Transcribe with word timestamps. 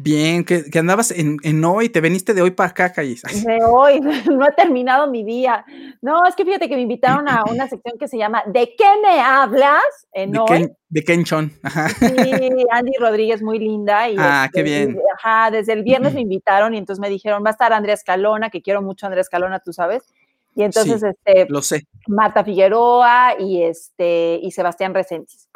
Bien, 0.00 0.44
que, 0.44 0.70
que 0.70 0.78
andabas 0.78 1.10
en, 1.10 1.38
en, 1.42 1.64
hoy, 1.64 1.88
te 1.88 2.00
veniste 2.00 2.32
de 2.32 2.40
hoy 2.40 2.52
para 2.52 2.70
acá, 2.70 2.92
Callis. 2.92 3.22
De 3.44 3.58
hoy, 3.64 4.00
no 4.30 4.46
he 4.46 4.52
terminado 4.52 5.10
mi 5.10 5.24
día. 5.24 5.64
No, 6.00 6.24
es 6.24 6.36
que 6.36 6.44
fíjate 6.44 6.68
que 6.68 6.76
me 6.76 6.82
invitaron 6.82 7.28
a 7.28 7.42
una 7.50 7.68
sección 7.68 7.98
que 7.98 8.06
se 8.06 8.16
llama 8.16 8.44
¿De 8.46 8.74
qué 8.78 8.86
me 9.02 9.20
hablas? 9.20 9.82
En 10.12 10.30
de, 10.30 10.38
hoy. 10.38 10.46
Ken, 10.46 10.76
de 10.88 11.02
Kenchon. 11.02 11.52
Ajá. 11.64 11.88
Sí, 11.88 12.06
Andy 12.70 12.92
Rodríguez, 13.00 13.42
muy 13.42 13.58
linda. 13.58 14.08
Y 14.08 14.14
ah, 14.18 14.44
este, 14.46 14.58
qué 14.58 14.62
bien. 14.62 15.00
Ajá, 15.16 15.50
desde 15.50 15.72
el 15.72 15.82
viernes 15.82 16.14
me 16.14 16.20
invitaron 16.22 16.74
y 16.74 16.78
entonces 16.78 17.00
me 17.00 17.10
dijeron, 17.10 17.42
va 17.44 17.48
a 17.48 17.52
estar 17.52 17.72
Andrea 17.72 17.94
Escalona, 17.94 18.50
que 18.50 18.62
quiero 18.62 18.82
mucho 18.82 19.04
a 19.04 19.08
Andrea 19.08 19.22
Escalona, 19.22 19.58
tú 19.58 19.72
sabes. 19.72 20.04
Y 20.54 20.62
entonces, 20.62 21.00
Sí, 21.00 21.06
este, 21.06 21.46
Lo 21.48 21.62
sé. 21.62 21.86
Marta 22.06 22.44
Figueroa 22.44 23.34
y 23.38 23.62
este, 23.62 24.38
y 24.42 24.50
Sebastián 24.52 24.94
Resentis. 24.94 25.47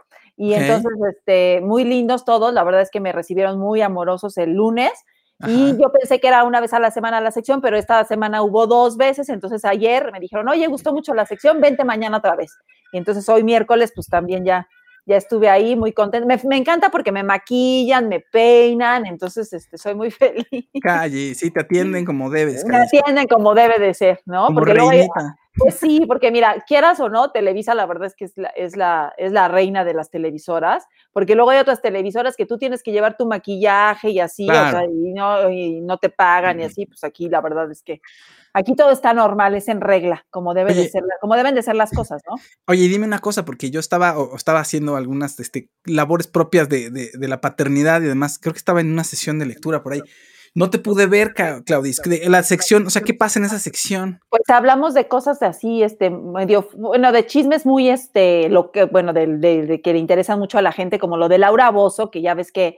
Y 0.42 0.54
entonces, 0.54 0.90
este, 1.08 1.60
muy 1.60 1.84
lindos 1.84 2.24
todos, 2.24 2.52
la 2.52 2.64
verdad 2.64 2.80
es 2.80 2.90
que 2.90 2.98
me 2.98 3.12
recibieron 3.12 3.60
muy 3.60 3.80
amorosos 3.80 4.36
el 4.38 4.54
lunes. 4.54 4.90
Ajá. 5.38 5.52
Y 5.52 5.80
yo 5.80 5.92
pensé 5.92 6.18
que 6.18 6.26
era 6.26 6.42
una 6.42 6.60
vez 6.60 6.72
a 6.72 6.80
la 6.80 6.90
semana 6.90 7.20
la 7.20 7.30
sección, 7.30 7.60
pero 7.60 7.76
esta 7.76 8.02
semana 8.02 8.42
hubo 8.42 8.66
dos 8.66 8.96
veces, 8.96 9.28
entonces 9.28 9.64
ayer 9.64 10.10
me 10.10 10.18
dijeron, 10.18 10.48
oye, 10.48 10.66
gustó 10.66 10.92
mucho 10.92 11.14
la 11.14 11.26
sección, 11.26 11.60
vente 11.60 11.84
mañana 11.84 12.16
otra 12.16 12.34
vez. 12.34 12.58
Y 12.92 12.98
entonces 12.98 13.28
hoy 13.28 13.44
miércoles, 13.44 13.92
pues 13.94 14.08
también 14.08 14.44
ya, 14.44 14.66
ya 15.04 15.16
estuve 15.16 15.48
ahí 15.48 15.76
muy 15.76 15.92
contenta. 15.92 16.26
Me, 16.26 16.40
me 16.44 16.56
encanta 16.56 16.90
porque 16.90 17.12
me 17.12 17.22
maquillan, 17.22 18.08
me 18.08 18.20
peinan, 18.20 19.06
entonces 19.06 19.52
este, 19.52 19.78
soy 19.78 19.94
muy 19.94 20.10
feliz. 20.10 20.46
Callis, 20.80 21.38
sí, 21.38 21.50
te 21.50 21.60
atienden 21.60 22.04
como 22.04 22.30
debes, 22.30 22.64
Me 22.64 22.72
Callis. 22.72 22.88
atienden 22.94 23.26
como 23.26 23.54
debe 23.54 23.78
de 23.78 23.94
ser, 23.94 24.20
¿no? 24.26 24.46
Como 24.46 24.58
Porque 24.58 24.74
luego 24.74 24.90
pues 25.58 25.74
sí, 25.74 26.04
porque 26.08 26.30
mira, 26.30 26.64
quieras 26.66 26.98
o 27.00 27.10
no, 27.10 27.30
Televisa 27.30 27.74
la 27.74 27.84
verdad 27.84 28.06
es 28.06 28.14
que 28.14 28.24
es 28.24 28.32
la, 28.38 28.48
es 28.48 28.74
la, 28.74 29.12
es 29.18 29.32
la 29.32 29.48
reina 29.48 29.84
de 29.84 29.92
las 29.92 30.10
televisoras, 30.10 30.86
porque 31.12 31.34
luego 31.34 31.50
hay 31.50 31.58
otras 31.58 31.82
televisoras 31.82 32.36
que 32.36 32.46
tú 32.46 32.56
tienes 32.56 32.82
que 32.82 32.90
llevar 32.90 33.18
tu 33.18 33.26
maquillaje 33.26 34.10
y 34.10 34.20
así, 34.20 34.48
o 34.48 34.52
sea, 34.54 34.84
y 34.86 35.12
no, 35.12 35.50
y 35.50 35.80
no 35.82 35.98
te 35.98 36.08
pagan 36.08 36.60
y 36.60 36.64
así, 36.64 36.86
pues 36.86 37.04
aquí 37.04 37.28
la 37.28 37.42
verdad 37.42 37.70
es 37.70 37.82
que 37.82 38.00
aquí 38.54 38.74
todo 38.74 38.90
está 38.90 39.14
normal, 39.14 39.54
es 39.54 39.68
en 39.68 39.80
regla, 39.80 40.24
como 40.30 40.54
debe 40.54 40.74
de 40.74 40.88
ser, 40.88 41.02
como 41.20 41.36
deben 41.36 41.54
de 41.54 41.62
ser 41.62 41.74
las 41.76 41.90
cosas, 41.90 42.22
¿no? 42.28 42.36
Oye, 42.66 42.88
dime 42.88 43.06
una 43.06 43.18
cosa, 43.20 43.44
porque 43.44 43.70
yo 43.70 43.80
estaba, 43.80 44.18
o, 44.18 44.36
estaba 44.36 44.60
haciendo 44.60 44.96
algunas 44.96 45.38
este, 45.40 45.68
labores 45.84 46.26
propias 46.26 46.68
de, 46.68 46.90
de, 46.90 47.10
de 47.12 47.28
la 47.28 47.40
paternidad 47.40 48.00
y 48.02 48.06
demás. 48.06 48.38
Creo 48.38 48.52
que 48.52 48.58
estaba 48.58 48.80
en 48.80 48.92
una 48.92 49.04
sesión 49.04 49.38
de 49.38 49.46
lectura 49.46 49.82
por 49.82 49.92
ahí. 49.94 50.02
No 50.54 50.68
te 50.68 50.78
pude 50.78 51.06
ver, 51.06 51.32
Claudis. 51.64 52.02
La 52.28 52.42
sección, 52.42 52.86
o 52.86 52.90
sea, 52.90 53.00
¿qué 53.00 53.14
pasa 53.14 53.38
en 53.38 53.46
esa 53.46 53.58
sección? 53.58 54.20
Pues 54.28 54.42
hablamos 54.48 54.92
de 54.92 55.08
cosas 55.08 55.42
así, 55.42 55.82
este, 55.82 56.10
medio, 56.10 56.68
bueno, 56.76 57.10
de 57.10 57.24
chismes 57.24 57.64
muy, 57.64 57.88
este, 57.88 58.50
lo 58.50 58.70
que, 58.70 58.84
bueno, 58.84 59.14
de, 59.14 59.26
de- 59.38 59.64
de 59.64 59.80
que 59.80 59.94
le 59.94 59.98
interesan 59.98 60.38
mucho 60.38 60.58
a 60.58 60.62
la 60.62 60.72
gente, 60.72 60.98
como 60.98 61.16
lo 61.16 61.30
de 61.30 61.38
Laura 61.38 61.70
Bozo, 61.70 62.10
que 62.10 62.20
ya 62.20 62.34
ves 62.34 62.52
que 62.52 62.76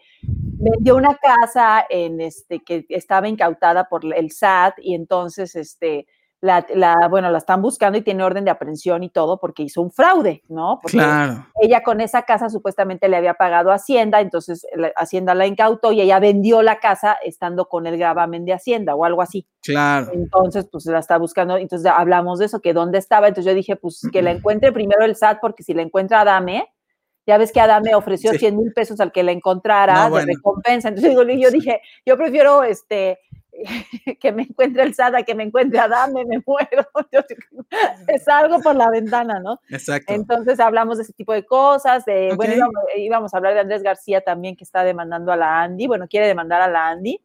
vendió 0.73 0.97
una 0.97 1.15
casa 1.17 1.85
en, 1.89 2.21
este, 2.21 2.61
que 2.63 2.87
estaba 2.89 3.29
incautada 3.29 3.89
por 3.89 4.03
el 4.05 4.31
SAT 4.31 4.75
y 4.81 4.95
entonces, 4.95 5.55
este, 5.57 6.07
la, 6.41 6.67
la- 6.75 7.09
bueno, 7.09 7.31
la 7.31 7.39
están 7.39 7.63
buscando 7.63 7.97
y 7.97 8.03
tiene 8.03 8.23
orden 8.23 8.45
de 8.45 8.51
aprehensión 8.51 9.03
y 9.03 9.09
todo 9.09 9.41
porque 9.41 9.63
hizo 9.63 9.81
un 9.81 9.91
fraude, 9.91 10.43
¿no? 10.51 10.79
Porque 10.83 10.99
Claro. 10.99 11.47
ella 11.63 11.83
con 11.83 12.03
esa 12.03 12.23
casa 12.25 12.51
supuestamente 12.51 13.09
le 13.09 13.17
había 13.17 13.33
pagado 13.33 13.71
a 13.71 13.77
Hacienda, 13.77 14.21
entonces 14.21 14.67
la- 14.77 14.93
Hacienda 14.97 15.35
la 15.35 15.47
incautó 15.47 15.93
y 15.93 16.03
ella 16.03 16.19
vendió 16.19 16.61
la 16.61 16.81
casa 16.81 17.17
estando 17.25 17.67
con 17.69 17.87
el 17.87 17.97
gravamen 17.97 18.45
de 18.45 18.53
Hacienda 18.53 18.95
o 18.95 19.07
algo 19.07 19.23
así. 19.23 19.47
Claro. 19.63 20.11
Entonces, 20.13 20.69
pues 20.71 20.85
la 20.85 20.99
está 20.99 21.17
buscando, 21.17 21.57
entonces 21.57 21.91
hablamos 21.91 22.39
de 22.41 22.45
eso, 22.47 22.61
que 22.61 22.75
dónde 22.75 22.99
estaba, 22.99 23.29
entonces 23.29 23.51
yo 23.51 23.57
dije, 23.57 23.77
pues 23.77 24.03
que 24.13 24.21
la 24.21 24.33
encuentre 24.33 24.71
primero 24.71 25.03
el 25.07 25.17
SAT, 25.17 25.39
porque 25.41 25.63
si 25.63 25.73
la 25.73 25.81
encuentra 25.81 26.21
Adame, 26.21 26.69
ya 27.27 27.39
ves 27.39 27.53
que 27.53 27.61
Adame 27.61 27.95
ofreció 27.95 28.33
Sí. 28.33 28.39
100 28.39 28.57
mil 28.57 28.73
pesos 28.73 29.01
al 29.01 29.13
que 29.13 29.23
la 29.23 29.33
encontrara 29.33 30.09
No, 30.09 30.17
de 30.17 30.27
recompensa, 30.27 30.89
entonces 30.89 31.11
digo, 31.11 31.23
yo 31.23 31.51
dije, 31.51 31.81
yo 32.05 32.17
prefiero 32.17 32.63
este 32.63 33.19
que 34.21 34.33
me 34.33 34.43
encuentre 34.43 34.83
el 34.83 34.95
SAT 34.95 35.15
a 35.15 35.23
que 35.23 35.35
me 35.35 35.45
encuentre 35.45 35.79
Adame, 35.79 36.25
me 36.25 36.43
muero, 36.45 36.87
yo 37.13 37.21
salgo 38.25 38.61
por 38.61 38.75
la 38.75 38.91
ventana, 38.91 39.39
¿no? 39.41 39.61
Exacto. 39.71 40.13
Entonces 40.13 40.59
hablamos 40.59 40.99
de 40.99 41.05
ese 41.05 41.13
tipo 41.13 41.33
de 41.33 41.45
cosas, 41.45 42.05
de, 42.05 42.33
bueno, 42.35 42.55
íbamos, 42.55 42.75
íbamos 42.97 43.35
a 43.35 43.37
hablar 43.37 43.55
de 43.55 43.61
Andrés 43.61 43.83
García 43.83 44.23
también, 44.23 44.57
que 44.57 44.65
está 44.65 44.83
demandando 44.83 45.33
a 45.33 45.37
la 45.37 45.63
Andy, 45.63 45.87
bueno, 45.87 46.09
quiere 46.09 46.27
demandar 46.27 46.63
a 46.63 46.69
la 46.69 46.89
Andy, 46.89 47.21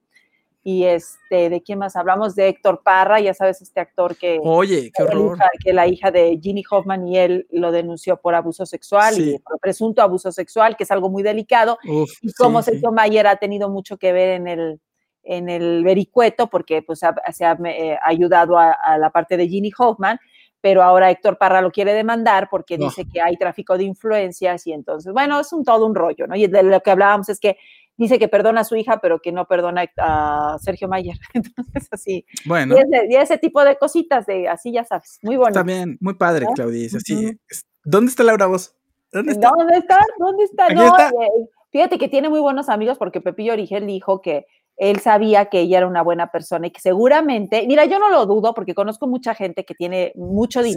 y 0.64 0.84
este, 0.84 1.50
¿de 1.50 1.62
quién 1.64 1.80
más? 1.80 1.96
Hablamos 1.96 2.36
de 2.36 2.50
Héctor 2.50 2.82
Parra, 2.84 3.20
ya 3.20 3.34
sabes, 3.34 3.62
este 3.62 3.80
actor 3.80 4.16
que, 4.18 4.40
Oye, 4.44 4.92
qué 4.94 5.04
horror. 5.04 5.38
hija- 5.38 5.50
que 5.64 5.74
la 5.74 5.88
hija 5.88 6.12
de 6.12 6.38
Ginny 6.42 6.64
Hoffman 6.70 7.08
y 7.08 7.18
él 7.18 7.48
lo 7.52 7.72
denunció 7.72 8.18
por 8.18 8.36
abuso 8.36 8.66
sexual 8.66 9.14
Sí. 9.14 9.36
y 9.36 9.40
por 9.40 9.58
presunto 9.60 10.02
abuso 10.02 10.32
sexual, 10.32 10.76
que 10.76 10.84
es 10.84 10.92
algo 10.92 11.10
muy 11.10 11.24
delicado, 11.24 11.78
Uf, 11.88 12.10
y 12.22 12.34
como 12.34 12.62
sí, 12.62 12.66
sí. 12.66 12.72
Sergio 12.74 12.92
Mayer 12.92 13.26
ha 13.28 13.38
tenido 13.38 13.70
mucho 13.70 13.98
que 13.98 14.12
ver 14.12 14.30
en 14.32 14.48
el, 14.48 14.82
en 15.24 15.48
el 15.50 15.84
vericueto, 15.84 16.48
porque 16.50 16.82
pues 16.82 17.04
ha- 17.04 17.16
se 17.32 17.46
ha 17.46 17.58
eh, 17.66 17.98
ayudado 18.04 18.58
a, 18.58 18.72
a 18.72 18.98
la 18.98 19.10
parte 19.12 19.38
de 19.38 19.48
Ginny 19.48 19.72
Hoffman, 19.78 20.20
pero 20.62 20.84
ahora 20.84 21.10
Héctor 21.10 21.38
Parra 21.38 21.62
lo 21.62 21.72
quiere 21.72 21.94
demandar 21.94 22.50
porque 22.52 22.78
No. 22.78 22.86
dice 22.86 23.06
que 23.10 23.22
hay 23.22 23.38
tráfico 23.38 23.78
de 23.78 23.86
influencias 23.86 24.68
y 24.68 24.74
entonces, 24.74 25.14
bueno, 25.14 25.40
es 25.40 25.54
un 25.54 25.64
todo 25.64 25.86
un 25.86 25.96
rollo, 25.96 26.28
¿no? 26.28 26.36
Y 26.36 26.48
de 26.48 26.64
lo 26.64 26.82
que 26.82 26.92
hablábamos 26.92 27.30
es 27.30 27.40
que 27.40 27.58
dice 28.00 28.18
que 28.18 28.28
perdona 28.28 28.62
a 28.62 28.64
su 28.64 28.76
hija, 28.76 29.00
pero 29.02 29.20
que 29.20 29.32
no 29.32 29.46
perdona 29.46 29.86
a 29.98 30.58
Sergio 30.60 30.88
Mayer. 30.88 31.18
Entonces, 31.36 31.88
así. 31.92 32.26
Bueno, 32.46 32.76
Y, 32.76 32.80
ese, 32.82 33.08
y 33.10 33.16
ese 33.16 33.38
tipo 33.38 33.64
de 33.64 33.78
cositas, 33.78 34.26
de 34.26 34.48
así 34.48 34.72
ya 34.72 34.84
sabes, 34.84 35.20
muy 35.22 35.36
bonito. 35.36 35.60
está 35.60 35.64
bien, 35.64 35.98
muy 36.02 36.16
padre, 36.16 36.46
¿no? 36.46 36.54
Claudis. 36.54 36.96
Así. 36.96 37.38
¿Dónde 37.84 38.10
está 38.10 38.24
Laura 38.24 38.48
Voz? 38.48 38.76
¿Dónde 39.12 39.34
está? 39.34 39.50
¿Dónde 39.56 39.78
está? 39.78 40.00
¿Dónde 40.18 40.44
está? 40.44 40.66
Aquí 40.66 40.74
No, 40.76 40.86
está. 40.86 41.10
eh, 41.10 41.50
Fíjate 41.72 41.98
que 42.00 42.08
tiene 42.08 42.30
muy 42.30 42.40
buenos 42.40 42.68
amigos 42.68 42.98
porque 42.98 43.22
Pepillo 43.22 43.54
Origel 43.54 43.86
dijo 43.86 44.22
que 44.22 44.48
él 44.78 45.00
sabía 45.02 45.46
que 45.46 45.60
ella 45.60 45.80
era 45.80 45.88
una 45.88 46.02
buena 46.02 46.32
persona 46.32 46.66
y 46.68 46.72
que 46.72 46.80
seguramente, 46.82 47.66
mira, 47.68 47.86
yo 47.86 48.00
no 48.00 48.10
lo 48.10 48.26
dudo 48.26 48.54
porque 48.56 48.74
conozco 48.74 49.08
mucha 49.08 49.36
gente 49.36 49.66
que 49.66 49.76
tiene 49.76 50.14
mucho 50.16 50.64
Sí. 50.64 50.70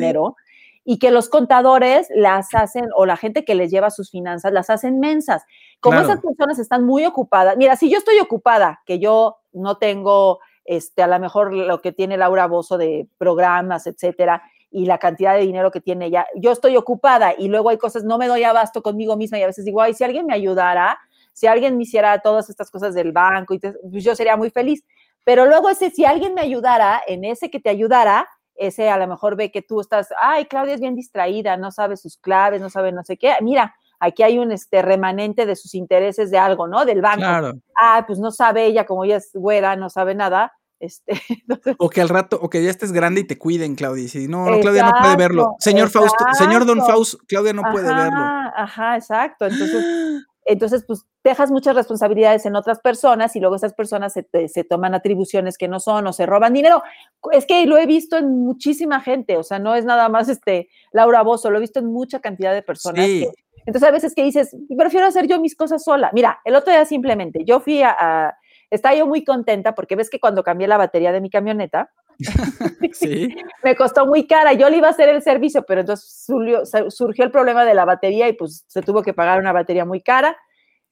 Y 0.85 0.99
que 0.99 1.11
los 1.11 1.29
contadores 1.29 2.09
las 2.15 2.55
hacen, 2.55 2.87
o 2.97 3.07
la 3.07 3.17
gente 3.17 3.45
que 3.45 3.55
les 3.55 3.71
lleva 3.71 3.91
sus 3.91 4.11
finanzas, 4.11 4.53
las 4.53 4.69
hacen 4.71 4.99
mensas. 4.99 5.45
Como 5.81 5.99
Claro. 5.99 6.13
esas 6.13 6.23
personas 6.25 6.59
están 6.59 6.85
muy 6.85 7.05
ocupadas, 7.05 7.57
mira, 7.57 7.77
si 7.77 7.89
yo 7.91 7.99
estoy 7.99 8.19
ocupada, 8.19 8.81
que 8.87 8.99
yo 8.99 9.37
no 9.53 9.77
tengo, 9.79 10.41
este, 10.65 11.03
a 11.03 11.07
lo 11.07 11.19
mejor 11.21 11.53
lo 11.53 11.81
que 11.81 11.93
tiene 11.93 12.17
Laura 12.17 12.47
Bozo 12.47 12.79
de 12.79 13.07
programas, 13.19 13.87
etcétera, 13.87 14.43
y 14.71 14.87
la 14.87 14.99
cantidad 14.99 15.35
de 15.35 15.41
dinero 15.43 15.71
que 15.71 15.81
tiene 15.81 16.07
ella, 16.07 16.27
yo 16.35 16.51
estoy 16.51 16.77
ocupada 16.77 17.35
y 17.37 17.49
luego 17.49 17.69
hay 17.69 17.79
cosas, 17.79 18.05
no 18.05 18.17
me 18.19 18.27
doy 18.27 18.43
abasto 18.43 18.83
conmigo 18.83 19.17
misma 19.17 19.39
y 19.39 19.43
a 19.43 19.47
veces 19.47 19.65
digo, 19.65 19.83
ay, 19.83 19.93
si 19.95 20.03
alguien 20.03 20.25
me 20.27 20.35
ayudara, 20.35 20.99
si 21.35 21.47
alguien 21.47 21.77
me 21.77 21.83
hiciera 21.85 22.19
todas 22.21 22.49
estas 22.51 22.71
cosas 22.71 22.95
del 22.95 23.13
banco, 23.13 23.55
y 23.55 23.59
te- 23.59 23.75
pues 23.91 24.03
yo 24.03 24.15
sería 24.17 24.37
muy 24.37 24.51
feliz. 24.51 24.85
Pero 25.25 25.47
luego 25.47 25.69
ese, 25.69 25.91
si 25.91 26.05
alguien 26.05 26.35
me 26.35 26.41
ayudara, 26.41 27.01
en 27.07 27.25
ese 27.25 27.51
que 27.51 27.61
te 27.61 27.71
ayudara, 27.71 28.29
ese 28.55 28.91
a 28.91 28.99
lo 28.99 29.07
mejor 29.07 29.37
ve 29.37 29.51
que 29.51 29.63
tú 29.63 29.81
estás, 29.81 30.09
ay, 30.21 30.47
Claudia 30.47 30.75
es 30.75 30.81
bien 30.81 30.95
distraída, 30.95 31.57
no 31.57 31.71
sabe 31.71 31.97
sus 31.97 32.17
claves, 32.17 32.61
no 32.61 32.71
sabe 32.71 32.93
no 32.93 33.03
sé 33.05 33.17
qué. 33.17 33.35
Mira, 33.41 33.75
aquí 34.01 34.23
hay 34.23 34.39
un 34.39 34.53
este, 34.53 34.83
remanente 34.83 35.47
de 35.47 35.57
sus 35.57 35.75
intereses 35.75 36.31
de 36.31 36.39
algo, 36.39 36.67
¿no? 36.67 36.85
Del 36.85 37.01
banco. 37.01 37.19
Claro. 37.21 37.53
Ah, 37.81 38.05
pues 38.07 38.19
no 38.19 38.31
sabe 38.31 38.67
ella, 38.67 38.85
como 38.85 39.05
ella 39.05 39.17
es 39.17 39.31
güera, 39.33 39.77
no 39.77 39.89
sabe 39.91 40.15
nada. 40.15 40.53
Este, 40.81 41.13
entonces, 41.29 41.77
O 41.79 41.89
que 41.89 42.01
al 42.01 42.09
rato, 42.09 42.39
o 42.43 42.51
que 42.51 42.63
ya 42.63 42.71
estés 42.71 42.93
grande 42.93 43.21
y 43.21 43.25
te 43.25 43.39
cuiden, 43.39 43.77
Claudia. 43.77 44.05
Y 44.05 44.09
si 44.09 44.29
no, 44.29 44.51
no, 44.51 44.61
Claudia 44.61 44.85
no 44.85 44.93
puede 45.01 45.17
verlo. 45.17 45.43
Exacto, 45.43 45.57
Señor 45.61 45.91
Fausto, 45.91 46.25
señor 46.33 46.67
Don 46.67 46.79
exacto. 46.79 46.95
Faust, 46.95 47.15
Claudia 47.29 47.53
no 47.53 47.63
puede 47.71 47.95
verlo. 47.95 48.21
Ajá, 48.57 48.97
exacto. 48.97 49.47
Entonces, 49.47 49.85
entonces, 50.45 50.85
pues 50.87 51.05
dejas 51.23 51.51
muchas 51.51 51.77
responsabilidades 51.77 52.47
en 52.47 52.57
otras 52.57 52.81
personas 52.81 53.37
y 53.37 53.41
luego 53.41 53.55
esas 53.57 53.75
personas 53.75 54.13
se, 54.13 54.27
se 54.49 54.65
toman 54.65 54.95
atribuciones 54.95 55.57
que 55.57 55.69
no 55.69 55.79
son 55.81 56.07
o 56.07 56.13
se 56.13 56.27
roban 56.27 56.53
dinero. 56.53 56.83
Es 57.31 57.47
que 57.47 57.65
lo 57.67 57.77
he 57.79 57.87
visto 57.87 58.17
en 58.17 58.29
muchísima 58.41 59.01
gente, 59.01 59.37
o 59.37 59.43
sea, 59.45 59.59
no 59.59 59.75
es 59.75 59.85
nada 59.85 60.09
más 60.09 60.29
este 60.29 60.69
Laura 60.93 61.23
Bozo, 61.23 61.51
lo 61.51 61.59
he 61.59 61.61
visto 61.61 61.79
en 61.81 61.87
mucha 61.87 62.21
cantidad 62.21 62.53
de 62.53 62.63
personas. 62.63 63.05
Sí. 63.07 63.21
que- 63.21 63.43
entonces, 63.65 63.89
a 63.89 63.93
veces 63.93 64.15
que 64.17 64.25
dices, 64.25 64.57
prefiero 64.77 65.07
hacer 65.07 65.29
yo 65.29 65.41
mis 65.41 65.55
cosas 65.55 65.85
sola. 65.85 66.11
Mira, 66.13 66.41
el 66.45 66.57
otro 66.57 66.73
día 66.73 66.85
simplemente, 66.85 67.45
yo 67.45 67.61
fui 67.61 67.81
a, 67.83 67.95
a- 67.97 68.35
estaba 68.71 68.97
yo 68.97 69.07
muy 69.07 69.23
contenta 69.23 69.75
porque 69.77 69.95
ves 69.95 70.11
que 70.11 70.19
cuando 70.19 70.43
cambié 70.43 70.67
la 70.67 70.79
batería 70.79 71.13
de 71.13 71.21
mi 71.21 71.31
camioneta, 71.31 71.91
Sí. 72.93 73.35
me 73.63 73.75
costó 73.77 74.07
muy 74.07 74.27
cara. 74.27 74.53
Yo 74.53 74.69
le 74.69 74.79
iba 74.79 74.89
a 74.89 74.91
hacer 74.91 75.09
el 75.09 75.23
servicio, 75.23 75.65
pero 75.67 75.81
entonces 75.81 76.25
surgió, 76.27 76.63
surgió, 76.91 77.25
el 77.25 77.31
problema 77.31 77.65
de 77.65 77.75
la 77.75 77.85
batería 77.85 78.29
y 78.29 78.35
pues 78.35 78.65
se 78.69 78.83
tuvo 78.83 79.03
que 79.03 79.15
pagar 79.15 79.41
una 79.41 79.53
batería 79.53 79.85
muy 79.85 80.01
cara. 80.01 80.37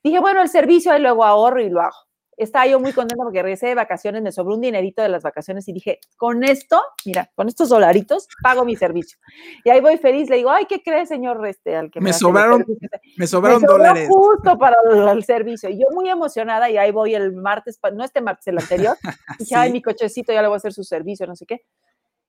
Dije, 0.03 0.19
bueno, 0.19 0.41
el 0.41 0.49
servicio 0.49 0.93
ahí 0.93 1.01
luego 1.01 1.25
ahorro 1.25 1.61
y 1.61 1.69
lo 1.69 1.81
hago 1.81 2.10
estaba 2.43 2.67
yo 2.67 2.81
muy 2.81 2.93
contenta 2.93 3.23
porque 3.23 3.43
regresé 3.43 3.69
de 3.69 3.75
vacaciones, 3.75 4.23
me 4.23 4.33
sobró 4.33 4.55
un 4.55 4.61
dinerito 4.61 5.03
de 5.03 5.09
las 5.09 5.23
vacaciones 5.23 5.69
y 5.69 5.73
dije, 5.73 6.01
con 6.17 6.43
esto, 6.45 6.81
mira, 7.05 7.31
con 7.35 7.49
estos 7.49 7.69
dolaritos, 7.69 8.29
pago 8.43 8.65
mi 8.65 8.77
servicio. 8.77 9.19
Y 9.65 9.71
ahí 9.71 9.81
voy 9.81 9.99
feliz, 9.99 10.29
le 10.31 10.37
digo, 10.37 10.51
ay, 10.51 10.67
¿qué 10.67 10.83
cree, 10.83 11.07
señor 11.07 11.47
este, 11.47 11.77
al 11.77 11.91
que 11.91 12.01
me, 12.01 12.13
sobraron, 12.13 12.65
me 13.17 13.27
sobraron 13.27 13.63
me 13.63 13.69
dólares. 13.69 14.09
Justo 14.09 14.59
para 14.59 14.77
el, 15.13 15.25
servicio. 15.25 15.69
Y 15.69 15.79
yo 15.79 15.87
muy 15.93 16.09
emocionada 16.09 16.71
y 16.71 16.77
ahí 16.77 16.91
voy 16.91 17.15
el 17.15 17.33
martes, 17.33 17.79
no 17.93 18.05
este 18.05 18.21
martes, 18.21 18.47
el 18.47 18.59
anterior, 18.59 18.97
dije, 19.39 19.49
sí. 19.49 19.55
ay, 19.55 19.73
mi 19.73 19.83
cochecito, 19.83 20.33
ya 20.33 20.43
le 20.43 20.49
voy 20.49 20.57
a 20.57 20.59
hacer 20.59 20.73
su 20.73 20.85
servicio, 20.85 21.27
no 21.27 21.37
sé 21.37 21.47
qué. 21.47 21.63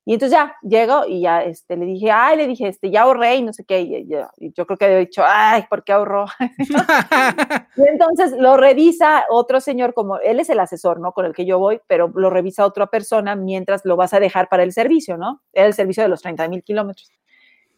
Y 0.04 0.14
entonces 0.14 0.36
ya 0.36 0.56
llego 0.64 1.06
y 1.08 1.22
ya 1.22 1.44
este, 1.44 1.78
le 1.78 1.86
dije, 1.86 2.10
ay, 2.10 2.36
le 2.36 2.48
dije, 2.48 2.68
este, 2.68 2.90
ya 2.90 3.04
ahorré 3.04 3.36
y 3.36 3.44
no 3.44 3.54
sé 3.54 3.64
qué. 3.66 3.82
Y, 3.82 4.08
yo, 4.08 4.28
yo 4.38 4.66
creo 4.66 4.78
que 4.78 4.86
había 4.86 4.98
dicho, 4.98 5.22
ay, 5.24 5.64
¿por 5.70 5.84
qué 5.84 5.94
ahorró? 5.94 6.26
y 7.78 7.88
entonces 7.88 8.32
lo 8.32 8.58
revisa 8.58 9.26
otro 9.30 9.62
señor, 9.62 9.94
como 9.94 10.18
él 10.18 10.40
es 10.40 10.50
el 10.50 10.60
asesor, 10.60 11.00
¿no? 11.00 11.12
Con 11.12 11.26
el 11.26 11.34
que 11.34 11.46
yo 11.46 11.60
voy, 11.60 11.82
pero 11.86 12.12
lo 12.16 12.32
revisa 12.32 12.66
otra 12.66 12.88
persona 12.88 13.36
mientras 13.36 13.86
lo 13.86 13.96
vas 13.96 14.14
a 14.16 14.20
dejar 14.20 14.50
para 14.50 14.64
el 14.64 14.74
servicio, 14.74 15.18
¿no? 15.18 15.44
Era 15.54 15.68
el 15.68 15.76
servicio 15.76 16.02
de 16.02 16.10
los 16.10 16.22
30 16.22 16.48
mil 16.48 16.64
kilómetros. 16.64 17.12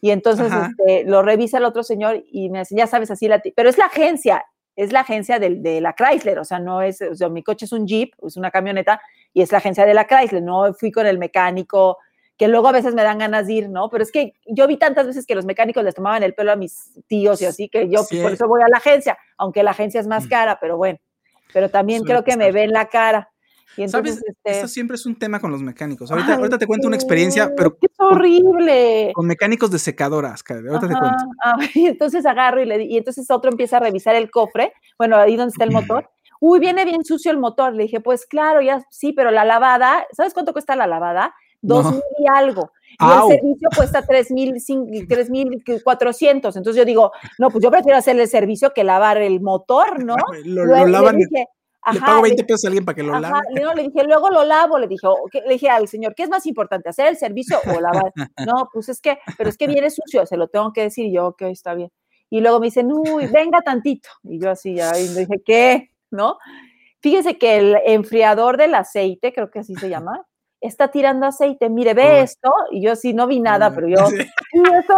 Y 0.00 0.10
entonces 0.10 0.50
este, 0.52 1.04
lo 1.04 1.22
revisa 1.22 1.58
el 1.58 1.64
otro 1.64 1.82
señor 1.82 2.24
y 2.26 2.48
me 2.48 2.60
dice, 2.60 2.74
ya 2.76 2.86
sabes, 2.86 3.10
así 3.10 3.28
la. 3.28 3.42
Pero 3.54 3.68
es 3.68 3.76
la 3.76 3.86
agencia, 3.86 4.44
es 4.76 4.92
la 4.92 5.00
agencia 5.00 5.38
de, 5.38 5.56
de, 5.56 5.80
la 5.82 5.94
Chrysler, 5.94 6.38
o 6.38 6.44
sea, 6.44 6.58
no 6.58 6.80
es, 6.80 7.02
o 7.02 7.14
sea, 7.14 7.28
mi 7.28 7.42
coche 7.42 7.66
es 7.66 7.72
un 7.72 7.86
Jeep, 7.86 8.12
es 8.26 8.36
una 8.36 8.50
camioneta, 8.50 9.00
y 9.32 9.42
es 9.42 9.52
la 9.52 9.58
agencia 9.58 9.84
de 9.84 9.94
la 9.94 10.06
Chrysler, 10.06 10.42
no 10.42 10.72
fui 10.74 10.90
con 10.90 11.06
el 11.06 11.18
mecánico 11.18 11.98
que 12.36 12.48
luego 12.48 12.68
a 12.68 12.72
veces 12.72 12.94
me 12.94 13.02
dan 13.02 13.18
ganas 13.18 13.46
de 13.46 13.52
ir, 13.52 13.68
¿no? 13.68 13.88
Pero 13.90 14.02
es 14.02 14.10
que 14.10 14.34
yo 14.46 14.66
vi 14.66 14.76
tantas 14.76 15.06
veces 15.06 15.26
que 15.26 15.34
los 15.34 15.44
mecánicos 15.44 15.84
les 15.84 15.94
tomaban 15.94 16.22
el 16.22 16.34
pelo 16.34 16.52
a 16.52 16.56
mis 16.56 16.92
tíos 17.06 17.40
y 17.42 17.46
así, 17.46 17.68
que 17.68 17.88
yo 17.88 18.02
sí. 18.02 18.20
por 18.20 18.32
eso 18.32 18.48
voy 18.48 18.62
a 18.62 18.68
la 18.68 18.78
agencia, 18.78 19.16
aunque 19.36 19.62
la 19.62 19.70
agencia 19.70 20.00
es 20.00 20.06
más 20.06 20.26
cara, 20.26 20.58
pero 20.60 20.76
bueno, 20.76 20.98
pero 21.52 21.70
también 21.70 22.00
Suele 22.00 22.12
creo 22.12 22.24
que 22.24 22.36
me 22.36 22.50
ven 22.50 22.72
la 22.72 22.88
cara. 22.88 23.30
Y 23.76 23.82
entonces, 23.82 24.14
¿Sabes? 24.14 24.28
Este... 24.28 24.58
Eso 24.58 24.68
siempre 24.68 24.94
es 24.96 25.06
un 25.06 25.16
tema 25.16 25.40
con 25.40 25.50
los 25.50 25.60
mecánicos. 25.60 26.10
Ahorita, 26.10 26.32
Ay, 26.32 26.38
ahorita 26.38 26.58
te 26.58 26.66
cuento 26.66 26.86
una 26.86 26.96
experiencia, 26.96 27.52
pero. 27.56 27.76
¡Qué 27.76 27.88
horrible! 27.98 29.10
Con, 29.14 29.22
con 29.22 29.26
mecánicos 29.26 29.70
de 29.70 29.80
secadoras, 29.80 30.44
ahorita 30.48 30.76
Ajá, 30.76 30.88
te 30.88 30.94
cuento. 30.94 31.24
Ah, 31.42 31.54
y 31.74 31.86
entonces 31.86 32.24
agarro 32.26 32.62
y, 32.62 32.66
le, 32.66 32.84
y 32.84 32.96
entonces 32.96 33.30
otro 33.30 33.50
empieza 33.50 33.78
a 33.78 33.80
revisar 33.80 34.14
el 34.14 34.30
cofre, 34.30 34.72
bueno, 34.96 35.16
ahí 35.16 35.36
donde 35.36 35.50
está 35.50 35.64
el 35.64 35.72
motor. 35.72 36.08
Uy, 36.40 36.60
viene 36.60 36.84
bien 36.84 37.04
sucio 37.04 37.30
el 37.30 37.38
motor. 37.38 37.74
Le 37.74 37.84
dije, 37.84 38.00
pues 38.00 38.26
claro, 38.26 38.60
ya 38.60 38.84
sí, 38.90 39.12
pero 39.12 39.30
la 39.30 39.44
lavada, 39.44 40.06
¿sabes 40.12 40.34
cuánto 40.34 40.52
cuesta 40.52 40.76
la 40.76 40.86
lavada? 40.86 41.34
Dos 41.64 41.84
no. 41.84 41.92
mil 41.92 42.02
y 42.18 42.26
algo. 42.30 42.72
Y 42.90 42.96
Au. 42.98 43.30
el 43.30 43.38
servicio 43.38 43.68
cuesta 43.74 44.02
tres 44.06 44.30
mil, 44.30 44.54
tres 45.08 45.30
mil 45.30 45.62
cuatrocientos. 45.82 46.56
Entonces 46.56 46.78
yo 46.78 46.84
digo, 46.84 47.10
no, 47.38 47.48
pues 47.48 47.62
yo 47.62 47.70
prefiero 47.70 47.96
hacer 47.96 48.18
el 48.20 48.28
servicio 48.28 48.72
que 48.72 48.84
lavar 48.84 49.16
el 49.18 49.40
motor, 49.40 50.04
¿no? 50.04 50.14
lo, 50.44 50.66
lo, 50.66 50.86
lavan. 50.86 51.16
Le, 51.18 51.26
dije, 51.26 51.48
Ajá, 51.80 51.94
le 51.94 52.00
pago 52.00 52.22
20 52.22 52.42
le, 52.42 52.46
pesos 52.46 52.64
a 52.64 52.68
alguien 52.68 52.84
para 52.84 52.96
que 52.96 53.02
lo 53.02 53.14
ajá, 53.14 53.20
lave. 53.20 53.60
No, 53.62 53.74
le 53.74 53.82
dije, 53.84 54.04
luego 54.04 54.28
lo 54.28 54.44
lavo, 54.44 54.78
le 54.78 54.88
dije, 54.88 55.06
oh, 55.06 55.26
le 55.32 55.52
dije 55.54 55.70
al 55.70 55.88
señor, 55.88 56.14
¿qué 56.14 56.24
es 56.24 56.28
más 56.28 56.46
importante, 56.46 56.90
hacer 56.90 57.08
el 57.08 57.16
servicio 57.16 57.58
o 57.66 57.80
lavar? 57.80 58.12
no, 58.46 58.68
pues 58.72 58.90
es 58.90 59.00
que, 59.00 59.18
pero 59.38 59.48
es 59.48 59.56
que 59.56 59.66
viene 59.66 59.90
sucio, 59.90 60.26
se 60.26 60.36
lo 60.36 60.48
tengo 60.48 60.72
que 60.72 60.82
decir, 60.82 61.06
y 61.06 61.14
yo, 61.14 61.28
ok, 61.28 61.42
está 61.42 61.74
bien. 61.74 61.90
Y 62.28 62.40
luego 62.40 62.60
me 62.60 62.66
dicen, 62.66 62.90
uy, 62.92 63.26
venga 63.26 63.62
tantito. 63.62 64.08
Y 64.22 64.38
yo 64.38 64.50
así, 64.50 64.74
ya, 64.74 64.98
y 64.98 65.08
le 65.08 65.20
dije, 65.20 65.42
¿qué? 65.44 65.90
¿No? 66.10 66.38
Fíjese 67.00 67.38
que 67.38 67.56
el 67.56 67.76
enfriador 67.84 68.56
del 68.56 68.74
aceite, 68.74 69.32
creo 69.32 69.50
que 69.50 69.60
así 69.60 69.74
se 69.74 69.88
llama, 69.88 70.26
está 70.66 70.88
tirando 70.88 71.26
aceite, 71.26 71.68
mire, 71.68 71.94
ve 71.94 72.22
esto, 72.22 72.50
y 72.70 72.82
yo 72.82 72.96
sí, 72.96 73.12
no 73.12 73.26
vi 73.26 73.40
nada, 73.40 73.74
pero 73.74 73.88
yo, 73.88 74.06
sí. 74.06 74.16
y 74.52 74.60
eso, 74.60 74.96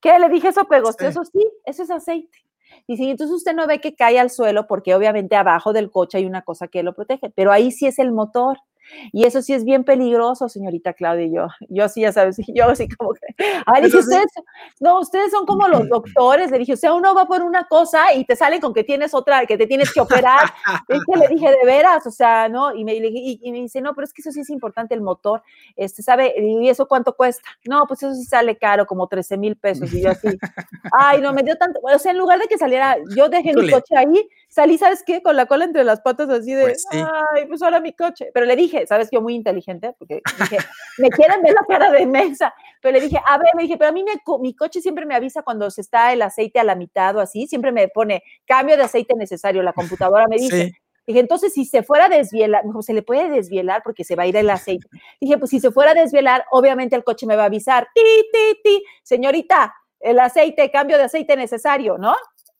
¿qué? 0.00 0.18
Le 0.18 0.28
dije, 0.28 0.48
eso 0.48 0.64
pegostoso, 0.64 1.24
sí. 1.24 1.32
sí, 1.34 1.48
eso 1.64 1.82
es 1.82 1.90
aceite. 1.90 2.38
Y 2.86 2.96
sí, 2.96 3.10
entonces 3.10 3.36
usted 3.36 3.54
no 3.54 3.66
ve 3.66 3.80
que 3.80 3.94
cae 3.94 4.18
al 4.18 4.30
suelo 4.30 4.66
porque 4.66 4.94
obviamente 4.94 5.36
abajo 5.36 5.72
del 5.72 5.90
coche 5.90 6.18
hay 6.18 6.26
una 6.26 6.42
cosa 6.42 6.68
que 6.68 6.82
lo 6.82 6.94
protege, 6.94 7.30
pero 7.30 7.52
ahí 7.52 7.72
sí 7.72 7.86
es 7.86 7.98
el 7.98 8.12
motor. 8.12 8.58
Y 9.12 9.24
eso 9.24 9.42
sí 9.42 9.52
es 9.52 9.64
bien 9.64 9.84
peligroso, 9.84 10.48
señorita 10.48 10.92
Claudia 10.92 11.26
y 11.26 11.34
yo. 11.34 11.48
Yo 11.68 11.88
sí, 11.88 12.02
ya 12.02 12.12
sabes, 12.12 12.36
yo 12.54 12.66
así 12.66 12.88
como 12.88 13.12
que, 13.14 13.34
ay, 13.66 13.84
dije, 13.84 13.98
ustedes, 13.98 14.30
no, 14.80 15.00
ustedes 15.00 15.30
son 15.30 15.46
como 15.46 15.68
los 15.68 15.88
doctores, 15.88 16.50
le 16.50 16.58
dije, 16.58 16.74
o 16.74 16.76
sea, 16.76 16.94
uno 16.94 17.14
va 17.14 17.26
por 17.26 17.42
una 17.42 17.66
cosa 17.66 18.14
y 18.14 18.24
te 18.24 18.36
sale 18.36 18.60
con 18.60 18.74
que 18.74 18.84
tienes 18.84 19.14
otra, 19.14 19.46
que 19.46 19.56
te 19.56 19.66
tienes 19.66 19.92
que 19.92 20.00
operar. 20.00 20.52
es 20.88 21.00
que 21.04 21.18
le 21.18 21.28
dije, 21.28 21.50
de 21.50 21.64
veras, 21.64 22.06
o 22.06 22.10
sea, 22.10 22.48
¿no? 22.48 22.74
Y 22.74 22.84
me, 22.84 22.94
y, 22.94 23.40
y 23.42 23.52
me 23.52 23.58
dice, 23.58 23.80
no, 23.80 23.94
pero 23.94 24.04
es 24.04 24.12
que 24.12 24.22
eso 24.22 24.32
sí 24.32 24.40
es 24.40 24.50
importante, 24.50 24.94
el 24.94 25.02
motor, 25.02 25.42
este, 25.76 26.02
¿sabe? 26.02 26.34
¿Y 26.36 26.68
eso 26.68 26.86
cuánto 26.86 27.14
cuesta? 27.14 27.48
No, 27.68 27.86
pues 27.86 28.02
eso 28.02 28.14
sí 28.14 28.24
sale 28.24 28.56
caro, 28.56 28.86
como 28.86 29.06
13 29.06 29.36
mil 29.36 29.56
pesos. 29.56 29.92
Y 29.92 30.02
yo 30.02 30.10
así, 30.10 30.28
ay, 30.92 31.20
no, 31.20 31.32
me 31.32 31.42
dio 31.42 31.56
tanto, 31.56 31.80
o 31.82 31.98
sea, 31.98 32.12
en 32.12 32.18
lugar 32.18 32.38
de 32.38 32.46
que 32.46 32.58
saliera, 32.58 32.96
yo 33.16 33.28
dejé 33.28 33.54
mi 33.54 33.70
coche 33.70 33.96
ahí, 33.96 34.28
salí, 34.50 34.76
¿sabes 34.76 35.02
qué? 35.06 35.22
Con 35.22 35.36
la 35.36 35.46
cola 35.46 35.64
entre 35.64 35.84
las 35.84 36.00
patas 36.00 36.28
así 36.28 36.52
de, 36.52 36.62
pues 36.62 36.84
sí. 36.90 36.98
ay, 36.98 37.46
pues 37.46 37.62
ahora 37.62 37.80
mi 37.80 37.94
coche. 37.94 38.30
Pero 38.34 38.44
le 38.44 38.56
dije, 38.56 38.86
¿sabes? 38.86 39.08
Yo 39.10 39.22
muy 39.22 39.34
inteligente, 39.34 39.94
porque 39.98 40.20
dije, 40.38 40.58
me 40.98 41.08
quieren 41.08 41.40
ver 41.40 41.54
la 41.54 41.64
cara 41.66 41.90
de 41.90 42.04
mesa. 42.04 42.52
Pero 42.82 42.92
le 42.92 43.00
dije, 43.00 43.18
a 43.24 43.38
ver, 43.38 43.48
me 43.54 43.62
dije, 43.62 43.78
pero 43.78 43.90
a 43.90 43.92
mí 43.92 44.04
me, 44.04 44.12
mi 44.40 44.54
coche 44.54 44.80
siempre 44.80 45.06
me 45.06 45.14
avisa 45.14 45.42
cuando 45.42 45.70
se 45.70 45.80
está 45.80 46.12
el 46.12 46.20
aceite 46.20 46.58
a 46.58 46.64
la 46.64 46.74
mitad 46.74 47.16
o 47.16 47.20
así, 47.20 47.46
siempre 47.46 47.72
me 47.72 47.88
pone 47.88 48.22
cambio 48.44 48.76
de 48.76 48.82
aceite 48.82 49.14
necesario, 49.14 49.62
la 49.62 49.72
computadora 49.72 50.26
me 50.28 50.36
dice. 50.36 50.66
Sí. 50.66 50.72
Dije, 51.06 51.20
entonces, 51.20 51.52
si 51.52 51.64
se 51.64 51.82
fuera 51.82 52.06
a 52.06 52.08
desvielar, 52.08 52.64
mejor 52.64 52.84
se 52.84 52.92
le 52.92 53.02
puede 53.02 53.28
desvielar 53.30 53.82
porque 53.82 54.04
se 54.04 54.14
va 54.16 54.24
a 54.24 54.26
ir 54.26 54.36
el 54.36 54.50
aceite. 54.50 54.86
Dije, 55.20 55.38
pues 55.38 55.50
si 55.50 55.58
se 55.58 55.70
fuera 55.70 55.92
a 55.92 55.94
desvielar, 55.94 56.44
obviamente 56.50 56.94
el 56.94 57.04
coche 57.04 57.26
me 57.26 57.36
va 57.36 57.44
a 57.44 57.46
avisar, 57.46 57.88
ti, 57.94 58.02
ti, 58.32 58.60
ti, 58.62 58.84
señorita, 59.02 59.74
el 60.00 60.18
aceite, 60.18 60.70
cambio 60.70 60.98
de 60.98 61.04
aceite 61.04 61.36
necesario, 61.36 61.98
¿no? 61.98 62.14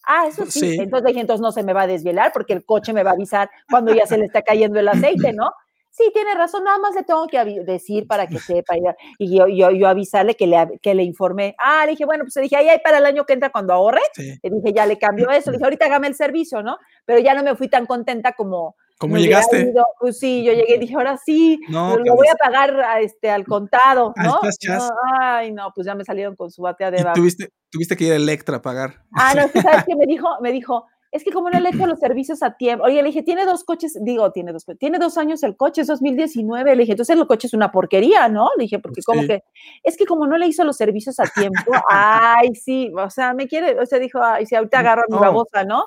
Ah, 0.06 0.26
eso 0.26 0.47
sí. 0.47 0.61
sí. 0.61 0.76
Entonces 0.81 1.08
dije, 1.08 1.20
entonces 1.20 1.43
no 1.43 1.52
se 1.52 1.62
me 1.62 1.73
va 1.73 1.82
a 1.82 1.87
desvielar 1.87 2.32
porque 2.32 2.52
el 2.52 2.64
coche 2.64 2.93
me 2.93 3.02
va 3.02 3.11
a 3.11 3.14
avisar 3.14 3.50
cuando 3.70 3.94
ya 3.94 4.06
se 4.06 4.19
le 4.19 4.26
está 4.26 4.43
cayendo 4.43 4.81
el 4.81 4.88
aceite, 4.88 5.32
¿no? 5.32 5.50
Sí, 5.93 6.08
tiene 6.14 6.35
razón, 6.35 6.62
nada 6.62 6.79
más 6.79 6.94
le 6.94 7.02
tengo 7.02 7.26
que 7.26 7.44
decir 7.64 8.06
para 8.06 8.29
que 8.29 8.38
sepa 8.38 8.75
y 9.19 9.37
yo, 9.37 9.49
yo, 9.49 9.70
yo 9.73 9.88
avisarle 9.88 10.37
que 10.37 10.47
le, 10.47 10.79
que 10.81 10.94
le 10.94 11.02
informe. 11.02 11.56
Ah, 11.58 11.85
le 11.85 11.93
dije, 11.93 12.05
bueno, 12.05 12.23
pues 12.23 12.37
le 12.37 12.43
dije, 12.43 12.56
ahí 12.56 12.69
hay 12.69 12.79
para 12.79 12.99
el 12.99 13.06
año 13.06 13.26
que 13.26 13.32
entra 13.32 13.50
cuando 13.50 13.73
ahorre. 13.73 14.00
Sí. 14.14 14.38
Le 14.41 14.50
dije, 14.50 14.73
ya 14.73 14.87
le 14.87 14.99
cambio 14.99 15.29
eso. 15.31 15.50
Le 15.50 15.56
dije, 15.56 15.64
ahorita 15.64 15.87
hágame 15.87 16.06
el 16.06 16.14
servicio, 16.14 16.62
¿no? 16.62 16.79
Pero 17.05 17.19
ya 17.19 17.35
no 17.35 17.43
me 17.43 17.56
fui 17.56 17.69
tan 17.69 17.87
contenta 17.87 18.32
como. 18.32 18.76
¿Cómo 19.00 19.17
llegaste? 19.17 19.70
Ido. 19.70 19.82
Pues 19.99 20.19
sí, 20.19 20.44
yo 20.44 20.52
llegué 20.52 20.76
y 20.76 20.79
dije, 20.79 20.94
ahora 20.94 21.17
sí, 21.17 21.58
no, 21.70 21.97
lo 21.97 22.17
voy 22.17 22.29
a 22.29 22.35
pagar 22.35 22.79
a 22.81 23.00
este, 23.00 23.31
al 23.31 23.47
contado, 23.47 24.12
¿no? 24.14 24.41
Chas, 24.43 24.58
chas. 24.58 24.91
Ay, 25.19 25.52
no, 25.52 25.73
pues 25.75 25.87
ya 25.87 25.94
me 25.94 26.05
salieron 26.05 26.37
con 26.37 26.50
su 26.50 26.61
batea 26.61 26.91
de 26.91 27.02
tuviste, 27.14 27.50
tuviste 27.70 27.97
que 27.97 28.05
ir 28.05 28.12
a 28.12 28.17
Electra 28.17 28.58
a 28.58 28.62
pagar. 28.62 29.02
Ah, 29.14 29.33
no, 29.35 29.49
¿sabes 29.62 29.85
qué 29.88 29.97
me 29.97 30.04
dijo? 30.04 30.28
Me 30.42 30.52
dijo, 30.52 30.85
es 31.12 31.25
que 31.25 31.33
como 31.33 31.49
no 31.49 31.59
le 31.59 31.71
he 31.71 31.75
hecho 31.75 31.87
los 31.87 31.99
servicios 31.99 32.42
a 32.42 32.59
tiempo, 32.59 32.85
oye, 32.85 32.97
le 32.97 33.09
dije, 33.09 33.23
tiene 33.23 33.47
dos 33.47 33.64
coches, 33.64 33.99
digo, 34.02 34.33
tiene 34.33 34.52
dos 34.52 34.66
tiene 34.78 34.99
dos 34.99 35.16
años 35.16 35.42
el 35.45 35.57
coche, 35.57 35.80
es 35.80 35.87
2019, 35.87 36.76
le 36.76 36.80
dije, 36.83 36.92
entonces 36.92 37.16
el 37.16 37.26
coche 37.26 37.47
es 37.47 37.54
una 37.54 37.73
porquería, 37.73 38.28
¿no? 38.28 38.50
Le 38.59 38.64
dije, 38.64 38.80
porque 38.80 39.00
sí. 39.00 39.07
como 39.07 39.26
que, 39.26 39.45
es 39.83 39.97
que 39.97 40.04
como 40.04 40.26
no 40.26 40.37
le 40.37 40.47
hizo 40.47 40.62
los 40.62 40.76
servicios 40.76 41.19
a 41.21 41.25
tiempo, 41.25 41.73
ay, 41.88 42.54
sí, 42.54 42.92
o 42.95 43.09
sea, 43.09 43.33
me 43.33 43.49
quiere, 43.49 43.80
o 43.80 43.87
sea, 43.87 43.99
dijo, 43.99 44.23
ay, 44.23 44.45
si 44.45 44.54
ahorita 44.54 44.80
agarro 44.80 45.04
mi 45.09 45.16
babosa, 45.16 45.64
¿no? 45.64 45.87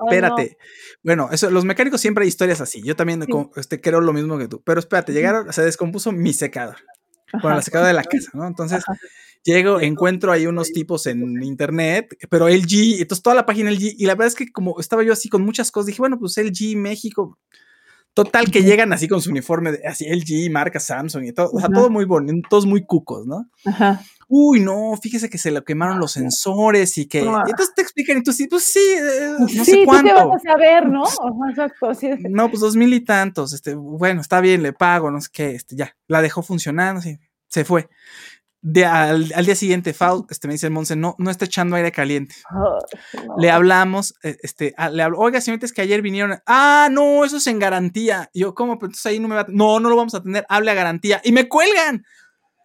Espérate. 0.00 0.42
Ay, 0.42 0.48
no. 0.48 0.56
Bueno, 1.02 1.28
eso, 1.32 1.50
los 1.50 1.64
mecánicos 1.64 2.00
siempre 2.00 2.22
hay 2.22 2.28
historias 2.28 2.60
así. 2.60 2.82
Yo 2.82 2.96
también 2.96 3.22
sí. 3.22 3.32
este, 3.56 3.80
creo 3.80 4.00
lo 4.00 4.12
mismo 4.12 4.38
que 4.38 4.48
tú. 4.48 4.62
Pero 4.64 4.80
espérate, 4.80 5.12
llegaron, 5.12 5.52
se 5.52 5.62
descompuso 5.62 6.12
mi 6.12 6.32
secador. 6.32 6.76
Ajá. 7.32 7.42
Bueno, 7.42 7.56
la 7.56 7.62
secadora 7.62 7.88
de 7.88 7.94
la 7.94 8.04
casa, 8.04 8.30
¿no? 8.34 8.46
Entonces, 8.46 8.84
Ajá. 8.86 8.98
llego, 9.44 9.80
encuentro 9.80 10.32
ahí 10.32 10.46
unos 10.46 10.72
tipos 10.72 11.06
en 11.06 11.42
internet, 11.42 12.16
pero 12.30 12.48
LG, 12.48 13.00
entonces 13.00 13.22
toda 13.22 13.34
la 13.34 13.46
página 13.46 13.70
LG, 13.70 13.94
y 13.98 14.06
la 14.06 14.14
verdad 14.14 14.28
es 14.28 14.34
que 14.34 14.52
como 14.52 14.78
estaba 14.78 15.02
yo 15.02 15.12
así 15.12 15.28
con 15.28 15.42
muchas 15.42 15.70
cosas, 15.70 15.86
dije, 15.86 15.98
bueno, 15.98 16.18
pues 16.18 16.36
LG 16.36 16.76
México, 16.76 17.38
total 18.14 18.50
que 18.50 18.62
llegan 18.62 18.92
así 18.92 19.08
con 19.08 19.20
su 19.20 19.30
uniforme, 19.30 19.72
de, 19.72 19.86
así 19.86 20.06
LG, 20.08 20.50
marca 20.50 20.78
Samsung 20.78 21.24
y 21.24 21.32
todo, 21.32 21.50
o 21.52 21.58
sea, 21.58 21.68
todo 21.68 21.90
muy 21.90 22.04
bonito, 22.04 22.48
todos 22.48 22.66
muy 22.66 22.84
cucos, 22.84 23.26
¿no? 23.26 23.50
Ajá. 23.64 24.00
Uy, 24.28 24.60
no, 24.60 24.96
fíjese 25.00 25.28
que 25.28 25.38
se 25.38 25.50
le 25.50 25.62
quemaron 25.64 25.98
los 25.98 26.12
sensores 26.12 26.96
y 26.98 27.06
que. 27.06 27.22
Y 27.22 27.26
entonces 27.26 27.74
te 27.74 27.82
explican 27.82 28.18
y 28.18 28.22
tú 28.22 28.32
sí, 28.32 28.46
pues 28.46 28.64
sí, 28.64 28.80
eh, 28.80 29.36
no 29.38 29.48
sí, 29.48 29.64
sé 29.64 29.84
cuánto. 29.84 30.10
¿tú 30.10 30.16
qué 30.16 30.24
vas 30.26 30.36
a 30.36 30.50
saber, 30.52 30.88
¿no? 30.88 31.04
Exacto, 31.48 31.94
sí. 31.94 32.10
No, 32.30 32.48
pues 32.48 32.60
dos 32.60 32.76
mil 32.76 32.92
y 32.94 33.00
tantos. 33.00 33.52
Este, 33.52 33.74
bueno, 33.74 34.20
está 34.20 34.40
bien, 34.40 34.62
le 34.62 34.72
pago, 34.72 35.10
no 35.10 35.20
sé 35.20 35.28
qué, 35.32 35.50
este, 35.54 35.76
ya. 35.76 35.96
La 36.08 36.22
dejó 36.22 36.42
funcionando, 36.42 37.00
sí, 37.00 37.18
se 37.48 37.64
fue. 37.64 37.88
De, 38.66 38.86
al, 38.86 39.30
al, 39.34 39.44
día 39.44 39.54
siguiente, 39.54 39.92
Fau, 39.92 40.26
este, 40.30 40.48
me 40.48 40.54
dice 40.54 40.70
Monse, 40.70 40.96
no, 40.96 41.14
no 41.18 41.30
está 41.30 41.44
echando 41.44 41.76
aire 41.76 41.92
caliente. 41.92 42.34
Oh, 42.50 42.78
no. 43.26 43.34
Le 43.38 43.50
hablamos, 43.50 44.14
este, 44.22 44.72
a, 44.78 44.88
le 44.88 45.02
hablo, 45.02 45.18
oiga, 45.18 45.40
señorita, 45.42 45.66
es 45.66 45.72
que 45.72 45.82
ayer 45.82 46.00
vinieron, 46.00 46.38
ah, 46.46 46.88
no, 46.90 47.24
eso 47.24 47.36
es 47.36 47.46
en 47.46 47.58
garantía. 47.58 48.30
Y 48.32 48.40
yo, 48.40 48.54
¿cómo? 48.54 48.78
Pero 48.78 48.86
entonces 48.86 49.06
ahí 49.06 49.20
no 49.20 49.28
me 49.28 49.34
va 49.34 49.42
a, 49.42 49.46
no, 49.48 49.80
no 49.80 49.90
lo 49.90 49.96
vamos 49.96 50.14
a 50.14 50.22
tener, 50.22 50.46
hable 50.48 50.70
a 50.70 50.74
garantía. 50.74 51.20
Y 51.24 51.32
me 51.32 51.46
cuelgan. 51.46 52.04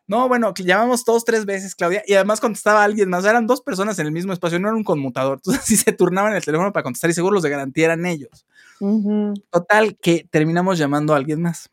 No, 0.10 0.28
bueno, 0.28 0.56
llamamos 0.56 1.06
todos 1.06 1.24
tres 1.24 1.46
veces, 1.46 1.76
Claudia, 1.76 2.02
y 2.08 2.16
además 2.16 2.42
contestaba 2.42 2.84
alguien 2.84 3.10
más. 3.10 3.26
Eran 3.26 3.46
dos 3.46 3.62
personas 3.62 4.00
en 4.00 4.08
el 4.08 4.12
mismo 4.12 4.34
espacio, 4.34 4.60
no 4.60 4.68
era 4.68 4.76
un 4.76 4.84
conmutador. 4.84 5.38
Entonces, 5.46 5.64
sí 5.64 5.78
se 5.78 5.94
turnaban 5.94 6.34
el 6.34 6.44
teléfono 6.44 6.74
para 6.74 6.84
contestar 6.84 7.12
y 7.12 7.14
seguro 7.14 7.36
los 7.36 7.44
de 7.44 7.52
garantía 7.52 7.86
eran 7.86 8.08
ellos. 8.08 8.48
Uh 8.80 9.04
-huh. 9.04 9.44
Total, 9.52 9.96
que 10.02 10.28
terminamos 10.32 10.80
llamando 10.80 11.14
a 11.14 11.18
alguien 11.18 11.44
más. 11.44 11.70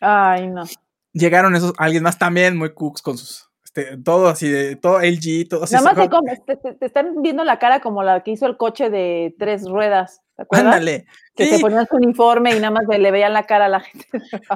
Ay, 0.00 0.48
no. 0.48 0.64
llegaron 1.12 1.54
esos, 1.54 1.74
alguien 1.76 2.02
más 2.02 2.18
también 2.18 2.56
muy 2.56 2.72
cooks 2.72 3.02
con 3.02 3.18
sus, 3.18 3.50
este, 3.76 3.96
todo 3.98 4.28
así 4.28 4.48
de, 4.48 4.76
todo 4.76 5.00
LG, 5.00 5.48
todo 5.48 5.64
así. 5.64 5.74
Nada 5.74 5.92
más 5.92 6.08
te, 6.46 6.46
te- 6.46 6.56
te- 6.56 6.72
te 6.74 6.86
están 6.86 7.22
viendo 7.22 7.44
la 7.44 7.58
cara 7.58 7.80
como 7.80 8.02
la 8.02 8.22
que 8.22 8.30
hizo 8.32 8.46
el 8.46 8.56
coche 8.56 8.90
de 8.90 9.34
tres 9.38 9.68
ruedas. 9.68 10.20
¿Te 10.36 10.42
acuerdas? 10.42 10.66
Ándale. 10.74 11.06
Que 11.34 11.44
Sí, 11.46 11.50
se 11.54 11.60
ponían 11.60 11.86
su 11.86 11.96
uniforme 11.96 12.54
y 12.54 12.60
nada 12.60 12.70
más 12.70 12.84
le 12.88 13.10
veían 13.10 13.32
la 13.32 13.44
cara 13.44 13.66
a 13.66 13.68
la 13.68 13.80
gente. 13.80 14.06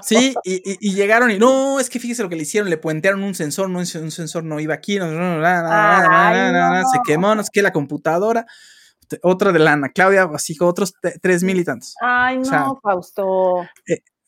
Sí, 0.02 0.34
y, 0.44 0.54
y- 0.56 0.76
y 0.80 0.94
llegaron 0.94 1.30
y 1.30 1.38
no, 1.38 1.80
es 1.80 1.88
que 1.90 1.98
fíjese 2.00 2.22
lo 2.22 2.28
que 2.28 2.36
le 2.36 2.42
hicieron, 2.42 2.68
le 2.70 2.76
puentearon 2.78 3.22
un 3.22 3.34
sensor, 3.34 3.68
no, 3.70 3.78
un 3.78 3.86
sensor 3.86 4.44
no 4.44 4.60
iba 4.60 4.74
aquí, 4.74 4.98
no, 4.98 5.06
no, 5.06 5.18
no, 5.18 5.38
no, 5.40 5.62
no, 5.62 5.68
Ay, 5.70 6.52
no, 6.52 6.88
se 6.90 6.98
quemó, 7.04 7.34
no 7.34 7.42
sé 7.42 7.50
qué, 7.52 7.62
la 7.62 7.72
computadora. 7.72 8.46
Te- 9.08 9.18
Otra 9.22 9.52
de 9.52 9.58
la 9.58 9.72
Ana 9.72 9.88
Claudia, 9.90 10.28
así 10.34 10.54
con 10.56 10.68
otros 10.68 10.92
te- 11.00 11.18
tres 11.18 11.42
mil 11.42 11.58
y 11.58 11.64
tantos. 11.64 11.94
Ay, 12.00 12.38
no, 12.38 12.44
sea, 12.44 12.66
Fausto. 12.82 13.66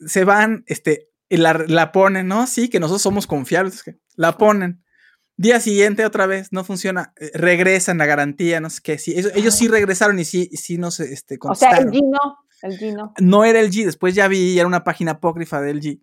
Se 0.00 0.24
van, 0.24 0.64
este, 0.66 1.10
y 1.28 1.36
la, 1.36 1.52
la 1.68 1.92
ponen, 1.92 2.28
¿no? 2.28 2.46
Sí, 2.46 2.68
que 2.68 2.80
nosotros 2.80 3.02
somos 3.02 3.26
confiables, 3.26 3.84
la 4.16 4.36
ponen. 4.36 4.81
Día 5.36 5.60
siguiente 5.60 6.04
otra 6.04 6.26
vez, 6.26 6.52
no 6.52 6.62
funciona, 6.62 7.14
eh, 7.18 7.30
regresan 7.34 7.98
la 7.98 8.06
garantía, 8.06 8.60
no 8.60 8.70
sé 8.70 8.80
qué, 8.82 8.98
sí, 8.98 9.12
ellos, 9.16 9.32
ellos 9.34 9.54
sí 9.56 9.66
regresaron 9.66 10.18
y 10.18 10.24
sí, 10.24 10.50
sí 10.52 10.78
nos 10.78 11.00
este, 11.00 11.38
O 11.40 11.54
sea, 11.54 11.78
el 11.78 11.90
Gino, 11.90 12.18
el 12.62 12.78
Gino. 12.78 13.12
no 13.18 13.44
era 13.44 13.60
el 13.60 13.70
G, 13.70 13.84
después 13.84 14.14
ya 14.14 14.28
vi, 14.28 14.58
era 14.58 14.66
una 14.66 14.84
página 14.84 15.12
apócrifa 15.12 15.60
del 15.60 15.80
G. 15.80 16.00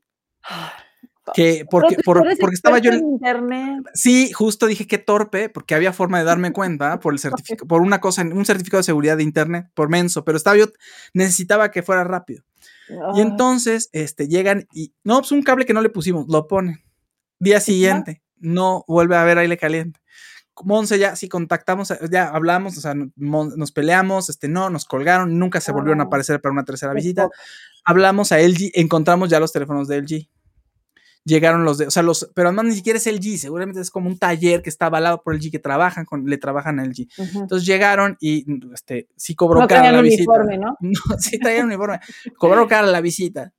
Que 1.36 1.64
porque, 1.70 1.96
por- 2.04 2.24
porque 2.40 2.56
estaba 2.56 2.80
yo 2.80 2.92
en, 2.92 3.06
internet. 3.06 3.84
Sí, 3.94 4.32
justo 4.32 4.66
dije 4.66 4.88
que 4.88 4.98
torpe, 4.98 5.48
porque 5.48 5.76
había 5.76 5.94
forma 5.94 6.18
de 6.18 6.24
darme 6.26 6.52
cuenta 6.52 7.00
por 7.00 7.14
el 7.14 7.20
certificado, 7.56 7.68
por 7.68 7.82
una 7.82 8.02
cosa, 8.02 8.24
un 8.24 8.46
certificado 8.46 8.80
de 8.80 8.86
seguridad 8.86 9.16
de 9.18 9.24
internet, 9.24 9.68
por 9.76 9.90
menso, 9.90 10.26
pero 10.26 10.38
estaba 10.38 10.58
yo, 10.58 10.66
necesitaba 11.14 11.70
que 11.70 11.84
fuera 11.84 12.04
rápido. 12.04 12.44
Y 12.90 12.94
Ay, 12.94 13.22
entonces, 13.22 13.90
este, 13.94 14.28
llegan 14.28 14.68
y, 14.74 14.96
no, 15.04 15.20
pues 15.20 15.32
un 15.32 15.44
cable 15.44 15.68
que 15.68 15.74
no 15.76 15.82
le 15.84 15.90
pusimos, 15.92 16.26
lo 16.28 16.48
ponen. 16.48 16.84
Día 17.38 17.60
siguiente, 17.60 18.24
no 18.40 18.84
vuelve 18.88 19.16
a 19.16 19.22
haber 19.22 19.38
aire 19.38 19.58
caliente. 19.58 20.00
Monse 20.64 21.00
ya, 21.00 21.16
sí 21.16 21.30
contactamos, 21.30 21.94
ya 22.12 22.28
hablamos, 22.28 22.78
o 22.78 22.82
sea, 22.82 22.94
nos 23.16 23.72
peleamos, 23.72 24.30
este, 24.30 24.50
no, 24.50 24.70
nos 24.70 24.84
colgaron, 24.84 25.40
nunca 25.40 25.62
se 25.62 25.72
volvieron 25.72 26.02
a 26.02 26.04
Ah. 26.04 26.08
aparecer 26.08 26.42
para 26.42 26.52
una 26.52 26.66
tercera 26.66 26.94
visita. 26.94 27.30
Hablamos 27.86 28.34
a 28.34 28.40
LG, 28.42 28.72
encontramos 28.74 29.30
ya 29.30 29.40
los 29.40 29.54
teléfonos 29.54 29.88
de 29.88 29.98
LG. 30.02 30.28
Llegaron 31.26 31.64
los 31.64 31.78
de, 31.78 31.88
o 31.88 31.92
sea, 31.92 32.02
los, 32.02 32.30
pero 32.34 32.48
además 32.50 32.66
ni 32.66 32.76
siquiera 32.76 32.98
es 32.98 33.06
LG, 33.08 33.38
seguramente 33.38 33.80
es 33.82 33.92
como 33.92 34.10
un 34.10 34.18
taller 34.18 34.62
que 34.62 34.70
está 34.70 34.88
avalado 34.88 35.22
por 35.22 35.34
LG 35.36 35.52
que 35.52 35.60
trabajan 35.60 36.04
con, 36.06 36.26
le 36.26 36.38
trabajan 36.38 36.80
a 36.80 36.84
LG. 36.86 37.08
Ujú. 37.18 37.40
Entonces 37.42 37.66
llegaron 37.68 38.18
y 38.20 38.46
este, 38.74 39.08
sí 39.16 39.36
cobró 39.36 39.62
No 39.62 39.68
cara 39.68 39.92
la 39.94 40.02
visita. 40.02 40.24
uniforme, 40.32 40.58
¿no? 40.58 40.76
No, 40.82 41.18
sí 41.20 41.38
traían 41.40 41.68
uniforme. 41.68 42.00
Cobró 42.38 42.68
cara 42.68 42.88
la 42.88 43.00
visita. 43.02 43.54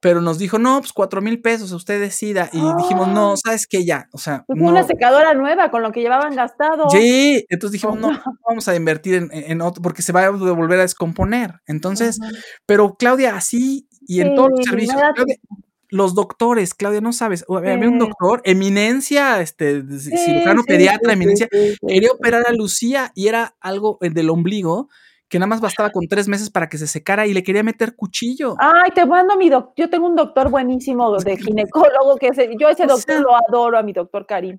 Pero 0.00 0.22
nos 0.22 0.38
dijo, 0.38 0.58
no, 0.58 0.78
pues 0.80 0.92
cuatro 0.94 1.20
mil 1.20 1.42
pesos, 1.42 1.72
usted 1.72 2.00
decida. 2.00 2.48
Y 2.52 2.60
dijimos, 2.78 3.08
no, 3.08 3.34
¿sabes 3.36 3.66
qué? 3.66 3.84
Ya, 3.84 4.08
o 4.12 4.18
sea, 4.18 4.44
Pues 4.46 4.58
no. 4.58 4.68
una 4.70 4.82
secadora 4.84 5.34
nueva 5.34 5.70
con 5.70 5.82
lo 5.82 5.92
que 5.92 6.00
llevaban 6.00 6.34
gastado. 6.34 6.88
Sí, 6.90 7.44
entonces 7.50 7.72
dijimos, 7.72 7.98
No. 8.00 8.08
no, 8.10 8.14
no 8.16 8.38
vamos 8.48 8.66
a 8.68 8.74
invertir 8.76 9.14
en, 9.14 9.28
en 9.32 9.60
otro, 9.60 9.82
porque 9.82 10.00
se 10.02 10.12
va 10.12 10.24
a 10.24 10.30
volver 10.30 10.78
a 10.78 10.82
descomponer. 10.82 11.60
Entonces, 11.66 12.18
pero 12.64 12.94
Claudia, 12.98 13.36
así 13.36 13.86
y 14.06 14.22
en 14.22 14.34
todos 14.34 14.48
los 14.56 14.64
servicios, 14.64 14.96
Claudia, 15.14 15.36
los 15.90 16.14
doctores, 16.14 16.72
Claudia, 16.72 17.00
no 17.00 17.12
sabes, 17.12 17.44
había 17.48 17.88
un 17.88 17.98
doctor, 17.98 18.40
eminencia, 18.44 19.40
este, 19.40 19.82
Sí, 19.98 20.16
cirujano 20.16 20.62
pediatra, 20.64 21.12
eminencia, 21.12 21.48
quería 21.86 22.10
operar 22.12 22.46
a 22.46 22.52
Lucía 22.52 23.12
y 23.14 23.26
era 23.28 23.56
algo 23.60 23.98
eh, 24.00 24.08
del 24.10 24.30
ombligo 24.30 24.88
que 25.30 25.38
nada 25.38 25.46
más 25.46 25.60
bastaba 25.62 25.90
con 25.90 26.06
tres 26.08 26.28
meses 26.28 26.50
para 26.50 26.68
que 26.68 26.76
se 26.76 26.86
secara 26.86 27.26
y 27.26 27.32
le 27.32 27.42
quería 27.42 27.62
meter 27.62 27.94
cuchillo. 27.96 28.56
Ay, 28.58 28.90
te 28.94 29.06
mando 29.06 29.32
a 29.32 29.36
mi 29.36 29.48
doctor. 29.48 29.72
Yo 29.76 29.88
tengo 29.88 30.06
un 30.06 30.16
doctor 30.16 30.50
buenísimo 30.50 31.16
de 31.18 31.36
ginecólogo 31.38 32.16
que 32.20 32.28
ese, 32.28 32.50
yo 32.58 32.68
a 32.68 32.72
ese 32.72 32.84
O 32.84 32.88
doctor 32.88 33.14
sea- 33.14 33.20
lo 33.20 33.30
adoro, 33.36 33.78
a 33.78 33.82
mi 33.82 33.92
doctor 33.94 34.26
Karim. 34.26 34.58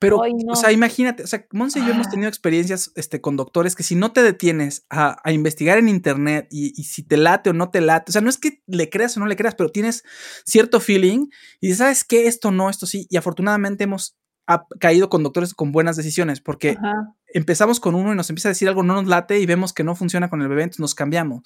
Pero, 0.00 0.20
ay, 0.24 0.32
o 0.48 0.56
sea, 0.56 0.72
imagínate, 0.72 1.22
o 1.22 1.26
sea, 1.28 1.46
Monse 1.52 1.78
y 1.78 1.84
yo 1.86 1.92
hemos 1.92 2.08
tenido 2.10 2.28
experiencias 2.28 2.90
este, 2.96 3.20
con 3.20 3.36
doctores 3.36 3.76
que 3.76 3.84
si 3.84 3.94
no 3.94 4.10
te 4.10 4.22
detienes 4.24 4.84
a, 4.90 5.20
a 5.22 5.30
investigar 5.30 5.78
en 5.78 5.88
internet 5.88 6.48
y, 6.50 6.72
y 6.80 6.84
si 6.84 7.04
te 7.04 7.16
late 7.16 7.50
o 7.50 7.52
no 7.52 7.70
te 7.70 7.80
late, 7.80 8.10
o 8.10 8.12
sea, 8.12 8.20
no 8.20 8.28
es 8.28 8.38
que 8.38 8.60
le 8.66 8.90
creas 8.90 9.16
o 9.16 9.20
no 9.20 9.26
le 9.26 9.36
creas, 9.36 9.54
pero 9.54 9.68
tienes 9.70 10.02
cierto 10.44 10.80
feeling 10.80 11.28
y 11.60 11.68
dices, 11.68 11.78
¿sabes 11.78 12.02
qué? 12.04 12.26
Esto 12.26 12.50
no, 12.50 12.70
esto 12.70 12.86
sí. 12.86 13.06
Y 13.08 13.16
afortunadamente 13.18 13.84
hemos 13.84 14.16
ha 14.48 14.66
caído 14.80 15.08
con 15.10 15.22
doctores 15.22 15.54
con 15.54 15.70
buenas 15.72 15.94
decisiones 15.96 16.40
porque 16.40 16.70
Ajá. 16.70 17.14
Empezamos 17.34 17.80
con 17.80 17.94
uno 17.94 18.12
y 18.12 18.16
nos 18.16 18.30
empieza 18.30 18.48
a 18.48 18.52
decir 18.52 18.68
algo, 18.68 18.82
no 18.82 18.94
nos 18.94 19.06
late 19.06 19.38
y 19.38 19.46
vemos 19.46 19.72
que 19.72 19.84
no 19.84 19.94
funciona 19.94 20.30
con 20.30 20.42
el 20.42 20.48
bebé, 20.48 20.62
entonces 20.62 20.80
nos 20.80 20.94
cambiamos. 20.94 21.42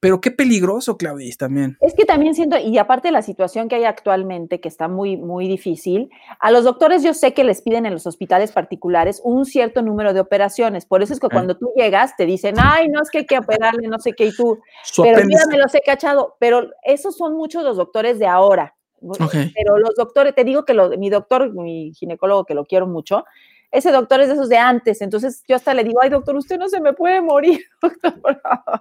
Pero 0.00 0.20
qué 0.20 0.30
peligroso, 0.30 0.96
Claudia, 0.96 1.30
también. 1.38 1.76
Es 1.80 1.94
que 1.94 2.04
también 2.04 2.34
siento, 2.34 2.58
y 2.58 2.76
aparte 2.78 3.08
de 3.08 3.12
la 3.12 3.22
situación 3.22 3.68
que 3.68 3.76
hay 3.76 3.84
actualmente, 3.84 4.60
que 4.60 4.68
está 4.68 4.88
muy, 4.88 5.16
muy 5.16 5.48
difícil, 5.48 6.10
a 6.40 6.50
los 6.50 6.64
doctores 6.64 7.02
yo 7.02 7.14
sé 7.14 7.34
que 7.34 7.44
les 7.44 7.62
piden 7.62 7.86
en 7.86 7.92
los 7.92 8.06
hospitales 8.06 8.52
particulares 8.52 9.20
un 9.24 9.44
cierto 9.44 9.82
número 9.82 10.12
de 10.12 10.20
operaciones. 10.20 10.86
Por 10.86 11.02
eso 11.02 11.12
es 11.12 11.20
que 11.20 11.28
cuando 11.28 11.56
tú 11.56 11.72
llegas 11.76 12.16
te 12.16 12.26
dicen, 12.26 12.56
ay, 12.58 12.88
no 12.88 13.00
es 13.02 13.10
que 13.10 13.18
hay 13.18 13.26
que 13.26 13.38
operarle, 13.38 13.88
no 13.88 13.98
sé 13.98 14.12
qué, 14.12 14.26
y 14.26 14.34
tú, 14.34 14.58
Su 14.84 15.02
pero 15.02 15.20
ya 15.20 15.46
me 15.48 15.58
los 15.58 15.74
he 15.74 15.80
cachado. 15.80 16.36
Pero 16.38 16.70
esos 16.82 17.16
son 17.16 17.34
muchos 17.34 17.62
los 17.62 17.76
doctores 17.76 18.18
de 18.18 18.26
ahora. 18.26 18.74
Pero 19.54 19.78
los 19.78 19.94
doctores, 19.94 20.34
te 20.34 20.44
digo 20.44 20.64
que 20.64 20.74
lo, 20.74 20.90
mi 20.98 21.08
doctor, 21.08 21.52
mi 21.54 21.92
ginecólogo, 21.94 22.44
que 22.44 22.54
lo 22.54 22.66
quiero 22.66 22.86
mucho, 22.86 23.24
ese 23.70 23.92
doctor 23.92 24.20
es 24.20 24.28
de 24.28 24.34
esos 24.34 24.48
de 24.48 24.58
antes. 24.58 25.00
Entonces 25.00 25.42
yo 25.46 25.56
hasta 25.56 25.74
le 25.74 25.84
digo, 25.84 26.00
ay, 26.02 26.10
doctor, 26.10 26.36
usted 26.36 26.58
no 26.58 26.68
se 26.68 26.80
me 26.80 26.92
puede 26.92 27.20
morir, 27.20 27.60
doctor, 27.82 28.20
por 28.20 28.40
favor". 28.40 28.80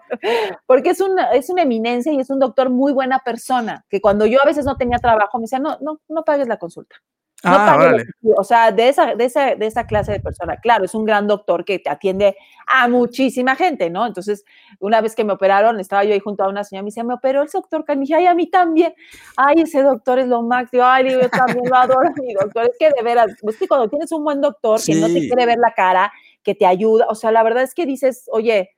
Porque 0.65 0.91
es 0.91 1.01
una, 1.01 1.31
es 1.31 1.49
una 1.49 1.63
eminencia 1.63 2.11
y 2.11 2.19
es 2.19 2.29
un 2.29 2.39
doctor 2.39 2.69
muy 2.69 2.91
buena 2.93 3.19
persona. 3.19 3.85
Que 3.89 4.01
cuando 4.01 4.25
yo 4.25 4.41
a 4.41 4.45
veces 4.45 4.65
no 4.65 4.77
tenía 4.77 4.97
trabajo, 4.99 5.37
me 5.37 5.43
decía, 5.43 5.59
no, 5.59 5.77
no, 5.81 6.01
no 6.07 6.23
pagues 6.23 6.47
la 6.47 6.57
consulta. 6.57 6.95
No 7.41 7.51
Ah, 7.55 7.95
tú- 8.21 8.33
o 8.37 8.43
sea, 8.43 8.71
de 8.73 8.89
esa, 8.89 9.15
de, 9.15 9.23
esa, 9.25 9.55
de 9.55 9.65
esa 9.65 9.85
clase 9.87 10.11
de 10.11 10.19
persona. 10.19 10.57
Claro, 10.57 10.83
es 10.83 10.93
un 10.93 11.05
gran 11.05 11.25
doctor 11.25 11.63
que 11.63 11.79
te 11.79 11.89
atiende 11.89 12.35
a 12.67 12.87
muchísima 12.89 13.55
gente, 13.55 13.89
¿no? 13.89 14.05
Entonces, 14.05 14.43
una 14.79 14.99
vez 14.99 15.15
que 15.15 15.23
me 15.23 15.31
operaron, 15.33 15.79
estaba 15.79 16.03
yo 16.03 16.11
ahí 16.13 16.19
junto 16.19 16.43
a 16.43 16.49
una 16.49 16.65
señora, 16.65 16.83
me 16.83 16.87
decía, 16.87 17.05
me 17.05 17.13
operó 17.13 17.41
el 17.43 17.49
doctor. 17.49 17.85
Y 17.87 17.95
dije, 17.99 18.15
ay, 18.15 18.25
a 18.25 18.35
mí 18.35 18.47
también. 18.47 18.93
Ay, 19.37 19.61
ese 19.61 19.81
doctor 19.83 20.19
es 20.19 20.27
lo 20.27 20.41
máximo. 20.41 20.83
Ay, 20.83 21.11
yo 21.11 21.29
también 21.29 21.63
lo 21.69 21.75
adoro, 21.75 22.09
mi 22.21 22.33
doctor. 22.33 22.65
Es 22.65 22.75
que 22.77 22.89
de 22.91 23.01
veras, 23.03 23.27
es 23.41 23.57
que 23.57 23.67
cuando 23.69 23.87
tienes 23.89 24.11
un 24.11 24.23
buen 24.25 24.41
doctor 24.41 24.81
que 24.85 24.95
no 24.95 25.07
te 25.07 25.13
Sí. 25.21 25.27
quiere 25.27 25.45
ver 25.45 25.59
la 25.59 25.73
cara, 25.73 26.11
que 26.43 26.55
te 26.55 26.65
ayuda, 26.65 27.05
o 27.09 27.15
sea, 27.15 27.31
la 27.31 27.43
verdad 27.43 27.63
es 27.63 27.73
que 27.73 27.85
dices, 27.85 28.25
oye, 28.33 28.71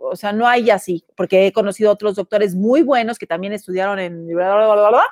o 0.00 0.16
sea, 0.16 0.34
no 0.34 0.46
hay 0.46 0.68
así, 0.70 1.06
porque 1.16 1.46
he 1.46 1.52
conocido 1.52 1.90
otros 1.90 2.16
doctores 2.16 2.54
muy 2.54 2.82
buenos 2.82 3.18
que 3.18 3.26
también 3.26 3.54
estudiaron 3.54 3.98
en 3.98 4.26
bla, 4.26 4.54
bla, 4.54 4.88
bla, 4.90 5.04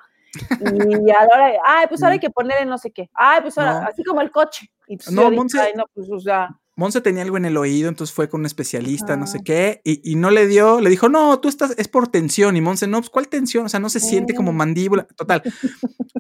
y 0.60 1.10
a 1.10 1.24
la 1.24 1.28
hora, 1.34 1.46
de, 1.48 1.58
ay, 1.66 1.86
pues 1.88 2.02
ahora 2.02 2.14
hay 2.14 2.20
que 2.20 2.30
ponerle 2.30 2.66
no 2.66 2.78
sé 2.78 2.90
qué, 2.90 3.08
ay, 3.14 3.40
pues 3.42 3.56
ahora, 3.58 3.80
No. 3.82 3.88
así 3.88 4.04
como 4.04 4.20
el 4.20 4.30
coche. 4.30 4.70
Y 4.86 4.96
pues 4.96 5.10
No, 5.12 5.22
yo 5.24 5.30
dije, 5.30 5.42
Monse- 5.42 5.60
ay, 5.60 5.72
no, 5.76 5.84
pues, 5.94 6.08
o 6.10 6.18
sea, 6.20 6.48
Monse 6.76 7.00
tenía 7.02 7.22
algo 7.22 7.36
en 7.36 7.44
el 7.44 7.56
oído, 7.58 7.88
entonces 7.90 8.14
fue 8.14 8.28
con 8.30 8.40
un 8.40 8.46
especialista, 8.46 9.14
no 9.16 9.26
sé 9.26 9.40
qué, 9.44 9.82
y, 9.84 10.12
y 10.12 10.14
no 10.14 10.30
le 10.30 10.46
dio, 10.46 10.80
le 10.80 10.88
dijo, 10.88 11.10
no, 11.10 11.38
tú 11.38 11.48
estás, 11.48 11.74
es 11.76 11.88
por 11.88 12.08
tensión, 12.08 12.56
y 12.56 12.60
Monse, 12.62 12.86
no, 12.86 12.98
pues 12.98 13.10
¿cuál 13.10 13.28
tensión? 13.28 13.66
O 13.66 13.68
sea, 13.68 13.80
no 13.80 13.90
se 13.90 14.00
siente 14.00 14.34
como 14.34 14.52
Mm. 14.52 14.56
mandíbula, 14.56 15.04
total. 15.14 15.42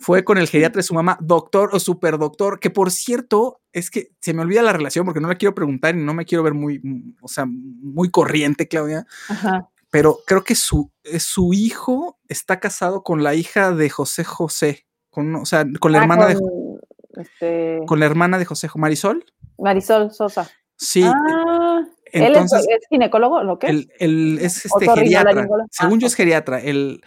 Fue 0.02 0.22
con 0.22 0.36
el 0.38 0.48
geriatra 0.48 0.80
de 0.80 0.82
su 0.82 0.92
mamá, 0.94 1.16
doctor 1.20 1.70
o 1.72 1.80
super 1.80 2.18
doctor, 2.18 2.60
que 2.60 2.68
por 2.70 2.90
cierto, 2.90 3.60
es 3.72 3.90
que 3.90 4.10
se 4.20 4.34
me 4.34 4.42
olvida 4.42 4.62
la 4.62 4.72
relación 4.74 5.04
porque 5.06 5.20
no 5.20 5.28
la 5.28 5.36
quiero 5.36 5.54
preguntar 5.54 5.94
y 5.96 5.98
no 6.02 6.12
me 6.14 6.26
quiero 6.26 6.42
ver 6.42 6.52
muy, 6.54 6.80
o 7.22 7.28
sea, 7.28 7.46
muy 7.48 8.10
corriente, 8.10 8.68
Claudia, 8.68 9.06
ajá. 9.28 9.68
Pero 9.90 10.18
creo 10.26 10.44
que 10.44 10.54
su, 10.54 10.90
eh, 11.04 11.20
su 11.20 11.52
hijo 11.52 12.18
está 12.28 12.60
casado 12.60 13.02
con 13.02 13.22
la 13.22 13.34
hija 13.34 13.72
de 13.72 13.90
José 13.90 14.24
José, 14.24 14.86
con, 15.10 15.34
o 15.36 15.44
sea, 15.44 15.64
con 15.80 15.92
la 15.92 15.98
Ah, 15.98 16.02
hermana 16.02 16.26
de, 16.26 16.34
con, 16.34 16.80
este, 17.16 17.80
con 17.86 18.00
la 18.00 18.06
hermana 18.06 18.38
de 18.38 18.44
José, 18.44 18.68
Marisol. 18.76 19.24
Marisol 19.58 20.12
Sosa. 20.12 20.48
Sí, 20.76 21.02
ah, 21.04 21.82
él 22.06 22.22
es, 22.22 22.28
entonces... 22.28 22.66
es 22.70 22.86
ginecólogo, 22.88 23.40
¿o 23.40 23.58
qué? 23.58 23.66
El, 23.66 23.92
el- 23.98 24.38
es 24.40 24.64
este 24.64 24.88
geriatra. 24.90 25.42
Ah, 25.50 25.66
Según 25.70 26.00
yo 26.00 26.06
es 26.06 26.14
geriatra. 26.14 26.60
El, 26.60 27.02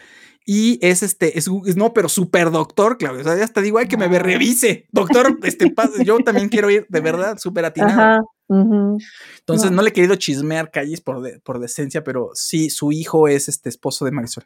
y 0.46 0.80
es 0.86 1.04
este, 1.04 1.38
es, 1.38 1.50
es- 1.66 1.76
no, 1.78 1.94
pero 1.94 2.10
super 2.10 2.52
doctor, 2.52 2.98
Claudio. 2.98 3.22
O 3.22 3.24
sea, 3.24 3.36
ya 3.38 3.44
hasta 3.44 3.62
digo, 3.62 3.78
ay, 3.78 3.88
que 3.88 3.98
me 3.98 4.08
revise. 4.20 4.86
Doctor, 4.92 5.38
este, 5.44 5.74
yo 6.04 6.18
también 6.20 6.50
quiero 6.50 6.70
ir, 6.70 6.86
de 6.90 7.00
verdad, 7.00 7.38
súper 7.38 7.66
atinado. 7.66 8.02
Ajá. 8.02 8.22
Entonces, 8.50 9.72
no. 9.72 9.78
no. 9.78 9.82
le 9.82 9.90
he 9.90 9.94
querido 9.94 10.16
chismear 10.16 10.72
calles 10.72 11.02
por, 11.02 11.22
de- 11.22 11.40
por 11.40 11.60
decencia, 11.60 12.04
pero 12.04 12.30
sí, 12.34 12.70
su 12.70 12.92
hijo 12.92 13.28
es 13.28 13.48
este 13.50 13.70
esposo 13.70 14.06
de 14.06 14.12
Marisol. 14.12 14.46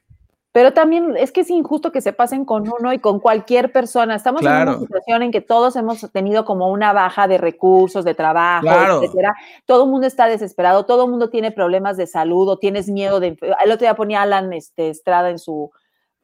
Pero 0.53 0.73
también 0.73 1.15
es 1.17 1.31
que 1.31 1.41
es 1.41 1.51
injusto 1.51 1.91
que 1.91 2.01
se 2.01 2.13
pasen 2.13 2.43
con 2.43 2.63
uno 2.79 2.91
y 2.91 2.97
con 2.97 3.19
cualquier 3.19 3.71
persona. 3.71 4.15
Estamos 4.15 4.41
en 4.41 4.47
una 4.47 4.79
situación 4.79 5.21
en 5.21 5.31
que 5.31 5.41
todos 5.41 5.75
hemos 5.75 5.99
tenido 6.11 6.45
como 6.45 6.71
una 6.71 6.93
baja 6.93 7.27
de 7.27 7.37
recursos, 7.37 8.03
de 8.03 8.15
trabajo, 8.15 8.61
Claro. 8.63 9.03
etcétera. 9.03 9.35
Todo 9.67 9.83
el 9.83 9.91
mundo 9.91 10.07
está 10.07 10.25
desesperado, 10.25 10.85
todo 10.85 11.03
el 11.05 11.11
mundo 11.11 11.29
tiene 11.29 11.51
problemas 11.51 11.95
de 11.95 12.07
salud 12.07 12.47
o 12.49 12.57
tienes 12.57 12.87
miedo 12.89 13.19
de. 13.19 13.37
El 13.63 13.71
otro 13.71 13.85
día 13.85 13.95
ponía 13.95 14.23
Alan 14.23 14.51
este, 14.51 14.89
Estrada 14.89 15.29
en 15.29 15.37
su 15.37 15.69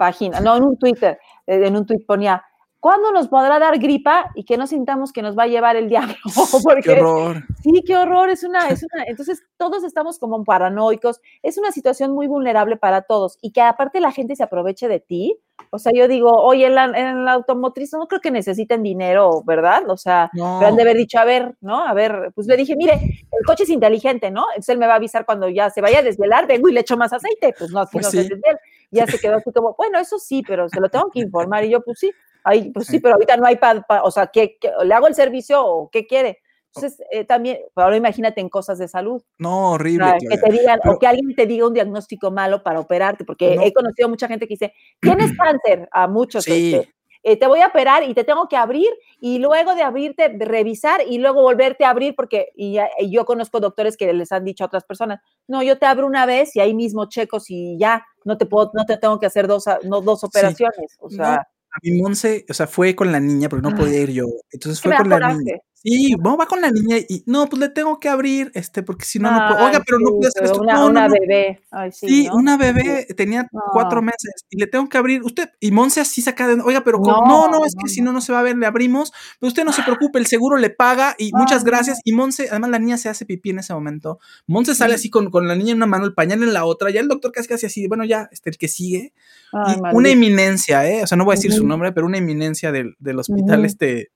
página, 0.05 0.39
no, 0.41 0.55
en 0.57 0.63
un 0.63 0.77
Twitter, 0.77 1.17
eh, 1.47 1.67
en 1.67 1.77
un 1.77 1.85
tweet 1.85 2.03
ponía. 2.05 2.43
¿Cuándo 2.83 3.13
nos 3.13 3.29
podrá 3.29 3.59
dar 3.59 3.79
gripa 3.79 4.29
y 4.35 4.43
que 4.43 4.57
no 4.57 4.67
sintamos 4.67 5.13
que 5.13 5.21
nos 5.21 5.37
va 5.39 5.43
a 5.43 5.47
llevar 5.47 5.77
el 5.77 5.87
diablo? 5.87 6.15
qué 6.83 6.91
horror. 6.91 7.43
Sí, 7.61 7.81
qué 7.87 7.95
horror, 7.95 8.27
es 8.29 8.43
una, 8.43 8.67
es 8.67 8.83
una, 8.83 9.05
entonces 9.05 9.41
todos 9.55 9.85
estamos 9.85 10.19
como 10.19 10.43
paranoicos, 10.43 11.21
es 11.43 11.57
una 11.57 11.71
situación 11.71 12.11
muy 12.11 12.27
vulnerable 12.27 12.75
para 12.75 13.03
todos 13.03 13.37
y 13.41 13.53
que 13.53 13.61
aparte 13.61 14.01
la 14.01 14.11
gente 14.11 14.35
se 14.35 14.43
aproveche 14.43 14.89
de 14.89 14.99
ti, 14.99 15.39
o 15.69 15.79
sea, 15.79 15.93
yo 15.95 16.09
digo, 16.09 16.29
oye, 16.33 16.65
en 16.65 16.75
la, 16.75 16.83
en 16.83 17.23
la 17.23 17.31
automotriz 17.31 17.93
no 17.93 18.05
creo 18.07 18.19
que 18.19 18.31
necesiten 18.31 18.83
dinero, 18.83 19.43
¿verdad? 19.45 19.89
O 19.89 19.95
sea, 19.95 20.29
No. 20.33 20.57
pero 20.59 20.69
han 20.71 20.75
de 20.75 20.81
haber 20.81 20.97
dicho, 20.97 21.17
a 21.19 21.23
ver, 21.23 21.55
¿no? 21.61 21.79
A 21.87 21.93
ver, 21.93 22.33
pues 22.35 22.47
le 22.47 22.57
dije, 22.57 22.75
mire, 22.75 22.95
el 22.95 23.45
coche 23.45 23.63
es 23.63 23.69
inteligente, 23.69 24.29
¿no? 24.29 24.43
Entonces 24.49 24.73
él 24.73 24.77
me 24.77 24.87
va 24.87 24.93
a 24.93 24.97
avisar 24.97 25.25
cuando 25.25 25.47
ya 25.47 25.69
se 25.69 25.79
vaya 25.79 25.99
a 25.99 26.03
desvelar, 26.03 26.47
vengo 26.47 26.67
y 26.67 26.73
le 26.73 26.81
echo 26.81 26.97
más 26.97 27.13
aceite, 27.13 27.55
pues 27.57 27.71
no, 27.71 27.79
así 27.79 27.93
Pues 27.93 28.05
no 28.07 28.11
sí. 28.11 28.17
se 28.17 28.23
desvela. 28.35 28.59
Ya 28.91 29.07
se 29.07 29.17
quedó 29.19 29.37
así 29.37 29.51
como, 29.53 29.73
bueno, 29.77 29.99
eso 29.99 30.19
sí, 30.19 30.43
pero 30.45 30.67
se 30.67 30.81
lo 30.81 30.89
tengo 30.89 31.09
que 31.11 31.21
informar. 31.21 31.63
Y 31.63 31.69
yo, 31.69 31.81
pues 31.81 31.97
sí, 31.97 32.11
ahí, 32.43 32.71
pues 32.71 32.87
sí, 32.87 32.99
pero 32.99 33.15
ahorita 33.15 33.37
no 33.37 33.45
hay 33.45 33.55
para, 33.57 33.85
o 34.03 34.11
sea, 34.11 34.27
¿qué, 34.27 34.57
qué- 34.59 34.71
le 34.83 34.93
hago 34.93 35.07
el 35.07 35.15
servicio 35.15 35.65
o 35.65 35.89
qué 35.89 36.05
quiere? 36.07 36.39
Entonces, 36.75 37.05
eh, 37.11 37.23
también, 37.23 37.59
ahora 37.75 37.95
imagínate 37.97 38.41
en 38.41 38.49
cosas 38.49 38.79
de 38.79 38.87
salud. 38.87 39.21
No, 39.37 39.69
O 39.69 39.73
horrible. 39.73 40.17
que 40.27 40.37
te 40.37 40.51
digan, 40.51 40.79
Pero- 40.81 40.95
o 40.95 40.99
que 40.99 41.05
alguien 41.07 41.35
te 41.35 41.45
diga 41.45 41.67
un 41.67 41.73
diagnóstico 41.73 42.31
malo 42.31 42.63
para 42.63 42.79
operarte, 42.79 43.23
porque 43.25 43.55
No. 43.55 43.61
he 43.61 43.71
conocido 43.71 44.09
mucha 44.09 44.27
gente 44.27 44.47
que 44.47 44.55
dice, 44.55 44.73
tienes 44.99 45.31
cáncer, 45.37 45.87
a 45.91 46.07
muchos, 46.07 46.43
Sí. 46.45 46.73
este, 46.73 46.93
eh, 47.25 47.37
te 47.37 47.47
voy 47.47 47.61
a 47.61 47.67
operar 47.67 48.03
y 48.03 48.13
te 48.15 48.23
tengo 48.25 48.47
que 48.49 48.57
abrir 48.57 48.89
y 49.21 49.37
luego 49.37 49.75
de 49.75 49.83
abrirte, 49.83 50.27
revisar 50.39 51.01
y 51.07 51.19
luego 51.19 51.41
volverte 51.43 51.85
a 51.85 51.89
abrir, 51.91 52.15
porque 52.15 52.49
y, 52.55 52.77
y 52.99 53.11
yo 53.11 53.23
conozco 53.23 53.59
doctores 53.61 53.95
que 53.95 54.11
les 54.11 54.31
han 54.31 54.43
dicho 54.43 54.63
a 54.63 54.67
otras 54.67 54.83
personas, 54.83 55.21
no, 55.47 55.61
yo 55.63 55.77
te 55.77 55.85
abro 55.85 56.05
una 56.07 56.25
vez 56.25 56.55
y 56.55 56.59
ahí 56.59 56.73
mismo 56.73 57.05
checo 57.07 57.39
si 57.39 57.77
ya, 57.77 58.03
no 58.25 58.37
te 58.37 58.45
puedo, 58.47 58.71
no 58.73 58.83
te 58.85 58.97
tengo 58.97 59.19
que 59.19 59.27
hacer 59.27 59.47
dos, 59.47 59.65
no, 59.83 60.01
dos 60.01 60.23
operaciones, 60.23 60.97
o 60.99 61.07
No, 61.09 61.15
sea, 61.15 61.47
a 61.73 61.79
mi 61.81 62.01
Monse, 62.01 62.45
o 62.49 62.53
sea, 62.53 62.67
fue 62.67 62.95
con 62.95 63.11
la 63.11 63.19
niña, 63.19 63.49
porque 63.49 63.67
no 63.69 63.75
podía 63.75 64.01
ir 64.01 64.11
yo. 64.11 64.25
Entonces 64.51 64.81
fue 64.81 64.95
con 64.95 65.09
la 65.09 65.15
coraje. 65.17 65.37
niña. 65.39 65.57
Sí, 65.83 66.15
no, 66.17 66.37
va 66.37 66.45
con 66.45 66.61
la 66.61 66.71
niña 66.71 66.95
y 67.09 67.23
no, 67.25 67.49
pues 67.49 67.59
le 67.59 67.67
tengo 67.67 67.99
que 67.99 68.07
abrir, 68.07 68.51
este, 68.55 68.83
porque 68.83 69.03
si 69.03 69.19
no, 69.19 69.29
no 69.29 69.49
puedo. 69.49 69.65
Oiga, 69.65 69.83
pero 69.85 69.99
no 69.99 70.11
sí, 70.11 70.13
puede 70.15 70.27
hacer 70.29 70.43
esto. 70.45 70.61
Una, 70.61 70.73
no, 70.75 70.79
no, 70.79 70.87
una 70.87 71.07
no. 71.09 71.13
bebé, 71.13 71.61
ay, 71.71 71.91
sí, 71.91 72.07
Sí, 72.07 72.27
¿no? 72.27 72.35
una 72.35 72.55
bebé 72.55 73.05
tenía 73.17 73.49
cuatro 73.73 74.01
meses 74.01 74.45
y 74.49 74.57
le 74.59 74.67
tengo 74.67 74.87
que 74.87 74.97
abrir. 74.97 75.23
Usted, 75.23 75.49
y 75.59 75.71
Monse 75.71 75.99
así 75.99 76.21
saca 76.21 76.47
de, 76.47 76.61
oiga, 76.61 76.85
pero. 76.85 76.99
No, 76.99 77.25
no, 77.25 77.49
no, 77.49 77.65
es 77.65 77.73
que 77.75 77.89
si 77.89 78.01
no, 78.01 78.13
no 78.13 78.21
se 78.21 78.31
va 78.31 78.39
a 78.39 78.43
ver, 78.43 78.55
le 78.57 78.65
abrimos. 78.65 79.11
Pero 79.41 79.49
usted 79.49 79.65
no 79.65 79.73
se 79.73 79.83
preocupe, 79.83 80.19
el 80.19 80.25
seguro 80.25 80.55
le 80.55 80.69
paga 80.69 81.15
y 81.17 81.31
muchas 81.33 81.65
gracias. 81.65 81.99
Y 82.05 82.13
Monse, 82.13 82.47
además 82.49 82.69
la 82.69 82.79
niña 82.79 82.97
se 82.97 83.09
hace 83.09 83.25
pipí 83.25 83.49
en 83.49 83.59
ese 83.59 83.73
momento. 83.73 84.19
Monse 84.47 84.75
sale 84.75 84.93
así 84.93 85.09
con, 85.09 85.29
con 85.31 85.49
la 85.49 85.55
niña 85.55 85.71
en 85.71 85.77
una 85.77 85.85
mano, 85.85 86.05
el 86.05 86.13
pañal 86.13 86.43
en 86.43 86.53
la 86.53 86.63
otra. 86.63 86.91
Ya 86.91 87.01
el 87.01 87.09
doctor 87.09 87.33
casi 87.33 87.49
casi 87.49 87.65
así, 87.65 87.87
bueno, 87.87 88.05
ya, 88.05 88.29
este, 88.31 88.49
el 88.49 88.57
que 88.57 88.69
sigue. 88.69 89.11
Ay, 89.51 89.75
Y 89.75 89.95
una 89.95 90.09
eminencia, 90.09 90.89
¿eh? 90.89 91.03
O 91.03 91.07
sea, 91.07 91.17
no 91.17 91.25
voy 91.25 91.33
a 91.33 91.35
decir 91.35 91.51
su 91.51 91.67
nombre, 91.67 91.91
pero 91.91 92.07
una 92.07 92.19
eminencia 92.19 92.71
del, 92.71 92.95
del 92.99 93.19
hospital, 93.19 93.65
este, 93.65 94.11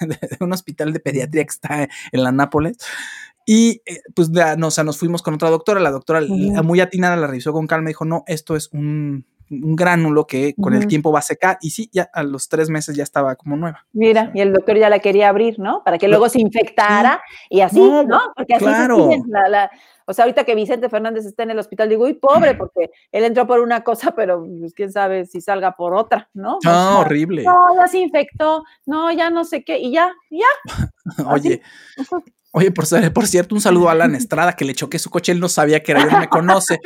de 0.00 0.18
un 0.40 0.52
hospital 0.52 0.92
de 0.92 1.00
pediatría 1.00 1.44
que 1.44 1.50
está 1.50 1.88
en 2.12 2.22
la 2.22 2.32
Nápoles. 2.32 2.76
Y 3.46 3.80
eh, 3.86 4.02
pues 4.14 4.30
ya, 4.30 4.56
no, 4.56 4.66
o 4.66 4.70
sea, 4.70 4.84
nos 4.84 4.98
fuimos 4.98 5.22
con 5.22 5.34
otra 5.34 5.48
doctora. 5.48 5.80
La 5.80 5.90
doctora, 5.90 6.20
muy 6.62 6.80
atinada, 6.80 7.16
la 7.16 7.26
revisó 7.26 7.52
con 7.52 7.66
calma 7.66 7.88
y 7.88 7.92
dijo: 7.92 8.04
No, 8.04 8.24
esto 8.26 8.56
es 8.56 8.68
un, 8.72 9.24
un 9.50 9.76
gránulo 9.76 10.26
que 10.26 10.54
con 10.60 10.74
el 10.74 10.86
tiempo 10.86 11.10
va 11.12 11.20
a 11.20 11.22
secar. 11.22 11.58
Y 11.60 11.70
sí, 11.70 11.88
ya 11.92 12.08
a 12.12 12.22
los 12.22 12.48
tres 12.48 12.68
meses 12.70 12.96
ya 12.96 13.02
estaba 13.02 13.36
como 13.36 13.56
nueva. 13.56 13.86
Mira, 13.92 14.30
y 14.34 14.40
el 14.40 14.52
doctor 14.52 14.76
ya 14.78 14.88
la 14.90 14.98
quería 14.98 15.28
abrir, 15.28 15.58
¿no? 15.58 15.82
Para 15.84 15.98
que 15.98 16.08
luego 16.08 16.28
se 16.28 16.40
infectara 16.40 17.22
y 17.50 17.60
así, 17.60 17.80
No, 17.80 18.02
¿no? 18.02 18.20
Porque 18.36 18.54
así 18.54 18.64
claro. 18.64 18.96
se 18.96 19.02
siguen. 19.02 19.22
La, 19.28 19.48
la- 19.48 19.70
o 20.10 20.14
sea, 20.14 20.24
ahorita 20.24 20.44
que 20.44 20.54
Vicente 20.54 20.88
Fernández 20.88 21.26
está 21.26 21.42
en 21.42 21.50
el 21.50 21.58
hospital, 21.58 21.86
digo, 21.90 22.04
uy, 22.04 22.14
pobre, 22.14 22.54
porque 22.54 22.90
él 23.12 23.24
entró 23.24 23.46
por 23.46 23.60
una 23.60 23.84
cosa, 23.84 24.12
pero 24.16 24.42
pues, 24.58 24.72
quién 24.72 24.90
sabe 24.90 25.26
si 25.26 25.40
salga 25.42 25.72
por 25.72 25.94
otra, 25.94 26.30
¿no? 26.32 26.52
O 26.54 26.58
No, 26.64 26.70
sea, 26.70 26.98
horrible. 27.00 27.44
no, 27.44 27.76
ya 27.76 27.88
se 27.88 27.98
infectó, 27.98 28.64
no, 28.86 29.12
ya 29.12 29.28
no 29.28 29.44
sé 29.44 29.64
qué, 29.64 29.78
y 29.78 29.92
ya, 29.92 30.10
ya. 30.30 30.46
Oye, 31.26 31.60
oye, 32.52 32.70
por, 32.70 32.86
ser- 32.86 33.12
por 33.12 33.26
cierto, 33.26 33.54
un 33.54 33.60
saludo 33.60 33.88
a 33.90 33.92
Alan 33.92 34.14
Estrada, 34.14 34.54
que 34.54 34.64
le 34.64 34.74
choqué 34.74 34.98
su 34.98 35.10
coche. 35.10 35.32
Él 35.32 35.40
no 35.40 35.48
sabía 35.50 35.82
que 35.82 35.92
era 35.92 36.06
no 36.06 36.18
me 36.18 36.28
conoce. 36.28 36.80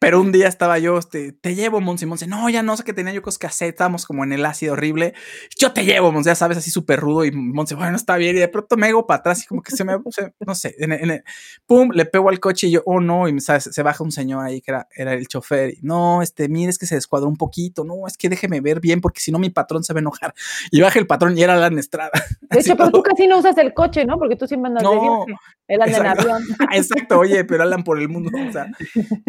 Pero 0.00 0.20
un 0.20 0.30
día 0.30 0.46
estaba 0.46 0.78
yo, 0.78 0.96
este, 0.96 1.32
te 1.32 1.56
llevo, 1.56 1.80
Monse, 1.80 2.06
Monse. 2.06 2.26
No, 2.28 2.48
ya 2.48 2.62
no 2.62 2.76
sé 2.76 2.84
que 2.84 2.92
tenía 2.92 3.12
yo 3.12 3.20
cosas 3.20 3.38
que 3.38 3.46
hacer, 3.48 3.70
estábamos 3.70 4.06
como 4.06 4.22
en 4.22 4.32
el 4.32 4.44
ácido 4.46 4.74
horrible. 4.74 5.12
Yo 5.58 5.72
te 5.72 5.84
llevo, 5.84 6.12
Monse, 6.12 6.30
ya 6.30 6.34
sabes, 6.36 6.56
así 6.58 6.70
súper 6.70 7.00
rudo. 7.00 7.24
Y 7.24 7.32
Monse, 7.32 7.74
bueno, 7.74 7.96
está 7.96 8.16
bien. 8.16 8.36
Y 8.36 8.38
de 8.38 8.46
pronto 8.48 8.76
me 8.76 8.86
hago 8.86 9.06
para 9.08 9.18
atrás 9.18 9.42
y 9.42 9.46
como 9.46 9.60
que 9.62 9.72
se 9.74 9.82
me, 9.84 9.94
se- 10.10 10.32
no 10.46 10.54
sé, 10.54 10.76
en, 10.78 10.92
en 10.92 11.10
el- 11.10 11.24
pum, 11.66 11.90
le 11.92 12.04
pego 12.06 12.28
al 12.28 12.38
coche 12.38 12.68
y 12.68 12.70
yo, 12.70 12.82
oh 12.86 13.00
no, 13.00 13.26
y 13.28 13.32
me- 13.32 13.40
¿sabes? 13.40 13.64
se 13.72 13.82
baja 13.82 14.04
un 14.04 14.12
señor 14.12 14.44
ahí 14.44 14.60
que 14.60 14.70
era, 14.70 14.86
era 14.94 15.14
el 15.14 15.26
chofer. 15.26 15.70
Y, 15.74 15.78
no, 15.82 16.22
este, 16.22 16.48
mire, 16.48 16.70
es 16.70 16.78
que 16.78 16.86
se 16.86 16.94
descuadró 16.94 17.28
un 17.28 17.36
poquito. 17.36 17.82
No, 17.84 18.06
es 18.06 18.16
que 18.16 18.28
déjeme 18.28 18.60
ver 18.60 18.80
bien 18.80 19.00
porque 19.00 19.20
si 19.20 19.32
no 19.32 19.38
mi 19.40 19.50
patrón 19.50 19.82
se 19.82 19.92
va 19.92 19.98
a 19.98 20.02
enojar. 20.02 20.32
Y 20.70 20.80
baja 20.80 21.00
el 21.00 21.08
patrón 21.08 21.36
y 21.36 21.42
era 21.42 21.54
Alan 21.54 21.76
Estrada. 21.78 22.12
De 22.42 22.60
hecho, 22.60 22.76
pero 22.76 22.90
tú 22.92 23.02
casi 23.02 23.26
no 23.26 23.38
usas 23.38 23.58
el 23.58 23.74
coche, 23.74 24.04
¿no? 24.04 24.16
Porque 24.16 24.36
tú 24.36 24.46
siempre 24.46 24.68
andas 24.68 24.84
de 24.84 24.88
No, 24.94 25.24
viaje. 25.26 25.40
Él 25.66 25.82
anda 25.82 25.98
en 25.98 26.06
avión. 26.06 26.42
Exacto, 26.72 27.18
oye, 27.18 27.44
pero 27.44 27.64
hablan 27.64 27.84
por 27.84 27.98
el 28.00 28.08
mundo. 28.08 28.30
O 28.48 28.52
sea, 28.52 28.68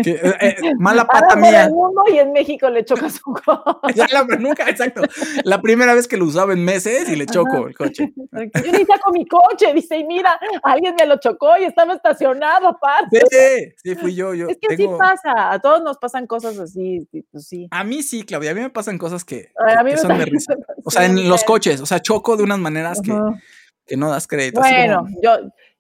que, 0.02 0.12
eh, 0.12 0.34
eh, 0.40 0.56
mala 0.78 1.06
pata 1.06 1.36
mía. 1.36 1.66
el 1.66 1.72
mundo 1.72 2.04
y 2.12 2.18
en 2.20 2.32
México 2.32 2.70
le 2.70 2.84
choca 2.86 3.10
su 3.10 3.22
coche. 3.24 3.44
Ya 3.96 4.08
la- 4.12 4.24
nunca, 4.38 4.70
exacto. 4.70 5.02
La 5.44 5.62
primera 5.62 5.94
vez 5.94 6.08
que 6.08 6.18
lo 6.18 6.26
usaba 6.26 6.54
en 6.54 6.64
meses 6.64 7.10
y 7.10 7.16
le 7.16 7.26
choco 7.26 7.68
el 7.68 7.76
coche. 7.76 8.12
Yo 8.16 8.72
ni 8.72 8.86
saco 8.86 9.12
mi 9.12 9.26
coche, 9.28 9.74
dice, 9.74 9.98
y 9.98 10.04
mira, 10.04 10.40
alguien 10.64 10.96
me 11.00 11.06
lo 11.06 11.18
chocó 11.20 11.58
y 11.60 11.64
estaba 11.66 11.94
estacionado 11.94 12.68
aparte. 12.70 13.22
Sí, 13.30 13.74
sí, 13.84 13.96
fui 13.96 14.16
yo. 14.16 14.34
yo 14.34 14.48
Es 14.48 14.58
que 14.62 14.76
tengo- 14.76 15.02
así 15.02 15.16
pasa, 15.22 15.52
a 15.52 15.60
todos 15.60 15.82
nos 15.84 15.98
pasan 15.98 16.28
cosas 16.28 16.58
así, 16.60 17.08
sí, 17.12 17.26
pues 17.32 17.48
sí. 17.48 17.68
A 17.72 17.84
mí 17.84 18.04
sí, 18.04 18.24
Claudia, 18.24 18.52
a 18.52 18.54
mí 18.54 18.62
me 18.62 18.70
pasan 18.70 18.98
cosas 18.98 19.24
que, 19.26 19.52
a 19.58 19.84
mí 19.84 19.92
que 19.92 19.96
me 19.96 20.02
son 20.02 20.18
de 20.18 20.26
risa. 20.26 20.54
O 20.84 20.92
sea, 20.92 21.06
en 21.06 21.28
los 21.30 21.44
coches, 21.44 21.82
o 21.82 21.86
sea, 21.86 22.00
choco 22.00 22.38
de 22.38 22.44
unas 22.44 22.60
maneras 22.60 23.02
que, 23.02 23.12
Ajá. 23.12 23.40
que 23.86 23.98
no 23.98 24.10
das 24.10 24.28
crédito. 24.28 24.60
Bueno, 24.62 25.00
como- 25.00 25.22
yo, 25.22 25.32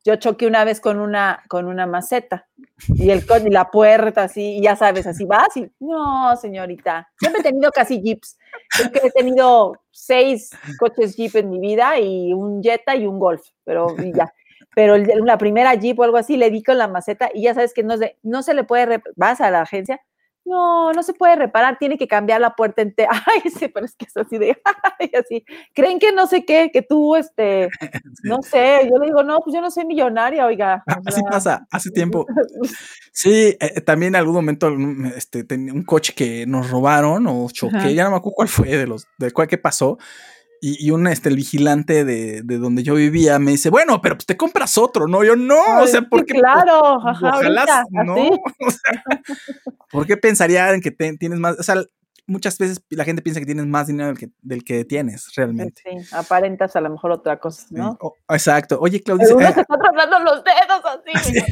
yo 0.09 0.15
choqué 0.15 0.47
una 0.47 0.63
vez 0.63 0.81
con 0.81 0.99
una, 0.99 1.43
con 1.47 1.67
una 1.67 1.85
maceta 1.85 2.47
y 2.87 3.11
el 3.11 3.23
y 3.45 3.49
la 3.51 3.69
puerta 3.69 4.23
así, 4.23 4.57
y 4.57 4.63
ya 4.63 4.75
sabes, 4.75 5.05
así 5.05 5.23
vas 5.23 5.55
y 5.55 5.69
no, 5.79 6.35
señorita. 6.35 7.07
Siempre 7.19 7.41
he 7.41 7.43
tenido 7.43 7.71
casi 7.71 8.01
jeeps. 8.01 8.39
Creo 8.75 8.91
que 8.91 9.07
he 9.07 9.11
tenido 9.11 9.73
seis 9.91 10.49
coches 10.79 11.15
jeep 11.15 11.35
en 11.35 11.51
mi 11.51 11.59
vida 11.59 11.99
y 11.99 12.33
un 12.33 12.63
Jetta 12.63 12.95
y 12.95 13.05
un 13.05 13.19
Golf, 13.19 13.41
pero 13.63 13.95
y 13.99 14.11
ya. 14.13 14.33
Pero 14.73 14.97
la 14.97 15.37
primera 15.37 15.75
jeep 15.75 15.99
o 15.99 16.03
algo 16.03 16.17
así 16.17 16.37
le 16.37 16.49
di 16.49 16.63
con 16.63 16.79
la 16.79 16.87
maceta 16.87 17.29
y 17.31 17.43
ya 17.43 17.53
sabes 17.53 17.73
que 17.73 17.83
no, 17.83 17.93
no 18.23 18.41
se 18.41 18.55
le 18.55 18.63
puede, 18.63 19.03
vas 19.15 19.41
a 19.41 19.51
la 19.51 19.61
agencia, 19.61 20.01
no, 20.49 20.91
no 20.91 21.03
se 21.03 21.13
puede 21.13 21.35
reparar, 21.35 21.77
tiene 21.77 21.97
que 21.97 22.07
cambiar 22.07 22.41
la 22.41 22.55
puerta 22.55 22.81
entera. 22.81 23.11
Ay, 23.27 23.49
sí, 23.51 23.67
pero 23.67 23.85
es 23.85 23.95
que 23.95 24.05
es 24.05 24.17
así 24.17 24.37
de, 24.37 24.57
ay, 24.99 25.11
así. 25.17 25.45
Creen 25.73 25.99
que 25.99 26.11
no 26.11 26.27
sé 26.27 26.43
qué, 26.43 26.71
que 26.73 26.81
tú, 26.81 27.15
este, 27.15 27.69
no 28.23 28.41
sé, 28.41 28.89
yo 28.89 28.97
le 28.97 29.07
digo, 29.07 29.23
no, 29.23 29.39
pues 29.39 29.55
yo 29.55 29.61
no 29.61 29.71
soy 29.71 29.85
millonaria, 29.85 30.45
oiga. 30.45 30.83
o 30.87 30.91
Así 31.05 31.21
sea, 31.21 31.29
pasa, 31.29 31.67
hace 31.71 31.91
tiempo. 31.91 32.25
Sí, 33.13 33.55
eh, 33.59 33.81
también 33.81 34.13
en 34.15 34.19
algún 34.19 34.35
momento 34.35 34.71
mm, 34.71 35.05
este, 35.15 35.43
tenía 35.43 35.73
un 35.73 35.83
coche 35.83 36.13
que 36.15 36.45
nos 36.45 36.69
robaron 36.69 37.27
o 37.27 37.47
choqué, 37.51 37.77
Ajá. 37.77 37.91
ya 37.91 38.03
no 38.05 38.11
me 38.11 38.17
acuerdo 38.17 38.35
cuál 38.35 38.47
fue 38.47 38.67
de 38.69 38.87
los, 38.87 39.07
de 39.17 39.31
cuál 39.31 39.47
que 39.47 39.57
pasó. 39.57 39.97
Y, 40.61 40.85
y 40.85 40.91
un, 40.91 41.07
este, 41.07 41.29
el 41.29 41.35
vigilante 41.35 42.03
de, 42.03 42.41
de 42.41 42.57
donde 42.57 42.83
yo 42.83 42.95
vivía 42.95 43.39
me 43.39 43.51
dice, 43.51 43.69
bueno, 43.69 44.01
pero 44.01 44.15
pues 44.15 44.25
te 44.25 44.35
compras 44.37 44.77
otro, 44.77 45.07
¿no? 45.07 45.23
Yo 45.23 45.35
no, 45.35 45.55
o 45.55 45.79
Ay, 45.81 45.87
sea, 45.87 46.01
sí, 46.01 46.07
porque 46.09 46.33
claro, 46.33 47.07
ajá, 47.07 47.29
ojalá, 47.37 47.61
ahorita, 47.61 47.83
no, 48.05 48.15
o 48.59 48.69
sea, 48.71 49.03
¿por 49.91 50.05
qué 50.05 50.17
pensaría 50.17 50.73
en 50.73 50.81
que 50.81 50.91
te- 50.91 51.17
tienes 51.17 51.39
más? 51.39 51.57
O 51.59 51.63
sea, 51.63 51.75
muchas 52.29 52.57
veces 52.57 52.81
la 52.89 53.03
gente 53.03 53.21
piensa 53.21 53.39
que 53.39 53.45
tienes 53.45 53.65
más 53.65 53.87
dinero 53.87 54.07
del 54.07 54.17
que, 54.17 54.29
del 54.41 54.63
que 54.63 54.85
tienes 54.85 55.33
realmente. 55.35 55.81
Sí, 55.83 55.97
aparentas 56.15 56.75
a 56.75 56.81
lo 56.81 56.89
mejor 56.89 57.11
otra 57.11 57.39
cosa, 57.39 57.67
Sí. 57.67 57.75
¿no? 57.75 57.97
Exacto. 58.29 58.77
Oye, 58.79 59.01
Claudia, 59.01 59.27
uno 59.35 59.39
dice, 59.39 59.53
se 59.55 59.61
está 59.61 59.77
tratando 59.77 60.19
los 60.19 60.43
dedos 60.43 60.81
así. 60.85 61.33
Sí. 61.33 61.43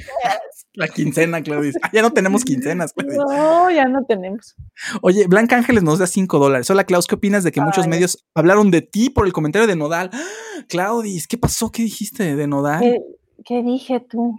la 0.73 0.87
quincena, 0.87 1.41
Claudia. 1.41 1.71
"Ah, 1.81 1.89
ya 1.91 2.01
no 2.01 2.11
tenemos 2.11 2.45
quincenas, 2.45 2.93
Claudia. 2.93 3.17
No, 3.17 3.69
ya 3.71 3.85
no 3.87 4.05
tenemos. 4.05 4.55
Oye, 5.01 5.25
Blanca 5.27 5.55
Ángeles 5.57 5.83
nos 5.83 5.99
da 5.99 6.07
5 6.07 6.37
dólares. 6.39 6.69
Hola, 6.69 6.83
Klaus, 6.83 7.07
¿qué 7.07 7.15
opinas 7.15 7.43
de 7.43 7.51
que 7.51 7.59
muchos 7.61 7.87
medios 7.87 8.25
hablaron 8.35 8.71
de 8.71 8.81
ti 8.83 9.09
por 9.09 9.25
el 9.25 9.33
comentario 9.33 9.67
de 9.67 9.75
Nodal? 9.75 10.11
¡Ah! 10.13 10.21
Claudis, 10.69 11.27
¿qué 11.27 11.37
pasó? 11.37 11.71
¿Qué 11.71 11.81
dijiste 11.83 12.35
de 12.35 12.47
Nodal? 12.47 12.81
¿Qué, 12.81 12.99
qué 13.45 13.63
dije 13.63 13.99
tú? 13.99 14.35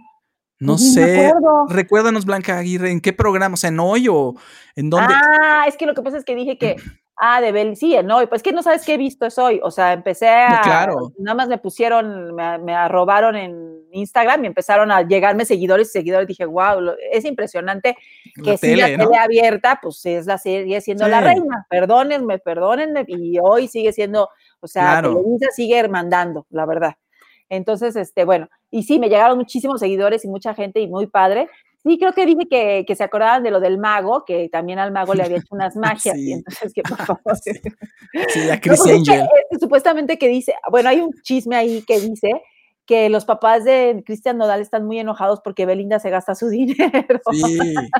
No 0.59 0.77
sé. 0.77 1.31
Recuérdanos, 1.69 2.25
Blanca 2.25 2.57
Aguirre, 2.57 2.91
¿en 2.91 3.01
qué 3.01 3.13
programa? 3.13 3.53
O 3.53 3.57
sea, 3.57 3.69
¿en 3.69 3.79
hoy 3.79 4.07
o 4.09 4.35
en 4.75 4.89
dónde? 4.89 5.13
Ah, 5.13 5.65
es 5.67 5.77
que 5.77 5.85
lo 5.85 5.93
que 5.93 6.01
pasa 6.01 6.17
es 6.17 6.25
que 6.25 6.35
dije 6.35 6.57
que, 6.57 6.75
ah, 7.17 7.41
de 7.41 7.51
Bel, 7.51 7.75
sí, 7.75 7.95
no, 8.03 8.19
pues 8.27 8.43
que 8.43 8.51
no 8.51 8.61
sabes 8.63 8.85
qué 8.85 8.93
he 8.95 8.97
visto 8.97 9.25
es 9.25 9.37
hoy. 9.37 9.59
O 9.63 9.71
sea, 9.71 9.93
empecé 9.93 10.27
a, 10.29 10.61
claro. 10.63 11.11
nada 11.17 11.35
más 11.35 11.47
me 11.47 11.57
pusieron, 11.57 12.35
me, 12.35 12.57
me 12.59 12.73
arrobaron 12.75 13.35
en 13.35 13.79
Instagram 13.91 14.43
y 14.43 14.47
empezaron 14.47 14.91
a 14.91 15.01
llegarme 15.01 15.45
seguidores 15.45 15.87
y 15.89 15.91
seguidores. 15.91 16.27
Dije, 16.27 16.45
wow, 16.45 16.79
lo- 16.79 16.95
es 17.11 17.25
impresionante 17.25 17.97
que 18.35 18.51
la 18.51 18.57
si 18.57 18.75
la 18.75 18.85
tele, 18.85 18.97
¿no? 18.97 19.05
tele 19.09 19.17
abierta, 19.17 19.79
pues 19.81 20.05
es 20.05 20.25
la 20.27 20.37
sigue 20.37 20.79
siendo 20.81 21.07
la 21.07 21.19
Sí. 21.19 21.25
reina. 21.25 21.65
Perdónenme, 21.69 22.37
perdónenme. 22.39 23.05
Y 23.07 23.39
hoy 23.41 23.67
sigue 23.67 23.91
siendo, 23.93 24.29
o 24.59 24.67
sea, 24.67 24.99
Claro. 24.99 25.15
Televisa 25.15 25.47
sigue 25.55 25.87
mandando, 25.87 26.45
la 26.51 26.65
verdad. 26.67 26.93
Entonces, 27.49 27.95
este, 27.95 28.25
bueno, 28.25 28.47
y 28.71 28.83
sí, 28.83 28.99
me 28.99 29.09
llegaron 29.09 29.37
muchísimos 29.37 29.79
seguidores 29.79 30.23
y 30.25 30.27
mucha 30.27 30.53
gente 30.53 30.79
y 30.79 30.87
muy 30.87 31.07
padre. 31.07 31.49
Sí, 31.81 31.97
creo 31.97 32.11
que 32.13 32.25
dije 32.25 32.47
que, 32.49 32.83
que 32.85 32.95
se 32.95 33.03
acordaban 33.05 33.41
de 33.41 33.51
lo 33.51 33.59
del 33.61 33.77
mago, 33.77 34.25
que 34.25 34.49
también 34.49 34.79
al 34.79 34.91
mago 34.91 35.13
le 35.13 35.23
había 35.23 35.37
hecho 35.37 35.55
unas 35.55 35.75
magias, 35.77 36.15
Sí. 36.15 36.29
y 36.29 36.33
entonces 36.33 36.73
que 36.73 36.81
por 36.89 36.97
favor. 36.97 37.37
Sí. 37.41 37.51
Sí, 38.29 38.49
a 38.49 38.55
No, 38.55 38.61
Chris 38.61 38.79
es 38.79 38.83
que, 38.83 38.91
Angel. 38.91 39.27
supuestamente 39.59 40.17
que 40.17 40.27
dice, 40.27 40.53
bueno, 40.71 40.89
hay 40.89 40.99
un 40.99 41.11
chisme 41.23 41.55
ahí 41.55 41.81
que 41.87 41.99
dice 41.99 42.41
que 42.89 43.07
los 43.09 43.23
papás 43.23 43.63
de 43.65 44.01
Cristian 44.03 44.39
Nodal 44.39 44.61
están 44.61 44.83
muy 44.83 44.97
enojados 44.97 45.41
porque 45.43 45.67
Belinda 45.67 45.99
se 45.99 46.09
gasta 46.09 46.33
su 46.33 46.49
dinero. 46.49 47.19
Sí, 47.31 47.43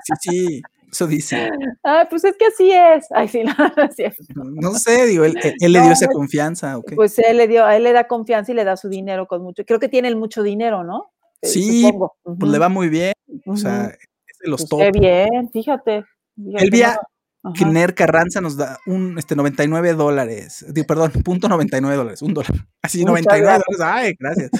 sí, 0.03 0.13
sí. 0.19 0.61
Eso 0.91 1.05
dice. 1.05 1.51
Ay, 1.83 2.07
pues 2.09 2.23
es 2.23 2.35
que 2.35 2.47
así 2.47 2.71
es. 2.71 3.05
Ay, 3.11 3.27
sí, 3.27 3.43
no, 3.43 3.53
no 3.77 3.83
es 3.83 3.95
cierto. 3.95 4.23
No 4.35 4.71
sé, 4.73 5.05
digo, 5.05 5.23
él, 5.25 5.37
él- 5.43 5.53
él 5.59 5.71
le 5.73 5.81
dio 5.81 5.91
esa 5.91 6.07
confianza, 6.07 6.79
¿ok? 6.79 6.93
Pues 6.95 7.19
él 7.19 7.37
le 7.37 7.47
dio, 7.47 7.63
a 7.63 7.75
él 7.77 7.83
le 7.83 7.93
da 7.93 8.07
confianza 8.07 8.51
y 8.51 8.55
le 8.55 8.63
da 8.63 8.75
su 8.75 8.89
dinero 8.89 9.27
con 9.27 9.43
mucho. 9.43 9.63
Creo 9.63 9.79
que 9.79 9.89
tiene 9.89 10.07
él 10.07 10.15
mucho 10.15 10.41
dinero, 10.41 10.83
¿no? 10.83 11.11
Eh, 11.43 11.47
Sí. 11.47 11.91
Pues 12.23 12.51
le 12.51 12.57
va 12.57 12.69
muy 12.69 12.89
bien. 12.89 13.13
O 13.45 13.55
sea, 13.55 13.85
es 14.27 14.37
de 14.39 14.49
los 14.49 14.61
Pues 14.61 14.69
top. 14.69 14.79
qué 14.81 14.99
bien, 14.99 15.49
fíjate. 15.51 16.03
fíjate, 16.35 16.65
Elvia 16.65 16.93
no, 16.95 17.01
ajá. 17.43 17.53
Kiner 17.53 17.95
Carranza 17.95 18.41
nos 18.41 18.57
da 18.57 18.79
un 18.85 19.17
este 19.17 19.35
99 19.35 19.93
dólares, 19.93 20.65
perdón, 20.87 21.11
punto 21.23 21.49
99 21.49 21.95
dólares, 21.95 22.21
un 22.21 22.33
dólar. 22.33 22.51
Así 22.81 22.99
Muchas 22.99 23.25
99 23.25 23.63
dólares. 23.67 23.79
Ay, 23.81 24.13
gracias. 24.19 24.51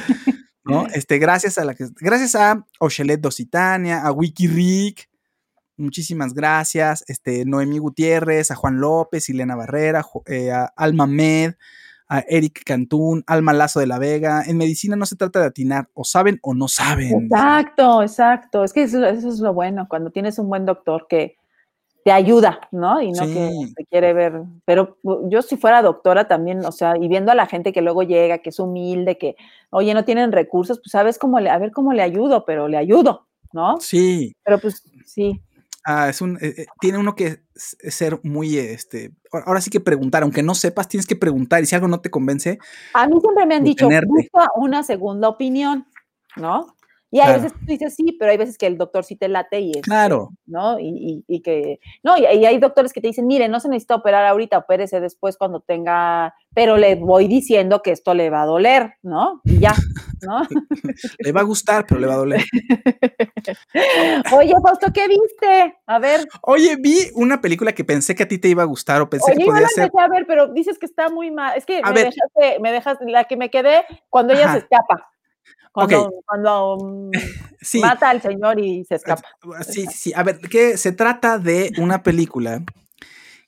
¿No? 0.64 0.86
Este, 0.94 1.18
gracias 1.18 1.58
a 1.58 1.66
la 1.66 1.74
que 1.74 1.88
gracias 2.00 2.36
a 2.36 2.66
Ochelet 2.80 3.20
Dositania, 3.20 4.02
a 4.06 4.12
Wikirick, 4.12 5.10
muchísimas 5.80 6.34
gracias. 6.34 7.04
Este, 7.08 7.46
Noemí 7.46 7.80
Gutiérrez, 7.80 8.52
a 8.52 8.56
Juan 8.56 8.80
López, 8.80 9.30
Elena 9.30 9.56
Barrera, 9.56 10.06
eh, 10.28 10.52
a 10.52 10.66
Alma 10.76 11.08
Med, 11.08 11.56
a 12.08 12.20
Eric 12.28 12.64
Cantún, 12.66 13.24
Alma 13.26 13.54
Lazo 13.54 13.80
de 13.80 13.88
la 13.88 13.98
Vega. 13.98 14.44
En 14.46 14.58
medicina 14.58 14.96
no 14.96 15.06
se 15.06 15.16
trata 15.16 15.40
de 15.40 15.48
atinar, 15.48 15.90
o 15.94 16.04
saben 16.04 16.40
o 16.42 16.54
no 16.54 16.68
saben. 16.68 17.24
Exacto, 17.24 18.04
exacto. 18.04 18.64
Es 18.64 18.74
que 18.74 18.84
eso, 18.84 19.04
eso 19.06 19.30
es 19.30 19.40
lo 19.40 19.54
bueno, 19.54 19.88
cuando 19.90 20.12
tienes 20.12 20.38
un 20.38 20.50
buen 20.50 20.66
doctor 20.66 21.08
que 21.10 21.39
te 22.10 22.14
ayuda, 22.14 22.68
¿no? 22.72 23.00
Y 23.04 23.12
no 23.12 23.22
que 23.28 23.52
te 23.76 23.86
quiere 23.86 24.14
ver. 24.14 24.42
Pero 24.66 24.98
yo 25.30 25.44
si 25.44 25.58
fuera 25.58 25.84
doctora 25.84 26.28
también, 26.28 26.66
o 26.66 26.72
sea, 26.72 26.98
y 27.00 27.08
viendo 27.08 27.32
a 27.32 27.36
la 27.36 27.46
gente 27.46 27.72
que 27.72 27.84
luego 27.84 28.02
llega, 28.02 28.40
que 28.40 28.50
es 28.50 28.58
humilde, 28.60 29.20
que, 29.20 29.36
oye, 29.70 29.94
no 29.94 30.04
tienen 30.06 30.32
recursos, 30.32 30.80
pues 30.80 30.90
sabes 30.92 31.20
cómo 31.20 31.40
le, 31.40 31.52
a 31.52 31.60
ver 31.60 31.72
cómo 31.72 31.94
le 31.94 32.02
ayudo, 32.02 32.46
pero 32.46 32.68
le 32.68 32.78
ayudo, 32.78 33.28
¿no? 33.54 33.80
Sí, 33.80 34.34
Pero 34.44 34.58
pues 34.58 34.82
sí. 35.06 35.40
Ah, 35.86 36.10
es 36.10 36.20
un, 36.20 36.38
eh, 36.42 36.56
eh, 36.58 36.66
tiene 36.80 36.98
uno 36.98 37.14
que 37.14 37.44
ser 37.54 38.20
muy, 38.24 38.58
este, 38.58 39.12
ahora- 39.32 39.62
sí 39.62 39.70
que 39.70 39.80
preguntar, 39.80 40.24
aunque 40.24 40.42
no 40.42 40.56
sepas, 40.56 40.88
tienes 40.88 41.06
que 41.06 41.16
preguntar 41.16 41.62
y 41.62 41.68
si 41.68 41.76
algo 41.76 41.88
no 41.88 42.02
te 42.02 42.10
convence, 42.10 42.58
A 42.96 43.06
mí 43.06 43.20
siempre 43.22 43.46
me 43.46 43.54
han 43.54 43.64
dicho, 43.64 43.86
Detenerte. 43.86 44.08
busca 44.08 44.50
una 44.56 44.82
segunda 44.82 45.30
opinión, 45.30 45.86
¿no? 46.38 46.76
Y 47.12 47.20
hay 47.20 47.26
Claro. 47.28 47.42
veces 47.42 47.54
que 47.54 47.66
tú 47.66 47.72
dices 47.72 47.96
sí, 47.96 48.16
pero 48.20 48.32
hay 48.32 48.38
veces 48.38 48.58
que 48.58 48.68
el 48.68 48.78
doctor 48.78 49.04
sí 49.04 49.16
te 49.16 49.28
late 49.30 49.60
y 49.62 49.72
es, 49.72 49.84
claro, 49.84 50.30
¿no? 50.46 50.80
Y, 50.80 50.90
y- 50.90 51.24
y 51.28 51.42
que, 51.42 51.80
no, 52.04 52.18
y, 52.18 52.22
y 52.22 52.46
hay 52.46 52.58
doctores 52.60 52.94
que 52.94 53.02
te 53.02 53.08
dicen, 53.08 53.26
mire, 53.28 53.48
no 53.50 53.60
se 53.60 53.68
necesita 53.70 53.96
operar 53.96 54.26
ahorita, 54.26 54.58
opérese 54.60 55.00
después 55.00 55.36
cuando 55.38 55.60
tenga, 55.62 56.36
pero 56.54 56.78
le 56.78 56.96
voy 56.96 57.28
diciendo 57.28 57.82
que 57.82 57.92
esto 57.92 58.14
le 58.14 58.30
va 58.30 58.44
a 58.44 58.46
doler, 58.46 58.94
¿no? 59.02 59.42
Y 59.44 59.60
ya, 59.60 59.74
¿no? 60.22 60.42
le 61.20 61.32
va 61.32 61.42
a 61.42 61.46
gustar, 61.46 61.86
pero 61.88 62.00
le 62.00 62.08
va 62.08 62.14
a 62.14 62.18
doler. 62.18 62.42
Oye, 64.32 64.54
Fausto, 64.64 64.92
¿qué 64.94 65.08
viste? 65.08 65.78
A 65.88 66.00
ver, 66.00 66.28
Oye, 66.42 66.76
vi 66.80 66.98
una 67.16 67.42
película 67.42 67.74
que 67.74 67.84
pensé 67.84 68.16
que 68.16 68.24
a 68.24 68.28
ti 68.28 68.38
te 68.38 68.48
iba 68.50 68.64
a 68.64 68.66
gustar 68.68 69.02
o 69.02 69.10
pensé 69.10 69.32
oye, 69.32 69.40
que 69.40 69.46
podía 69.46 69.68
ser. 69.68 69.86
empecé 69.86 70.04
a 70.04 70.08
ver, 70.08 70.26
pero 70.28 70.48
dices 70.54 70.78
que 70.78 70.86
está 70.86 71.10
muy 71.10 71.32
mal, 71.32 71.58
es 71.58 71.66
que 71.66 71.80
A 71.84 71.90
me 71.90 72.04
ver. 72.04 72.14
dejaste, 72.14 72.60
me 72.62 72.72
dejas, 72.72 72.98
la 73.02 73.24
que 73.26 73.38
me 73.38 73.50
quedé 73.50 73.84
cuando 74.10 74.34
ella 74.34 74.46
Ajá. 74.46 74.54
se 74.54 74.60
escapa, 74.60 75.10
cuando, 75.72 76.12
cuando 76.26 76.78
mm, 76.82 77.12
Sí, 77.62 77.80
mata 77.80 78.10
al 78.10 78.22
señor 78.22 78.60
y 78.60 78.86
se 78.86 78.96
escapa. 78.96 79.28
sí, 79.68 79.86
sí, 79.88 79.98
sí. 79.98 80.14
A 80.16 80.24
ver, 80.24 80.40
que 80.40 80.78
se 80.78 80.92
trata 80.92 81.40
de 81.40 81.72
una 81.78 82.04
película 82.04 82.64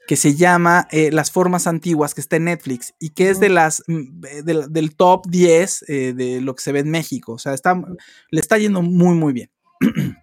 que 0.07 0.15
se 0.17 0.35
llama 0.35 0.87
eh, 0.91 1.11
Las 1.11 1.31
Formas 1.31 1.67
Antiguas, 1.67 2.13
que 2.13 2.21
está 2.21 2.35
en 2.35 2.45
Netflix 2.45 2.93
y 2.99 3.11
que 3.11 3.29
es 3.29 3.39
de 3.39 3.49
las 3.49 3.83
mm, 3.87 4.25
eh, 4.25 4.43
del, 4.43 4.71
del 4.73 4.95
top 4.95 5.25
10 5.27 5.85
eh, 5.87 6.13
de 6.13 6.41
lo 6.41 6.55
que 6.55 6.63
se 6.63 6.71
ve 6.71 6.79
en 6.79 6.91
México. 6.91 7.33
O 7.33 7.37
sea, 7.37 7.53
está, 7.53 7.81
le 8.29 8.39
está 8.39 8.57
yendo 8.57 8.81
muy, 8.81 9.15
muy 9.15 9.33
bien. 9.33 9.49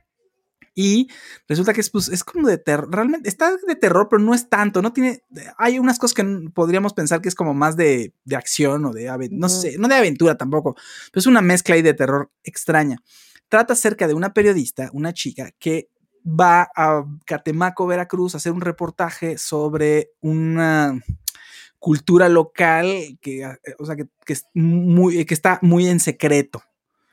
Y 0.80 1.08
resulta 1.48 1.72
que 1.72 1.80
es, 1.80 1.90
pues, 1.90 2.06
es 2.06 2.22
como 2.22 2.46
de 2.46 2.56
terror, 2.56 2.88
realmente 2.88 3.28
está 3.28 3.50
de 3.66 3.74
terror, 3.74 4.06
pero 4.08 4.22
no 4.22 4.32
es 4.32 4.48
tanto, 4.48 4.80
no 4.80 4.92
tiene, 4.92 5.24
hay 5.56 5.80
unas 5.80 5.98
cosas 5.98 6.14
que 6.14 6.50
podríamos 6.54 6.92
pensar 6.92 7.20
que 7.20 7.28
es 7.28 7.34
como 7.34 7.52
más 7.52 7.76
de, 7.76 8.14
de 8.24 8.36
acción 8.36 8.84
o 8.84 8.92
de, 8.92 9.28
no 9.32 9.48
sé, 9.48 9.76
no 9.76 9.88
de 9.88 9.96
aventura 9.96 10.38
tampoco, 10.38 10.76
pero 11.10 11.18
es 11.18 11.26
una 11.26 11.40
mezcla 11.40 11.74
ahí 11.74 11.82
de 11.82 11.94
terror 11.94 12.30
extraña. 12.44 13.02
Trata 13.48 13.72
acerca 13.72 14.06
de 14.06 14.14
una 14.14 14.32
periodista, 14.32 14.88
una 14.92 15.12
chica, 15.12 15.50
que 15.58 15.90
va 16.24 16.70
a 16.76 17.04
Catemaco, 17.26 17.88
Veracruz, 17.88 18.34
a 18.34 18.36
hacer 18.36 18.52
un 18.52 18.60
reportaje 18.60 19.36
sobre 19.36 20.12
una 20.20 21.02
cultura 21.80 22.28
local 22.28 23.18
que, 23.20 23.42
eh, 23.42 23.58
o 23.80 23.84
sea, 23.84 23.96
que, 23.96 24.06
que 24.24 24.34
es 24.34 24.46
muy, 24.54 25.24
que 25.24 25.34
está 25.34 25.58
muy 25.60 25.88
en 25.88 25.98
secreto. 25.98 26.62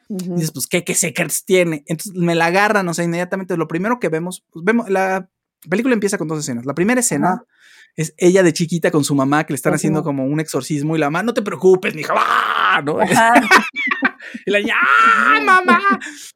Y 0.08 0.30
dices, 0.34 0.52
pues, 0.52 0.68
¿qué, 0.68 0.84
qué 0.84 0.94
secrets 0.94 1.46
tiene? 1.46 1.84
Entonces 1.88 2.14
me 2.16 2.36
la 2.36 2.48
agarran, 2.48 2.88
o 2.88 2.94
sea, 2.94 3.06
inmediatamente 3.06 3.58
lo 3.58 3.68
primero 3.68 4.00
que 4.00 4.10
vemos, 4.10 4.44
pues 4.52 4.64
vemos, 4.64 4.90
la 4.90 5.30
película 5.70 5.94
empieza 5.94 6.18
con 6.18 6.28
dos 6.28 6.40
escenas. 6.40 6.66
La 6.66 6.76
primera 6.76 7.00
escena 7.00 7.44
es 7.96 8.14
ella 8.18 8.44
de 8.44 8.54
chiquita 8.54 8.92
con 8.92 9.04
su 9.04 9.16
mamá 9.16 9.46
que 9.46 9.54
le 9.54 9.56
están 9.56 9.74
haciendo 9.74 10.04
como 10.04 10.26
un 10.26 10.40
exorcismo 10.40 10.96
y 10.96 11.00
la 11.00 11.08
mamá, 11.08 11.24
no 11.24 11.34
te 11.34 11.42
preocupes, 11.42 11.96
mija, 11.96 12.14
¡ah! 12.16 12.82
¿no? 12.86 12.98
Y 14.46 14.52
la 14.52 14.60
niña, 14.60 14.74
¡ah, 14.82 15.40
mamá! 15.46 15.80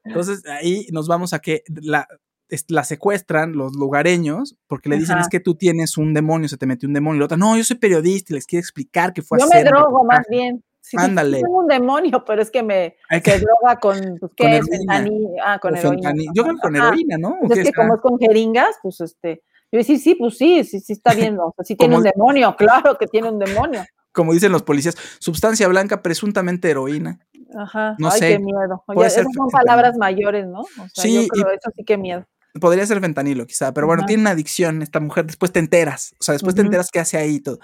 Entonces 0.03 0.43
ahí 0.45 0.88
nos 0.91 1.08
vamos 1.08 1.34
a 1.34 1.39
que 1.39 1.63
la, 1.67 2.08
la 2.67 2.84
secuestran 2.84 3.53
los 3.53 3.75
lugareños 3.75 4.55
porque 4.67 4.89
le 4.89 4.97
dicen, 4.97 5.15
Ajá. 5.15 5.23
es 5.23 5.27
que 5.29 5.39
tú 5.39 5.55
tienes 5.55 5.97
un 5.97 6.13
demonio, 6.13 6.47
se 6.47 6.58
te 6.58 6.65
metió 6.65 6.88
un 6.88 6.93
demonio. 6.93 7.17
Y 7.17 7.19
la 7.19 7.25
otra, 7.25 7.38
no, 7.38 7.58
yo 7.58 7.63
soy 7.63 7.77
periodista 7.77 8.34
y 8.34 8.36
les 8.36 8.45
quiero 8.45 8.62
explicar 8.62 9.13
que 9.13 9.21
fue 9.21 9.38
a 9.38 9.41
Yo 9.41 9.47
me 9.47 9.63
drogo 9.63 10.03
más 10.05 10.19
reportaje". 10.19 10.29
bien. 10.29 10.63
Sí, 10.89 10.97
Ándale. 10.99 11.38
Tengo 11.41 11.60
un 11.60 11.67
demonio, 11.67 12.23
pero 12.25 12.41
es 12.41 12.49
que 12.49 12.63
me 12.63 12.95
Hay 13.10 13.21
que- 13.21 13.32
se 13.32 13.39
droga 13.39 13.75
con, 13.80 14.17
pues, 14.19 14.32
¿qué 14.36 14.43
Con 14.45 14.54
es? 14.54 14.67
heroína. 14.71 15.06
Ah, 15.45 15.60
con 15.60 15.75
heroína. 15.78 16.13
Yo 16.34 16.43
creo 16.43 16.56
que 16.56 16.62
con 16.62 16.75
heroína, 16.75 17.17
¿no? 17.19 17.30
¿O 17.30 17.39
Pues 17.47 17.54
qué 17.54 17.62
es 17.62 17.67
que 17.67 17.73
como 17.73 17.95
es 17.95 18.02
con 18.02 18.17
jeringas, 18.17 18.75
pues 18.82 18.99
este. 19.02 19.43
Yo 19.71 19.78
decía, 19.78 19.99
sí, 19.99 20.15
pues 20.15 20.36
sí, 20.38 20.63
sí, 20.63 20.80
sí 20.80 20.93
está 20.93 21.13
bien. 21.13 21.38
O 21.39 21.54
sea, 21.56 21.63
sí 21.63 21.75
tiene 21.75 21.95
un 21.95 22.02
demonio, 22.04 22.56
claro 22.58 22.97
que 22.97 23.06
tiene 23.06 23.30
un 23.30 23.38
demonio. 23.38 23.86
Como 24.12 24.34
dicen 24.34 24.52
los 24.52 24.63
policías, 24.63 24.95
sustancia 25.19 25.67
blanca, 25.67 26.02
presuntamente 26.02 26.71
heroína. 26.71 27.19
Ajá. 27.56 27.95
No 27.99 28.10
Ay, 28.10 28.19
sé. 28.19 28.28
qué 28.30 28.39
miedo. 28.39 28.84
Ser 28.88 29.21
esas 29.21 29.34
son 29.36 29.49
palabras 29.52 29.95
mayores, 29.97 30.47
¿no? 30.47 30.62
O 30.62 30.65
sea, 30.93 31.04
Sí, 31.04 31.13
yo 31.13 31.21
y- 31.21 31.28
creo 31.28 31.49
eso 31.52 31.69
sí 31.75 31.84
que 31.84 31.97
miedo. 31.97 32.25
Podría 32.60 32.84
ser 32.88 32.99
fentanilo, 32.99 33.45
quizá, 33.45 33.71
pero 33.75 33.86
bueno, 33.86 34.02
Ajá. 34.02 34.08
tiene 34.08 34.21
una 34.21 34.32
adicción 34.32 34.82
esta 34.82 34.99
mujer. 34.99 35.28
Después 35.28 35.52
te 35.52 35.60
enteras, 35.60 36.15
o 36.19 36.23
sea, 36.23 36.34
después 36.34 36.56
te 36.56 36.62
enteras 36.62 36.89
qué 36.91 36.99
hace 36.99 37.17
ahí 37.19 37.36
y 37.36 37.39
todo. 37.41 37.60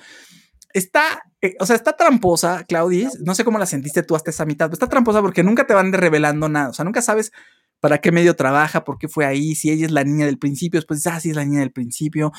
Está, 0.74 1.24
o 1.60 1.66
sea, 1.66 1.76
está 1.76 1.96
tramposa, 1.96 2.64
Claudis. 2.68 3.20
No 3.22 3.36
sé 3.36 3.44
cómo 3.44 3.60
la 3.60 3.66
sentiste 3.66 4.04
tú 4.04 4.16
hasta 4.16 4.32
esa 4.32 4.46
mitad, 4.46 4.68
pero 4.68 4.74
está 4.74 4.88
tramposa 4.88 5.22
porque 5.22 5.44
nunca 5.44 5.68
te 5.68 5.74
van 5.74 5.94
revelando 5.94 6.50
nada. 6.50 6.70
O 6.70 6.74
sea, 6.74 6.86
nunca 6.86 7.02
sabes 7.02 7.32
para 7.80 8.00
qué 8.00 8.12
medio 8.12 8.36
trabaja, 8.36 8.84
por 8.84 8.98
qué 8.98 9.08
fue 9.08 9.26
ahí, 9.26 9.56
si 9.56 9.70
ella 9.70 9.86
es 9.86 9.92
la 9.92 10.04
niña 10.04 10.26
del 10.26 10.40
principio, 10.40 10.80
después 10.80 11.00
dices, 11.00 11.14
ah, 11.14 11.20
sí 11.20 11.30
es 11.30 11.36
la 11.36 11.46
niña 11.46 11.60
del 11.60 11.72
principio. 11.72 12.32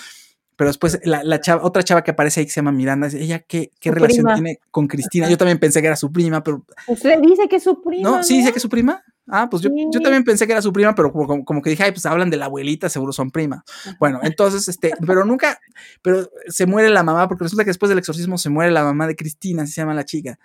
Pero 0.56 0.70
después 0.70 0.98
la, 1.04 1.22
la 1.22 1.40
chava, 1.40 1.62
otra 1.62 1.82
chava 1.82 2.02
que 2.02 2.12
aparece 2.12 2.40
ahí 2.40 2.46
que 2.46 2.52
se 2.52 2.56
llama 2.56 2.72
Miranda, 2.72 3.08
ella 3.08 3.40
qué, 3.40 3.70
qué 3.78 3.90
relación 3.90 4.24
prima. 4.24 4.34
tiene 4.34 4.58
con 4.70 4.88
Cristina. 4.88 5.28
Yo 5.28 5.36
también 5.36 5.58
pensé 5.58 5.80
que 5.82 5.86
era 5.86 5.96
su 5.96 6.10
prima, 6.10 6.42
pero 6.42 6.64
Usted 6.86 7.20
dice 7.20 7.46
que 7.48 7.56
es 7.56 7.62
su 7.62 7.82
prima. 7.82 8.08
no, 8.08 8.24
sí 8.24 8.38
dice 8.38 8.52
que 8.52 8.58
es 8.58 8.62
su 8.62 8.70
prima. 8.70 9.04
Ah, 9.28 9.48
pues 9.50 9.62
yo, 9.62 9.70
yo 9.92 10.00
también 10.00 10.22
pensé 10.24 10.46
que 10.46 10.52
era 10.52 10.62
su 10.62 10.72
prima, 10.72 10.94
pero 10.94 11.12
como, 11.12 11.44
como- 11.44 11.62
que 11.62 11.70
dije, 11.70 11.82
ay, 11.82 11.92
pues 11.92 12.06
hablan 12.06 12.30
de 12.30 12.36
la 12.36 12.44
abuelita, 12.46 12.88
seguro 12.88 13.12
son 13.12 13.30
prima. 13.30 13.64
Bueno, 13.98 14.20
entonces, 14.22 14.68
este, 14.68 14.92
pero 15.06 15.24
nunca, 15.24 15.58
pero 16.02 16.28
se 16.48 16.66
muere 16.66 16.90
la 16.90 17.02
mamá, 17.02 17.26
porque 17.28 17.44
resulta 17.44 17.64
que 17.64 17.70
después 17.70 17.88
del 17.88 17.98
exorcismo 17.98 18.38
se 18.38 18.50
muere 18.50 18.70
la 18.70 18.84
mamá 18.84 19.06
de 19.06 19.16
Cristina, 19.16 19.64
así 19.64 19.72
se 19.72 19.80
llama 19.80 19.94
la 19.94 20.04
chica, 20.04 20.38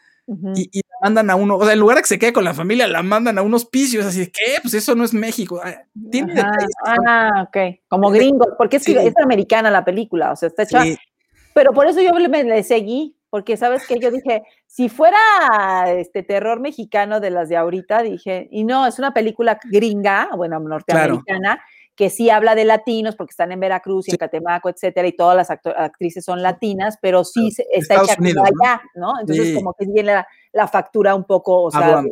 y, 0.56 0.70
y 0.72 0.80
la 0.80 0.96
mandan 1.02 1.30
a 1.30 1.36
uno, 1.36 1.58
o 1.58 1.64
sea, 1.64 1.74
en 1.74 1.80
lugar 1.80 1.98
de 1.98 2.04
que 2.04 2.08
se 2.08 2.20
quede 2.20 2.32
con 2.34 2.44
la 2.44 2.54
familia, 2.54 2.88
la 2.88 3.04
mandan 3.04 3.38
a 3.38 3.42
un 3.42 3.54
hospicio, 3.54 4.02
así 4.08 4.20
de, 4.20 4.32
¿qué? 4.32 4.58
Pues 4.62 4.74
eso 4.74 4.96
no 4.96 5.04
es 5.04 5.14
México. 5.14 5.60
Ah, 5.64 5.76
Tiene 6.10 6.34
detalles 6.34 6.70
Ah, 6.86 7.46
ok. 7.48 7.58
Como 7.88 8.10
gringos, 8.12 8.48
porque 8.58 8.78
es, 8.78 8.86
que 8.86 8.94
es 8.94 9.14
americana 9.22 9.70
la 9.70 9.84
película, 9.84 10.32
o 10.32 10.36
sea, 10.36 10.48
está 10.48 10.64
hecha 10.64 10.84
sí, 10.84 10.98
Pero 11.54 11.74
por 11.74 11.86
eso 11.88 12.02
yo 12.02 12.18
le, 12.18 12.30
me 12.30 12.44
le 12.44 12.64
seguí, 12.64 13.18
porque 13.32 13.58
sabes 13.58 13.88
que 13.88 13.98
yo 14.00 14.12
dije, 14.12 14.44
si 14.68 14.90
fuera 14.90 15.18
este 15.88 16.22
terror 16.22 16.60
mexicano 16.60 17.20
de 17.20 17.32
las 17.32 17.50
de 17.50 17.58
ahorita, 17.58 18.04
dije, 18.04 18.48
y 18.52 18.64
no, 18.64 18.86
es 18.86 19.00
una 19.00 19.14
película 19.14 19.58
gringa, 19.72 20.30
bueno, 20.36 20.60
norteamericana, 20.60 21.60
que 21.96 22.10
sí 22.10 22.30
habla 22.30 22.56
de 22.56 22.66
latinos, 22.66 23.16
porque 23.16 23.32
están 23.32 23.52
en 23.52 23.60
Veracruz 23.60 24.08
y 24.08 24.12
en 24.12 24.18
Catemaco, 24.18 24.70
etcétera, 24.70 25.08
y 25.08 25.16
todas 25.16 25.36
las 25.36 25.50
actrices 25.50 26.24
son 26.26 26.42
latinas, 26.42 26.98
pero 27.02 27.24
sí 27.24 27.52
se- 27.52 27.64
está 27.72 27.96
Estados 27.96 28.12
hecha 28.12 28.22
Unidos, 28.22 28.46
allá, 28.62 28.82
¿no? 28.96 29.20
Entonces, 29.20 29.48
Sí. 29.48 29.54
como 29.56 29.74
que 29.74 29.86
viene 29.86 30.12
la, 30.14 30.28
la 30.52 30.68
factura 30.68 31.16
un 31.16 31.24
poco, 31.24 31.64
o 31.64 31.72
sea. 31.72 32.04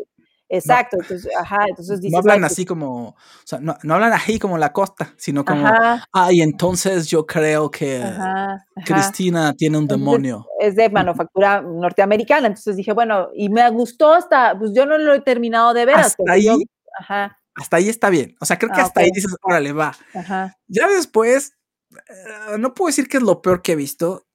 Exacto, 0.50 0.98
entonces, 1.00 1.32
ajá, 1.40 1.58
entonces 1.70 2.02
dices, 2.02 2.12
no 2.14 2.20
hablan 2.20 2.36
"Ay, 2.36 2.40
pues, 2.42 2.52
así 2.54 2.66
como, 2.66 3.08
o 3.10 3.16
sea, 3.46 3.60
no, 3.60 3.78
no 3.84 3.94
hablan 3.96 4.14
así 4.14 4.40
como 4.40 4.58
la 4.58 4.74
costa, 4.74 5.14
sino 5.18 5.46
como, 5.46 5.68
Ajá, 5.68 6.06
ay, 6.12 6.42
entonces 6.42 7.08
yo 7.08 7.26
creo 7.26 7.70
que 7.72 8.02
ajá. 8.04 8.66
Cristina 8.86 9.54
tiene 9.54 9.78
un 9.78 9.84
Entonces, 9.84 10.00
demonio. 10.06 10.48
es 10.60 10.76
de 10.76 10.90
manufactura 10.90 11.62
norteamericana, 11.62 12.48
entonces 12.48 12.76
dije, 12.76 12.94
bueno, 12.94 13.30
y 13.36 13.50
me 13.50 13.70
gustó 13.70 14.14
hasta, 14.14 14.58
pues 14.58 14.72
yo 14.74 14.86
no 14.86 14.98
lo 14.98 15.14
he 15.14 15.22
terminado 15.22 15.74
de 15.74 15.86
ver 15.86 15.96
¿Hasta 15.98 16.24
yo- 16.38 16.54
ahí? 16.54 16.64
ajá, 17.00 17.38
hasta 17.56 17.78
ahí 17.78 17.90
está 17.90 18.10
bien. 18.10 18.36
O 18.40 18.46
sea, 18.46 18.58
creo 18.58 18.72
que 18.72 18.80
Ah, 18.82 18.86
hasta 18.86 19.02
ahí 19.02 19.10
dices, 19.14 19.36
órale, 19.42 19.74
va. 19.74 19.94
Ajá. 20.16 20.56
Ya 20.68 20.88
después, 20.88 21.54
eh, 21.92 22.58
no 22.58 22.74
puedo 22.74 22.88
decir 22.88 23.08
que 23.10 23.18
es 23.18 23.24
lo 23.24 23.42
peor 23.42 23.62
que 23.62 23.74
he 23.74 23.76
visto, 23.76 24.26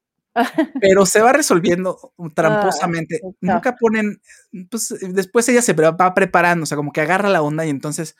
pero 0.80 1.06
se 1.06 1.20
va 1.20 1.32
resolviendo 1.32 2.12
tramposamente. 2.34 3.20
Ah, 3.24 3.28
Nunca 3.40 3.76
ponen, 3.76 4.20
pues 4.70 4.94
después 5.00 5.48
ella 5.48 5.62
se 5.62 5.72
va 5.74 6.14
preparando, 6.14 6.64
o 6.64 6.66
sea, 6.66 6.76
como 6.76 6.92
que 6.92 7.00
agarra 7.00 7.28
la 7.28 7.42
onda 7.42 7.64
y 7.66 7.70
entonces 7.70 8.16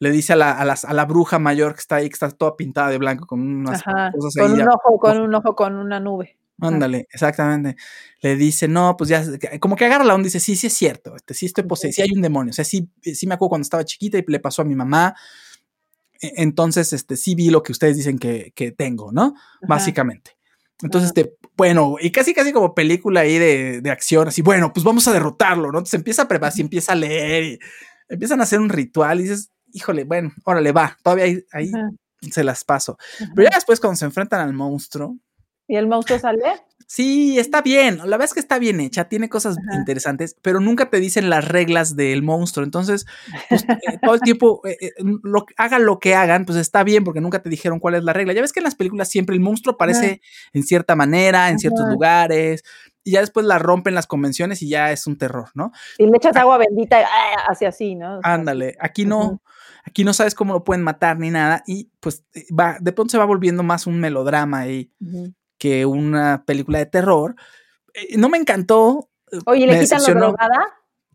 le 0.00 0.10
dice 0.12 0.34
a 0.34 0.36
la, 0.36 0.52
a 0.52 0.64
las- 0.64 0.84
a 0.84 0.92
la 0.92 1.04
bruja 1.06 1.38
mayor 1.40 1.74
que 1.74 1.80
está 1.80 1.96
ahí, 1.96 2.08
que 2.08 2.14
está 2.14 2.30
toda 2.30 2.56
pintada 2.56 2.88
de 2.90 2.98
blanco 2.98 3.26
con 3.26 3.40
unas 3.40 3.80
Ajá. 3.86 4.12
cosas 4.12 4.34
Con 4.36 4.46
ahí. 4.46 4.52
un 4.52 4.58
ya- 4.58 4.68
ojo, 4.68 4.98
con 4.98 5.20
un 5.20 5.34
ojo, 5.34 5.54
con 5.56 5.74
una 5.74 5.98
nube. 5.98 6.36
Ándale, 6.60 7.06
exactamente. 7.12 7.76
Le 8.20 8.34
dice, 8.34 8.66
no, 8.66 8.96
pues 8.96 9.10
ya, 9.10 9.24
como 9.60 9.76
que 9.76 9.84
agarra 9.84 10.04
la 10.04 10.14
onda 10.14 10.24
y 10.26 10.30
dice, 10.30 10.40
sí, 10.40 10.56
sí 10.56 10.66
es 10.66 10.72
cierto, 10.72 11.14
este, 11.14 11.32
sí 11.34 11.46
estoy 11.46 11.64
poseído, 11.64 11.92
sí 11.94 12.02
hay 12.02 12.10
un 12.12 12.20
demonio, 12.20 12.50
o 12.50 12.52
sea, 12.52 12.64
sí, 12.64 12.90
sí 13.00 13.28
me 13.28 13.34
acuerdo 13.34 13.50
cuando 13.50 13.62
estaba 13.62 13.84
chiquita 13.84 14.18
y 14.18 14.24
le 14.26 14.40
pasó 14.40 14.62
a 14.62 14.64
mi 14.64 14.74
mamá, 14.74 15.14
e- 16.20 16.32
entonces, 16.42 16.92
este, 16.92 17.16
sí 17.16 17.34
vi 17.36 17.50
lo 17.50 17.62
que 17.62 17.70
ustedes 17.72 17.96
dicen 17.96 18.18
que, 18.18 18.52
que 18.56 18.72
tengo, 18.72 19.12
¿no? 19.12 19.34
Básicamente. 19.68 20.36
Entonces, 20.82 21.08
este, 21.10 21.36
bueno, 21.58 21.96
y 22.00 22.12
casi, 22.12 22.34
casi 22.34 22.52
como 22.52 22.72
película 22.72 23.22
ahí 23.22 23.36
de, 23.36 23.80
de 23.80 23.90
acción, 23.90 24.28
así, 24.28 24.42
bueno, 24.42 24.72
pues 24.72 24.84
vamos 24.84 25.08
a 25.08 25.12
derrotarlo, 25.12 25.72
¿no? 25.72 25.78
Entonces 25.78 25.94
empieza 25.94 26.22
a 26.22 26.28
preparar, 26.28 26.56
y 26.56 26.60
empieza 26.60 26.92
a 26.92 26.94
leer 26.94 27.42
y 27.42 27.58
empiezan 28.08 28.38
a 28.38 28.44
hacer 28.44 28.60
un 28.60 28.68
ritual 28.68 29.18
y 29.18 29.24
dices, 29.24 29.50
híjole, 29.72 30.04
bueno, 30.04 30.32
órale, 30.44 30.70
va, 30.70 30.96
todavía 31.02 31.24
ahí, 31.24 31.44
ahí 31.52 31.72
se 32.30 32.44
las 32.44 32.62
paso. 32.62 32.96
Pero 33.34 33.50
ya 33.50 33.56
después 33.56 33.80
cuando 33.80 33.96
se 33.96 34.04
enfrentan 34.04 34.40
al 34.40 34.52
monstruo, 34.54 35.18
¿Y 35.68 35.76
el 35.76 35.86
monstruo 35.86 36.18
sale? 36.18 36.42
Sí, 36.86 37.38
está 37.38 37.60
bien. 37.60 37.98
La 37.98 38.16
verdad 38.16 38.24
es 38.24 38.32
que 38.32 38.40
está 38.40 38.58
bien 38.58 38.80
hecha, 38.80 39.10
tiene 39.10 39.28
cosas 39.28 39.58
interesantes, 39.74 40.34
pero 40.40 40.58
nunca 40.58 40.88
te 40.88 40.98
dicen 40.98 41.28
las 41.28 41.46
reglas 41.46 41.96
del 41.96 42.22
monstruo. 42.22 42.64
Entonces, 42.64 43.04
pues, 43.50 43.64
eh, 43.64 43.98
todo 44.02 44.14
el 44.14 44.22
tiempo, 44.22 44.62
eh, 44.64 44.78
eh, 44.80 44.92
lo, 45.22 45.44
hagan 45.58 45.84
lo 45.84 45.98
que 45.98 46.14
hagan, 46.14 46.46
pues 46.46 46.56
está 46.56 46.84
bien, 46.84 47.04
porque 47.04 47.20
nunca 47.20 47.42
te 47.42 47.50
dijeron 47.50 47.78
cuál 47.78 47.96
es 47.96 48.04
la 48.04 48.14
regla. 48.14 48.32
Ya 48.32 48.40
ves 48.40 48.54
que 48.54 48.60
en 48.60 48.64
las 48.64 48.74
películas 48.74 49.10
siempre 49.10 49.36
el 49.36 49.40
monstruo 49.40 49.74
aparece 49.74 50.22
en 50.54 50.62
cierta 50.62 50.96
manera, 50.96 51.50
en 51.50 51.58
ciertos 51.58 51.86
lugares, 51.90 52.64
y 53.04 53.12
ya 53.12 53.20
después 53.20 53.44
la 53.46 53.58
rompen 53.58 53.94
las 53.94 54.06
convenciones 54.06 54.62
y 54.62 54.68
ya 54.68 54.92
es 54.92 55.06
un 55.06 55.16
terror, 55.16 55.50
¿no? 55.54 55.72
Y 55.98 56.04
le 56.04 56.16
echas 56.16 56.36
agua 56.36 56.58
bendita, 56.58 57.00
¡ah! 57.00 57.44
hacia 57.48 57.68
así, 57.68 57.94
¿no? 57.94 58.20
Ándale, 58.22 58.76
aquí 58.80 59.04
no, 59.04 59.42
aquí 59.84 60.04
no 60.04 60.12
sabes 60.12 60.34
cómo 60.34 60.52
lo 60.52 60.64
pueden 60.64 60.84
matar 60.84 61.18
ni 61.18 61.30
nada, 61.30 61.62
y 61.66 61.90
pues 62.00 62.24
eh, 62.34 62.44
va, 62.52 62.76
de 62.80 62.92
pronto 62.92 63.12
se 63.12 63.18
va 63.18 63.24
volviendo 63.24 63.62
más 63.62 63.86
un 63.86 63.98
melodrama 63.98 64.64
ujú. 64.66 65.34
Que 65.58 65.84
una 65.86 66.44
película 66.46 66.78
de 66.78 66.86
terror. 66.86 67.34
Eh, 67.94 68.16
no 68.16 68.28
me 68.28 68.38
encantó. 68.38 69.10
eh, 69.32 69.38
Oye, 69.46 69.64
¿y 69.64 69.66
me 69.66 69.74
¿le 69.74 69.80
quitan 69.80 70.02
la 70.02 70.14
drogada? 70.14 70.58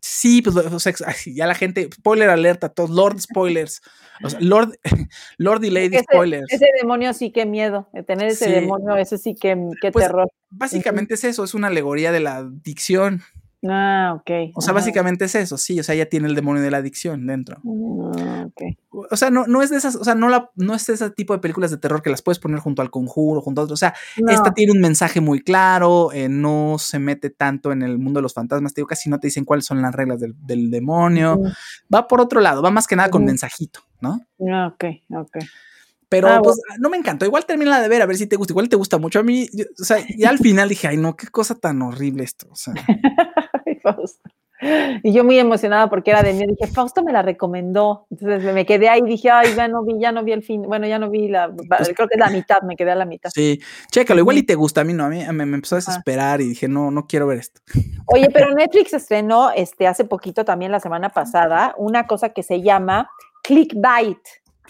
Sí, 0.00 0.42
pues 0.42 0.54
o 0.54 0.78
sea, 0.80 0.92
ay, 1.06 1.34
ya 1.34 1.46
la 1.46 1.54
gente, 1.54 1.88
spoiler 1.94 2.28
alerta, 2.28 2.68
todos, 2.68 2.90
Lord 2.90 3.20
spoilers, 3.20 3.80
o 4.22 4.28
sea, 4.28 4.38
Lord, 4.38 4.78
Lord 5.38 5.64
y 5.64 5.70
Lady 5.70 5.96
Ese, 5.96 6.04
spoilers. 6.04 6.52
ese 6.52 6.66
demonio 6.78 7.14
sí 7.14 7.32
que 7.32 7.46
miedo. 7.46 7.88
de 7.94 8.02
Tener 8.02 8.28
ese 8.28 8.44
Sí. 8.44 8.50
demonio, 8.52 8.96
ese 8.96 9.16
sí 9.16 9.34
que, 9.34 9.56
que 9.80 9.92
Pues, 9.92 10.04
terror. 10.06 10.28
Básicamente 10.50 11.14
es 11.14 11.24
eso, 11.24 11.42
es 11.42 11.54
una 11.54 11.68
alegoría 11.68 12.12
de 12.12 12.20
la 12.20 12.36
adicción. 12.36 13.22
Ah, 13.68 14.14
ok. 14.18 14.52
O 14.54 14.60
sea, 14.60 14.72
ajá. 14.72 14.80
básicamente 14.80 15.24
es 15.24 15.34
eso, 15.34 15.56
sí, 15.56 15.80
o 15.80 15.82
sea, 15.82 15.94
ella 15.94 16.08
tiene 16.08 16.28
el 16.28 16.34
demonio 16.34 16.62
de 16.62 16.70
la 16.70 16.76
adicción 16.78 17.26
dentro. 17.26 17.56
Ah, 17.64 18.46
ok. 18.46 18.62
O 19.10 19.16
sea, 19.16 19.30
no, 19.30 19.46
no 19.46 19.62
es 19.62 19.70
de 19.70 19.76
esas, 19.76 19.96
o 19.96 20.04
sea, 20.04 20.14
no, 20.14 20.28
la, 20.28 20.50
no 20.56 20.74
es 20.74 20.88
ese 20.88 21.10
tipo 21.10 21.32
de 21.32 21.38
películas 21.40 21.70
de 21.70 21.78
terror 21.78 22.02
que 22.02 22.10
las 22.10 22.20
puedes 22.22 22.38
poner 22.38 22.60
junto 22.60 22.82
al 22.82 22.90
conjuro, 22.90 23.40
junto 23.40 23.60
a 23.60 23.64
otro. 23.64 23.74
O 23.74 23.78
sea, 23.78 23.94
No. 24.20 24.30
esta 24.32 24.52
tiene 24.52 24.72
un 24.72 24.80
mensaje 24.80 25.20
muy 25.20 25.40
claro, 25.40 26.12
eh, 26.12 26.28
no 26.28 26.76
se 26.78 26.98
mete 26.98 27.30
tanto 27.30 27.72
en 27.72 27.82
el 27.82 27.98
mundo 27.98 28.18
de 28.18 28.22
los 28.22 28.34
fantasmas, 28.34 28.74
te 28.74 28.80
digo, 28.80 28.88
casi 28.88 29.08
no 29.08 29.18
te 29.18 29.28
dicen 29.28 29.44
cuáles 29.44 29.64
son 29.66 29.80
las 29.82 29.94
reglas 29.94 30.20
del, 30.20 30.34
del 30.46 30.70
demonio. 30.70 31.40
Va 31.92 32.06
por 32.06 32.20
otro 32.20 32.40
lado, 32.40 32.60
va 32.62 32.70
más 32.70 32.86
que 32.86 32.96
nada 32.96 33.08
con 33.10 33.24
mensajito, 33.24 33.80
¿no? 34.00 34.20
Ah, 34.52 34.68
ok, 34.74 34.84
ok. 35.16 35.36
Pero 36.10 36.28
Ah, 36.28 36.40
pues 36.40 36.60
no 36.78 36.90
me 36.90 36.96
encantó. 36.96 37.24
Igual 37.24 37.44
termina 37.44 37.80
de 37.80 37.88
ver, 37.88 38.00
a 38.02 38.06
ver 38.06 38.16
si 38.16 38.28
te 38.28 38.36
gusta. 38.36 38.52
Igual 38.52 38.68
te 38.68 38.76
gusta 38.76 38.98
mucho. 38.98 39.18
A 39.18 39.22
mí, 39.24 39.48
yo- 39.52 39.64
o 39.80 39.84
sea, 39.84 39.96
ya 40.16 40.28
al 40.30 40.38
final 40.66 40.68
dije, 40.68 40.86
ay, 40.86 40.96
no, 40.96 41.16
qué 41.16 41.26
cosa 41.26 41.56
tan 41.56 41.82
horrible 41.82 42.22
esto. 42.22 42.46
O 42.50 42.54
sea, 42.54 42.74
Fausto. 43.84 44.28
Y 45.02 45.12
yo 45.12 45.24
muy 45.24 45.38
emocionada 45.38 45.90
porque 45.90 46.10
era 46.10 46.22
de 46.22 46.32
mí, 46.32 46.46
dije, 46.46 46.72
Fausto 46.72 47.02
me 47.02 47.12
la 47.12 47.22
recomendó. 47.22 48.06
Entonces 48.10 48.54
me 48.54 48.64
quedé 48.64 48.88
ahí 48.88 49.00
y 49.04 49.10
dije, 49.10 49.30
ay, 49.30 49.54
ya 49.54 49.68
no 49.68 49.84
vi, 49.84 49.98
ya 50.00 50.12
no 50.12 50.24
vi 50.24 50.32
el 50.32 50.42
fin. 50.42 50.62
Bueno, 50.62 50.86
ya 50.86 50.98
no 50.98 51.10
vi 51.10 51.28
la, 51.28 51.52
creo 51.94 52.08
que 52.08 52.14
es 52.14 52.20
la 52.20 52.30
mitad, 52.30 52.62
me 52.62 52.76
quedé 52.76 52.92
a 52.92 52.94
la 52.94 53.04
mitad. 53.04 53.30
Pues 53.34 53.34
sí, 53.34 53.60
chécalo. 53.90 54.20
Igual 54.20 54.38
y 54.38 54.42
te 54.44 54.54
gusta. 54.54 54.80
A 54.80 54.84
mí 54.84 54.92
no, 54.94 55.04
a 55.04 55.08
mí 55.08 55.22
me, 55.32 55.46
me 55.46 55.56
empezó 55.56 55.74
a 55.76 55.78
Ajá. 55.78 55.90
desesperar 55.90 56.40
y 56.40 56.48
dije, 56.48 56.68
no, 56.68 56.90
no 56.90 57.06
quiero 57.06 57.26
ver 57.26 57.38
esto. 57.38 57.60
Oye, 58.06 58.30
pero 58.32 58.50
Netflix 58.54 58.94
estrenó 58.94 59.50
este, 59.50 59.86
hace 59.86 60.04
poquito, 60.04 60.44
también 60.44 60.72
la 60.72 60.80
semana 60.80 61.10
pasada, 61.10 61.74
una 61.76 62.06
cosa 62.06 62.30
que 62.30 62.42
se 62.42 62.62
llama 62.62 63.10
Clickbait. 63.42 64.18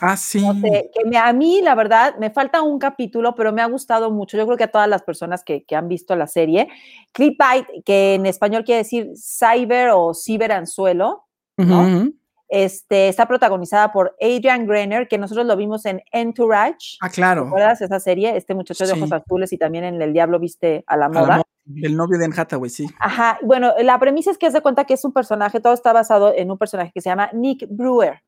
Ah, 0.01 0.17
sí. 0.17 0.45
No 0.47 0.55
sé, 0.61 0.91
que 0.93 1.05
me- 1.09 1.17
a 1.19 1.33
mí, 1.33 1.61
la 1.63 1.75
verdad, 1.75 2.17
me 2.19 2.31
falta 2.31 2.63
un 2.63 2.79
capítulo, 2.79 3.35
pero 3.35 3.53
me 3.53 3.63
ha 3.63 3.67
gustado 3.67 4.11
mucho. 4.11 4.37
Yo 4.37 4.45
creo 4.47 4.57
que 4.59 4.65
a 4.65 4.71
todas 4.71 4.89
las 4.89 5.03
personas 5.03 5.45
que, 5.45 5.65
que 5.65 5.77
han 5.77 5.89
visto 5.89 6.17
la 6.17 6.27
serie. 6.27 6.69
Clickbait, 7.13 7.67
que 7.85 8.15
en 8.15 8.27
español 8.27 8.65
quiere 8.65 8.79
decir 8.83 9.11
cyber 9.17 9.91
o 9.95 10.13
ciberanzuelo, 10.15 11.25
¿no? 11.57 11.83
ujú. 11.83 12.15
este, 12.49 13.09
está 13.09 13.27
protagonizada 13.27 13.93
por 13.93 14.15
Adrian 14.21 14.67
Greiner, 14.67 15.09
que 15.09 15.19
nosotros 15.19 15.47
lo 15.47 15.57
vimos 15.57 15.87
en 15.87 16.03
Entourage. 16.13 16.99
Ah, 17.01 17.09
¿Te 17.09 17.15
claro. 17.15 17.47
acuerdas 17.47 17.81
esa 17.81 17.99
serie? 18.01 18.37
Este 18.37 18.55
muchacho 18.55 18.87
de 18.87 18.93
ojos 18.93 19.11
azules 19.13 19.53
y 19.53 19.59
también 19.59 19.85
en 19.85 20.01
El 20.03 20.13
Diablo 20.13 20.39
Viste 20.39 20.85
a 20.87 20.97
la 20.97 21.09
moda. 21.09 21.39
mo- 21.39 21.45
El 21.83 21.97
novio 21.97 22.19
de 22.19 22.27
Anne 22.27 22.35
Hathaway, 22.37 22.69
sí. 22.71 22.87
Ajá, 23.01 23.39
bueno, 23.43 23.73
la 23.81 23.99
premisa 23.99 24.31
es 24.31 24.39
que 24.39 24.47
hace 24.47 24.61
cuenta 24.61 24.85
que 24.85 24.95
es 24.95 25.05
un 25.05 25.13
personaje, 25.13 25.61
todo 25.61 25.73
está 25.73 25.93
basado 25.93 26.35
en 26.35 26.51
un 26.51 26.59
personaje 26.59 26.91
que 26.93 27.01
se 27.01 27.09
llama 27.09 27.31
Nick 27.33 27.67
Brewer. 27.71 28.21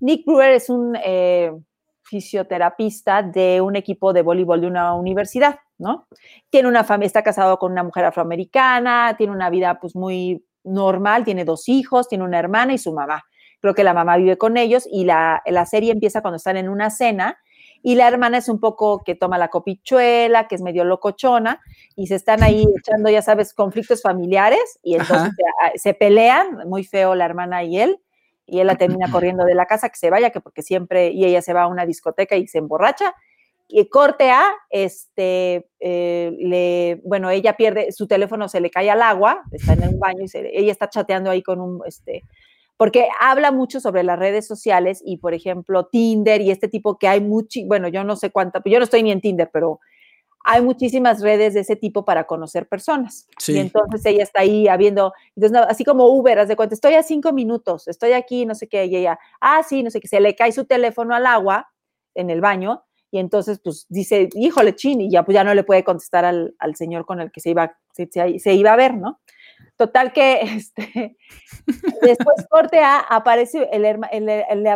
Nick 0.00 0.24
Brewer 0.26 0.52
es 0.52 0.68
un 0.68 0.96
eh, 1.02 1.52
fisioterapista 2.02 3.22
de 3.22 3.60
un 3.60 3.76
equipo 3.76 4.12
de 4.12 4.22
voleibol 4.22 4.60
de 4.60 4.66
una 4.66 4.94
universidad, 4.94 5.58
¿no? 5.78 6.06
Tiene 6.50 6.68
una 6.68 6.84
familia, 6.84 7.06
está 7.06 7.22
casado 7.22 7.58
con 7.58 7.72
una 7.72 7.82
mujer 7.82 8.04
afroamericana, 8.04 9.14
tiene 9.16 9.32
una 9.32 9.50
vida 9.50 9.78
pues 9.80 9.96
muy 9.96 10.44
normal, 10.64 11.24
tiene 11.24 11.44
dos 11.44 11.68
hijos, 11.68 12.08
tiene 12.08 12.24
una 12.24 12.38
hermana 12.38 12.74
y 12.74 12.78
su 12.78 12.92
mamá. 12.92 13.22
Creo 13.60 13.74
que 13.74 13.84
la 13.84 13.94
mamá 13.94 14.16
vive 14.16 14.36
con 14.36 14.56
ellos 14.56 14.88
y 14.90 15.04
la, 15.04 15.42
la 15.46 15.66
serie 15.66 15.92
empieza 15.92 16.20
cuando 16.20 16.36
están 16.36 16.56
en 16.56 16.68
una 16.68 16.90
cena 16.90 17.38
y 17.82 17.96
la 17.96 18.08
hermana 18.08 18.38
es 18.38 18.48
un 18.48 18.60
poco 18.60 19.02
que 19.04 19.14
toma 19.14 19.38
la 19.38 19.48
copichuela, 19.48 20.46
que 20.46 20.54
es 20.54 20.62
medio 20.62 20.84
locochona, 20.84 21.60
y 21.96 22.06
se 22.06 22.14
están 22.14 22.42
ahí 22.42 22.64
echando, 22.78 23.10
ya 23.10 23.22
sabes, 23.22 23.54
conflictos 23.54 24.02
familiares, 24.02 24.78
y 24.82 24.94
entonces 24.94 25.32
se, 25.72 25.78
se, 25.78 25.94
pelean, 25.94 26.68
muy 26.68 26.84
feo 26.84 27.14
la 27.14 27.24
hermana 27.24 27.64
y 27.64 27.80
él, 27.80 27.98
y 28.52 28.60
él 28.60 28.66
la 28.66 28.76
termina 28.76 29.10
corriendo 29.10 29.44
de 29.44 29.54
la 29.54 29.66
casa, 29.66 29.88
que 29.88 29.96
se 29.96 30.10
vaya, 30.10 30.30
que 30.30 30.40
porque 30.40 30.62
siempre, 30.62 31.10
y 31.10 31.24
ella 31.24 31.40
se 31.40 31.54
va 31.54 31.62
a 31.62 31.68
una 31.68 31.86
discoteca 31.86 32.36
y 32.36 32.46
se 32.46 32.58
emborracha, 32.58 33.14
y 33.66 33.88
corte 33.88 34.30
a, 34.30 34.52
este, 34.68 35.70
eh, 35.80 36.36
le, 36.38 37.00
bueno, 37.04 37.30
ella 37.30 37.56
pierde, 37.56 37.90
su 37.90 38.06
teléfono 38.06 38.48
se 38.48 38.60
le 38.60 38.70
cae 38.70 38.90
al 38.90 39.00
agua, 39.00 39.42
está 39.52 39.72
en 39.72 39.88
un 39.88 39.98
baño, 39.98 40.22
y 40.22 40.28
se, 40.28 40.50
ella 40.52 40.70
está 40.70 40.90
chateando 40.90 41.30
ahí 41.30 41.42
con 41.42 41.60
un, 41.60 41.80
este, 41.86 42.24
porque 42.76 43.08
habla 43.18 43.52
mucho 43.52 43.80
sobre 43.80 44.02
las 44.02 44.18
redes 44.18 44.46
sociales 44.46 45.02
y, 45.02 45.16
por 45.16 45.32
ejemplo, 45.32 45.86
Tinder 45.86 46.42
y 46.42 46.50
este 46.50 46.68
tipo 46.68 46.98
que 46.98 47.08
hay 47.08 47.22
mucho, 47.22 47.60
bueno, 47.64 47.88
yo 47.88 48.04
no 48.04 48.16
sé 48.16 48.30
cuánta, 48.30 48.60
yo 48.66 48.78
no 48.78 48.84
estoy 48.84 49.02
ni 49.02 49.12
en 49.12 49.22
Tinder, 49.22 49.48
pero 49.50 49.80
hay 50.44 50.62
muchísimas 50.62 51.20
redes 51.20 51.54
de 51.54 51.60
ese 51.60 51.76
tipo 51.76 52.04
para 52.04 52.24
conocer 52.24 52.68
personas. 52.68 53.28
Sí. 53.38 53.52
Y 53.54 53.58
entonces 53.58 54.04
ella 54.06 54.22
está 54.22 54.40
ahí 54.40 54.68
habiendo, 54.68 55.12
entonces, 55.36 55.58
así 55.68 55.84
como 55.84 56.06
Uber, 56.06 56.38
haz 56.38 56.48
de 56.48 56.56
cuenta, 56.56 56.74
estoy 56.74 56.94
a 56.94 57.02
cinco 57.02 57.32
minutos, 57.32 57.88
estoy 57.88 58.12
aquí, 58.12 58.46
no 58.46 58.54
sé 58.54 58.68
qué, 58.68 58.86
y 58.86 58.96
ella, 58.96 59.18
ah, 59.40 59.62
sí, 59.62 59.82
no 59.82 59.90
sé 59.90 60.00
qué, 60.00 60.08
se 60.08 60.20
le 60.20 60.34
cae 60.34 60.52
su 60.52 60.64
teléfono 60.64 61.14
al 61.14 61.26
agua 61.26 61.68
en 62.14 62.30
el 62.30 62.40
baño, 62.40 62.84
y 63.10 63.18
entonces, 63.18 63.60
pues, 63.62 63.84
dice, 63.90 64.30
híjole, 64.34 64.74
chin, 64.74 65.02
y 65.02 65.10
ya, 65.10 65.22
pues, 65.22 65.34
ya 65.34 65.44
no 65.44 65.54
le 65.54 65.64
puede 65.64 65.84
contestar 65.84 66.24
al, 66.24 66.54
al 66.58 66.76
señor 66.76 67.04
con 67.04 67.20
el 67.20 67.30
que 67.30 67.40
se 67.40 67.50
iba, 67.50 67.76
se, 67.92 68.08
se, 68.10 68.38
se 68.38 68.54
iba 68.54 68.72
a 68.72 68.76
ver, 68.76 68.94
¿no? 68.94 69.20
Total 69.76 70.12
que 70.12 70.40
este, 70.42 71.16
después 72.02 72.46
corte 72.48 72.78
A, 72.80 72.98
aparece, 73.00 73.68
el, 73.72 73.84
el, 73.84 74.00
el, 74.12 74.28
el 74.28 74.66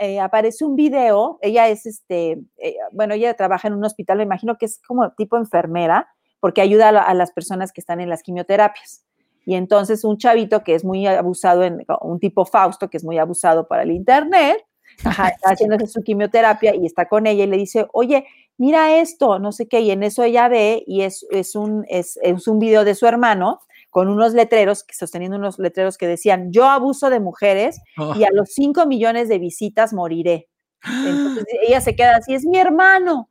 eh, 0.00 0.20
aparece 0.20 0.64
un 0.64 0.76
video, 0.76 1.38
ella 1.40 1.68
es, 1.68 1.86
este, 1.86 2.40
eh, 2.58 2.76
bueno, 2.92 3.14
ella 3.14 3.34
trabaja 3.34 3.68
en 3.68 3.74
un 3.74 3.84
hospital, 3.84 4.18
me 4.18 4.24
imagino 4.24 4.56
que 4.58 4.66
es 4.66 4.80
como 4.86 5.12
tipo 5.12 5.36
enfermera, 5.36 6.08
porque 6.40 6.60
ayuda 6.60 6.88
a, 6.90 7.02
a, 7.02 7.14
las 7.14 7.32
personas 7.32 7.72
que 7.72 7.80
están 7.80 8.00
en 8.00 8.08
las 8.08 8.22
quimioterapias. 8.22 9.04
Y 9.46 9.54
entonces 9.54 10.04
un 10.04 10.18
chavito 10.18 10.62
que 10.62 10.74
es 10.74 10.84
muy 10.84 11.06
abusado, 11.06 11.64
en, 11.64 11.84
un 12.02 12.20
tipo 12.20 12.44
Fausto, 12.44 12.90
que 12.90 12.98
es 12.98 13.04
muy 13.04 13.18
abusado 13.18 13.66
para 13.66 13.82
el 13.82 13.90
Internet, 13.90 14.62
está 14.96 15.10
haciéndose 15.44 15.86
su 15.86 16.02
quimioterapia 16.02 16.74
y 16.74 16.86
está 16.86 17.06
con 17.08 17.26
ella 17.26 17.44
y 17.44 17.46
le 17.46 17.56
dice, 17.56 17.86
oye, 17.92 18.26
mira 18.58 18.98
esto, 19.00 19.38
no 19.38 19.52
sé 19.52 19.68
qué, 19.68 19.80
y 19.80 19.90
en 19.90 20.02
eso 20.02 20.22
ella 20.22 20.48
ve 20.48 20.84
y 20.86 21.02
es, 21.02 21.26
es, 21.30 21.54
un, 21.54 21.84
es, 21.88 22.18
es 22.22 22.46
un 22.46 22.58
video 22.58 22.84
de 22.84 22.94
su 22.94 23.06
hermano, 23.06 23.60
con 23.90 24.08
unos 24.08 24.32
letreros, 24.32 24.86
sosteniendo 24.90 25.36
unos 25.36 25.58
letreros 25.58 25.98
que 25.98 26.06
decían, 26.06 26.52
yo 26.52 26.66
abuso 26.66 27.10
de 27.10 27.20
mujeres 27.20 27.80
oh. 27.98 28.14
y 28.16 28.24
a 28.24 28.30
los 28.32 28.50
5 28.52 28.86
millones 28.86 29.28
de 29.28 29.38
visitas 29.38 29.92
moriré. 29.92 30.48
Entonces 31.06 31.46
ella 31.66 31.80
se 31.80 31.94
queda 31.94 32.16
así, 32.16 32.34
es 32.34 32.46
mi 32.46 32.58
hermano. 32.58 33.28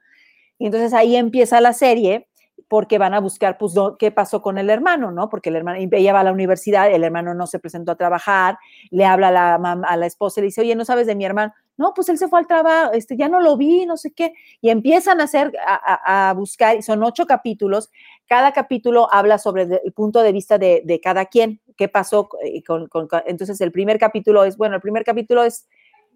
Y 0.61 0.65
entonces 0.65 0.93
ahí 0.93 1.15
empieza 1.15 1.61
la 1.61 1.71
serie 1.71 2.27
porque 2.67 2.97
van 2.97 3.13
a 3.13 3.21
buscar, 3.21 3.57
pues, 3.57 3.73
qué 3.97 4.11
pasó 4.11 4.41
con 4.41 4.57
el 4.57 4.69
hermano, 4.69 5.09
¿no? 5.09 5.29
Porque 5.29 5.49
el 5.49 5.55
hermano, 5.55 5.79
ella 5.79 6.13
va 6.13 6.19
a 6.19 6.23
la 6.25 6.33
universidad, 6.33 6.91
el 6.91 7.05
hermano 7.05 7.33
no 7.33 7.47
se 7.47 7.59
presentó 7.59 7.93
a 7.93 7.95
trabajar, 7.95 8.57
le 8.91 9.05
habla 9.05 9.29
a 9.29 9.31
la, 9.31 9.55
a 9.55 9.97
la 9.97 10.05
esposa 10.05 10.39
y 10.39 10.41
le 10.41 10.47
dice, 10.47 10.61
oye, 10.61 10.75
¿no 10.75 10.83
sabes 10.83 11.07
de 11.07 11.15
mi 11.15 11.23
hermano? 11.23 11.53
No, 11.79 11.93
pues 11.95 12.09
él 12.09 12.17
se 12.17 12.27
fue 12.27 12.39
al 12.39 12.45
trabajo, 12.47 12.91
este, 12.91 13.15
ya 13.17 13.29
no 13.29 13.39
lo 13.39 13.55
vi, 13.57 13.85
no 13.85 13.95
sé 13.97 14.11
qué. 14.11 14.33
Y 14.61 14.69
empiezan 14.69 15.21
a 15.21 15.23
hacer, 15.23 15.53
a, 15.65 15.75
a- 15.75 16.29
a 16.29 16.33
buscar, 16.33 16.75
y 16.77 16.81
son 16.81 17.01
ocho 17.03 17.25
capítulos, 17.25 17.89
cada 18.27 18.51
capítulo 18.51 19.07
habla 19.11 19.37
sobre 19.39 19.63
el 19.63 19.93
punto 19.93 20.21
de 20.21 20.33
vista 20.33 20.57
de, 20.57 20.81
de 20.83 20.99
cada 20.99 21.25
quien, 21.27 21.61
qué 21.77 21.87
pasó 21.87 22.27
eh, 22.43 22.61
con, 22.63 22.87
con- 22.89 23.07
con- 23.07 23.23
entonces 23.25 23.61
el 23.61 23.71
primer 23.71 23.97
capítulo 23.97 24.43
es, 24.43 24.57
bueno, 24.57 24.75
el 24.75 24.81
primer 24.81 25.05
capítulo 25.05 25.41
es 25.43 25.67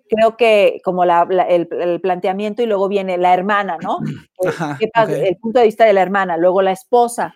creo 0.10 0.36
que 0.36 0.82
como 0.84 1.06
la- 1.06 1.26
la- 1.30 1.44
el, 1.48 1.70
el 1.80 2.02
planteamiento 2.02 2.62
y 2.62 2.66
luego 2.66 2.90
viene 2.90 3.18
la 3.18 3.34
hermana, 3.34 3.78
¿no? 3.82 4.00
Ajá, 4.46 4.76
qué 4.78 4.90
pasa- 4.94 5.14
ok. 5.14 5.18
El 5.30 5.38
punto 5.38 5.60
de 5.60 5.66
vista 5.66 5.86
de 5.86 5.94
la 5.94 6.02
hermana, 6.02 6.36
luego 6.36 6.62
la 6.62 6.74
esposa, 6.74 7.36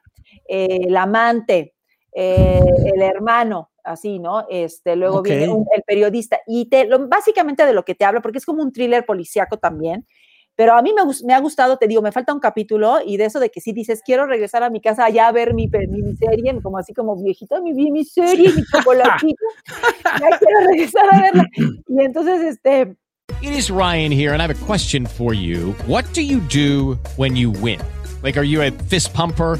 eh, 0.49 0.79
el 0.87 0.97
amante, 0.97 1.75
eh, 2.19 2.59
el 2.95 3.01
hermano, 3.03 3.69
así, 3.83 4.17
¿no? 4.17 4.47
Este, 4.49 4.95
luego 4.95 5.21
viene 5.21 5.47
Ok. 5.47 5.55
un- 5.55 5.65
el 5.75 5.83
periodista 5.83 6.39
y 6.47 6.65
te, 6.67 6.85
lo- 6.85 7.07
básicamente 7.07 7.63
de 7.63 7.73
lo 7.73 7.85
que 7.85 7.93
te 7.93 8.05
habla, 8.05 8.21
porque 8.21 8.39
es 8.39 8.45
como 8.45 8.63
un 8.63 8.71
thriller 8.71 9.05
policíaco 9.05 9.57
también, 9.57 10.03
pero 10.55 10.73
a 10.73 10.81
mí 10.81 10.91
me, 10.93 11.03
me 11.27 11.33
ha 11.35 11.39
gustado, 11.39 11.77
te 11.77 11.87
digo, 11.87 12.01
me 12.01 12.11
falta 12.11 12.33
un 12.33 12.39
capítulo 12.39 12.97
y 13.05 13.17
de 13.17 13.25
eso 13.25 13.39
de 13.39 13.51
que 13.51 13.61
sí 13.61 13.71
dices, 13.71 14.01
quiero 14.03 14.25
regresar 14.25 14.63
a 14.63 14.71
mi 14.71 14.81
casa 14.81 15.05
allá 15.05 15.27
a 15.27 15.31
ver 15.31 15.53
mi, 15.53 15.69
mi, 15.71 16.15
serie, 16.15 16.59
como 16.63 16.79
así 16.79 16.91
como 16.95 17.15
viejita, 17.21 17.61
mi, 17.61 17.71
mi, 17.73 17.91
mi 17.91 18.03
serie, 18.03 18.51
mi 18.51 18.63
chocolatito, 18.73 19.45
ya 20.19 20.39
quiero 20.39 20.59
regresar 20.71 21.05
a 21.13 21.21
verla. 21.21 21.43
Y 21.55 22.01
entonces, 22.03 22.41
este, 22.41 22.95
It 23.43 23.51
is 23.51 23.69
Ryan 23.69 24.11
here, 24.11 24.33
and 24.33 24.41
I 24.41 24.45
have 24.47 24.49
a 24.49 24.65
question 24.65 25.05
for 25.05 25.35
you. 25.35 25.75
What 25.85 26.05
do 26.15 26.21
you 26.21 26.39
do 26.39 26.97
when 27.17 27.35
you 27.35 27.51
win? 27.61 27.79
Like, 28.23 28.35
are 28.39 28.43
you 28.43 28.63
a 28.63 28.71
fist 28.89 29.13
pumper? 29.13 29.59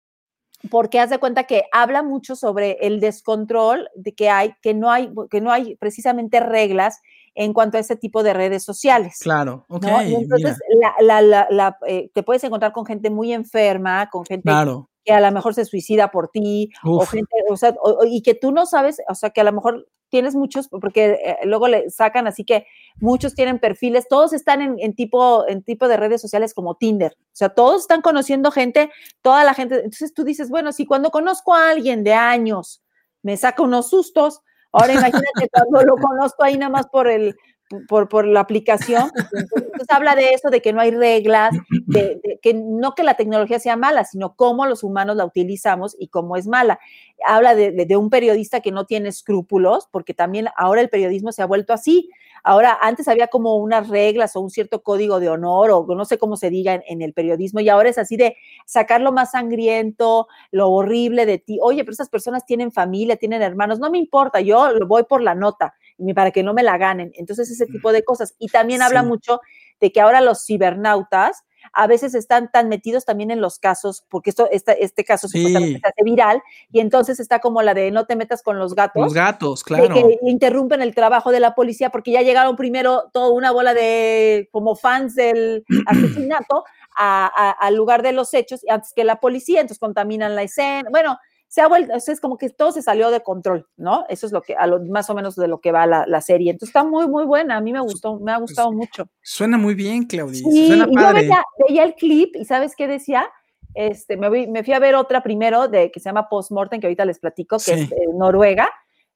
Porque 0.69 0.99
haz 0.99 1.09
de 1.09 1.17
cuenta 1.17 1.45
que 1.45 1.63
habla 1.71 2.03
mucho 2.03 2.35
sobre 2.35 2.77
el 2.81 2.99
descontrol 2.99 3.89
de 3.95 4.13
que 4.13 4.29
hay, 4.29 4.53
que 4.61 4.73
no 4.73 4.91
hay, 4.91 5.11
que 5.29 5.41
no 5.41 5.51
hay 5.51 5.75
precisamente 5.77 6.39
reglas 6.39 6.99
en 7.33 7.53
cuanto 7.53 7.77
a 7.77 7.79
ese 7.79 7.95
tipo 7.95 8.23
de 8.23 8.33
redes 8.33 8.63
sociales. 8.63 9.17
Claro, 9.21 9.65
ok, 9.69 9.83
¿no? 9.83 10.03
Y 10.03 10.15
entonces 10.15 10.57
la, 10.79 10.93
la, 11.01 11.21
la, 11.21 11.47
la, 11.49 11.77
eh, 11.87 12.11
te 12.13 12.23
puedes 12.23 12.43
encontrar 12.43 12.73
con 12.73 12.85
gente 12.85 13.09
muy 13.09 13.33
enferma, 13.33 14.09
con 14.09 14.25
gente 14.25 14.43
claro. 14.43 14.90
Que 15.03 15.13
a 15.13 15.19
lo 15.19 15.31
mejor 15.31 15.53
se 15.53 15.65
suicida 15.65 16.11
por 16.11 16.29
ti, 16.29 16.69
o 16.83 17.05
gente, 17.05 17.35
o 17.49 17.57
sea, 17.57 17.75
o- 17.81 18.05
y 18.05 18.21
que 18.21 18.35
tú 18.35 18.51
no 18.51 18.65
sabes, 18.65 19.01
o 19.09 19.15
sea, 19.15 19.29
que 19.31 19.41
a 19.41 19.43
lo 19.43 19.51
mejor 19.51 19.87
tienes 20.09 20.35
muchos, 20.35 20.67
porque 20.67 21.19
eh, 21.25 21.37
luego 21.45 21.67
le 21.69 21.89
sacan 21.89 22.27
así 22.27 22.43
que 22.43 22.65
muchos 22.99 23.33
tienen 23.33 23.59
perfiles, 23.59 24.07
todos 24.09 24.33
están 24.33 24.61
en, 24.61 24.75
en 24.79 24.93
tipo, 24.93 25.47
en 25.47 25.63
tipo 25.63 25.87
de 25.87 25.95
redes 25.97 26.21
sociales 26.21 26.53
como 26.53 26.75
Tinder, 26.75 27.13
o 27.17 27.29
sea, 27.31 27.49
todos 27.49 27.81
están 27.81 28.01
conociendo 28.01 28.51
gente, 28.51 28.91
toda 29.21 29.43
la 29.45 29.53
gente, 29.53 29.75
entonces 29.75 30.13
tú 30.13 30.23
dices, 30.25 30.49
bueno, 30.49 30.73
si 30.73 30.85
cuando 30.85 31.11
conozco 31.11 31.53
a 31.55 31.69
alguien 31.69 32.03
de 32.03 32.13
años 32.13 32.83
me 33.23 33.37
saca 33.37 33.63
unos 33.63 33.89
sustos, 33.89 34.41
ahora 34.73 34.93
imagínate 34.93 35.49
cuando 35.51 35.83
lo 35.83 35.95
conozco 35.95 36.43
ahí 36.43 36.57
nada 36.57 36.71
más 36.71 36.87
por 36.87 37.07
el, 37.07 37.35
por, 37.87 38.09
por 38.09 38.25
la 38.27 38.39
aplicación, 38.41 39.09
pues, 39.13 39.27
entonces, 39.43 39.67
entonces 39.73 39.95
habla 39.95 40.15
de 40.15 40.29
eso, 40.33 40.49
de 40.49 40.61
que 40.61 40.73
no 40.73 40.81
hay 40.81 40.91
reglas, 40.91 41.55
de, 41.85 42.19
de 42.23 42.39
que 42.41 42.53
no 42.53 42.93
que 42.95 43.03
la 43.03 43.15
tecnología 43.15 43.59
sea 43.59 43.75
mala, 43.75 44.03
sino 44.05 44.35
cómo 44.35 44.65
los 44.65 44.83
humanos 44.83 45.15
la 45.15 45.25
utilizamos 45.25 45.95
y 45.99 46.07
cómo 46.09 46.35
es 46.37 46.47
mala. 46.47 46.79
Habla 47.25 47.55
de, 47.55 47.71
de- 47.71 47.85
de 47.85 47.97
un 47.97 48.09
periodista 48.09 48.61
que 48.61 48.71
no 48.71 48.85
tiene 48.85 49.09
escrúpulos, 49.09 49.87
porque 49.91 50.13
también 50.13 50.47
ahora 50.57 50.81
el 50.81 50.89
periodismo 50.89 51.31
se 51.31 51.41
ha 51.41 51.45
vuelto 51.45 51.73
así. 51.73 52.09
Ahora, 52.43 52.75
antes 52.81 53.07
había 53.07 53.27
como 53.27 53.55
unas 53.57 53.87
reglas 53.89 54.35
o 54.35 54.39
un 54.41 54.49
cierto 54.49 54.81
código 54.81 55.19
de 55.19 55.29
honor, 55.29 55.69
o 55.71 55.85
no 55.95 56.05
sé 56.05 56.17
cómo 56.17 56.35
se 56.37 56.49
diga 56.49 56.73
en, 56.73 56.81
en 56.87 57.01
el 57.03 57.13
periodismo, 57.13 57.59
y 57.59 57.69
ahora 57.69 57.89
es 57.89 57.99
así 57.99 58.17
de 58.17 58.35
sacar 58.65 58.99
lo 59.01 59.11
más 59.11 59.31
sangriento, 59.31 60.27
lo 60.51 60.69
horrible 60.71 61.27
de 61.27 61.37
ti. 61.37 61.59
Oye, 61.61 61.83
pero 61.83 61.91
esas 61.93 62.09
personas 62.09 62.45
tienen 62.45 62.71
familia, 62.71 63.15
tienen 63.17 63.43
hermanos, 63.43 63.79
no 63.79 63.91
me 63.91 63.99
importa, 63.99 64.41
yo 64.41 64.71
lo 64.71 64.87
voy 64.87 65.03
por 65.03 65.21
la 65.21 65.35
nota, 65.35 65.75
para 66.15 66.31
que 66.31 66.43
no 66.43 66.53
me 66.53 66.63
la 66.63 66.77
ganen. 66.77 67.11
Entonces, 67.15 67.49
ese 67.51 67.65
tipo 67.65 67.91
de 67.91 68.03
cosas. 68.03 68.35
Y 68.39 68.47
también 68.49 68.81
habla 68.81 69.03
mucho 69.03 69.39
de 69.79 69.91
que 69.91 70.01
ahora 70.01 70.21
los 70.21 70.45
cibernautas 70.45 71.43
a 71.73 71.85
veces 71.85 72.15
están 72.15 72.49
tan 72.51 72.69
metidos 72.69 73.05
también 73.05 73.29
en 73.29 73.39
los 73.39 73.59
casos, 73.59 74.03
porque 74.09 74.31
esto, 74.31 74.47
esta- 74.51 74.73
este 74.73 75.03
caso 75.05 75.27
Sí. 75.27 75.37
supuestamente 75.37 75.79
se 75.79 75.87
hace 75.87 76.03
viral, 76.03 76.41
y 76.71 76.79
entonces 76.79 77.19
está 77.19 77.37
como 77.39 77.61
la 77.61 77.75
de 77.75 77.91
no 77.91 78.05
te 78.07 78.15
metas 78.15 78.41
con 78.41 78.57
los 78.57 78.73
gatos. 78.73 79.01
Los 79.03 79.13
gatos, 79.13 79.59
de 79.63 79.75
claro. 79.75 79.93
que 79.93 80.17
interrumpen 80.23 80.81
el 80.81 80.95
trabajo 80.95 81.31
de 81.31 81.39
la 81.39 81.53
policía 81.53 81.91
porque 81.91 82.11
ya 82.11 82.23
llegaron 82.23 82.55
primero 82.55 83.11
toda 83.13 83.29
una 83.29 83.51
bola 83.51 83.75
de 83.75 84.49
como 84.51 84.75
fans 84.75 85.13
del 85.13 85.63
asesinato 86.25 86.63
a- 86.97 87.27
a- 87.27 87.51
al 87.51 87.75
lugar 87.75 88.01
de 88.01 88.11
los 88.13 88.33
hechos 88.33 88.61
antes 88.67 88.91
que 88.95 89.03
la 89.03 89.19
policía, 89.19 89.61
entonces 89.61 89.79
contaminan 89.79 90.35
la 90.35 90.41
escena. 90.41 90.89
Bueno, 90.89 91.19
se 91.51 91.59
ha 91.59 91.67
vuelto, 91.67 91.93
es 91.93 92.21
como 92.21 92.37
que 92.37 92.49
todo 92.49 92.71
se 92.71 92.81
salió 92.81 93.11
de 93.11 93.19
control, 93.23 93.67
¿no? 93.75 94.05
Eso 94.07 94.25
es 94.25 94.31
lo 94.31 94.41
que, 94.41 94.55
a 94.55 94.67
lo, 94.67 94.79
más 94.85 95.09
o 95.09 95.13
menos 95.13 95.35
de 95.35 95.49
lo 95.49 95.59
que 95.59 95.73
va 95.73 95.85
la, 95.85 96.05
la 96.07 96.21
serie. 96.21 96.49
Entonces 96.49 96.69
está 96.69 96.85
muy, 96.85 97.09
muy 97.09 97.25
buena. 97.25 97.57
A 97.57 97.59
mí 97.61 97.73
me 97.73 97.81
gustó, 97.81 98.17
me 98.21 98.31
ha 98.31 98.37
gustado 98.37 98.71
mucho. 98.71 99.09
Suena 99.21 99.57
muy 99.57 99.75
bien, 99.75 100.05
Claudia. 100.05 100.49
Sí, 100.49 100.67
Suena 100.67 100.85
y 100.89 100.93
yo 100.95 101.13
veía, 101.13 101.43
veía 101.67 101.83
el 101.83 101.95
clip 101.95 102.37
y 102.37 102.45
¿sabes 102.45 102.73
qué 102.73 102.87
decía? 102.87 103.29
Este, 103.73 104.15
me, 104.15 104.29
vi- 104.29 104.47
me 104.47 104.63
fui 104.63 104.71
a 104.73 104.79
ver 104.79 104.95
otra 104.95 105.21
primero 105.23 105.67
de 105.67 105.91
que 105.91 105.99
se 105.99 106.05
llama 106.07 106.29
Postmortem, 106.29 106.79
que 106.79 106.87
ahorita 106.87 107.03
les 107.03 107.19
platico, 107.19 107.57
que 107.57 107.73
es 107.73 107.91
eh, 107.91 107.95
Noruega, 108.13 108.69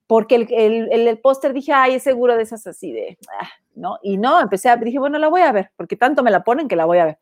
porque 0.06 0.36
el, 0.36 0.48
el, 0.52 0.91
el- 0.91 1.08
el 1.08 1.19
póster 1.19 1.54
dije, 1.54 1.71
ay, 1.71 1.95
es 1.95 2.04
seguro 2.04 2.36
de 2.36 2.43
esas 2.43 2.67
así 2.67 2.91
de, 2.91 3.17
ah, 3.39 3.48
¿no? 3.76 3.98
Y 4.04 4.17
no, 4.17 4.41
empecé 4.41 4.67
a, 4.67 4.76
dije, 4.76 5.00
bueno, 5.00 5.19
la 5.19 5.30
voy 5.30 5.39
a 5.41 5.54
ver, 5.54 5.71
porque 5.78 5.95
tanto 5.95 6.21
me 6.21 6.32
la 6.32 6.43
ponen 6.43 6.67
que 6.67 6.76
la 6.76 6.84
voy 6.84 6.98
a 6.98 7.06
ver. 7.06 7.17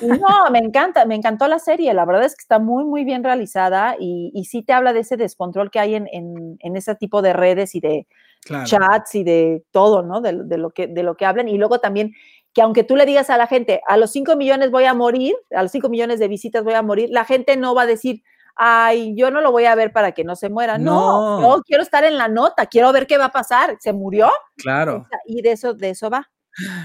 Y 0.00 0.06
no, 0.06 0.50
me 0.50 0.58
encanta, 0.58 1.04
me 1.04 1.14
encantó 1.14 1.46
la 1.48 1.58
serie, 1.58 1.92
la 1.94 2.04
verdad 2.04 2.24
es 2.24 2.34
que 2.36 2.42
está 2.42 2.58
muy, 2.58 2.84
muy 2.84 3.04
bien 3.04 3.22
realizada 3.24 3.96
y, 3.98 4.30
y 4.34 4.44
sí 4.44 4.62
te 4.62 4.72
habla 4.72 4.92
de 4.92 5.00
ese 5.00 5.16
descontrol 5.16 5.70
que 5.70 5.78
hay 5.80 5.94
en, 5.94 6.08
en, 6.12 6.56
en 6.60 6.76
ese 6.76 6.94
tipo 6.94 7.22
de 7.22 7.32
redes 7.32 7.74
y 7.74 7.80
de, 7.80 8.06
Claro. 8.44 8.64
chats 8.66 9.14
y 9.14 9.22
de 9.22 9.62
todo, 9.70 10.02
¿no? 10.02 10.20
De, 10.20 10.32
de 10.44 10.58
lo 10.58 10.70
que, 10.70 10.88
de 10.88 11.04
lo 11.04 11.14
que 11.16 11.24
hablan. 11.26 11.46
Y 11.48 11.58
luego 11.58 11.78
también 11.78 12.12
que 12.52 12.60
aunque 12.60 12.82
tú 12.82 12.96
le 12.96 13.06
digas 13.06 13.30
a 13.30 13.36
la 13.36 13.46
gente, 13.46 13.80
a 13.86 13.96
los 13.96 14.10
5 14.10 14.34
millones 14.34 14.72
voy 14.72 14.84
a 14.84 14.94
morir, 14.94 15.34
a 15.54 15.62
los 15.62 15.70
5 15.70 15.88
millones 15.88 16.18
de 16.18 16.26
visitas 16.26 16.64
voy 16.64 16.74
a 16.74 16.82
morir, 16.82 17.08
la 17.12 17.24
gente 17.24 17.56
no 17.56 17.72
va 17.74 17.82
a 17.82 17.86
decir, 17.86 18.24
ay, 18.56 19.14
yo 19.16 19.30
no 19.30 19.40
lo 19.42 19.52
voy 19.52 19.66
a 19.66 19.76
ver 19.76 19.92
para 19.92 20.10
que 20.10 20.24
no 20.24 20.34
se 20.34 20.48
muera. 20.50 20.76
No, 20.76 21.40
No. 21.40 21.56
yo 21.58 21.62
quiero 21.62 21.84
estar 21.84 22.02
en 22.02 22.18
la 22.18 22.26
nota, 22.26 22.66
quiero 22.66 22.92
ver 22.92 23.06
qué 23.06 23.16
va 23.16 23.26
a 23.26 23.32
pasar. 23.32 23.76
¿Se 23.78 23.92
murió? 23.92 24.28
Claro. 24.56 25.06
Y 25.24 25.40
de 25.42 25.52
eso, 25.52 25.72
de 25.74 25.90
eso 25.90 26.10
va. 26.10 26.28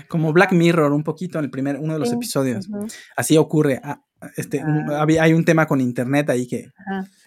Como 0.07 0.31
Black 0.33 0.51
Mirror, 0.53 0.93
un 0.93 1.03
poquito 1.03 1.39
en 1.39 1.45
el 1.45 1.51
primer, 1.51 1.77
uno 1.77 1.93
de 1.93 1.99
los 1.99 2.09
Sí, 2.09 2.15
episodios. 2.15 2.67
Así 3.15 3.37
ocurre. 3.37 3.79
Ah, 3.83 4.01
Este, 4.35 4.63
un- 4.63 4.89
había- 4.91 5.21
hay 5.21 5.33
un 5.33 5.45
tema 5.45 5.67
con 5.67 5.79
internet 5.79 6.27
ahí 6.31 6.47
que 6.47 6.57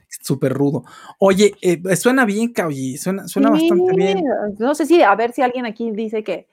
es 0.08 0.18
súper 0.22 0.52
rudo. 0.52 0.82
Oye, 1.20 1.54
eh, 1.62 1.80
suena 1.94 2.24
bien, 2.24 2.52
Kauji, 2.52 2.96
suena, 2.98 3.28
suena 3.28 3.48
bastante 3.50 3.94
bien. 3.94 4.24
No 4.58 4.74
sé 4.74 4.86
si, 4.86 5.00
a 5.00 5.14
ver 5.14 5.30
si 5.32 5.40
alguien 5.40 5.66
aquí 5.66 5.92
dice 5.92 6.24
que. 6.24 6.48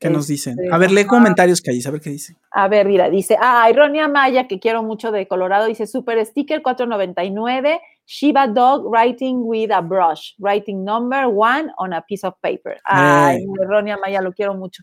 ¿Qué 0.00 0.10
nos 0.10 0.26
dicen? 0.26 0.58
este, 0.58 0.74
A 0.74 0.78
ver, 0.78 0.90
lee 0.90 1.04
comentarios, 1.04 1.62
Kauji, 1.62 1.86
a 1.86 1.90
ver 1.92 2.00
qué 2.00 2.10
dice. 2.10 2.36
A 2.50 2.66
ver, 2.66 2.86
mira, 2.88 3.08
dice, 3.08 3.36
ah, 3.40 3.70
Ironia 3.70 4.08
Maya, 4.08 4.48
que 4.48 4.58
quiero 4.58 4.82
mucho 4.82 5.12
de 5.12 5.28
Colorado, 5.28 5.66
dice 5.66 5.86
Super 5.86 6.18
Sticker 6.26 6.62
499, 6.62 7.80
Shiba 8.04 8.48
Dog 8.48 8.86
writing 8.92 9.36
with 9.44 9.70
a 9.70 9.80
brush, 9.80 10.32
writing 10.38 10.84
number 10.84 11.26
one 11.28 11.70
on 11.78 11.92
a 11.92 12.02
piece 12.04 12.26
of 12.26 12.34
paper. 12.42 12.76
Ay, 12.84 13.36
Ey. 13.36 13.46
Ironia 13.62 13.96
Maya, 13.98 14.20
lo 14.20 14.32
quiero 14.32 14.54
mucho. 14.54 14.82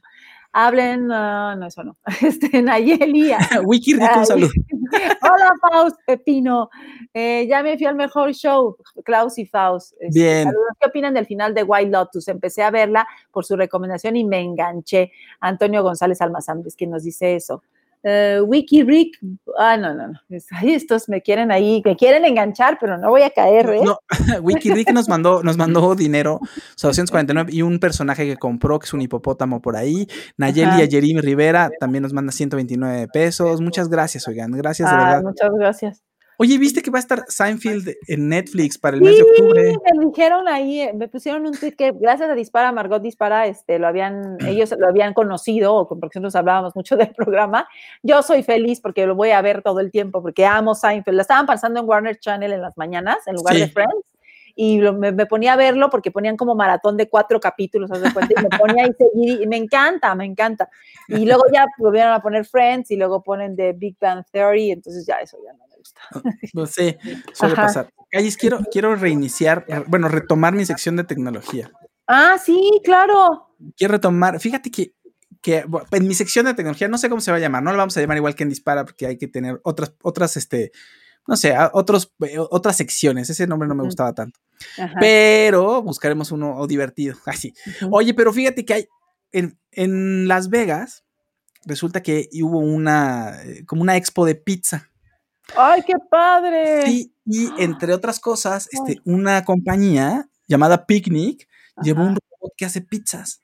Hablen, 0.56 1.12
ah, 1.12 1.56
no, 1.58 1.66
eso 1.66 1.84
no. 1.84 1.98
Este, 2.22 2.62
Nayeli. 2.62 3.32
Wiki 3.66 3.94
Rico, 3.94 4.24
saludo. 4.24 4.52
Hola, 5.22 5.54
Faust, 5.60 5.98
Pepino. 6.06 6.70
Eh, 7.12 7.48
ya 7.50 7.64
me 7.64 7.76
fui 7.76 7.88
al 7.88 7.96
mejor 7.96 8.34
show, 8.34 8.78
Klaus 9.04 9.40
y 9.40 9.48
Faust. 9.48 9.94
Este, 10.00 10.20
Bien. 10.20 10.44
saludos. 10.44 10.78
¿Qué 10.80 10.90
opinan 10.90 11.16
del 11.16 11.26
final 11.26 11.56
de 11.56 11.64
White 11.64 11.90
Lotus? 11.90 12.28
Empecé 12.28 12.62
a 12.62 12.70
verla 12.70 13.08
por 13.32 13.46
su 13.46 13.56
recomendación 13.56 14.16
y 14.16 14.24
me 14.24 14.42
enganché. 14.42 15.12
Antonio 15.40 15.82
González 15.82 16.22
Almazán 16.22 16.62
es 16.68 16.76
quien 16.76 16.92
nos 16.92 17.04
dice 17.04 17.36
eso. 17.36 17.64
Eh, 18.04 18.42
Wiki 18.46 18.84
Rick, 18.84 19.18
ah, 19.58 19.78
no, 19.78 19.94
no, 19.94 20.10
no. 20.10 20.20
Ay, 20.52 20.74
estos 20.74 21.08
me 21.08 21.22
quieren 21.22 21.52
ahí, 21.52 21.82
me 21.86 21.96
quieren 21.96 22.26
enganchar, 22.26 22.78
pero 22.80 22.98
no 22.98 23.10
voy 23.10 23.22
a 23.22 23.30
caer, 23.30 23.70
¿eh? 23.70 23.82
No, 23.84 23.98
WikiRick 24.44 24.92
nos 24.92 25.08
mandó, 25.08 25.42
nos 25.42 25.56
mandó 25.56 25.96
dinero, 25.96 26.36
o 26.42 26.48
sea, 26.76 26.90
249, 26.90 27.52
y 27.54 27.62
un 27.62 27.80
personaje 27.80 28.26
que 28.26 28.36
compró, 28.36 28.78
que 28.78 28.86
es 28.86 28.94
un 28.94 29.02
hipopótamo 29.02 29.62
por 29.62 29.78
ahí. 29.78 30.08
Nayeli. 30.38 30.82
Ayerim 30.82 31.20
Rivera 31.20 31.70
también 31.80 32.02
nos 32.02 32.12
manda 32.14 32.34
129 32.34 33.08
pesos. 33.08 33.62
Muchas 33.62 33.88
gracias, 33.88 34.28
oigan, 34.28 34.52
gracias 34.52 34.90
de 34.90 34.96
Ah, 34.96 35.04
verdad. 35.06 35.24
muchas 35.24 35.50
gracias. 35.54 36.04
Oye, 36.44 36.58
¿viste 36.58 36.82
que 36.82 36.92
va 36.92 36.98
a 36.98 37.00
estar 37.00 37.24
Seinfeld 37.30 37.96
en 38.06 38.28
Netflix 38.28 38.78
para 38.78 38.98
el 38.98 39.02
mes 39.02 39.16
de 39.16 39.24
octubre? 39.24 39.78
me 39.98 40.06
dijeron 40.08 40.46
ahí, 40.50 40.82
eh, 40.82 40.92
me 40.94 41.08
pusieron 41.08 41.46
un 41.48 41.54
tweet 41.54 41.72
que 41.72 41.94
gracias 41.94 42.30
a 42.30 42.34
Dispara, 42.34 42.74
Margot 42.74 43.02
Dispara, 43.02 43.48
este, 43.48 43.80
lo 43.80 43.88
habían, 43.88 44.36
ellos 44.46 44.76
lo 44.78 44.90
habían 44.90 45.14
conocido, 45.14 45.88
porque 45.88 46.20
nosotros 46.20 46.36
hablábamos 46.36 46.76
mucho 46.76 46.98
del 46.98 47.14
programa. 47.16 47.66
Yo 48.02 48.22
soy 48.24 48.44
feliz 48.44 48.82
porque 48.82 49.06
lo 49.06 49.16
voy 49.16 49.30
a 49.30 49.42
ver 49.42 49.62
todo 49.62 49.80
el 49.80 49.90
tiempo, 49.90 50.22
porque 50.22 50.46
amo 50.46 50.76
Seinfeld. 50.76 51.16
La 51.16 51.22
estaban 51.22 51.46
pasando 51.46 51.80
en 51.80 51.88
Warner 51.88 52.20
Channel 52.20 52.52
en 52.52 52.62
las 52.62 52.78
mañanas, 52.78 53.26
en 53.26 53.36
lugar 53.36 53.56
de 53.56 53.68
Sí. 53.68 53.72
Friends. 53.72 54.06
Y 54.54 54.80
lo- 54.82 54.92
me, 54.92 55.14
me 55.14 55.26
ponía 55.26 55.54
a 55.54 55.56
verlo 55.56 55.90
porque 55.90 56.12
ponían 56.12 56.36
como 56.36 56.56
maratón 56.56 56.98
de 56.98 57.08
cuatro 57.08 57.40
capítulos, 57.40 57.90
de 57.90 58.00
y 58.00 58.42
me 58.44 58.50
ponía 58.50 58.84
ahí 58.84 58.92
seguir, 58.98 59.42
y 59.44 59.48
me 59.48 59.56
encanta, 59.56 60.14
me 60.14 60.26
encanta. 60.26 60.70
Y 61.08 61.26
luego 61.26 61.44
ya 61.54 61.68
volvieron 61.78 62.12
a 62.12 62.22
poner 62.22 62.44
Friends, 62.44 62.92
y 62.92 62.98
luego 62.98 63.24
ponen 63.24 63.56
The 63.56 63.72
Big 63.72 63.96
Bang 63.98 64.26
Theory, 64.30 64.72
entonces 64.72 65.06
ya 65.08 65.16
eso 65.16 65.38
ya 65.42 65.54
no 65.54 65.64
gusta. 65.84 66.02
No 66.54 66.66
sé, 66.66 67.00
suele 67.34 67.54
Ajá. 67.54 67.64
pasar. 67.64 67.90
Calles, 68.12 68.38
quiero, 68.38 68.60
quiero 68.72 68.96
reiniciar, 68.96 69.66
eh, 69.68 69.84
bueno, 69.88 70.08
retomar 70.08 70.54
mi 70.54 70.66
sección 70.66 70.96
de 70.96 71.04
tecnología. 71.04 71.72
Ah, 72.08 72.38
sí, 72.44 72.82
claro. 72.84 73.56
Quiero 73.78 73.94
retomar, 73.94 74.40
fíjate 74.40 74.70
que, 74.70 74.94
que 75.42 75.64
bueno, 75.66 75.88
en 75.92 76.08
mi 76.08 76.14
sección 76.14 76.46
de 76.46 76.54
tecnología, 76.54 76.88
no 76.88 76.98
sé 76.98 77.10
cómo 77.10 77.22
se 77.22 77.32
va 77.32 77.38
a 77.38 77.40
llamar, 77.40 77.64
no 77.64 77.72
la 77.72 77.78
vamos 77.78 77.98
a 77.98 78.02
llamar 78.02 78.18
igual 78.18 78.36
que 78.36 78.44
en 78.44 78.50
Dispara, 78.50 78.86
porque 78.86 79.08
hay 79.08 79.18
que 79.18 79.28
tener 79.28 79.60
otras, 79.64 79.94
otras, 80.04 80.38
este, 80.38 80.72
no 81.28 81.38
sé, 81.38 81.56
otros, 81.74 82.14
eh, 82.26 82.38
otras 82.38 82.78
secciones. 82.78 83.30
Ese 83.30 83.48
nombre 83.48 83.68
no 83.68 83.76
me 83.76 83.84
gustaba 83.84 84.14
tanto. 84.14 84.40
Ajá. 84.78 84.96
Pero 85.00 85.82
buscaremos 85.82 86.32
uno 86.32 86.66
divertido, 86.68 87.16
así. 87.26 87.54
Oye, 87.90 88.14
pero 88.14 88.34
fíjate 88.34 88.66
que 88.66 88.74
hay 88.74 88.88
en, 89.32 89.58
en 89.72 90.28
Las 90.28 90.50
Vegas, 90.50 91.04
resulta 91.66 92.04
que 92.04 92.30
hubo 92.42 92.60
una, 92.60 93.42
eh, 93.44 93.66
como 93.66 93.82
una 93.82 93.98
expo 93.98 94.26
de 94.26 94.36
pizza. 94.36 94.92
¡Ay, 95.56 95.82
qué 95.86 95.94
padre! 96.10 96.86
Sí, 96.86 97.14
y 97.26 97.50
entre 97.62 97.94
otras 97.94 98.20
cosas, 98.20 98.70
este, 98.72 99.02
una 99.06 99.44
compañía 99.44 100.30
llamada 100.48 100.86
Picnic 100.86 101.48
llevó 101.82 102.04
un 102.04 102.16
robot 102.16 102.54
que 102.58 102.66
hace 102.66 102.82
pizzas. 102.82 103.42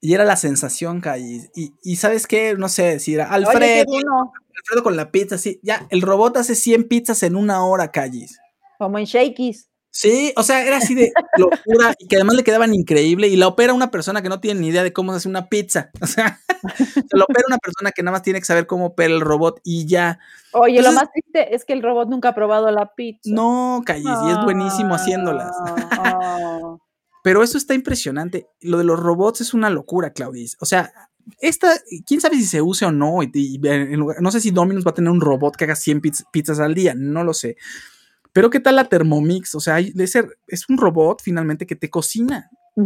Y 0.00 0.14
era 0.14 0.24
la 0.24 0.36
sensación, 0.36 1.00
Callis. 1.00 1.50
Y, 1.54 1.74
y 1.82 1.96
¿sabes 1.96 2.26
qué? 2.26 2.54
No 2.56 2.68
sé, 2.68 3.00
si 3.00 3.14
era 3.14 3.26
Oye, 3.26 3.46
Alfredo, 3.46 3.84
bueno. 3.86 4.32
Alfredo 4.56 4.82
con 4.82 4.96
la 4.96 5.10
pizza, 5.10 5.38
sí. 5.38 5.58
Ya, 5.62 5.86
el 5.90 6.02
robot 6.02 6.36
hace 6.36 6.54
100 6.54 6.88
pizzas 6.88 7.22
en 7.22 7.34
una 7.36 7.64
hora, 7.64 7.90
Callis. 7.90 8.38
Como 8.78 8.98
en 8.98 9.04
Shakey's. 9.04 9.68
Sí, 9.98 10.30
o 10.36 10.42
sea, 10.42 10.62
era 10.66 10.76
así 10.76 10.94
de 10.94 11.10
locura 11.38 11.94
y 11.98 12.06
que 12.06 12.16
además 12.16 12.36
le 12.36 12.44
quedaban 12.44 12.74
increíble 12.74 13.28
y 13.28 13.36
la 13.36 13.46
opera 13.48 13.72
una 13.72 13.90
persona 13.90 14.20
que 14.20 14.28
no 14.28 14.40
tiene 14.40 14.60
ni 14.60 14.66
idea 14.68 14.82
de 14.82 14.92
cómo 14.92 15.12
se 15.12 15.16
hace 15.16 15.28
una 15.28 15.48
pizza. 15.48 15.90
O 16.02 16.06
sea, 16.06 16.38
se 16.92 17.16
lo 17.16 17.24
opera 17.24 17.44
una 17.46 17.56
persona 17.58 17.92
que 17.92 18.02
nada 18.02 18.12
más 18.12 18.22
tiene 18.22 18.38
que 18.40 18.44
saber 18.44 18.66
cómo 18.66 18.86
opera 18.86 19.14
el 19.14 19.20
robot 19.22 19.60
y 19.64 19.86
ya. 19.86 20.18
Oye, 20.52 20.82
lo 20.82 20.92
más 20.92 21.10
triste 21.12 21.54
es 21.54 21.64
que 21.64 21.72
el 21.72 21.82
robot 21.82 22.08
nunca 22.10 22.28
ha 22.30 22.34
probado 22.34 22.70
la 22.70 22.94
pizza. 22.94 23.30
No, 23.32 23.82
Callis, 23.86 24.04
y 24.26 24.30
es 24.32 24.44
buenísimo 24.44 24.94
haciéndolas. 24.94 25.50
Pero 27.22 27.42
eso 27.42 27.58
está 27.58 27.74
impresionante. 27.74 28.46
Lo 28.60 28.78
de 28.78 28.84
los 28.84 29.00
robots 29.00 29.40
es 29.40 29.54
una 29.54 29.70
locura, 29.70 30.12
Claudis. 30.12 30.56
O 30.60 30.66
sea, 30.66 30.92
esta, 31.40 31.72
quién 32.06 32.20
sabe 32.20 32.36
si 32.36 32.44
se 32.44 32.62
use 32.62 32.84
o 32.84 32.92
no. 32.92 33.22
y- 33.22 33.30
y 33.34 33.60
en 33.68 33.98
lugar- 33.98 34.20
no 34.20 34.30
sé 34.30 34.40
si 34.40 34.50
Domino's 34.50 34.86
va 34.86 34.90
a 34.90 34.94
tener 34.94 35.10
un 35.10 35.20
robot 35.20 35.56
que 35.56 35.64
haga 35.64 35.74
100 35.74 36.00
piz- 36.00 36.24
pizzas 36.30 36.60
al 36.60 36.74
día, 36.74 36.94
no 36.96 37.24
lo 37.24 37.34
sé. 37.34 37.56
Pero 38.36 38.50
¿qué 38.50 38.60
tal 38.60 38.76
la 38.76 38.84
Thermomix? 38.84 39.54
O 39.54 39.60
sea, 39.60 39.76
hay- 39.76 39.92
de 39.92 40.06
ser- 40.06 40.28
es 40.46 40.68
un 40.68 40.76
robot 40.76 41.22
finalmente 41.22 41.64
que 41.66 41.74
te 41.74 41.88
cocina. 41.88 42.50
Y 42.76 42.82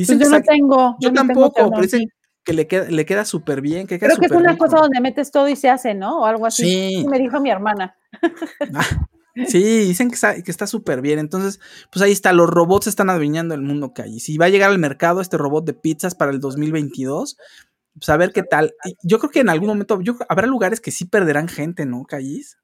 dicen 0.00 0.18
Pues 0.18 0.18
que 0.18 0.24
yo 0.24 0.30
no 0.30 0.42
tengo. 0.42 0.96
yo 1.00 1.08
tengo 1.14 1.14
tampoco, 1.28 1.70
pero 1.70 1.80
dicen 1.80 2.02
que 2.44 2.52
le 2.52 2.66
queda, 2.66 2.90
le 2.90 3.06
queda 3.06 3.24
súper 3.24 3.62
bien. 3.62 3.86
Que 3.86 3.98
queda 3.98 4.08
Creo 4.10 4.18
que 4.20 4.26
es 4.26 4.32
una 4.32 4.52
rico. 4.52 4.66
cosa 4.66 4.76
donde 4.80 5.00
metes 5.00 5.30
todo 5.30 5.48
y 5.48 5.56
se 5.56 5.70
hace, 5.70 5.94
¿no? 5.94 6.20
O 6.20 6.24
algo 6.26 6.44
así. 6.44 6.64
Sí. 6.98 7.06
Me 7.08 7.18
dijo 7.18 7.40
mi 7.40 7.48
hermana. 7.50 7.96
Sí, 9.46 9.62
dicen 9.86 10.08
que 10.08 10.16
está 10.16 10.42
que 10.42 10.50
está 10.50 10.66
súper 10.66 11.00
bien. 11.00 11.18
Entonces, 11.20 11.60
pues 11.90 12.02
ahí 12.02 12.10
está, 12.12 12.32
los 12.34 12.50
robots 12.50 12.88
están 12.88 13.08
adueñando 13.08 13.54
el 13.54 13.62
mundo, 13.62 13.94
Calle. 13.94 14.18
Si 14.20 14.36
va 14.36 14.46
a 14.46 14.48
llegar 14.50 14.70
al 14.70 14.78
mercado 14.78 15.20
este 15.22 15.38
robot 15.38 15.64
de 15.64 15.72
pizzas 15.72 16.14
para 16.16 16.32
el 16.32 16.40
2022, 16.40 17.38
pues 17.94 18.08
a 18.10 18.16
ver 18.16 18.32
qué 18.32 18.42
tal. 18.42 18.74
Y 18.84 18.96
Yo 19.02 19.18
creo 19.20 19.30
que 19.30 19.40
en 19.40 19.48
algún 19.48 19.68
momento 19.68 20.00
yo, 20.02 20.16
habrá 20.28 20.46
lugares 20.48 20.80
que 20.80 20.90
sí 20.90 21.04
perderán 21.06 21.46
gente, 21.48 21.86
¿no, 21.86 22.04
Callis? 22.04 22.58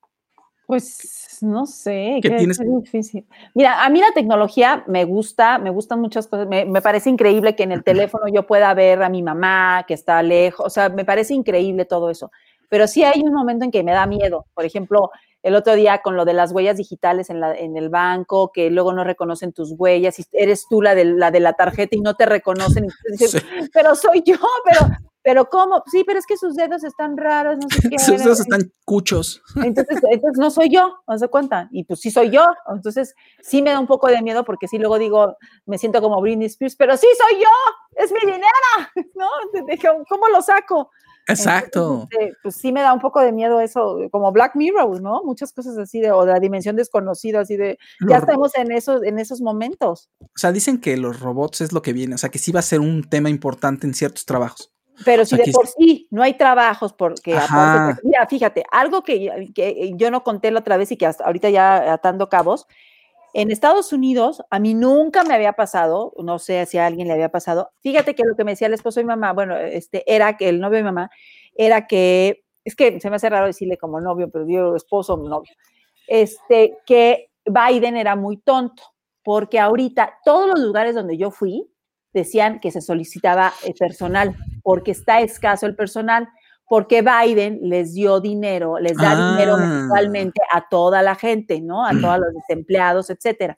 Pues 0.67 0.99
no 1.43 1.67
sé, 1.67 2.21
Que 2.23 2.29
qué, 2.31 2.37
tienes- 2.37 2.59
qué 2.59 2.65
difícil. 2.67 3.27
Mira, 3.55 3.85
a 3.85 3.89
mí 3.91 4.01
la 4.01 4.13
tecnología 4.15 4.85
me 4.87 5.05
gusta, 5.05 5.59
me 5.59 5.71
gustan 5.71 6.01
muchas 6.01 6.27
cosas. 6.27 6.47
Me, 6.49 6.65
me 6.65 6.83
parece 6.83 7.11
increíble 7.11 7.55
que 7.57 7.63
en 7.65 7.73
el 7.73 7.83
teléfono 7.85 8.25
yo 8.33 8.47
pueda 8.47 8.73
ver 8.75 9.03
a 9.03 9.09
mi 9.09 9.23
mamá 9.23 9.85
que 9.87 9.95
está 9.95 10.23
lejos. 10.23 10.67
O 10.67 10.71
sea, 10.71 10.89
me 10.89 11.05
parece 11.05 11.35
increíble 11.35 11.85
todo 11.85 12.11
eso. 12.11 12.31
Pero 12.69 12.87
sí 12.89 13.05
hay 13.05 13.23
un 13.23 13.33
momento 13.33 13.65
en 13.65 13.71
que 13.71 13.83
me 13.85 13.93
da 13.93 14.07
miedo. 14.07 14.47
Por 14.55 14.65
ejemplo, 14.65 15.11
el 15.43 15.55
otro 15.55 15.75
día 15.77 15.99
con 16.03 16.17
lo 16.17 16.25
de 16.25 16.33
las 16.33 16.51
huellas 16.51 16.77
digitales 16.77 17.31
en, 17.31 17.39
la, 17.41 17.55
en 17.55 17.77
el 17.77 17.89
banco, 17.89 18.51
que 18.53 18.69
luego 18.71 18.93
no 18.93 19.05
reconocen 19.05 19.53
tus 19.53 19.73
huellas, 19.79 20.19
y 20.19 20.25
eres 20.33 20.67
tú 20.69 20.83
la 20.83 20.97
de 20.97 21.05
la, 21.05 21.31
de 21.31 21.39
la 21.39 21.53
tarjeta 21.53 21.95
y 21.95 22.01
no 22.01 22.15
te 22.15 22.27
reconocen. 22.27 22.89
Pero 23.73 23.95
soy 23.95 24.23
yo, 24.27 24.35
pero, 24.65 24.81
pero 25.27 25.51
¿cómo? 25.51 25.83
Sí, 25.91 26.05
pero 26.07 26.21
es 26.21 26.25
que 26.25 26.37
sus 26.37 26.55
dedos 26.55 26.85
están 26.85 27.17
raros, 27.17 27.59
no 27.59 27.67
sé 27.69 27.89
qué. 27.91 27.99
Sus 27.99 28.23
dedos 28.23 28.39
están 28.39 28.73
cuchos. 28.85 29.43
Entonces, 29.57 29.99
entonces 30.09 30.39
no 30.39 30.53
soy 30.53 30.69
yo, 30.71 30.99
¿no 31.09 31.19
se 31.19 31.27
cuenta? 31.27 31.69
Y 31.73 31.83
pues 31.83 31.99
sí 31.99 32.13
soy 32.13 32.31
yo. 32.31 32.47
Entonces 32.73 33.13
sí 33.43 33.61
me 33.61 33.71
da 33.71 33.81
un 33.81 33.89
poco 33.89 34.07
de 34.07 34.23
miedo 34.23 34.45
porque 34.45 34.69
sí 34.69 34.79
luego 34.79 35.01
digo, 35.01 35.37
me 35.65 35.79
siento 35.79 36.01
como 36.01 36.21
Britney 36.21 36.47
Spears, 36.47 36.77
pero 36.77 36.97
sí 36.97 37.09
soy 37.19 37.41
yo, 37.41 38.05
es 38.05 38.13
mi 38.13 38.21
dinero, 38.21 38.47
¿no? 39.17 40.05
¿Cómo 40.09 40.29
lo 40.29 40.43
saco? 40.43 40.91
Exacto. 41.27 42.03
Entonces, 42.05 42.19
este, 42.21 42.37
pues 42.45 42.55
sí 42.55 42.71
me 42.71 42.83
da 42.83 42.93
un 42.93 43.01
poco 43.01 43.21
de 43.21 43.33
miedo 43.33 43.61
eso, 43.61 43.99
como 44.13 44.31
Black 44.31 44.55
Mirror, 44.55 45.03
¿no? 45.03 45.25
Muchas 45.25 45.53
cosas 45.53 45.77
así 45.77 45.99
de, 45.99 46.13
o 46.13 46.25
de 46.25 46.35
la 46.35 46.39
dimensión 46.39 46.77
desconocida, 46.77 47.41
así 47.41 47.57
de, 47.57 47.81
ya 48.09 48.19
estamos 48.19 48.55
en 48.55 48.71
esos, 48.71 49.03
en 49.03 49.19
esos 49.19 49.41
momentos. 49.41 50.09
O 50.21 50.27
sea, 50.37 50.53
dicen 50.53 50.79
que 50.79 50.97
los 50.97 51.19
robots 51.19 51.63
es 51.63 51.73
lo 51.73 51.83
que 51.83 51.93
viene. 51.93 52.15
O 52.15 52.19
sea, 52.19 52.31
que 52.31 52.39
sí 52.39 52.53
va 52.53 52.61
a 52.61 52.63
ser 52.63 52.79
un 52.79 53.03
tema 53.03 53.29
importante 53.29 53.89
en 53.89 53.95
ciertos 53.95 54.25
trabajos. 54.25 54.76
Pero 55.05 55.25
si 55.25 55.37
de 55.37 55.53
por 55.53 55.67
sí 55.67 56.09
no 56.11 56.23
hay 56.23 56.35
trabajos 56.35 56.93
porque 56.93 57.37
aparte, 57.37 58.01
mira, 58.05 58.27
fíjate, 58.27 58.65
algo 58.71 59.03
que, 59.03 59.51
que 59.55 59.93
yo 59.97 60.11
no 60.11 60.25
conté 60.25 60.51
la 60.51 60.61
otra 60.61 60.77
vez 60.77 60.91
y 60.93 60.97
que 60.97 61.07
hasta 61.07 61.25
ahorita 61.25 61.51
ya 61.51 61.93
atando 61.93 62.29
cabos, 62.29 62.67
en 63.35 63.51
Estados 63.51 63.93
Unidos 63.93 64.43
a 64.49 64.59
mí 64.59 64.75
nunca 64.75 65.23
me 65.23 65.35
había 65.35 65.53
pasado, 65.53 66.15
no 66.19 66.39
sé 66.39 66.65
si 66.65 66.79
a 66.79 66.87
alguien 66.87 67.09
le 67.09 67.15
había 67.15 67.29
pasado, 67.29 67.71
fíjate 67.83 68.15
que 68.15 68.23
lo 68.25 68.35
que 68.35 68.45
me 68.45 68.53
decía 68.53 68.69
el 68.69 68.75
esposo 68.75 69.01
de 69.01 69.05
mi 69.05 69.09
mamá, 69.09 69.35
bueno, 69.35 69.57
este 69.57 70.03
era 70.13 70.39
que 70.39 70.49
el 70.49 70.61
novio 70.61 70.79
de 70.79 70.83
mi 70.83 70.89
mamá 70.89 71.11
era 71.55 71.87
que 71.87 72.45
es 72.65 72.75
que 72.75 73.01
se 73.01 73.11
me 73.11 73.17
hace 73.17 73.31
raro 73.31 73.47
decirle 73.47 73.77
como 73.77 74.01
novio, 74.01 74.29
pero 74.29 74.45
yo 74.49 74.75
esposo, 74.75 75.17
novio. 75.17 75.53
Este 76.09 76.79
que 76.85 77.31
Biden 77.45 77.97
era 77.97 78.17
muy 78.17 78.39
tonto, 78.39 78.83
porque 79.23 79.61
ahorita 79.61 80.19
todos 80.25 80.49
los 80.49 80.59
lugares 80.59 80.95
donde 80.95 81.17
yo 81.17 81.31
fui 81.31 81.71
decían 82.17 82.59
que 82.61 82.71
se 82.73 82.81
solicitaba 82.81 83.53
eh, 83.65 83.75
personal, 83.79 84.35
porque 84.63 84.91
está 84.91 85.21
escaso 85.21 85.67
el 85.67 85.77
personal, 85.77 86.29
porque 86.69 87.03
Biden 87.03 87.61
les 87.63 87.95
dio 87.95 88.19
dinero, 88.21 88.79
les 88.81 88.97
da 88.97 89.31
dinero 89.33 89.55
Ah. 89.55 89.59
mensualmente 89.67 90.41
a 90.53 90.67
toda 90.69 91.03
la 91.03 91.15
gente, 91.15 91.61
¿no? 91.61 91.85
A 91.87 91.91
todos 91.93 92.19
los 92.19 92.35
desempleados, 92.35 93.09
etcétera. 93.11 93.57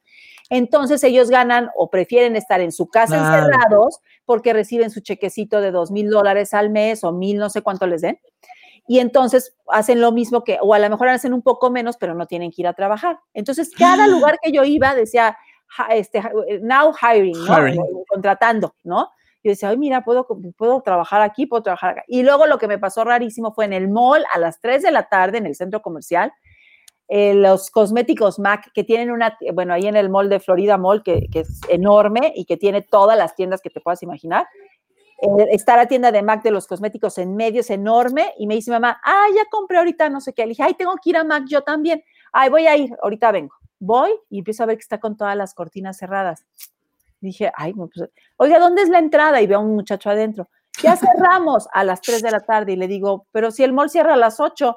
Entonces 0.50 1.02
ellos 1.04 1.30
ganan 1.30 1.70
o 1.76 1.88
prefieren 1.88 2.36
estar 2.36 2.60
en 2.60 2.72
su 2.72 2.88
casa 2.88 3.16
Claro. 3.18 3.46
encerrados 3.46 4.00
porque 4.26 4.52
reciben 4.52 4.90
su 4.90 5.00
chequecito 5.00 5.60
de 5.60 5.70
dos 5.70 5.90
mil 5.90 6.10
dólares 6.10 6.52
al 6.52 6.68
mes 6.70 7.04
o 7.04 7.12
mil, 7.12 7.38
no 7.38 7.48
sé 7.48 7.62
cuánto 7.62 7.86
les 7.86 8.02
den. 8.02 8.18
Y 8.90 9.00
entonces 9.00 9.54
hacen 9.68 10.00
lo 10.00 10.12
mismo 10.12 10.44
que, 10.44 10.58
o 10.62 10.72
a 10.72 10.78
lo 10.78 10.88
mejor 10.88 11.08
hacen 11.08 11.34
un 11.34 11.42
poco 11.42 11.70
menos, 11.70 11.96
pero 11.98 12.14
no 12.14 12.26
tienen 12.26 12.50
que 12.50 12.62
ir 12.62 12.66
a 12.66 12.72
trabajar. 12.72 13.18
Entonces, 13.34 13.70
cada 13.76 14.06
lugar 14.08 14.38
que 14.42 14.50
yo 14.52 14.64
iba 14.64 14.94
decía, 14.94 15.32
"Ja- 15.32 15.38
este, 15.90 16.22
now 16.62 16.92
hiring, 16.92 17.36
¿no? 17.44 17.58
Hiring. 17.58 17.80
Contratando, 18.08 18.74
¿no? 18.84 19.10
Yo 19.42 19.50
decía, 19.50 19.68
ay, 19.68 19.76
mira, 19.76 20.02
puedo, 20.02 20.26
puedo 20.56 20.80
trabajar 20.82 21.22
aquí, 21.22 21.46
puedo 21.46 21.62
trabajar 21.62 21.90
acá. 21.90 22.04
Y 22.08 22.22
luego 22.22 22.46
lo 22.46 22.58
que 22.58 22.68
me 22.68 22.78
pasó 22.78 23.04
rarísimo 23.04 23.52
fue 23.52 23.66
en 23.66 23.72
el 23.72 23.88
mall 23.88 24.24
a 24.34 24.38
las 24.38 24.60
3 24.60 24.82
de 24.82 24.90
la 24.90 25.08
tarde, 25.08 25.38
en 25.38 25.46
el 25.46 25.54
centro 25.54 25.80
comercial, 25.80 26.32
eh, 27.06 27.34
los 27.34 27.70
cosméticos 27.70 28.38
MAC, 28.38 28.72
que 28.72 28.84
tienen 28.84 29.10
una, 29.10 29.38
bueno, 29.54 29.72
ahí 29.72 29.86
en 29.86 29.96
el 29.96 30.10
mall 30.10 30.28
de 30.28 30.40
Florida 30.40 30.76
Mall, 30.76 31.02
que, 31.02 31.26
que 31.32 31.40
es 31.40 31.60
enorme 31.68 32.32
y 32.34 32.44
que 32.44 32.56
tiene 32.56 32.82
todas 32.82 33.16
las 33.16 33.34
tiendas 33.34 33.62
que 33.62 33.70
te 33.70 33.80
puedas 33.80 34.02
imaginar, 34.02 34.46
eh, 35.20 35.48
está 35.50 35.76
la 35.76 35.86
tienda 35.86 36.12
de 36.12 36.22
Mac 36.22 36.42
de 36.42 36.52
los 36.52 36.66
cosméticos 36.66 37.18
en 37.18 37.34
medio, 37.34 37.60
es 37.60 37.70
enorme, 37.70 38.32
y 38.38 38.46
me 38.46 38.54
dice 38.54 38.70
mamá, 38.70 39.00
ah, 39.04 39.26
ya 39.34 39.44
compré 39.50 39.78
ahorita 39.78 40.08
no 40.10 40.20
sé 40.20 40.32
qué. 40.32 40.42
Le 40.42 40.50
dije, 40.50 40.62
ay, 40.62 40.74
tengo 40.74 40.94
que 41.02 41.10
ir 41.10 41.16
a 41.16 41.24
Mac 41.24 41.44
yo 41.48 41.62
también. 41.62 42.02
Ay, 42.32 42.50
voy 42.50 42.66
a 42.66 42.76
ir, 42.76 42.90
ahorita 43.02 43.32
vengo. 43.32 43.54
Voy 43.80 44.10
y 44.30 44.38
empiezo 44.38 44.62
a 44.62 44.66
ver 44.66 44.76
que 44.76 44.82
está 44.82 44.98
con 44.98 45.16
todas 45.16 45.36
las 45.36 45.54
cortinas 45.54 45.96
cerradas. 45.98 46.44
Dije, 47.20 47.52
ay, 47.56 47.72
pues, 47.74 48.10
oiga, 48.36 48.58
¿dónde 48.58 48.82
es 48.82 48.88
la 48.88 48.98
entrada? 48.98 49.40
Y 49.40 49.46
veo 49.46 49.58
a 49.58 49.62
un 49.62 49.74
muchacho 49.74 50.10
adentro. 50.10 50.48
Ya 50.82 50.96
cerramos 50.96 51.68
a 51.72 51.84
las 51.84 52.00
3 52.00 52.22
de 52.22 52.30
la 52.30 52.40
tarde 52.40 52.72
y 52.72 52.76
le 52.76 52.86
digo, 52.88 53.26
pero 53.32 53.50
si 53.50 53.64
el 53.64 53.72
mall 53.72 53.90
cierra 53.90 54.14
a 54.14 54.16
las 54.16 54.40
8, 54.40 54.76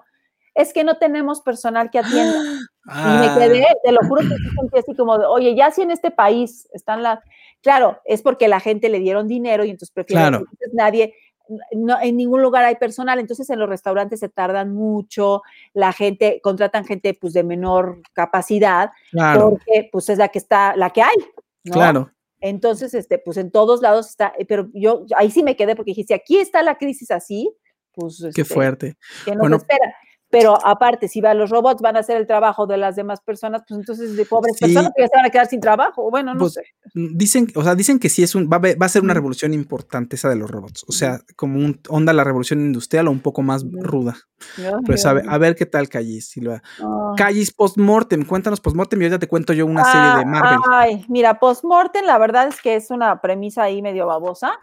es 0.56 0.74
que 0.74 0.84
no 0.84 0.98
tenemos 0.98 1.42
personal 1.42 1.90
que 1.90 2.00
atienda. 2.00 2.40
Y 2.84 3.20
me 3.20 3.34
quedé, 3.38 3.64
te 3.84 3.92
lo 3.92 4.00
juro 4.08 4.22
que 4.22 4.30
sentí 4.30 4.80
así 4.80 4.96
como, 4.96 5.20
de, 5.20 5.26
oye, 5.28 5.54
ya 5.56 5.70
si 5.70 5.84
en 5.84 5.92
este 5.92 6.10
país 6.10 6.68
están 6.74 7.04
las... 7.04 7.20
Claro, 7.62 8.02
es 8.06 8.24
porque 8.24 8.48
la 8.48 8.60
gente 8.60 8.90
le 8.90 8.98
dieron 8.98 9.28
dinero 9.28 9.64
y 9.64 9.70
entonces 9.70 9.92
prefieren, 9.92 10.30
Claro. 10.30 10.38
entonces 10.40 10.74
nadie, 10.74 11.14
no, 11.74 12.00
en 12.02 12.18
ningún 12.18 12.42
lugar 12.42 12.64
hay 12.64 12.76
personal, 12.76 13.20
entonces 13.20 13.50
en 13.50 13.60
los 13.60 13.68
restaurantes 13.70 14.20
se 14.22 14.30
tardan 14.30 14.74
mucho, 14.74 15.42
la 15.74 15.92
gente, 15.94 16.40
contratan 16.42 16.86
gente 16.86 17.14
pues 17.20 17.34
de 17.34 17.44
menor 17.44 18.02
capacidad, 18.14 18.92
Claro. 19.12 19.50
porque 19.52 19.90
pues 19.92 20.10
es 20.10 20.18
la 20.18 20.30
que 20.30 20.40
está, 20.40 20.76
la 20.76 20.90
que 20.92 21.02
hay, 21.02 21.16
¿no? 21.66 21.74
Claro. 21.74 22.12
Entonces, 22.40 22.94
este, 22.96 23.20
pues 23.20 23.38
en 23.38 23.52
todos 23.52 23.82
lados 23.82 24.10
está, 24.10 24.34
eh, 24.38 24.46
pero 24.46 24.68
yo 24.74 25.06
ahí 25.16 25.30
sí 25.30 25.44
me 25.44 25.56
quedé 25.56 25.76
porque 25.76 25.92
dije, 25.92 26.04
si 26.08 26.14
aquí 26.14 26.38
está 26.38 26.64
la 26.64 26.78
crisis 26.78 27.12
así, 27.12 27.54
pues 27.94 28.20
Qué 28.34 28.42
este, 28.42 28.54
fuerte. 28.54 28.98
nos 29.28 29.38
Bueno. 29.38 29.58
espera. 29.58 29.94
Pero 30.32 30.58
aparte, 30.66 31.08
si 31.08 31.22
va, 31.22 31.34
los 31.34 31.50
robots 31.50 31.82
van 31.82 31.98
a 31.98 32.00
hacer 32.00 32.18
el 32.18 32.26
trabajo 32.26 32.66
de 32.66 32.78
las 32.78 32.96
demás 32.96 33.22
personas, 33.22 33.64
pues 33.68 33.80
entonces 33.80 34.16
de 34.16 34.26
pobres 34.26 34.56
Sí. 34.58 34.66
personas 34.66 34.92
que 34.96 35.04
ya 35.04 35.08
se 35.10 35.18
van 35.18 35.26
a 35.26 35.30
quedar 35.30 35.48
sin 35.48 35.60
trabajo. 35.60 36.10
Bueno, 36.10 36.34
no 36.34 36.40
Pues, 36.40 36.54
sé. 36.54 36.64
mm, 36.94 37.18
Dicen, 37.18 37.48
o 37.56 37.64
sea, 37.64 37.76
dicen 37.76 38.00
que 38.00 38.10
sí 38.10 38.24
es 38.24 38.34
un, 38.34 38.46
va 38.50 38.56
a, 38.56 38.60
haber- 38.60 38.82
va 38.82 38.86
a 38.86 38.90
ser 38.90 39.04
una 39.04 39.14
revolución 39.14 39.54
importante 39.54 40.16
esa 40.16 40.30
de 40.30 40.36
los 40.38 40.50
robots. 40.50 40.86
O 40.88 40.92
sea, 40.92 41.20
como 41.36 41.60
un 41.60 41.80
onda 41.90 42.14
la 42.14 42.24
revolución 42.24 42.62
industrial 42.62 43.08
o 43.08 43.12
un 43.12 43.20
poco 43.20 43.42
más 43.42 43.64
ruda. 43.72 44.16
Pues 44.88 45.06
a 45.06 45.14
ver, 45.14 45.26
a 45.30 45.38
ver 45.38 45.56
qué 45.56 45.68
tal 45.68 45.88
Callis, 45.88 46.30
Silvia. 46.30 46.64
Ah. 46.82 47.14
Callis 47.16 47.52
postmortem, 47.54 48.26
cuéntanos 48.26 48.60
postmortem 48.60 49.00
y 49.02 49.06
ahorita 49.06 49.20
te 49.20 49.28
cuento 49.28 49.54
yo 49.54 49.68
una 49.68 49.84
serie 49.86 50.02
de 50.02 50.22
Ah, 50.22 50.26
Marvel. 50.26 50.60
Ay, 50.72 51.06
mira, 51.10 51.38
Postmortem, 51.40 52.06
la 52.06 52.18
verdad 52.18 52.48
es 52.48 52.60
que 52.62 52.76
es 52.76 52.90
una 52.90 53.22
premisa 53.22 53.64
ahí 53.64 53.82
medio 53.84 54.08
babosa. 54.08 54.54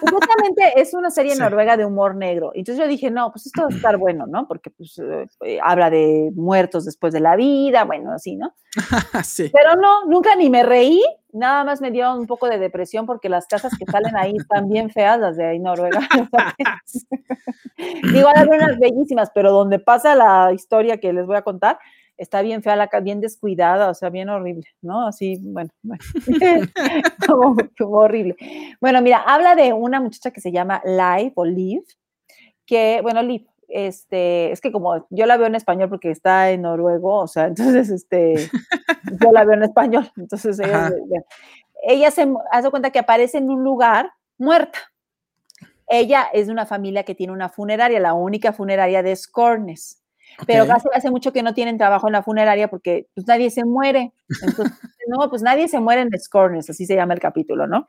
Supuestamente 0.00 0.80
es 0.80 0.94
una 0.94 1.10
serie 1.10 1.32
Sí. 1.34 1.40
noruega 1.40 1.76
de 1.76 1.84
humor 1.86 2.14
negro. 2.16 2.52
Entonces 2.54 2.82
yo 2.82 2.88
dije, 2.88 3.10
no, 3.10 3.30
pues 3.32 3.46
esto 3.46 3.62
va 3.62 3.68
a 3.70 3.76
estar 3.76 3.96
bueno, 3.96 4.26
¿no? 4.26 4.46
Porque 4.46 4.70
pues 4.70 4.98
eh, 5.44 5.58
habla 5.62 5.90
de 5.90 6.30
muertos 6.34 6.84
después 6.84 7.12
de 7.12 7.20
la 7.20 7.36
vida, 7.36 7.84
bueno, 7.84 8.12
así, 8.12 8.36
¿no? 8.36 8.54
sí. 9.24 9.50
Pero 9.52 9.76
no, 9.76 10.06
nunca 10.06 10.36
ni 10.36 10.50
me 10.50 10.62
reí, 10.62 11.02
nada 11.32 11.64
más 11.64 11.80
me 11.80 11.90
dio 11.90 12.14
un 12.14 12.26
poco 12.26 12.48
de 12.48 12.58
depresión 12.58 13.06
porque 13.06 13.28
las 13.28 13.46
casas 13.46 13.72
que 13.78 13.84
salen 13.84 14.16
ahí 14.16 14.34
están 14.36 14.68
bien 14.68 14.90
feas, 14.90 15.18
las 15.18 15.36
de 15.36 15.44
ahí 15.44 15.58
Noruega. 15.58 16.00
Digo, 18.12 18.28
hay 18.34 18.46
unas 18.46 18.78
bellísimas, 18.78 19.30
pero 19.34 19.52
donde 19.52 19.78
pasa 19.78 20.14
la 20.14 20.52
historia 20.52 20.98
que 20.98 21.12
les 21.12 21.26
voy 21.26 21.36
a 21.36 21.42
contar, 21.42 21.78
está 22.16 22.42
bien 22.42 22.62
fea, 22.62 22.76
la, 22.76 22.88
bien 23.02 23.20
descuidada, 23.20 23.90
o 23.90 23.94
sea, 23.94 24.10
bien 24.10 24.28
horrible, 24.28 24.64
¿no? 24.80 25.06
Así, 25.06 25.38
bueno, 25.42 25.70
bueno. 25.82 26.02
como, 27.26 27.56
como 27.76 27.96
horrible. 27.96 28.36
Bueno, 28.80 29.02
mira, 29.02 29.18
habla 29.18 29.56
de 29.56 29.72
una 29.72 30.00
muchacha 30.00 30.30
que 30.30 30.40
se 30.40 30.52
llama 30.52 30.80
Live 30.84 31.32
o 31.34 31.44
Liv, 31.44 31.82
que, 32.64 33.00
bueno, 33.02 33.22
Liv, 33.22 33.46
este, 33.74 34.52
es 34.52 34.60
que 34.60 34.70
como 34.70 35.04
yo 35.10 35.26
la 35.26 35.36
veo 35.36 35.48
en 35.48 35.56
español 35.56 35.88
porque 35.88 36.12
está 36.12 36.52
en 36.52 36.62
noruego, 36.62 37.16
o 37.16 37.26
sea, 37.26 37.46
entonces, 37.48 37.90
este, 37.90 38.48
yo 39.20 39.32
la 39.32 39.44
veo 39.44 39.54
en 39.54 39.64
español, 39.64 40.10
entonces 40.16 40.60
ella, 41.82 42.10
se 42.12 42.32
hace 42.52 42.70
cuenta 42.70 42.90
que 42.90 43.00
aparece 43.00 43.38
en 43.38 43.50
un 43.50 43.64
lugar 43.64 44.12
muerta. 44.38 44.78
Ella 45.88 46.28
es 46.32 46.46
de 46.46 46.52
una 46.52 46.66
familia 46.66 47.02
que 47.02 47.14
tiene 47.14 47.32
una 47.32 47.48
funeraria, 47.48 47.98
la 48.00 48.14
única 48.14 48.52
funeraria 48.52 49.02
de 49.02 49.14
Scornes. 49.14 50.00
Pero 50.46 50.66
casi 50.66 50.88
hace 50.94 51.10
mucho 51.10 51.32
que 51.32 51.42
no 51.42 51.52
tienen 51.52 51.76
trabajo 51.76 52.08
en 52.08 52.14
la 52.14 52.22
funeraria 52.22 52.68
porque 52.68 53.08
pues 53.14 53.26
nadie 53.26 53.50
se 53.50 53.64
muere. 53.64 54.12
Entonces, 54.28 54.72
no, 55.08 55.28
pues 55.28 55.42
nadie 55.42 55.68
se 55.68 55.80
muere 55.80 56.02
en 56.02 56.10
Scornes, 56.18 56.70
así 56.70 56.86
se 56.86 56.94
llama 56.94 57.14
el 57.14 57.20
capítulo, 57.20 57.66
¿no? 57.66 57.88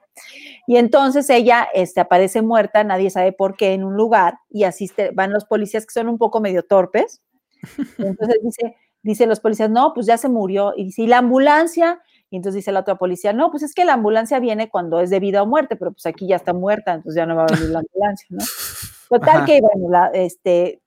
Y 0.68 0.78
entonces 0.78 1.30
ella 1.30 1.68
este, 1.74 2.02
aparece 2.02 2.42
muerta, 2.42 2.84
nadie 2.84 3.10
sabe 3.10 3.32
por 3.34 3.56
qué, 3.56 3.74
en 3.74 3.84
un 3.84 3.96
lugar 3.96 4.40
y 4.50 4.64
asiste, 4.64 5.12
van 5.14 5.32
los 5.32 5.46
policías 5.46 5.86
que 5.86 5.94
son 5.94 6.08
un 6.10 6.18
poco 6.18 6.40
medio 6.42 6.64
torpes. 6.64 7.22
Entonces 7.98 8.38
dice, 8.44 8.76
dice 9.04 9.26
los 9.28 9.40
policías, 9.40 9.70
no, 9.70 9.94
pues 9.94 10.06
ya 10.08 10.18
se 10.18 10.30
murió. 10.30 10.74
Y 10.76 10.86
dice, 10.86 11.04
¿y 11.04 11.08
la 11.08 11.20
ambulancia? 11.20 12.02
Y 12.32 12.38
entonces 12.38 12.56
dice 12.62 12.72
la 12.72 12.80
otra 12.82 12.96
policía, 12.96 13.34
no, 13.34 13.52
pues 13.52 13.64
es 13.64 13.74
que 13.74 13.86
la 13.86 13.94
ambulancia 13.94 14.40
viene 14.40 14.70
cuando 14.70 15.00
es 15.00 15.10
de 15.12 15.20
vida 15.20 15.44
o 15.44 15.46
muerte, 15.46 15.76
pero 15.76 15.92
pues 15.92 16.06
aquí 16.08 16.28
ya 16.28 16.36
está 16.38 16.54
muerta, 16.54 16.94
entonces 16.96 17.16
ya 17.16 17.26
no 17.26 17.36
va 17.36 17.44
a 17.44 17.54
venir 17.54 17.70
la 17.70 17.80
ambulancia, 17.80 18.28
¿no? 18.30 18.44
Total 19.10 19.38
Ajá. 19.38 19.46
que, 19.46 19.62
bueno, 19.62 19.90
la, 19.90 20.08
este, 20.14 20.82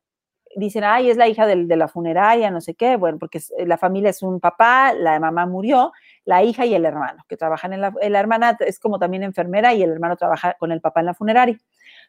dicen, 0.57 0.83
ay, 0.85 1.09
es 1.11 1.17
la 1.17 1.29
hija 1.29 1.47
del- 1.47 1.69
de 1.69 1.77
la 1.77 1.87
funeraria, 1.89 2.51
no 2.51 2.61
sé 2.61 2.75
qué, 2.75 2.97
bueno, 2.97 3.19
porque 3.19 3.41
la 3.65 3.79
familia 3.79 4.11
es 4.11 4.23
un 4.23 4.41
papá, 4.41 4.93
la 4.93 5.19
mamá 5.21 5.47
murió, 5.47 5.93
la 6.29 6.43
hija 6.43 6.67
y 6.67 6.75
el 6.75 6.85
hermano, 6.85 7.25
que 7.27 7.39
trabajan 7.39 7.73
en 7.73 7.81
la, 7.81 7.91
la 8.07 8.21
hermana 8.21 8.55
es 8.61 8.79
como 8.79 8.99
también 8.99 9.23
enfermera 9.23 9.73
y 9.73 9.83
el 9.83 9.91
hermano 9.91 10.15
trabaja 10.17 10.55
con 10.59 10.73
el 10.73 10.83
papá 10.83 11.01
en 11.01 11.07
la 11.07 11.15
funeraria. 11.15 11.57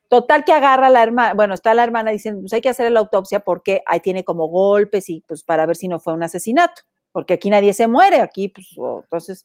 Total 0.09 0.43
que 0.43 0.51
agarra 0.51 0.89
la 0.89 1.01
hermana, 1.03 1.33
bueno, 1.35 1.53
está 1.53 1.73
la 1.73 1.85
hermana, 1.85 2.11
dicen, 2.11 2.41
pues 2.41 2.51
hay 2.51 2.59
que 2.59 2.67
hacer 2.67 2.91
la 2.91 2.99
autopsia 2.99 3.39
porque 3.39 3.81
ahí 3.85 4.01
tiene 4.01 4.25
como 4.25 4.47
golpes 4.49 5.07
y 5.09 5.23
pues 5.25 5.43
para 5.43 5.65
ver 5.65 5.77
si 5.77 5.87
no 5.87 6.01
fue 6.01 6.11
un 6.13 6.23
asesinato, 6.23 6.81
porque 7.13 7.35
aquí 7.35 7.49
nadie 7.49 7.71
se 7.73 7.87
muere, 7.87 8.19
aquí 8.19 8.49
pues 8.49 8.67
o- 8.77 9.03
entonces 9.03 9.41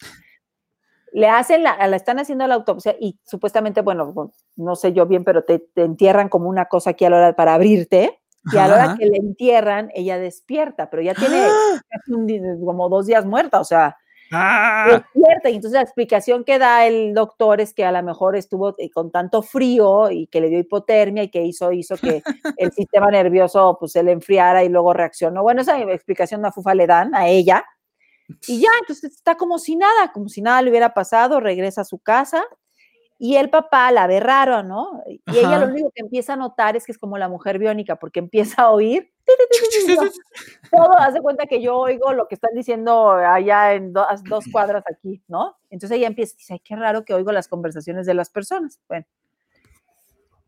le 1.13 1.29
hacen 1.29 1.63
la, 1.63 1.87
la 1.87 1.95
están 1.95 2.19
haciendo 2.19 2.45
la 2.49 2.55
autopsia 2.57 2.97
y 2.99 3.17
supuestamente, 3.25 3.81
bueno, 3.83 4.13
bueno, 4.13 4.33
no 4.57 4.75
sé 4.75 4.93
yo 4.93 5.07
bien, 5.07 5.23
pero 5.23 5.45
te, 5.45 5.61
te 5.61 5.83
entierran 5.85 6.29
como 6.29 6.49
una 6.49 6.65
cosa 6.65 6.91
aquí 6.91 7.05
a 7.05 7.11
la 7.11 7.19
hora 7.19 7.37
para 7.37 7.55
abrirte 7.55 8.19
y 8.53 8.57
a 8.59 8.67
la 8.67 8.75
hora 8.75 8.85
Ajá. 8.87 8.97
que 8.99 9.07
le 9.07 9.19
entierran, 9.19 9.91
ella 9.95 10.19
despierta, 10.19 10.91
pero 10.91 11.01
ya 11.03 11.15
tiene 11.15 11.47
di- 12.27 12.41
como 12.65 12.89
dos 12.89 13.07
días 13.07 13.25
muerta, 13.25 13.61
o 13.61 13.65
sea, 13.65 13.97
¡Ah! 14.35 15.03
despierta. 15.15 15.51
Y 15.51 15.57
entonces 15.57 15.77
la 15.77 15.83
explicación 15.83 16.45
que 16.45 16.59
da 16.59 16.87
el 16.87 17.15
doctor 17.15 17.61
es 17.61 17.73
que 17.75 17.85
a 17.85 17.93
lo 17.93 18.03
mejor 18.03 18.37
estuvo 18.37 18.75
eh, 18.79 18.91
con 18.91 19.11
tanto 19.11 19.43
frío 19.43 20.11
y 20.11 20.27
que 20.27 20.41
le 20.41 20.49
dio 20.49 20.59
hipotermia 20.59 21.23
y 21.23 21.31
que 21.31 21.43
hizo, 21.43 21.73
hizo 21.73 21.97
que 21.97 22.23
el 22.59 22.73
sistema 22.73 23.11
nervioso 23.11 23.77
pues 23.79 23.93
se 23.93 24.03
le 24.03 24.13
enfriara 24.13 24.65
y 24.65 24.69
luego 24.69 24.93
reaccionó. 24.93 25.43
Bueno, 25.43 25.63
esa 25.63 25.81
explicación 25.81 26.41
una 26.41 26.53
fufa 26.53 26.75
le 26.75 26.87
dan 26.87 27.15
a 27.15 27.29
ella. 27.29 27.65
Y 28.49 28.61
ya, 28.61 28.71
entonces 28.81 29.13
está 29.13 29.37
como 29.37 29.59
si 29.59 29.77
nada, 29.77 30.13
como 30.13 30.29
si 30.29 30.41
nada 30.43 30.63
le 30.63 30.71
hubiera 30.71 30.95
pasado, 30.95 31.41
regresa 31.41 31.83
a 31.83 31.85
su 31.85 31.99
casa 31.99 32.45
y 33.19 33.37
el 33.37 33.49
papá 33.51 33.91
la 33.93 34.07
ve 34.07 34.21
raro, 34.21 34.63
¿no? 34.63 35.03
Y 35.07 35.21
ella 35.39 35.59
lo 35.59 35.67
único 35.69 35.91
que 35.95 36.03
empieza 36.03 36.33
a 36.33 36.37
notar 36.37 36.77
es 36.77 36.85
que 36.85 36.93
es 36.93 36.99
como 36.99 37.17
la 37.17 37.29
mujer 37.29 37.59
biónica, 37.59 37.97
porque 37.97 38.19
empieza 38.19 38.63
a 38.63 38.71
oír 38.71 39.11
todo, 40.71 40.99
hace 40.99 41.21
cuenta 41.21 41.47
que 41.47 41.63
yo 41.63 41.77
oigo 41.79 42.13
lo 42.13 42.27
que 42.29 42.35
están 42.35 42.53
diciendo 42.55 43.11
allá 43.13 43.75
en 43.75 43.93
do- 43.93 44.07
dos 44.29 44.45
cuadras 44.51 44.85
aquí, 44.91 45.23
¿no? 45.29 45.57
Entonces 45.71 45.97
ella 45.97 46.07
empieza 46.09 46.35
y 46.35 46.39
dice, 46.39 46.53
ay, 46.55 46.61
qué 46.61 46.77
raro 46.77 47.05
que 47.05 47.15
oigo 47.15 47.33
las 47.33 47.49
conversaciones 47.49 48.07
de 48.07 48.15
las 48.15 48.31
personas. 48.31 48.81
Bueno. 48.89 49.07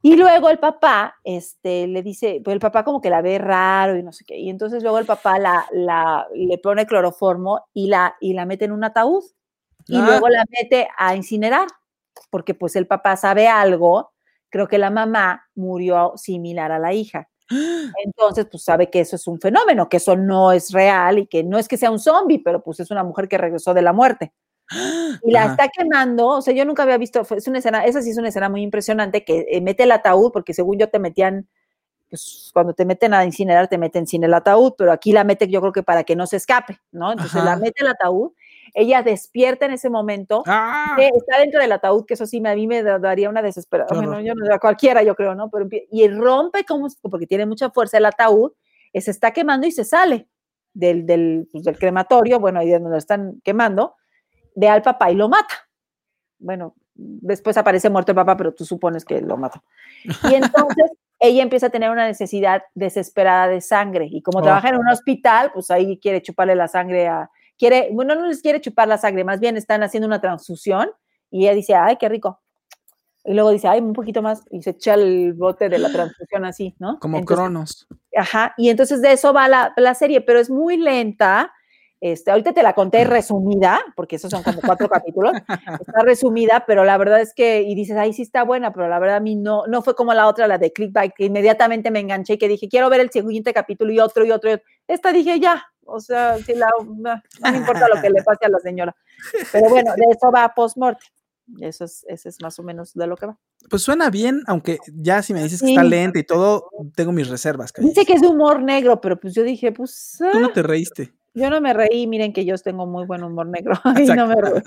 Y 0.03 0.17
luego 0.17 0.51
el 0.51 0.59
papá, 0.59 1.17
este, 1.25 1.87
le 1.89 2.03
dice, 2.03 2.41
pues 2.45 2.55
el 2.55 2.61
papá 2.61 2.85
como 2.85 3.01
que 3.01 3.11
la 3.11 3.23
ve 3.23 3.39
raro 3.39 3.97
y 3.97 4.03
no 4.03 4.13
sé 4.13 4.25
qué. 4.25 4.37
Y 4.39 4.51
entonces 4.51 4.83
luego 4.83 4.99
el 4.99 5.07
papá 5.07 5.39
la, 5.39 5.67
la, 5.73 6.27
le 6.35 6.59
pone 6.59 6.87
cloroformo 6.87 7.65
y 7.75 7.89
la, 7.89 8.15
y 8.21 8.35
la 8.35 8.47
mete 8.47 8.67
en 8.67 8.73
un 8.73 8.85
ataúd. 8.85 9.25
Y 9.89 9.97
Ah. 9.99 10.05
luego 10.07 10.29
la 10.29 10.45
mete 10.51 10.89
a 10.97 11.15
incinerar, 11.17 11.67
porque 12.31 12.55
pues 12.55 12.77
el 12.77 12.87
papá 12.87 13.17
sabe 13.17 13.49
algo. 13.49 14.13
Creo 14.49 14.69
que 14.69 14.79
la 14.79 14.91
mamá 14.91 15.47
murió 15.55 16.13
similar 16.17 16.73
a 16.73 16.79
la 16.79 16.93
hija. 16.93 17.29
Entonces, 18.05 18.47
pues 18.51 18.65
sabe 18.65 18.91
que 18.91 19.01
eso 19.01 19.17
es 19.17 19.27
un 19.27 19.41
fenómeno, 19.41 19.89
que 19.89 19.99
eso 19.99 20.17
no 20.17 20.53
es 20.53 20.73
real 20.73 21.19
y 21.19 21.27
que 21.27 21.45
no 21.45 21.59
es 21.59 21.69
que 21.69 21.77
sea 21.77 21.91
un 21.91 21.99
zombie, 21.99 22.41
pero 22.45 22.63
pues 22.63 22.81
es 22.81 22.91
una 22.91 23.05
mujer 23.05 23.29
que 23.29 23.39
regresó 23.39 23.75
de 23.75 23.83
la 23.83 23.93
muerte. 23.93 24.33
Y 25.23 25.31
la 25.31 25.45
Ajá. 25.45 25.51
está 25.53 25.69
quemando, 25.69 26.27
o 26.27 26.43
sea, 26.43 26.53
yo 26.53 26.65
nunca 26.65 26.83
había 26.83 26.99
visto, 26.99 27.23
es 27.31 27.47
una 27.47 27.59
escena, 27.59 27.85
esa 27.85 28.03
sí 28.03 28.11
es 28.11 28.19
una 28.19 28.29
escena 28.29 28.49
muy 28.49 28.63
impresionante, 28.63 29.25
que 29.25 29.47
eh, 29.49 29.61
mete 29.61 29.85
el 29.85 29.93
ataúd, 29.93 30.33
porque 30.33 30.55
según 30.55 30.79
yo 30.79 30.89
te 30.89 30.99
metían, 30.99 31.49
pues 32.11 32.51
cuando 32.53 32.73
te 32.75 32.85
meten 32.85 33.15
a 33.15 33.25
incinerar, 33.25 33.69
te 33.69 33.79
meten 33.79 34.07
sin 34.09 34.25
el 34.25 34.35
ataúd, 34.35 34.73
pero 34.77 34.91
aquí 34.91 35.13
la 35.13 35.23
mete 35.23 35.49
yo 35.49 35.61
creo 35.61 35.73
que 35.73 35.85
para 35.85 36.03
que 36.03 36.17
no 36.17 36.27
se 36.27 36.37
escape, 36.37 36.81
¿no? 36.91 37.13
Entonces 37.13 37.45
la 37.45 37.53
Ajá. 37.53 37.61
mete 37.61 37.83
el 37.83 37.89
ataúd, 37.89 38.33
ella 38.79 39.03
despierta 39.03 39.65
en 39.65 39.73
ese 39.73 39.89
momento, 39.89 40.43
¡Ah! 40.47 40.97
está 40.99 41.39
dentro 41.39 41.61
del 41.63 41.73
ataúd, 41.73 42.05
que 42.05 42.13
eso 42.15 42.27
sí 42.27 42.43
a 42.47 42.55
mí 42.55 42.67
me 42.67 42.83
da- 42.83 42.99
daría 42.99 43.31
una 43.31 43.41
desesperación, 43.41 44.01
Qué 44.01 44.07
bueno, 44.07 44.21
yo 44.21 44.35
no, 44.35 44.55
a 44.55 44.59
cualquiera 44.59 45.03
yo 45.03 45.15
creo, 45.15 45.35
¿no? 45.35 45.49
Pero 45.51 45.67
y 45.91 46.07
rompe 46.09 46.65
como, 46.65 46.87
porque 47.11 47.27
tiene 47.27 47.47
mucha 47.47 47.71
fuerza 47.71 47.97
el 47.97 48.05
ataúd, 48.05 48.53
eh, 48.93 49.01
se 49.01 49.11
está 49.11 49.31
quemando 49.31 49.67
y 49.67 49.73
se 49.73 49.85
sale 49.85 50.29
del, 50.75 51.07
del, 51.07 51.49
pues, 51.51 51.65
del 51.65 51.79
crematorio, 51.79 52.39
bueno, 52.39 52.61
ahí 52.61 52.67
de 52.69 52.75
donde 52.75 52.91
lo 52.91 52.97
están 52.99 53.41
quemando, 53.43 53.95
ve 54.55 54.69
al 54.69 54.83
papá 54.83 55.11
y 55.11 55.15
lo 55.15 55.29
mata. 55.31 55.55
Bueno, 56.39 56.75
después 56.95 57.57
aparece 57.57 57.89
muerto 57.89 58.13
el 58.13 58.17
papá, 58.17 58.37
pero 58.37 58.53
tú 58.53 58.67
supones 58.67 59.07
que 59.07 59.23
lo 59.23 59.39
mató. 59.39 59.63
Y 60.31 60.35
entonces 60.35 60.91
ella 61.19 61.43
empieza 61.43 61.69
a 61.69 61.71
tener 61.71 61.89
una 61.89 62.07
necesidad 62.07 62.63
desesperada 62.75 63.49
de 63.49 63.63
sangre 63.63 64.07
y 64.11 64.21
como 64.21 64.41
Oh. 64.41 64.43
trabaja 64.43 64.69
en 64.69 64.77
un 64.77 64.89
hospital, 64.89 65.51
pues 65.55 65.71
ahí 65.71 65.99
quiere 65.99 66.21
chuparle 66.21 66.55
la 66.55 66.69
sangre 66.69 67.09
a, 67.09 67.31
quiere, 67.59 67.89
bueno, 67.93 68.15
no 68.15 68.27
les 68.27 68.43
quiere 68.43 68.61
chupar 68.61 68.89
la 68.89 68.99
sangre, 68.99 69.25
más 69.25 69.41
bien 69.41 69.57
están 69.57 69.83
haciendo 69.83 70.07
una 70.07 70.21
transfusión 70.21 70.91
y 71.31 71.45
ella 71.45 71.55
dice, 71.55 71.75
ay, 71.75 71.97
qué 71.97 72.09
rico. 72.09 72.41
y 73.25 73.35
luego 73.35 73.51
dice, 73.51 73.67
ay, 73.69 73.81
un 73.81 73.93
poquito 73.93 74.23
más, 74.23 74.43
y 74.51 74.63
se 74.63 74.71
echa 74.71 74.95
el 74.95 75.33
bote 75.35 75.69
de 75.69 75.79
la 75.79 75.91
transfusión 75.91 76.45
así, 76.45 76.77
¿no? 76.79 76.99
Como 77.01 77.19
Entonces, 77.19 77.37
Cronos. 77.37 77.87
Ajá, 78.17 78.55
y 78.57 78.71
entonces 78.71 79.03
de 79.03 79.13
eso 79.13 79.33
va 79.33 79.49
la, 79.49 79.73
la 79.77 79.95
serie, 79.95 80.21
pero 80.21 80.39
es 80.39 80.49
muy 80.49 80.77
lenta. 80.77 81.53
Este, 81.99 82.31
ahorita 82.31 82.53
te 82.53 82.63
la 82.63 82.75
conté 82.75 83.05
resumida, 83.05 83.81
porque 83.97 84.17
esos 84.17 84.31
son 84.31 84.43
como 84.43 84.61
cuatro 84.61 84.89
capítulos. 84.89 85.33
Está 85.81 86.03
resumida, 86.05 86.65
pero 86.67 86.85
la 86.85 86.99
verdad 86.99 87.21
es 87.21 87.33
que, 87.35 87.63
y 87.63 87.75
dices, 87.75 87.97
ay, 87.97 88.13
sí 88.13 88.23
está 88.23 88.45
buena, 88.45 88.73
pero 88.73 88.87
la 88.89 88.99
verdad 88.99 89.17
a 89.17 89.21
mí 89.21 89.35
no, 89.35 89.67
no 89.67 89.83
fue 89.83 89.97
como 89.97 90.15
la 90.15 90.29
otra, 90.29 90.47
la 90.47 90.59
de 90.59 90.73
Clickbait, 90.73 91.13
que 91.17 91.25
inmediatamente 91.25 91.91
me 91.91 91.99
enganché 92.01 92.35
y 92.35 92.39
que 92.39 92.49
dije, 92.49 92.69
quiero 92.69 92.91
ver 92.91 93.01
el 93.01 93.11
siguiente 93.11 93.53
capítulo 93.53 93.93
y 93.93 93.99
otro 93.99 94.25
y 94.25 94.31
otro. 94.31 94.51
y 94.51 94.53
otro. 94.53 94.67
Esta 94.87 95.11
dije, 95.11 95.41
ya, 95.41 95.65
o 95.87 96.01
sea, 96.01 96.39
si 96.39 96.55
la, 96.55 96.69
no, 96.85 97.15
no 97.41 97.51
me 97.51 97.59
importa 97.59 97.89
lo 97.93 98.01
que 98.01 98.11
le 98.11 98.23
pase 98.23 98.47
a 98.47 98.49
la 98.49 98.59
señora. 98.59 98.95
Pero 99.53 99.69
bueno, 99.69 99.93
de 99.97 100.05
eso 100.11 100.31
va 100.31 100.53
post-mortem. 100.55 101.09
Eso 101.61 101.85
es, 101.85 102.05
eso 102.09 102.29
es 102.29 102.43
más 102.43 102.59
o 102.59 102.63
menos 102.63 102.93
de 102.95 103.07
lo 103.07 103.17
que 103.17 103.27
va. 103.27 103.39
Pues 103.71 103.83
suena 103.83 104.11
bien, 104.11 104.43
aunque 104.47 104.79
ya 104.93 105.23
si 105.23 105.33
me 105.33 105.43
dices 105.43 105.61
que 105.61 105.69
está 105.69 105.85
lenta 105.85 106.19
y 106.19 106.25
todo, 106.25 106.69
tengo 106.95 107.13
mis 107.13 107.29
reservas. 107.29 107.73
Dice 107.79 108.05
que 108.05 108.15
es 108.15 108.21
de 108.21 108.27
humor 108.27 108.63
negro, 108.63 109.01
pero 109.01 109.19
pues 109.19 109.35
yo 109.35 109.45
dije, 109.45 109.71
pues. 109.71 110.17
Tú 110.19 110.41
no 110.41 110.49
ah, 110.49 110.53
te 110.53 110.63
reíste. 110.63 111.15
Yo 111.35 111.51
no 111.51 111.61
me 111.61 111.73
reí, 111.73 112.07
miren 112.07 112.33
que 112.33 112.45
yo 112.45 112.57
tengo 112.59 112.87
muy 112.87 113.07
buen 113.07 113.23
humor 113.23 113.47
negro 113.47 113.75
y 114.03 114.07
no 114.07 114.27
me 114.27 114.35
reí. 114.37 114.63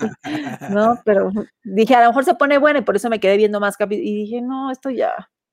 No, 0.70 1.00
pero 1.04 1.30
dije, 1.64 1.94
a 1.94 2.02
lo 2.02 2.08
mejor 2.08 2.24
se 2.24 2.34
pone 2.34 2.58
buena 2.58 2.78
y 2.78 2.82
por 2.82 2.96
eso 2.96 3.10
me 3.10 3.20
quedé 3.20 3.36
viendo 3.36 3.60
más 3.60 3.76
capítulos. 3.76 4.08
Y 4.08 4.14
dije, 4.22 4.40
no, 4.40 4.70
esto 4.70 4.88
ya 4.88 5.12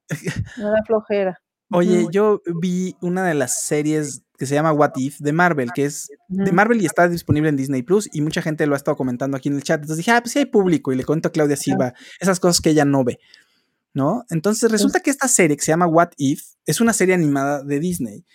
me 0.57 0.63
da 0.63 0.83
flojera. 0.85 1.41
Oye, 1.71 2.07
yo 2.11 2.41
vi 2.61 2.95
una 3.01 3.27
de 3.27 3.33
las 3.33 3.63
series 3.63 4.23
que 4.37 4.45
se 4.45 4.53
llama 4.53 4.71
What 4.71 4.93
If 4.95 5.19
de 5.19 5.33
Marvel, 5.33 5.71
que 5.73 5.85
es 5.85 6.09
de. 6.27 6.51
Marvel 6.51 6.81
y 6.81 6.85
está 6.85 7.07
disponible 7.09 7.49
en 7.49 7.55
Disney 7.55 7.81
Plus 7.81 8.07
y 8.13 8.21
mucha 8.21 8.41
gente 8.41 8.65
lo 8.67 8.75
ha 8.75 8.77
estado 8.77 8.95
comentando 8.95 9.35
aquí 9.35 9.49
en 9.49 9.55
el 9.55 9.63
chat. 9.63 9.81
Entonces 9.81 9.97
dije, 9.97 10.11
ah, 10.11 10.21
pues 10.21 10.33
sí 10.33 10.39
hay 10.39 10.45
público 10.45 10.93
y 10.93 10.95
le 10.95 11.03
cuento 11.03 11.29
a 11.29 11.31
Claudia 11.31 11.57
Silva 11.57 11.93
esas 12.19 12.39
cosas 12.39 12.61
que 12.61 12.69
ella 12.69 12.85
no 12.85 13.03
ve, 13.03 13.19
¿no? 13.93 14.25
Entonces 14.29 14.71
resulta 14.71 14.99
que 14.99 15.09
esta 15.09 15.27
serie 15.27 15.57
que 15.57 15.63
se 15.63 15.71
llama 15.71 15.87
What 15.87 16.11
If 16.17 16.43
es 16.65 16.79
una 16.81 16.93
serie 16.93 17.15
animada 17.15 17.63
de 17.63 17.79
Disney 17.79 18.25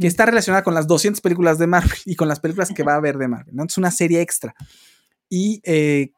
que 0.00 0.06
está 0.06 0.26
relacionada 0.26 0.62
con 0.62 0.74
las 0.74 0.86
200 0.86 1.20
películas 1.20 1.58
de 1.58 1.66
Marvel 1.66 1.98
y 2.06 2.16
con 2.16 2.28
las 2.28 2.40
películas 2.40 2.70
que 2.74 2.82
va 2.82 2.94
a 2.94 2.96
haber 2.96 3.18
de 3.18 3.28
Marvel, 3.28 3.54
¿no? 3.54 3.64
Es 3.64 3.78
una 3.78 3.90
serie 3.90 4.20
extra. 4.20 4.54
Y, 5.28 5.60
eh, 5.64 6.12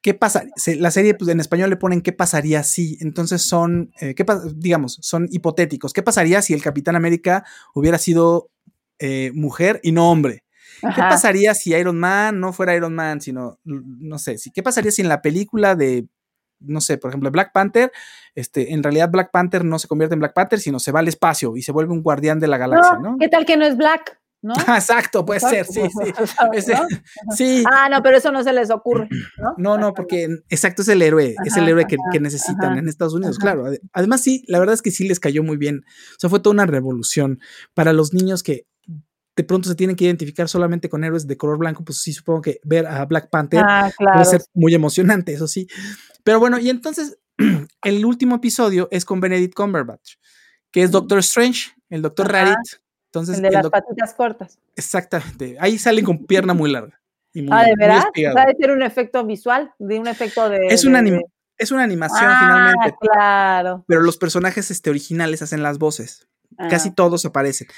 ¿qué 0.00 0.14
pasa? 0.14 0.44
La 0.78 0.90
serie, 0.90 1.14
pues 1.14 1.30
en 1.30 1.40
español 1.40 1.70
le 1.70 1.76
ponen 1.76 2.00
¿qué 2.00 2.12
pasaría 2.12 2.62
si? 2.62 2.96
Entonces 3.00 3.42
son, 3.42 3.90
eh, 4.00 4.14
¿qué 4.14 4.24
digamos, 4.54 4.98
son 5.02 5.28
hipotéticos. 5.30 5.92
¿Qué 5.92 6.02
pasaría 6.02 6.42
si 6.42 6.54
el 6.54 6.62
Capitán 6.62 6.96
América 6.96 7.44
hubiera 7.74 7.98
sido 7.98 8.50
eh, 8.98 9.30
mujer 9.34 9.80
y 9.82 9.92
no 9.92 10.10
hombre? 10.10 10.42
¿Qué 10.80 11.00
pasaría 11.00 11.54
si 11.54 11.74
Iron 11.74 11.98
Man 11.98 12.38
no 12.38 12.52
fuera 12.52 12.74
Iron 12.76 12.94
Man, 12.94 13.20
sino, 13.20 13.58
no 13.64 14.18
sé, 14.18 14.36
si, 14.38 14.50
¿qué 14.50 14.62
pasaría 14.62 14.90
si 14.92 15.00
en 15.02 15.08
la 15.08 15.22
película 15.22 15.74
de, 15.74 16.06
no 16.60 16.80
sé, 16.82 16.98
por 16.98 17.10
ejemplo, 17.10 17.30
Black 17.30 17.50
Panther, 17.52 17.90
este, 18.34 18.72
en 18.74 18.82
realidad 18.82 19.10
Black 19.10 19.30
Panther 19.32 19.64
no 19.64 19.78
se 19.78 19.88
convierte 19.88 20.14
en 20.14 20.20
Black 20.20 20.34
Panther, 20.34 20.60
sino 20.60 20.78
se 20.78 20.92
va 20.92 21.00
al 21.00 21.08
espacio 21.08 21.56
y 21.56 21.62
se 21.62 21.72
vuelve 21.72 21.92
un 21.94 22.02
guardián 22.02 22.40
de 22.40 22.46
la 22.48 22.58
galaxia, 22.58 22.94
No, 23.00 23.12
¿no? 23.12 23.16
¿Qué 23.18 23.28
tal 23.28 23.46
que 23.46 23.56
no 23.56 23.64
es 23.64 23.76
black? 23.78 24.20
¿No? 24.42 24.52
Exacto, 24.68 25.24
puede 25.24 25.40
ser, 25.40 25.64
sí, 25.64 25.80
sí. 25.80 26.12
Sí. 27.34 27.64
Ah, 27.72 27.88
no, 27.88 28.02
pero 28.02 28.18
eso 28.18 28.30
no 28.30 28.42
se 28.44 28.52
les 28.52 28.70
ocurre, 28.70 29.08
¿no? 29.38 29.54
No, 29.56 29.78
no, 29.78 29.94
porque 29.94 30.28
exacto 30.50 30.82
es 30.82 30.88
el 30.88 31.00
héroe, 31.02 31.34
es 31.44 31.56
el 31.56 31.68
héroe 31.68 31.86
que, 31.86 31.96
ajá, 31.96 32.10
que 32.12 32.20
necesitan 32.20 32.72
ajá, 32.72 32.78
en 32.78 32.88
Estados 32.88 33.14
Unidos, 33.14 33.38
claro. 33.38 33.64
Ade- 33.66 33.80
Además, 33.92 34.20
sí, 34.20 34.44
la 34.46 34.58
verdad 34.58 34.74
es 34.74 34.82
que 34.82 34.90
sí 34.90 35.08
les 35.08 35.20
cayó 35.20 35.42
muy 35.42 35.56
bien. 35.56 35.84
O 35.86 36.20
sea, 36.20 36.28
fue 36.30 36.40
toda 36.40 36.52
una 36.52 36.66
revolución 36.66 37.40
para 37.74 37.92
los 37.92 38.12
niños 38.12 38.42
que 38.42 38.66
de 39.36 39.44
pronto 39.44 39.68
se 39.68 39.74
tienen 39.74 39.94
que 39.96 40.04
identificar 40.06 40.48
solamente 40.48 40.88
con 40.88 41.04
héroes 41.04 41.26
de 41.26 41.36
color 41.36 41.58
blanco, 41.58 41.84
pues 41.84 41.98
sí, 42.00 42.12
supongo 42.12 42.40
que 42.42 42.58
ver 42.64 42.86
a 42.86 43.04
Black 43.04 43.28
Panther 43.30 43.62
Ah, 43.62 43.90
puede 43.96 44.10
claro. 44.10 44.24
ser 44.24 44.42
muy 44.54 44.74
emocionante, 44.74 45.32
eso 45.34 45.46
sí. 45.46 45.68
Pero 46.24 46.40
bueno, 46.40 46.58
y 46.58 46.70
entonces 46.70 47.18
el 47.84 48.04
último 48.04 48.36
episodio 48.36 48.88
es 48.90 49.04
con 49.04 49.20
Benedict 49.20 49.54
Cumberbatch, 49.54 50.14
que 50.70 50.82
es 50.82 50.90
Doctor 50.90 51.18
Strange, 51.18 51.72
el 51.90 52.02
Doctor 52.02 52.26
Ajá. 52.34 52.44
Rarit. 52.44 52.58
Entonces, 53.12 53.36
El 53.36 53.42
de 53.42 53.48
el 53.48 53.54
las 53.54 53.68
patitas 53.70 54.14
cortas. 54.14 54.58
exactamente, 54.74 55.56
ahí 55.60 55.78
salen 55.78 56.04
con 56.04 56.26
pierna 56.26 56.54
muy 56.54 56.70
larga. 56.72 57.00
y 57.32 57.42
muy- 57.42 57.50
Ah, 57.52 57.64
¿de 57.64 57.74
verdad? 57.78 58.04
Va 58.34 58.42
a 58.42 58.54
ser 58.58 58.70
un 58.70 58.82
efecto 58.82 59.22
visual, 59.26 59.70
de 59.78 59.98
un 60.00 60.06
efecto 60.08 60.48
de. 60.48 60.68
Es 60.68 60.84
anima- 60.86 61.18
de- 61.18 61.24
es 61.58 61.70
una 61.70 61.82
animación 61.82 62.24
Ah, 62.26 62.38
finalmente, 62.40 62.96
claro. 63.00 63.84
pero 63.86 64.00
los 64.00 64.16
personajes 64.16 64.70
este, 64.70 64.88
originales 64.90 65.42
hacen 65.42 65.62
las 65.62 65.76
voces. 65.78 66.26
Casi 66.70 66.88
Ah. 66.90 66.94
todos 66.96 67.24
aparecen. 67.26 67.68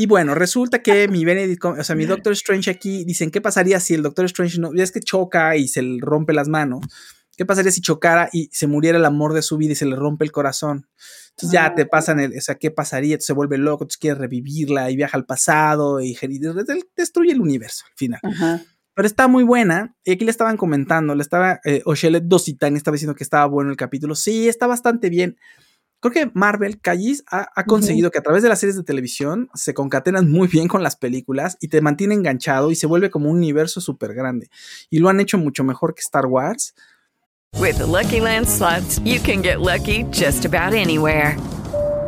Y 0.00 0.06
bueno, 0.06 0.34
resulta 0.34 0.82
que 0.82 1.08
mi 1.08 1.24
Benedict, 1.24 1.62
o 1.64 1.84
sea, 1.84 1.94
mi 1.94 2.06
Doctor 2.06 2.32
Strange 2.32 2.70
aquí 2.70 3.04
dicen, 3.04 3.30
¿qué 3.30 3.40
pasaría 3.40 3.78
si 3.80 3.92
el 3.94 4.02
Doctor 4.02 4.24
Strange 4.26 4.58
no, 4.58 4.74
ya 4.74 4.82
es 4.82 4.92
que 4.92 5.00
choca 5.00 5.56
y 5.56 5.68
se 5.68 5.82
le 5.82 5.98
rompe 6.00 6.32
las 6.32 6.48
manos? 6.48 6.80
¿Qué 7.36 7.44
pasaría 7.46 7.70
si 7.70 7.80
chocara 7.80 8.28
y 8.32 8.48
se 8.52 8.66
muriera 8.66 8.98
el 8.98 9.04
amor 9.04 9.32
de 9.34 9.42
su 9.42 9.56
vida 9.56 9.72
y 9.72 9.74
se 9.74 9.86
le 9.86 9.96
rompe 9.96 10.24
el 10.24 10.32
corazón? 10.32 10.86
Entonces 11.30 11.52
ya 11.52 11.74
te 11.74 11.84
pasan 11.86 12.18
el, 12.20 12.36
o 12.36 12.40
sea, 12.40 12.54
¿qué 12.54 12.70
pasaría? 12.70 13.14
Entonces 13.14 13.26
se 13.26 13.32
vuelve 13.34 13.58
loco, 13.58 13.84
entonces 13.84 13.98
quiere 13.98 14.18
revivirla 14.18 14.90
y 14.90 14.96
viaja 14.96 15.16
al 15.18 15.24
pasado 15.26 16.00
y 16.00 16.14
geri- 16.14 16.38
destruye 16.96 17.32
el 17.32 17.40
universo 17.40 17.84
al 17.90 17.96
final. 17.96 18.20
Ajá. 18.22 18.62
Pero 18.94 19.06
está 19.06 19.28
muy 19.28 19.44
buena. 19.44 19.94
Y 20.04 20.12
aquí 20.12 20.24
le 20.24 20.30
estaban 20.30 20.56
comentando, 20.56 21.14
le 21.14 21.22
estaba, 21.22 21.60
eh, 21.64 21.80
Oshelet 21.86 22.24
Dositani 22.24 22.76
estaba 22.76 22.94
diciendo 22.94 23.14
que 23.14 23.24
estaba 23.24 23.46
bueno 23.46 23.70
el 23.70 23.76
capítulo. 23.76 24.14
Sí, 24.14 24.48
está 24.48 24.66
bastante 24.66 25.08
bien. 25.08 25.36
Creo 26.00 26.12
que 26.12 26.30
Marvel, 26.34 26.80
Callis, 26.80 27.24
ha, 27.30 27.48
ha 27.54 27.64
conseguido 27.64 28.10
que 28.10 28.18
a 28.18 28.22
través 28.22 28.42
de 28.42 28.48
las 28.48 28.58
series 28.58 28.76
de 28.76 28.82
televisión 28.82 29.50
se 29.54 29.74
concatenan 29.74 30.30
muy 30.30 30.48
bien 30.48 30.66
con 30.66 30.82
las 30.82 30.96
películas 30.96 31.58
y 31.60 31.68
te 31.68 31.80
mantiene 31.80 32.14
enganchado 32.14 32.70
y 32.70 32.74
se 32.74 32.86
vuelve 32.86 33.10
como 33.10 33.30
un 33.30 33.36
universo 33.36 33.80
súper 33.80 34.14
grande. 34.14 34.50
Y 34.88 34.98
lo 34.98 35.08
han 35.10 35.20
hecho 35.20 35.36
mucho 35.36 35.62
mejor 35.62 35.94
que 35.94 36.00
Star 36.00 36.26
Wars. 36.26 36.74
With 37.58 37.78
the 37.78 37.86
Lucky 37.86 38.20
Land 38.20 38.48
slots, 38.48 39.00
you 39.04 39.20
can 39.20 39.42
get 39.42 39.60
lucky 39.60 40.04
just 40.04 40.46
about 40.46 40.72
anywhere. 40.72 41.36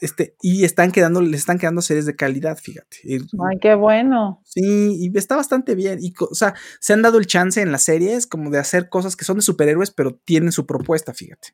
este, 0.00 0.36
y 0.42 0.64
están 0.64 0.92
quedando, 0.92 1.20
le 1.20 1.36
están 1.36 1.58
quedando 1.58 1.80
series 1.82 2.06
de 2.06 2.16
calidad, 2.16 2.56
fíjate. 2.58 2.98
Ay, 3.08 3.58
qué 3.60 3.74
bueno. 3.74 4.40
Sí, 4.44 4.96
y 4.98 5.16
está 5.18 5.36
bastante 5.36 5.74
bien. 5.74 5.98
Y, 6.02 6.12
o 6.18 6.34
sea, 6.34 6.54
se 6.80 6.92
han 6.92 7.02
dado 7.02 7.18
el 7.18 7.26
chance 7.26 7.60
en 7.60 7.72
las 7.72 7.82
series 7.82 8.26
como 8.26 8.50
de 8.50 8.58
hacer 8.58 8.88
cosas 8.88 9.16
que 9.16 9.24
son 9.24 9.36
de 9.36 9.42
superhéroes, 9.42 9.90
pero 9.90 10.14
tienen 10.24 10.52
su 10.52 10.66
propuesta, 10.66 11.14
fíjate. 11.14 11.48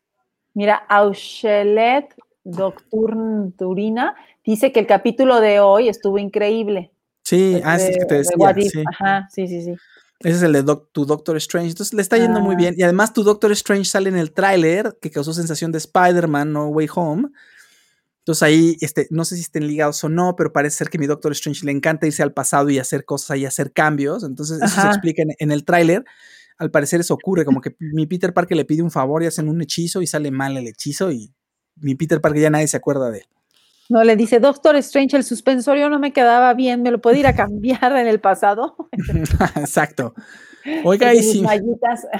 Mira, 0.55 0.76
Auchelet 0.88 2.14
Docturna 2.45 4.14
dice 4.45 4.72
que 4.72 4.80
el 4.80 4.86
capítulo 4.86 5.41
de 5.41 5.61
hoy 5.61 5.88
estuvo 5.88 6.18
increíble. 6.18 6.93
Sí, 7.24 7.61
ah, 7.64 7.78
sí, 7.78 7.93
de- 7.93 7.99
que 7.99 8.05
te 8.07 8.14
de 8.14 8.20
decía. 8.55 8.70
Sí. 8.70 8.84
Ajá, 8.93 9.28
sí, 9.32 9.47
sí, 9.47 9.62
sí. 9.62 9.74
Ese 10.20 10.36
es 10.36 10.43
el 10.43 10.53
de 10.53 10.62
Doc- 10.62 10.88
tu 10.93 11.07
Doctor 11.07 11.36
Strange. 11.38 11.70
Entonces 11.70 11.95
le 11.95 12.03
está 12.03 12.18
yendo 12.18 12.41
muy 12.41 12.55
Ah. 12.55 12.59
bien. 12.59 12.74
Y 12.76 12.82
además 12.82 13.12
tu 13.14 13.22
Doctor 13.22 13.53
Strange 13.53 13.84
sale 13.86 14.11
en 14.11 14.16
el 14.18 14.32
tráiler 14.32 14.99
que 15.01 15.11
causó 15.11 15.32
sensación 15.32 15.72
de 15.72 15.78
Spider-Man 15.78 16.53
No 16.53 16.66
Way 16.68 16.88
Home. 16.95 17.28
Entonces 18.21 18.43
ahí, 18.43 18.77
este, 18.81 19.07
no 19.11 19.25
sé 19.25 19.37
si 19.37 19.43
estén 19.43 19.66
ligados 19.66 20.03
o 20.05 20.09
no, 20.09 20.37
pero 20.37 20.53
parece 20.53 20.77
ser 20.79 20.89
que 20.91 20.99
mi 20.99 21.07
Doctor 21.07 21.33
Strange 21.33 21.64
le 21.64 21.73
encanta 21.73 22.07
irse 22.07 22.23
al 22.23 22.33
pasado 22.33 22.68
y 22.71 22.79
hacer 22.79 23.05
cosas 23.05 23.39
y 23.39 23.47
hacer 23.47 23.73
cambios. 23.73 24.23
Entonces 24.25 24.61
eso 24.62 24.81
se 24.81 24.87
explica 24.89 25.23
en, 25.23 25.31
en 25.39 25.51
el 25.53 25.64
tráiler. 25.64 26.05
Al 26.59 26.71
parecer 26.71 27.01
eso 27.01 27.14
ocurre, 27.14 27.45
como 27.47 27.61
que 27.62 27.75
mi 27.79 28.07
Peter 28.07 28.35
Parker 28.35 28.57
le 28.57 28.66
pide 28.66 28.83
un 28.83 28.91
favor 28.91 29.23
y 29.23 29.27
hacen 29.27 29.49
un 29.49 29.62
hechizo 29.62 30.03
y 30.03 30.07
sale 30.07 30.31
mal 30.31 30.57
el 30.59 30.68
hechizo 30.68 31.11
y 31.11 31.33
mi 31.77 31.95
Peter 31.95 32.21
Parker 32.21 32.43
ya 32.43 32.51
nadie 32.51 32.68
se 32.68 32.77
acuerda 32.77 33.11
de 33.11 33.21
él. 33.21 33.25
No, 33.89 34.05
le 34.05 34.14
dice, 34.14 34.39
Doctor 34.39 34.77
Strange, 34.77 35.16
el 35.16 35.25
suspensorio 35.25 35.89
no 35.91 35.99
me 35.99 36.12
quedaba 36.12 36.53
bien, 36.55 36.83
¿me 36.83 36.91
lo 36.93 37.01
puede 37.01 37.18
ir 37.18 37.27
a 37.27 37.35
cambiar 37.35 37.97
en 37.97 38.07
el 38.07 38.21
pasado? 38.21 38.77
Exacto. 39.57 40.14
Oiga, 40.85 41.14
y 41.14 41.18
mis 41.18 41.33
si, 41.33 41.41
mis 41.41 41.51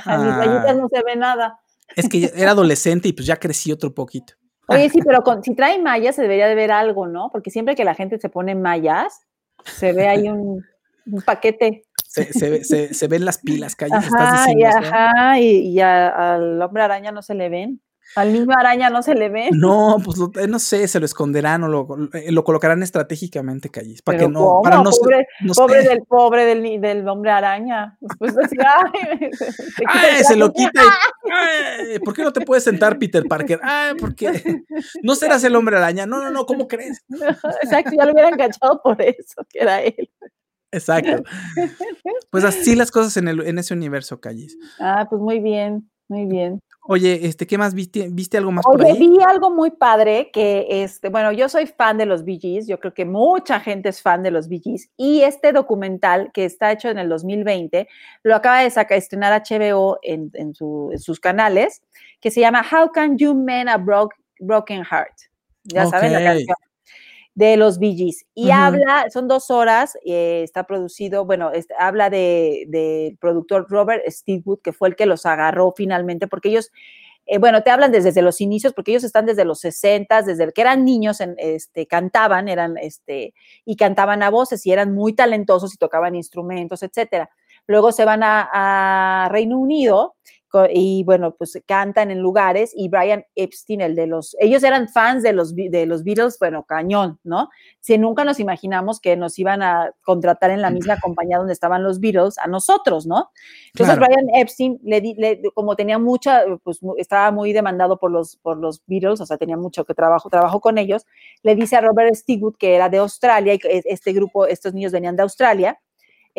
Ah. 0.07 0.17
mallitas 0.19 0.77
no 0.77 0.89
se 0.89 1.03
ve 1.05 1.15
nada. 1.17 1.61
Es 1.95 2.09
que 2.09 2.33
era 2.35 2.53
adolescente 2.53 3.09
y 3.09 3.13
pues 3.13 3.27
ya 3.27 3.37
crecí 3.37 3.71
otro 3.71 3.93
poquito. 3.95 4.33
Oye, 4.77 4.89
sí, 4.91 5.01
pero 5.05 5.23
con, 5.23 5.43
si 5.43 5.55
trae 5.55 5.79
mallas 5.81 6.17
se 6.17 6.23
debería 6.23 6.47
de 6.49 6.55
ver 6.55 6.71
algo, 6.73 7.07
¿no? 7.07 7.31
Porque 7.33 7.51
siempre 7.51 7.75
que 7.75 7.85
la 7.85 7.95
gente 7.95 8.19
se 8.19 8.29
pone 8.29 8.55
mallas, 8.55 9.21
se 9.65 9.93
ve 9.93 10.09
ahí 10.09 10.29
un, 10.29 10.65
un 11.07 11.23
paquete. 11.23 11.83
Se, 12.07 12.33
se, 12.33 12.51
ve- 12.51 12.65
se- 12.65 12.93
se 12.95 13.07
ven 13.09 13.25
las 13.25 13.39
pilas, 13.39 13.77
calles, 13.77 14.05
estás 14.05 14.13
Ajá, 14.33 14.51
y, 14.53 14.55
diciendo. 14.57 14.97
y, 15.39 15.75
y 15.75 15.81
a- 15.81 16.35
al 16.35 16.61
hombre 16.63 16.83
araña 16.83 17.13
no 17.13 17.23
se 17.23 17.35
le 17.35 17.49
ven. 17.49 17.81
Al 18.17 18.33
niño 18.33 18.47
araña 18.59 18.91
no 18.91 19.03
se 19.03 19.15
le 19.15 19.29
ven. 19.29 19.51
No, 19.53 19.99
pues 20.05 20.19
lo- 20.19 20.33
eh, 20.41 20.49
no 20.49 20.59
sé, 20.59 20.89
se 20.89 20.99
lo 20.99 21.07
esconderán 21.07 21.63
o 21.63 21.69
lo, 21.69 21.87
eh, 22.13 22.33
lo 22.33 22.43
colocarán 22.43 22.83
estratégicamente, 22.83 23.69
Callis, 23.71 24.03
para 24.03 24.19
Pero 24.19 24.29
que 24.29 24.33
no, 24.35 24.41
¿cómo? 24.41 24.63
para 24.63 24.77
no, 24.83 24.91
pobre, 24.91 25.27
no 25.43 25.53
pobre 25.55 25.83
sé. 25.83 25.89
del 25.91 26.03
pobre 26.03 26.45
del, 26.45 26.81
del 26.81 27.09
hombre 27.09 27.31
araña. 27.31 27.97
Después 28.01 28.37
así, 28.37 28.57
ay, 28.67 29.31
se 29.33 29.85
Ay, 29.87 30.25
se 30.25 30.37
lo 30.37 30.53
quita. 30.53 30.83
y- 30.83 31.31
ay, 31.31 31.99
¿Por 32.01 32.15
qué 32.15 32.25
no 32.25 32.33
te 32.33 32.41
puedes 32.41 32.65
sentar, 32.65 32.99
Peter 32.99 33.23
Parker? 33.29 33.61
Ay, 33.63 33.95
porque 33.99 34.27
no 35.03 35.15
serás 35.15 35.45
el 35.45 35.55
hombre 35.55 35.77
araña. 35.77 36.05
No, 36.07 36.21
no, 36.21 36.31
no, 36.31 36.47
¿cómo 36.47 36.67
crees? 36.67 37.05
Exacto, 37.63 37.93
ya 37.97 38.05
lo 38.07 38.13
hubieran 38.13 38.37
cachado 38.37 38.81
por 38.83 39.01
eso, 39.01 39.47
que 39.49 39.61
era 39.61 39.83
él. 39.83 40.11
Exacto. 40.73 41.23
Pues 42.31 42.45
así 42.45 42.75
las 42.77 42.91
cosas 42.91 43.17
en, 43.17 43.29
el, 43.29 43.41
en 43.47 43.59
ese 43.59 43.75
universo, 43.75 44.21
Callis. 44.21 44.57
Ah, 44.79 45.07
pues 45.09 45.21
muy 45.21 45.41
bien, 45.41 45.91
muy 46.09 46.27
bien. 46.27 46.61
Oye, 46.93 47.25
este, 47.25 47.47
¿qué 47.47 47.57
más 47.57 47.73
viste? 47.73 48.09
¿Viste 48.11 48.37
algo 48.37 48.51
más 48.51 48.65
por 48.65 48.81
Oye, 48.81 48.91
ahí? 48.91 48.99
vi 48.99 49.19
algo 49.23 49.51
muy 49.51 49.71
padre 49.71 50.31
que, 50.33 50.67
este, 50.83 51.09
bueno, 51.09 51.31
yo 51.31 51.49
soy 51.49 51.67
fan 51.67 51.97
de 51.99 52.05
los 52.05 52.25
Bee 52.25 52.41
Gees, 52.41 52.67
yo 52.67 52.81
creo 52.81 52.93
que 52.93 53.05
mucha 53.05 53.61
gente 53.61 53.91
es 53.91 54.03
fan 54.03 54.25
de 54.25 54.33
los 54.33 54.49
Bee 54.49 54.61
Gees, 54.61 54.91
y 54.97 55.23
este 55.23 55.53
documental 55.53 56.33
que 56.35 56.45
está 56.45 56.73
hecho 56.73 56.89
en 56.89 56.99
el 56.99 57.09
2020, 57.09 57.87
lo 58.25 58.35
acaba 58.35 58.63
de 58.63 58.71
sacar, 58.71 58.99
estrenar 58.99 59.33
HBO 59.33 59.99
en, 60.03 60.33
en 60.35 60.53
su- 60.53 60.91
en 60.91 60.99
sus 60.99 61.21
canales, 61.21 61.81
que 62.21 62.33
se 62.33 62.41
llama 62.41 62.67
How 62.69 62.91
Can 62.91 63.17
You 63.17 63.35
Mend 63.37 63.69
a 63.69 63.79
Broke- 63.79 64.17
Broken 64.41 64.83
Heart? 64.85 65.15
Ya 65.63 65.87
saben 65.87 66.13
la 66.13 66.25
canción 66.25 66.57
de 67.41 67.57
los 67.57 67.79
Gees. 67.79 68.27
Y 68.35 68.51
habla, 68.51 69.07
son 69.11 69.27
dos 69.27 69.51
horas, 69.51 69.97
eh, 70.05 70.43
está 70.45 70.65
producido, 70.65 71.25
bueno, 71.25 71.51
este, 71.53 71.75
habla 71.79 72.11
de- 72.11 72.67
del 72.69 73.17
productor 73.19 73.67
Robert 73.71 74.03
Steelwood, 74.09 74.61
que 74.63 74.73
fue 74.75 74.89
el 74.89 74.97
que 74.97 75.07
los 75.07 75.25
agarró 75.25 75.73
finalmente, 75.77 76.27
porque 76.29 76.51
ellos, 76.51 76.71
eh, 77.27 77.39
bueno, 77.39 77.63
te 77.63 77.71
hablan 77.71 77.93
desde, 77.93 78.11
desde 78.11 78.23
los 78.23 78.41
inicios, 78.41 78.75
porque 78.75 78.91
ellos 78.93 79.05
están 79.05 79.25
desde 79.27 79.45
los 79.47 79.61
60, 79.61 80.23
desde 80.23 80.45
el 80.45 80.53
que 80.53 80.61
eran 80.61 80.85
niños, 80.85 81.21
en, 81.21 81.35
este, 81.39 81.87
cantaban, 81.87 82.49
eran, 82.49 82.77
este, 82.77 83.33
y 83.65 83.77
cantaban 83.77 84.23
a 84.23 84.31
voces, 84.31 84.67
y 84.67 84.73
eran 84.73 84.93
muy 84.95 85.15
talentosos 85.15 85.73
y 85.75 85.79
tocaban 85.79 86.15
instrumentos, 86.15 86.83
etcétera. 86.83 87.31
Luego 87.67 87.93
se 87.93 88.05
van 88.05 88.23
a, 88.23 88.49
a 89.25 89.29
Reino 89.31 89.59
Unido 89.59 90.15
y 90.73 91.05
bueno, 91.05 91.35
pues 91.37 91.59
cantan 91.67 92.11
en 92.11 92.19
lugares 92.19 92.73
y 92.75 92.89
Brian 92.89 93.25
Epstein, 93.35 93.81
el 93.81 93.95
de 93.95 94.07
los, 94.07 94.37
ellos 94.41 94.63
eran 94.65 94.89
fans 94.89 95.23
de 95.23 95.33
los, 95.33 95.55
de 95.55 95.87
los 95.87 96.03
Beatles, 96.03 96.37
bueno, 96.41 96.65
cañón, 96.65 97.19
¿no? 97.25 97.49
Si 97.81 97.97
nunca 97.99 98.25
nos 98.25 98.41
imaginamos 98.41 99.01
que 99.01 99.17
nos 99.17 99.39
iban 99.39 99.63
a 99.63 99.93
contratar 100.03 100.51
en 100.51 100.61
la 100.61 100.71
misma 100.71 100.99
compañía 101.01 101.39
donde 101.39 101.53
estaban 101.53 101.83
los 101.83 102.01
Beatles, 102.01 102.37
a 102.39 102.49
nosotros, 102.49 103.07
¿no? 103.07 103.31
Entonces 103.69 103.97
Claro. 103.97 104.07
Brian 104.15 104.29
Epstein, 104.35 104.81
le, 104.83 105.01
le- 105.01 105.43
como 105.55 105.77
tenía 105.77 105.99
mucha, 105.99 106.43
pues 106.65 106.81
estaba 106.97 107.31
muy 107.31 107.53
demandado 107.53 107.99
por 107.99 108.11
los, 108.11 108.37
por 108.37 108.57
los 108.59 108.83
Beatles, 108.87 109.21
o 109.21 109.27
sea, 109.27 109.37
tenía 109.39 109.57
mucho 109.57 109.85
que 109.85 109.95
trabajo, 109.95 110.29
trabajo 110.31 110.61
con 110.61 110.79
ellos, 110.79 111.07
le 111.43 111.55
dice 111.55 111.77
a 111.77 111.81
Robert 111.81 112.15
Stigwood, 112.15 112.57
que 112.59 112.75
era 112.75 112.89
de 112.89 112.99
Australia, 112.99 113.55
y 113.55 113.61
este 113.65 114.13
grupo, 114.13 114.47
estos 114.47 114.75
niños 114.75 114.93
venían 114.93 115.17
de 115.17 115.23
Australia, 115.23 115.79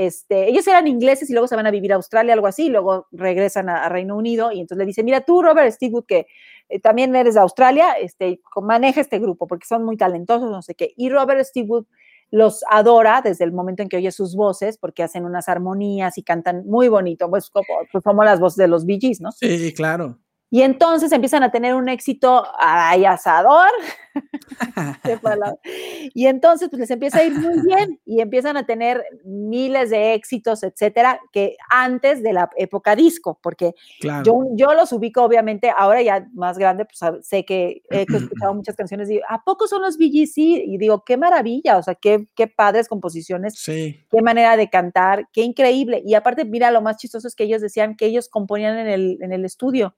este, 0.06 0.50
ellos 0.50 0.68
eran 0.68 0.88
ingleses 0.88 1.30
y 1.30 1.34
luego 1.34 1.48
se 1.48 1.56
van 1.56 1.68
a 1.68 1.72
vivir 1.72 1.94
a 1.94 1.96
Australia, 1.96 2.34
algo 2.34 2.48
así, 2.48 2.66
y 2.66 2.70
luego 2.70 3.08
regresan 3.12 3.70
a, 3.70 3.88
Reino 3.90 4.18
Unido 4.18 4.52
y 4.52 4.60
entonces 4.60 4.80
le 4.80 4.86
dice, 4.86 5.04
mira 5.04 5.22
tú, 5.22 5.42
Robert 5.42 5.72
Stigwood, 5.72 6.06
que 6.06 6.26
eh, 6.70 6.80
también 6.80 7.16
eres 7.16 7.36
de 7.36 7.42
Australia, 7.42 7.94
este, 7.94 8.42
maneja 8.62 9.02
este 9.02 9.20
grupo 9.20 9.48
porque 9.48 9.68
son 9.68 9.86
muy 9.86 9.98
talentosos, 9.98 10.50
no 10.50 10.62
sé 10.62 10.76
qué. 10.76 10.94
Y 10.98 11.10
Robert 11.10 11.44
Stigwood 11.44 11.86
los 12.32 12.64
adora 12.70 13.22
desde 13.22 13.44
el 13.44 13.52
momento 13.52 13.84
en 13.84 13.90
que 13.90 13.98
oye 13.98 14.12
sus 14.12 14.36
voces 14.36 14.78
porque 14.78 15.04
hacen 15.04 15.26
unas 15.26 15.50
armonías 15.50 16.18
y 16.18 16.24
cantan 16.24 16.66
muy 16.66 16.88
bonito, 16.88 17.30
pues 17.30 17.50
como, 17.50 17.66
pues 17.92 18.04
como 18.04 18.24
las 18.24 18.40
voces 18.40 18.58
de 18.58 18.68
los 18.68 18.86
Gees, 18.86 19.22
¿no? 19.22 19.32
Sí, 19.32 19.74
claro. 19.74 20.18
Y 20.54 20.64
entonces 20.64 21.14
empiezan 21.14 21.44
a 21.44 21.52
tener 21.52 21.74
un 21.74 21.88
éxito 21.88 22.46
ay, 22.60 23.06
asador. 23.06 23.70
Y 26.14 26.28
entonces 26.28 26.68
pues 26.70 26.82
les 26.82 26.92
empieza 26.92 27.20
a 27.20 27.24
ir 27.24 27.34
muy 27.34 27.62
bien 27.66 28.00
y 28.06 28.20
empiezan 28.20 28.58
a 28.58 28.66
tener 28.66 29.02
miles 29.24 29.90
de 29.90 30.14
éxitos, 30.14 30.64
etcétera, 30.64 31.22
que 31.32 31.56
antes 31.70 32.22
de 32.22 32.34
la 32.34 32.50
época 32.58 32.96
disco, 32.98 33.40
porque 33.42 33.74
Claro. 34.02 34.24
yo, 34.26 34.44
yo 34.56 34.74
los 34.74 34.92
ubico 34.92 35.24
obviamente, 35.24 35.72
ahora 35.76 36.02
ya 36.02 36.28
más 36.34 36.58
grande, 36.58 36.86
pues 36.86 37.00
sé 37.26 37.46
que 37.46 37.82
he 37.90 38.06
escuchado 38.12 38.54
muchas 38.54 38.76
canciones 38.76 39.10
y 39.10 39.14
digo, 39.14 39.26
¿a 39.30 39.42
poco 39.44 39.68
son 39.68 39.82
los? 39.82 39.96
Sí, 39.96 40.62
y 40.66 40.78
digo, 40.78 41.04
qué 41.06 41.16
maravilla, 41.16 41.78
o 41.78 41.84
sea, 41.84 41.96
qué, 41.96 42.28
qué 42.36 42.48
padres 42.48 42.90
composiciones 42.90 43.54
Sí. 43.58 43.98
qué 44.12 44.22
manera 44.22 44.58
de 44.58 44.70
cantar, 44.70 45.28
qué 45.32 45.44
increíble. 45.44 46.02
Y 46.06 46.16
aparte, 46.16 46.44
mira, 46.44 46.72
lo 46.72 46.82
más 46.82 46.98
chistoso 46.98 47.28
es 47.28 47.36
que 47.36 47.46
ellos 47.46 47.62
decían 47.62 47.96
que 47.96 48.08
ellos 48.08 48.28
componían 48.28 48.78
en 48.78 48.88
el, 48.88 49.18
en 49.22 49.32
el 49.32 49.46
estudio. 49.46 49.96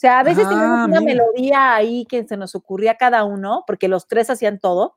Sea, 0.00 0.20
a 0.20 0.22
veces 0.22 0.48
teníamos 0.48 0.78
Ah, 0.78 0.84
una 0.86 1.00
mira. 1.02 1.12
melodía 1.12 1.74
ahí 1.74 2.06
que 2.06 2.26
se 2.26 2.38
nos 2.38 2.54
ocurría 2.54 2.92
a 2.92 2.96
cada 2.96 3.24
uno, 3.24 3.64
porque 3.66 3.86
los 3.86 4.08
tres 4.08 4.30
hacían 4.30 4.58
todo. 4.58 4.96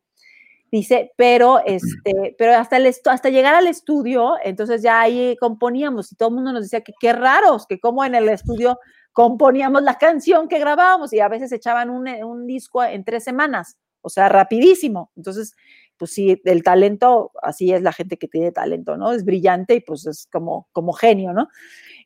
Dice, 0.72 1.12
pero 1.18 1.60
este, 1.66 2.36
pero 2.38 2.54
hasta 2.56 2.78
el 2.78 2.88
hasta 2.88 3.30
llegar 3.30 3.54
al 3.54 3.68
estudio, 3.68 4.36
entonces 4.46 4.82
ya 4.82 5.02
ahí 5.02 5.36
componíamos 5.42 6.10
y 6.10 6.16
todo 6.16 6.30
el 6.30 6.36
mundo 6.36 6.54
nos 6.54 6.62
decía 6.64 6.80
que 6.80 6.94
qué 7.02 7.12
raros, 7.12 7.68
que 7.68 7.82
como 7.82 8.06
en 8.06 8.16
el 8.16 8.30
estudio 8.30 8.80
componíamos 9.12 9.84
la 9.84 9.98
canción 9.98 10.48
que 10.48 10.58
grabábamos 10.58 11.12
y 11.12 11.20
a 11.20 11.28
veces 11.28 11.52
echaban 11.52 11.90
un, 11.90 12.08
eh, 12.08 12.24
un 12.24 12.48
disco 12.48 12.82
en 12.82 13.04
tres 13.04 13.26
semanas, 13.26 13.76
o 14.02 14.08
sea, 14.10 14.30
rapidísimo. 14.30 15.12
Entonces, 15.18 15.54
pues 15.98 16.14
sí, 16.14 16.42
el 16.46 16.64
talento, 16.64 17.32
así 17.42 17.74
es 17.74 17.82
la 17.82 17.92
gente 17.92 18.16
que 18.18 18.30
tiene 18.30 18.54
talento, 18.54 18.96
¿no? 18.96 19.12
Es 19.12 19.26
brillante 19.26 19.76
y 19.76 19.82
pues 19.82 20.08
es 20.08 20.28
como, 20.32 20.70
como 20.72 20.94
genio, 20.94 21.34
¿no? 21.34 21.50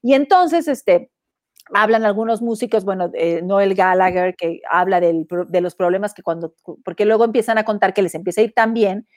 Y 0.02 0.16
entonces, 0.16 0.68
este, 0.68 1.12
hablan 1.74 2.06
algunos 2.06 2.42
músicos, 2.42 2.86
bueno, 2.86 3.12
eh, 3.14 3.42
Noel 3.44 3.76
Gallagher, 3.76 4.36
que 4.36 4.62
habla 4.70 5.00
del 5.00 5.28
de 5.48 5.62
los 5.62 5.76
problemas 5.76 6.14
que 6.14 6.24
cuando, 6.24 6.54
porque 6.84 7.06
luego 7.06 7.26
empiezan 7.26 7.58
a 7.58 7.66
contar 7.66 7.94
que 7.94 8.02
les 8.02 8.16
empieza 8.16 8.42
a 8.42 8.46
ir 8.46 8.54
tan 8.54 8.74
bien, 8.74 9.08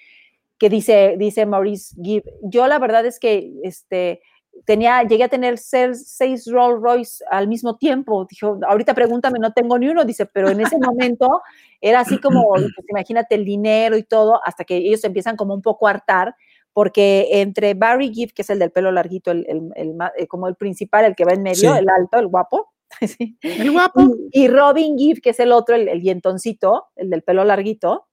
que 0.59 0.69
dice, 0.69 1.17
dice 1.19 1.47
Maurice 1.47 1.95
Gibb, 2.03 2.25
yo 2.43 2.67
la 2.67 2.79
verdad 2.79 3.07
es 3.07 3.19
que, 3.19 3.53
este, 3.63 4.21
tenía, 4.65 5.03
llegué 5.05 5.25
a 5.25 5.29
tener 5.29 5.59
seis, 5.59 6.47
Rolls 6.51 6.83
Royce 6.83 7.25
al 7.31 7.49
mismo 7.49 7.77
tiempo, 7.77 8.27
dijo, 8.29 8.59
ahorita 8.67 8.95
pregúntame, 8.95 9.39
no 9.39 9.53
tengo 9.53 9.79
ni 9.79 9.89
uno, 9.89 10.05
dice, 10.05 10.27
pero 10.27 10.51
en 10.51 10.61
ese 10.61 10.79
momento 10.79 11.43
era 11.81 12.01
así 12.01 12.19
como, 12.19 12.49
pues, 12.53 12.89
imagínate 12.89 13.35
el 13.35 13.45
dinero 13.45 13.97
y 13.97 14.03
todo, 14.03 14.41
hasta 14.45 14.65
que 14.65 14.77
ellos 14.77 15.03
empiezan 15.05 15.37
como 15.37 15.55
un 15.55 15.63
poco 15.63 15.87
a 15.87 15.91
hartar, 15.91 16.35
porque 16.73 17.29
entre 17.41 17.75
Barry 17.75 18.13
Gibb, 18.15 18.33
que 18.33 18.43
es 18.43 18.51
el 18.51 18.59
del 18.59 18.71
pelo 18.73 18.93
larguito, 18.93 19.31
el, 19.31 19.47
el- 19.75 19.97
eh, 20.17 20.27
como 20.27 20.47
el 20.49 20.57
principal, 20.57 21.05
el 21.05 21.15
que 21.17 21.25
va 21.25 21.33
en 21.33 21.43
medio, 21.43 21.73
Sí. 21.73 21.79
el 21.79 21.89
alto, 21.89 22.19
el 22.19 22.29
guapo, 22.29 22.69
sí, 23.01 23.39
El 23.43 23.71
guapo. 23.73 24.01
y, 24.33 24.45
y 24.45 24.49
Robin 24.49 24.97
Gibb, 24.99 25.21
que 25.21 25.31
es 25.31 25.41
el 25.41 25.53
otro, 25.53 25.75
el, 25.77 25.89
el 25.89 26.01
dientoncito, 26.01 26.87
el 26.97 27.11
del 27.11 27.23
pelo 27.23 27.45
larguito, 27.45 28.07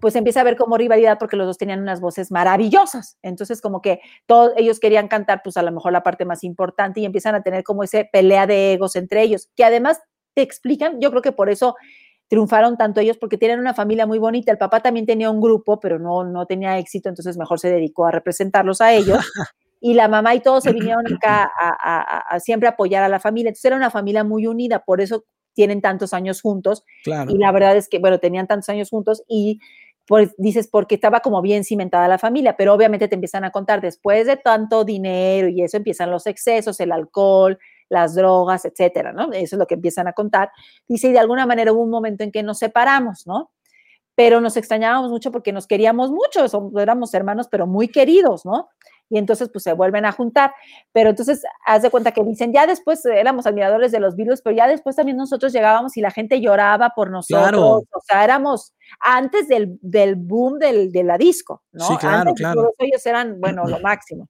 pues 0.00 0.16
empieza 0.16 0.40
a 0.40 0.44
ver 0.44 0.56
como 0.56 0.78
rivalidad 0.78 1.18
porque 1.18 1.36
los 1.36 1.46
dos 1.46 1.58
tenían 1.58 1.80
unas 1.80 2.00
voces 2.00 2.30
maravillosas. 2.30 3.18
Entonces, 3.22 3.60
como 3.60 3.82
que 3.82 4.00
todos 4.26 4.52
ellos 4.56 4.80
querían 4.80 5.08
cantar, 5.08 5.42
pues 5.44 5.56
a 5.58 5.62
lo 5.62 5.72
mejor 5.72 5.92
la 5.92 6.02
parte 6.02 6.24
más 6.24 6.42
importante 6.42 7.00
y 7.00 7.04
empiezan 7.04 7.34
a 7.34 7.42
tener 7.42 7.64
como 7.64 7.82
ese 7.82 8.08
pelea 8.10 8.46
de 8.46 8.72
egos 8.72 8.96
entre 8.96 9.22
ellos, 9.22 9.50
que 9.56 9.64
además 9.64 10.00
te 10.34 10.42
explican, 10.42 11.00
yo 11.00 11.10
creo 11.10 11.20
que 11.22 11.32
por 11.32 11.50
eso 11.50 11.74
triunfaron 12.30 12.78
tanto 12.78 13.00
ellos, 13.00 13.18
porque 13.18 13.36
tienen 13.36 13.58
una 13.60 13.74
familia 13.74 14.06
muy 14.06 14.18
bonita. 14.18 14.52
El 14.52 14.58
papá 14.58 14.80
también 14.80 15.04
tenía 15.04 15.30
un 15.30 15.40
grupo, 15.42 15.80
pero 15.80 15.98
no, 15.98 16.24
no 16.24 16.46
tenía 16.46 16.78
éxito, 16.78 17.08
entonces 17.10 17.36
mejor 17.36 17.58
se 17.60 17.68
dedicó 17.70 18.06
a 18.06 18.12
representarlos 18.12 18.80
a 18.80 18.94
ellos. 18.94 19.18
y 19.82 19.94
la 19.94 20.08
mamá 20.08 20.34
y 20.36 20.40
todos 20.40 20.62
se 20.64 20.72
vinieron 20.72 21.04
acá 21.16 21.42
a, 21.44 21.68
a- 21.68 22.00
a- 22.02 22.18
a 22.36 22.40
siempre 22.40 22.68
apoyar 22.68 23.02
a 23.02 23.08
la 23.08 23.20
familia. 23.20 23.48
Entonces 23.50 23.64
era 23.66 23.76
una 23.76 23.90
familia 23.90 24.24
muy 24.24 24.46
unida, 24.46 24.78
por 24.84 25.00
eso 25.00 25.24
tienen 25.54 25.80
tantos 25.82 26.14
años 26.14 26.40
juntos. 26.40 26.84
Claro. 27.02 27.32
Y 27.32 27.36
la 27.36 27.50
verdad 27.52 27.76
es 27.76 27.88
que, 27.88 27.98
bueno, 27.98 28.20
tenían 28.20 28.46
tantos 28.46 28.68
años 28.68 28.88
juntos 28.90 29.24
y 29.28 29.58
pues 30.06 30.30
dices, 30.38 30.68
porque 30.68 30.94
estaba 30.96 31.20
como 31.20 31.42
bien 31.42 31.64
cimentada 31.64 32.08
la 32.08 32.18
familia, 32.18 32.56
pero 32.56 32.74
obviamente 32.74 33.06
te 33.08 33.14
empiezan 33.16 33.44
a 33.44 33.50
contar 33.50 33.80
después 33.80 34.26
de 34.26 34.36
tanto 34.36 34.84
dinero 34.84 35.48
y 35.48 35.62
eso 35.62 35.76
empiezan 35.76 36.10
los 36.10 36.26
excesos, 36.26 36.80
el 36.80 36.90
alcohol, 36.92 37.58
las 37.90 38.14
drogas, 38.14 38.64
etcétera, 38.64 39.12
¿no? 39.12 39.32
Eso 39.32 39.56
es 39.56 39.58
lo 39.60 39.66
que 39.66 39.74
empiezan 39.74 40.08
a 40.08 40.14
contar. 40.14 40.50
Dice, 40.88 41.08
y 41.08 41.12
de 41.12 41.18
alguna 41.18 41.44
manera 41.46 41.72
hubo 41.72 41.82
un 41.82 41.90
momento 41.90 42.24
en 42.24 42.32
que 42.32 42.42
nos 42.42 42.58
separamos, 42.58 43.26
¿no? 43.26 43.50
Pero 44.14 44.40
nos 44.40 44.56
extrañábamos 44.56 45.10
mucho 45.10 45.30
porque 45.32 45.52
nos 45.52 45.66
queríamos 45.66 46.10
mucho, 46.10 46.48
somos- 46.48 46.80
éramos 46.82 47.14
hermanos, 47.14 47.48
pero 47.50 47.66
muy 47.66 47.88
queridos, 47.88 48.44
¿no? 48.46 48.68
y 49.12 49.18
entonces 49.18 49.48
pues 49.52 49.64
se 49.64 49.72
vuelven 49.72 50.04
a 50.06 50.12
juntar. 50.12 50.54
Pero 50.92 51.10
entonces, 51.10 51.42
haz 51.66 51.82
de 51.82 51.90
cuenta 51.90 52.12
que 52.12 52.22
dicen, 52.22 52.52
ya 52.52 52.68
después 52.68 53.04
éramos 53.06 53.44
admiradores 53.44 53.90
de 53.90 53.98
los 53.98 54.14
Beatles, 54.14 54.40
pero 54.40 54.54
ya 54.54 54.68
después 54.68 54.94
también 54.94 55.16
nosotros 55.16 55.52
llegábamos 55.52 55.96
y 55.96 56.00
la 56.00 56.12
gente 56.12 56.40
lloraba 56.40 56.90
por 56.94 57.10
nosotros. 57.10 57.42
Claro. 57.50 57.66
O 57.78 58.00
sea, 58.06 58.22
éramos 58.22 58.72
antes 59.00 59.48
del, 59.48 59.76
del 59.82 60.14
boom 60.14 60.60
del, 60.60 60.92
de 60.92 61.02
la 61.02 61.18
disco, 61.18 61.64
¿no? 61.72 61.86
Sí, 61.88 61.96
claro, 61.96 62.18
Antes 62.30 62.34
claro. 62.36 62.72
ellos 62.78 63.04
eran, 63.04 63.40
bueno, 63.40 63.64
lo 63.66 63.80
máximo. 63.82 64.28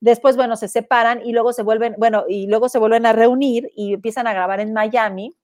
Después, 0.00 0.36
bueno, 0.36 0.56
se 0.56 0.68
separan 0.68 1.20
y 1.26 1.32
luego 1.32 1.52
se 1.52 1.62
vuelven, 1.62 1.94
bueno, 1.98 2.24
y 2.28 2.46
luego 2.46 2.68
se 2.68 2.78
vuelven 2.78 3.04
a 3.06 3.12
reunir 3.12 3.70
y 3.74 3.94
empiezan 3.94 4.26
a 4.26 4.32
grabar 4.32 4.60
en 4.60 4.72
Miami 4.72 5.34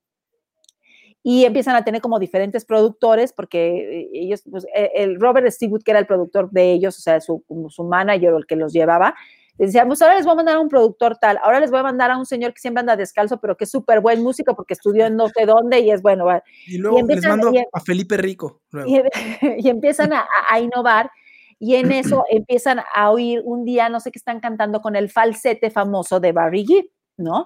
y 1.23 1.45
empiezan 1.45 1.75
a 1.75 1.85
tener 1.85 2.01
como 2.03 2.19
diferentes 2.19 2.65
productores 2.65 3.33
porque 3.33 4.01
eh, 4.03 4.11
ellos, 4.13 4.43
pues, 4.51 4.67
eh, 4.75 4.91
el 4.95 5.19
Robert 5.19 5.49
Stigwood, 5.51 5.83
que 5.83 5.91
era 5.91 6.01
el 6.01 6.07
productor 6.07 6.51
de 6.51 6.73
ellos, 6.73 6.99
o 6.99 7.01
sea, 7.01 7.21
su, 7.21 7.43
su 7.71 7.85
manager 7.85 8.35
o 8.35 8.39
el 8.39 8.47
que 8.47 8.57
los 8.57 8.73
llevaba, 8.73 9.15
les 9.57 9.69
decía, 9.69 9.87
pues 9.87 10.03
ahora 10.03 10.17
les 10.17 10.25
voy 10.25 10.33
a 10.33 10.37
mandar 10.37 10.57
a 10.57 10.61
un 10.61 10.69
productor 10.69 11.17
tal, 11.17 11.39
ahora 11.43 11.61
les 11.61 11.71
voy 11.71 11.81
a 11.81 11.85
mandar 11.85 12.11
a 12.11 12.19
un 12.19 12.27
señor 12.27 12.53
que 12.53 12.61
siempre 12.61 12.81
anda 12.81 12.97
descalzo, 12.97 13.41
pero 13.41 13.57
que 13.57 13.65
es 13.65 13.71
súper 13.71 14.01
buen 14.01 14.23
músico 14.23 14.55
porque 14.55 14.75
estudió 14.75 15.07
en 15.07 15.17
no 15.17 15.29
sé 15.29 15.47
dónde 15.47 15.79
y 15.81 15.91
es 15.91 16.03
bueno. 16.03 16.27
Y 16.67 16.77
luego 16.79 16.97
les 16.99 17.03
empiezan- 17.03 17.31
mando 17.41 17.53
y- 17.55 17.65
a 17.73 17.81
Felipe 17.81 18.17
Rico. 18.19 18.61
luego. 18.71 18.89
y, 18.91 19.01
y 19.67 19.69
empiezan 19.69 20.13
a, 20.13 20.27
a 20.51 20.61
innovar 20.61 21.11
y 21.59 21.75
en 21.77 21.93
eso 21.93 22.25
empiezan 22.31 22.81
a 22.95 23.11
oír 23.11 23.43
un 23.45 23.65
día, 23.65 23.89
no 23.89 24.01
sé 24.01 24.11
qué 24.11 24.19
están 24.19 24.41
cantando 24.41 24.81
con 24.81 24.97
el 24.97 25.11
falsete 25.11 25.71
famoso 25.71 26.21
de 26.21 26.33
Barry 26.33 26.65
Gibb, 26.67 26.91
¿no? 27.17 27.45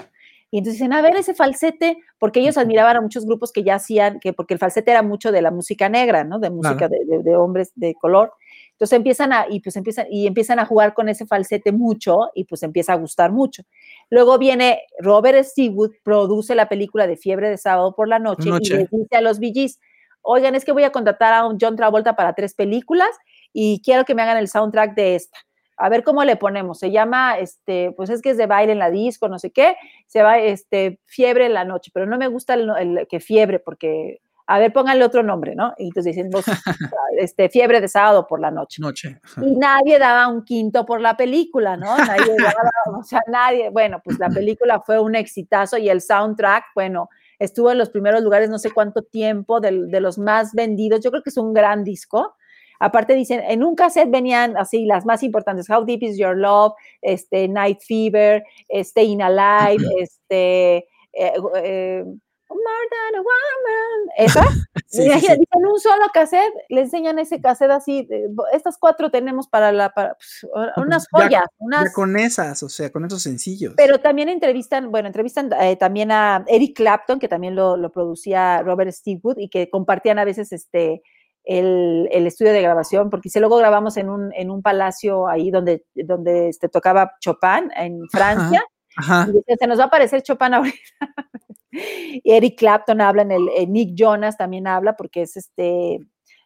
Y 0.51 0.59
entonces 0.59 0.79
dicen, 0.81 0.95
a 0.95 1.03
ver 1.03 1.15
ese 1.15 1.35
falsete, 1.35 1.99
porque 2.19 2.41
ellos 2.41 2.57
admiraban 2.57 2.97
a 2.97 3.01
muchos 3.03 3.27
grupos 3.27 3.53
que 3.53 3.63
ya 3.65 3.75
hacían, 3.75 4.19
que 4.19 4.33
porque 4.33 4.55
el 4.55 4.59
falsete 4.61 4.91
era 4.91 5.03
mucho 5.03 5.31
de 5.31 5.43
la 5.43 5.51
música 5.51 5.91
negra, 5.91 6.25
¿no? 6.25 6.39
De 6.39 6.49
música 6.49 6.89
Claro. 6.89 6.95
de, 7.07 7.19
de- 7.19 7.23
de 7.23 7.37
hombres 7.37 7.71
de 7.75 7.93
color. 7.95 8.33
Entonces 8.73 8.97
empiezan 8.97 9.35
a, 9.35 9.45
y 9.51 9.61
pues 9.61 9.77
empiezan, 9.77 10.07
y 10.11 10.27
empiezan 10.27 10.59
a 10.59 10.65
jugar 10.65 10.95
con 10.95 11.11
ese 11.11 11.27
falsete 11.27 11.71
mucho, 11.71 12.31
y 12.35 12.45
pues 12.45 12.63
empieza 12.63 12.95
a 12.95 12.97
gustar 12.97 13.31
mucho. 13.31 13.63
Luego 14.09 14.39
viene 14.39 14.81
Robert 15.01 15.45
Stigwood, 15.45 15.91
produce 16.03 16.55
la 16.55 16.67
película 16.67 17.07
de 17.07 17.19
Fiebre 17.19 17.51
de 17.51 17.59
Sábado 17.59 17.95
por 17.95 18.09
la 18.09 18.19
Noche, 18.19 18.49
Noche. 18.49 18.75
y 18.75 18.79
les 18.79 18.91
dice 18.91 19.17
a 19.17 19.21
los 19.21 19.41
VGs, 19.41 19.79
oigan, 20.23 20.55
es 20.55 20.65
que 20.65 20.73
voy 20.73 20.85
a 20.85 20.93
contratar 20.93 21.35
a 21.35 21.47
un 21.47 21.59
John 21.61 21.77
Travolta 21.77 22.17
para 22.17 22.33
tres 22.35 22.55
películas 22.55 23.11
y 23.53 23.81
quiero 23.83 24.05
que 24.05 24.15
me 24.15 24.23
hagan 24.23 24.37
el 24.37 24.49
soundtrack 24.49 24.95
de 24.95 25.15
esta. 25.15 25.39
A 25.77 25.89
ver 25.89 26.03
cómo 26.03 26.25
le 26.25 26.37
ponemos. 26.37 26.79
Se 26.79 26.91
llama, 26.91 27.39
este, 27.39 27.93
pues 27.97 28.11
es 28.11 28.21
que 28.21 28.31
es 28.31 28.37
de 28.37 28.47
baile 28.47 28.73
en 28.73 28.81
la 28.81 28.91
disco, 28.91 29.29
no 29.29 29.39
sé 29.39 29.51
qué. 29.51 29.77
Se 30.07 30.23
va, 30.23 30.39
este, 30.39 31.01
fiebre 31.07 31.47
en 31.47 31.55
la 31.55 31.65
noche, 31.65 31.91
pero 31.95 32.07
no 32.07 32.19
me 32.19 32.27
gusta 32.27 32.55
el, 32.55 32.71
el 32.79 33.07
que 33.09 33.21
fiebre 33.21 33.61
porque, 33.61 34.21
a 34.49 34.59
ver, 34.59 34.73
pónganle 34.73 35.05
otro 35.05 35.23
nombre, 35.23 35.55
¿no? 35.55 35.75
Y 35.79 35.89
entonces 35.89 36.17
dicen, 36.17 36.31
pues, 36.31 36.47
este, 37.19 37.49
fiebre 37.49 37.81
de 37.81 37.89
sábado 37.89 38.27
por 38.27 38.41
la 38.41 38.51
noche. 38.51 38.81
Noche. 38.81 39.21
Y 39.41 39.57
nadie 39.57 39.99
daba 39.99 40.27
un 40.29 40.45
quinto 40.45 40.85
por 40.85 41.01
la 41.01 41.17
película, 41.17 41.77
¿no? 41.77 41.97
Nadie 41.97 42.35
daba, 42.39 42.71
o 42.99 43.03
sea, 43.05 43.21
nadie, 43.29 43.71
bueno, 43.71 44.01
pues 44.03 44.19
la 44.19 44.31
película 44.31 44.81
fue 44.81 44.99
un 44.99 45.15
exitazo 45.15 45.77
y 45.77 45.89
el 45.89 46.01
soundtrack, 46.01 46.65
bueno, 46.75 47.09
estuvo 47.39 47.71
en 47.71 47.79
los 47.79 47.91
primeros 47.91 48.23
lugares 48.23 48.51
no 48.51 48.59
sé 48.59 48.71
cuánto 48.71 49.03
tiempo, 49.03 49.61
de, 49.61 50.01
los 50.01 50.19
más 50.19 50.53
vendidos, 50.55 51.01
yo 51.01 51.11
creo 51.11 51.23
que 51.23 51.31
es 51.31 51.37
un 51.37 51.53
gran 51.53 51.85
disco. 51.85 52.35
Aparte 52.81 53.15
dicen, 53.15 53.41
en 53.41 53.65
un 53.65 53.75
cassette 53.75 54.11
venían 54.11 54.57
así 54.57 54.85
las 54.87 55.05
más 55.05 55.23
importantes, 55.23 55.69
How 55.69 55.85
Deep 55.85 56.03
Is 56.03 56.19
Your 56.19 56.37
Love, 56.37 56.73
este, 57.03 57.49
Night 57.49 57.81
Fever, 57.87 58.45
Staying 58.71 59.23
Alive, 59.23 59.85
este, 59.99 60.77
eh, 61.13 61.33
eh, 61.63 62.05
More 62.51 62.89
Than 62.91 63.17
a 63.17 63.23
Woman, 63.23 64.11
esa. 64.17 64.45
Sí, 64.91 65.03
sí, 65.03 65.07
Imagina, 65.07 65.35
sí. 65.35 65.41
dicen 65.41 65.67
un 65.67 65.79
solo 65.79 66.07
cassette, 66.15 66.55
le 66.71 66.81
enseñan 66.81 67.19
ese 67.19 67.43
cassette 67.43 67.73
así, 67.73 68.09
"Bo- 68.31 68.47
estas 68.55 68.79
cuatro 68.79 69.11
tenemos 69.11 69.47
para 69.47 69.71
la, 69.71 69.91
para, 69.91 70.15
pues, 70.15 70.47
unas 70.79 71.03
Ya- 71.03 71.09
joyas, 71.19 71.43
Ya 71.43 71.47
unas, 71.59 71.93
con 71.93 72.19
esas, 72.19 72.63
o 72.63 72.71
sea, 72.71 72.91
con 72.91 73.05
esos 73.05 73.23
sencillos. 73.23 73.75
pero 73.77 73.99
también 74.01 74.31
entrevistan, 74.31 74.91
bueno, 74.91 75.09
entrevistan 75.09 75.51
eh, 75.61 75.77
también 75.77 76.11
a 76.11 76.43
Eric 76.47 76.75
Clapton, 76.75 77.19
que 77.19 77.29
también 77.29 77.55
lo, 77.55 77.77
lo 77.77 77.93
producía 77.93 78.63
Robert 78.63 78.91
Stigwood 78.93 79.37
y 79.39 79.51
que 79.51 79.69
compartían 79.69 80.19
a 80.19 80.25
veces 80.25 80.53
este 80.53 81.03
el, 81.49 82.09
el 82.13 82.27
estudio 82.27 82.53
de 82.53 82.61
grabación, 82.63 83.09
porque 83.11 83.31
si 83.31 83.41
luego 83.41 83.57
grabamos 83.57 83.97
en 83.97 84.11
un, 84.11 84.33
en 84.35 84.51
un 84.51 84.61
palacio 84.63 85.27
ahí 85.27 85.51
donde, 85.51 85.85
donde 85.95 86.49
este, 86.51 86.69
tocaba 86.69 87.13
Chopin 87.21 87.71
en 87.75 88.01
Francia, 88.13 88.63
Ajá. 88.97 89.27
y 89.29 89.33
decían, 89.33 89.59
se 89.59 89.67
nos 89.67 89.79
va 89.79 89.85
a 89.85 89.87
aparecer 89.87 90.23
Chopin 90.23 90.55
ahorita. 90.55 90.77
Y 91.71 92.33
Eric 92.33 92.59
Clapton 92.59 93.01
habla, 93.01 93.23
en 93.23 93.31
el, 93.31 93.49
Nick 93.69 93.95
Jonas 93.95 94.37
también 94.39 94.67
habla, 94.67 94.97
porque 94.97 95.23
es 95.23 95.37
este, 95.37 95.99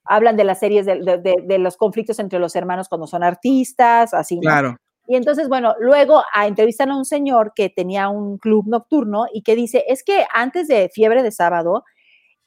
hablan 0.04 0.36
de 0.36 0.44
las 0.44 0.58
series, 0.58 0.84
de, 0.84 0.98
de- 1.00 1.18
de- 1.18 1.42
de 1.46 1.58
los 1.58 1.76
conflictos 1.76 2.18
entre 2.18 2.38
los 2.40 2.54
hermanos 2.56 2.88
cuando 2.88 3.06
son 3.06 3.22
artistas, 3.22 4.14
así, 4.14 4.36
¿no? 4.36 4.40
Claro. 4.42 4.76
Y 5.06 5.14
entonces, 5.16 5.48
bueno, 5.48 5.74
luego 5.78 6.22
a, 6.34 6.46
entrevistan 6.48 6.90
a 6.90 6.96
un 6.96 7.04
señor 7.04 7.52
que 7.54 7.70
tenía 7.70 8.08
un 8.08 8.36
club 8.38 8.66
nocturno 8.68 9.26
y 9.32 9.42
que 9.42 9.54
dice, 9.54 9.84
es 9.88 10.02
que 10.04 10.24
antes 10.34 10.66
de 10.68 10.90
Fiebre 10.92 11.22
de 11.22 11.30
Sábado, 11.30 11.84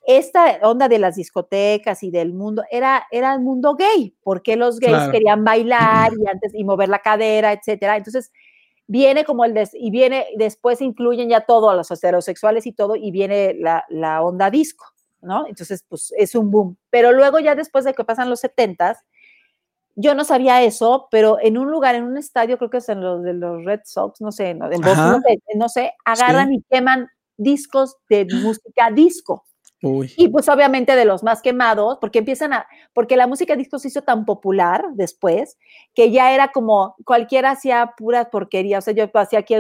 esta 0.08 0.60
onda 0.64 0.88
de 0.88 1.00
las 1.00 1.16
discotecas 1.16 2.04
y 2.04 2.12
del 2.12 2.34
mundo 2.34 2.64
era, 2.72 3.06
era 3.12 3.34
el 3.34 3.40
mundo 3.42 3.76
gay, 3.76 4.16
porque 4.24 4.56
los 4.56 4.80
gays 4.80 4.94
Claro. 4.98 5.12
querían 5.12 5.44
bailar 5.44 6.12
y 6.20 6.28
antes 6.28 6.54
y 6.54 6.64
mover 6.64 6.90
la 6.90 7.00
cadera, 7.00 7.52
etcétera. 7.54 7.98
Entonces, 7.98 8.32
viene 8.88 9.26
como 9.26 9.46
el 9.46 9.54
des- 9.56 9.74
y 9.74 9.90
viene 9.92 10.28
después 10.38 10.82
incluyen 10.82 11.30
ya 11.30 11.42
todo 11.42 11.70
a 11.70 11.76
los 11.76 11.90
heterosexuales 11.92 12.68
y 12.68 12.72
todo 12.74 12.96
y 12.96 13.12
viene 13.12 13.56
la, 13.56 13.84
la 13.90 14.22
onda 14.22 14.50
disco, 14.52 14.86
¿no? 15.22 15.48
Entonces, 15.48 15.84
pues 15.90 16.14
es 16.18 16.36
un 16.36 16.52
boom. 16.52 16.78
Pero 16.92 17.12
luego 17.12 17.40
ya 17.40 17.56
después 17.56 17.84
de 17.86 17.94
que 17.96 18.04
pasan 18.04 18.30
los 18.30 18.42
setentas, 18.42 19.00
yo 19.96 20.14
no 20.14 20.26
sabía 20.26 20.62
eso, 20.62 21.08
pero 21.10 21.38
en 21.42 21.58
un 21.58 21.72
lugar, 21.72 21.96
en 21.96 22.04
un 22.04 22.18
estadio, 22.18 22.58
creo 22.58 22.70
que 22.70 22.78
es 22.78 22.90
en 22.90 23.02
los 23.02 23.24
de 23.24 23.34
los 23.34 23.64
Red 23.64 23.82
Sox, 23.86 24.20
no 24.22 24.32
sé, 24.32 24.54
no, 24.54 24.66
en 24.72 24.82
Boston, 24.82 24.98
Ajá. 24.98 25.12
no 25.12 25.22
sé, 25.22 25.40
no 25.56 25.70
sé, 25.70 25.94
agarran 26.04 26.54
y 26.54 26.62
queman 26.70 27.08
discos 27.38 27.96
de 28.10 28.26
música 28.26 28.92
disco. 28.92 29.46
Uy. 29.82 30.12
Y 30.18 30.30
pues 30.30 30.48
obviamente 30.50 30.96
de 30.96 31.06
los 31.06 31.22
más 31.22 31.42
quemados, 31.42 31.98
porque 32.02 32.20
empiezan 32.20 32.54
a, 32.54 32.66
porque 32.94 33.18
la 33.18 33.28
música 33.28 33.56
disco 33.56 33.78
se 33.78 33.90
hizo 33.90 34.02
tan 34.02 34.26
popular 34.26 34.86
después, 34.94 35.58
que 35.94 36.12
ya 36.12 36.34
era 36.34 36.48
como 36.52 36.96
cualquiera 37.06 37.52
hacía 37.52 37.94
pura 37.98 38.30
porquería, 38.32 38.80
o 38.80 38.82
sea, 38.82 38.94
yo 38.94 39.10
hacía 39.14 39.40
aquí 39.40 39.54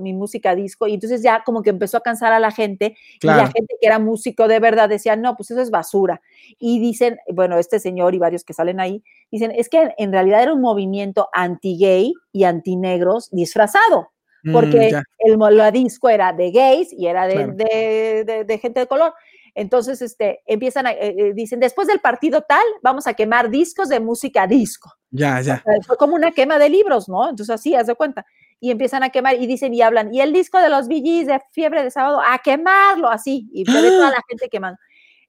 mi 0.00 0.12
música 0.14 0.54
disco 0.54 0.86
y 0.86 0.94
entonces 0.94 1.22
ya 1.22 1.42
como 1.44 1.62
que 1.62 1.70
empezó 1.70 1.96
a 1.98 2.00
cansar 2.00 2.32
a 2.32 2.38
la 2.40 2.52
gente 2.52 2.96
y 3.20 3.26
la 3.26 3.34
Claro. 3.34 3.52
gente 3.54 3.74
que 3.80 3.86
era 3.86 3.98
músico 3.98 4.48
de 4.48 4.60
verdad 4.60 4.88
decía, 4.88 5.16
no, 5.16 5.36
pues 5.36 5.50
eso 5.50 5.60
es 5.60 5.70
basura. 5.70 6.22
Y 6.58 6.78
dicen, 6.78 7.18
bueno, 7.34 7.58
este 7.58 7.80
señor 7.80 8.14
y 8.14 8.18
varios 8.18 8.44
que 8.44 8.54
salen 8.54 8.80
ahí, 8.80 9.02
dicen, 9.30 9.50
es 9.50 9.68
que 9.68 9.92
en 9.98 10.12
realidad 10.12 10.42
era 10.42 10.54
un 10.54 10.60
movimiento 10.62 11.28
anti-gay 11.32 12.14
y 12.32 12.44
anti-negros 12.44 13.30
disfrazado 13.30 14.10
Mm, 14.42 14.52
porque 14.52 14.90
ya. 14.92 15.02
el 15.18 15.38
la 15.56 15.70
disco 15.72 16.08
era 16.08 16.32
de 16.32 16.52
gays 16.52 16.92
y 16.92 17.06
era 17.08 17.26
de, 17.26 17.34
Claro. 17.34 17.52
de- 17.54 18.24
de- 18.24 18.44
de 18.44 18.58
gente 18.58 18.78
de 18.80 18.86
color. 18.86 19.12
Entonces, 19.56 20.02
este, 20.02 20.42
empiezan 20.44 20.86
a, 20.86 20.92
eh, 20.92 21.14
eh, 21.16 21.32
dicen, 21.34 21.60
después 21.60 21.88
del 21.88 21.98
partido 22.00 22.42
tal, 22.42 22.62
vamos 22.82 23.06
a 23.06 23.14
quemar 23.14 23.48
discos 23.48 23.88
de 23.88 24.00
música 24.00 24.46
disco. 24.46 24.92
Ya, 25.10 25.40
ya. 25.40 25.62
O 25.66 25.72
sea, 25.72 25.82
Fue 25.82 25.96
como 25.96 26.14
una 26.14 26.32
quema 26.32 26.58
de 26.58 26.68
libros, 26.68 27.08
¿no? 27.08 27.26
Entonces, 27.26 27.54
así, 27.54 27.74
haz 27.74 27.86
de 27.86 27.94
cuenta. 27.94 28.26
Y 28.60 28.70
empiezan 28.70 29.02
a 29.02 29.08
quemar 29.08 29.40
y 29.40 29.46
dicen 29.46 29.72
y 29.72 29.80
hablan, 29.80 30.12
y 30.12 30.20
el 30.20 30.34
disco 30.34 30.58
de 30.58 30.68
los 30.68 30.88
VGs 30.88 31.26
de 31.26 31.40
Fiebre 31.52 31.82
de 31.82 31.90
Sábado, 31.90 32.20
a 32.20 32.38
quemarlo, 32.40 33.08
así. 33.08 33.48
Y 33.50 33.64
ve 33.64 33.80
toda 33.88 34.10
la 34.10 34.22
gente 34.28 34.50
quemando. 34.50 34.78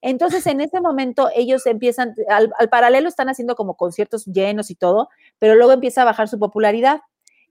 Entonces, 0.01 0.45
en 0.45 0.59
ese 0.59 0.81
momento, 0.81 1.29
ellos 1.33 1.65
empiezan, 1.65 2.13
al, 2.29 2.51
al 2.59 2.67
paralelo 2.67 3.07
están 3.07 3.29
haciendo 3.29 3.55
como 3.55 3.77
conciertos 3.77 4.25
llenos 4.25 4.69
y 4.69 4.75
todo, 4.75 5.07
pero 5.39 5.55
luego 5.55 5.71
empieza 5.71 6.01
a 6.01 6.05
bajar 6.05 6.27
su 6.27 6.37
popularidad 6.37 6.99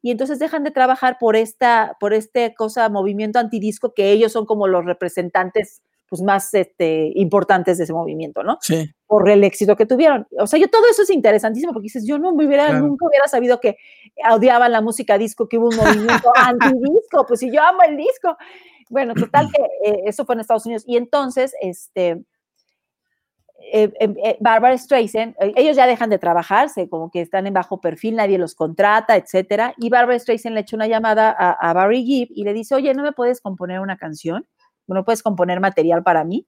y 0.02 0.10
entonces 0.10 0.38
dejan 0.38 0.62
de 0.62 0.70
trabajar 0.70 1.16
por 1.18 1.36
esta, 1.36 1.96
por 1.98 2.12
este 2.12 2.54
cosa, 2.54 2.88
movimiento 2.90 3.38
antidisco, 3.38 3.94
que 3.94 4.12
ellos 4.12 4.30
son 4.30 4.44
como 4.44 4.68
los 4.68 4.84
representantes 4.84 5.80
pues, 6.08 6.22
más 6.22 6.52
este, 6.54 7.12
importantes 7.14 7.78
de 7.78 7.84
ese 7.84 7.92
movimiento, 7.92 8.42
¿no? 8.42 8.58
Sí. 8.60 8.90
Por 9.06 9.28
el 9.28 9.44
éxito 9.44 9.76
que 9.76 9.86
tuvieron. 9.86 10.26
O 10.38 10.46
sea, 10.46 10.58
yo 10.58 10.68
todo 10.68 10.82
eso 10.90 11.02
es 11.02 11.10
interesantísimo, 11.10 11.72
porque 11.72 11.84
dices, 11.84 12.06
yo 12.06 12.18
no 12.18 12.34
me 12.34 12.46
hubiera, 12.46 12.66
Claro. 12.68 12.86
nunca 12.86 13.06
hubiera 13.06 13.28
sabido 13.28 13.60
que 13.60 13.76
odiaban 14.30 14.72
la 14.72 14.80
música 14.80 15.18
disco, 15.18 15.48
que 15.48 15.58
hubo 15.58 15.68
un 15.68 15.76
movimiento 15.76 16.30
antidisco, 16.36 17.26
pues 17.26 17.40
si 17.40 17.50
yo 17.52 17.62
amo 17.62 17.82
el 17.82 17.96
disco. 17.96 18.36
Bueno, 18.88 19.14
total 19.14 19.48
que 19.52 19.90
eh, 19.90 20.02
eso 20.06 20.24
fue 20.24 20.34
en 20.36 20.40
Estados 20.42 20.64
Unidos. 20.66 20.84
Y 20.86 20.96
entonces, 20.96 21.54
este, 21.60 22.22
eh, 23.72 23.90
eh, 23.98 24.14
eh, 24.24 24.36
Barbara 24.38 24.76
Streisand, 24.78 25.34
eh, 25.40 25.52
ellos 25.56 25.76
ya 25.76 25.86
dejan 25.88 26.08
de 26.10 26.18
trabajarse, 26.18 26.88
como 26.88 27.10
que 27.10 27.20
están 27.20 27.46
en 27.48 27.54
bajo 27.54 27.80
perfil, 27.80 28.14
nadie 28.14 28.38
los 28.38 28.54
contrata, 28.54 29.16
etcétera. 29.16 29.74
Y 29.78 29.88
Barbara 29.88 30.18
Streisand 30.18 30.54
le 30.54 30.60
echa 30.60 30.76
una 30.76 30.86
llamada 30.86 31.34
a, 31.36 31.50
a 31.50 31.72
Barry 31.72 32.04
Gibb 32.04 32.28
y 32.30 32.44
le 32.44 32.52
dice, 32.52 32.74
oye, 32.76 32.94
¿no 32.94 33.02
me 33.02 33.12
puedes 33.12 33.40
componer 33.40 33.80
una 33.80 33.96
canción? 33.96 34.46
¿No 34.86 35.04
puedes 35.04 35.22
componer 35.22 35.60
material 35.60 36.02
para 36.02 36.24
mí? 36.24 36.46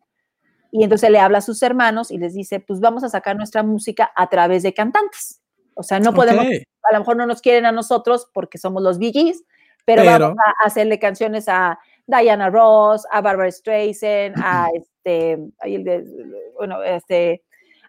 Y 0.70 0.84
entonces 0.84 1.11
le 1.11 1.18
habla 1.18 1.39
a 1.39 1.43
sus 1.43 1.62
hermanos 1.62 2.11
y 2.11 2.18
les 2.18 2.34
dice, 2.34 2.61
pues 2.61 2.80
vamos 2.80 3.03
a 3.05 3.09
sacar 3.09 3.36
nuestra 3.36 3.62
música 3.62 4.11
a 4.14 4.28
través 4.28 4.62
de 4.62 4.74
cantantes. 4.74 5.41
O 5.74 5.82
sea, 5.82 6.01
no 6.01 6.12
podemos, 6.12 6.45
a 6.45 6.93
lo 6.93 6.99
mejor 6.99 7.16
no 7.16 7.26
nos 7.26 7.41
quieren 7.41 7.64
a 7.64 7.72
nosotros 7.72 8.28
porque 8.34 8.59
somos 8.59 8.82
los 8.82 8.99
VGs, 8.99 9.45
pero, 9.84 10.03
Pero- 10.03 10.18
vamos 10.18 10.39
a 10.39 10.66
hacerle 10.66 10.99
canciones 10.99 11.49
a 11.49 11.78
Diana 12.07 12.51
Ross, 12.51 13.07
a 13.11 13.20
Barbara 13.20 13.51
Streisand, 13.51 14.34
a 14.43 14.68
este, 14.74 15.39
bueno, 16.57 16.82
este, 16.82 17.43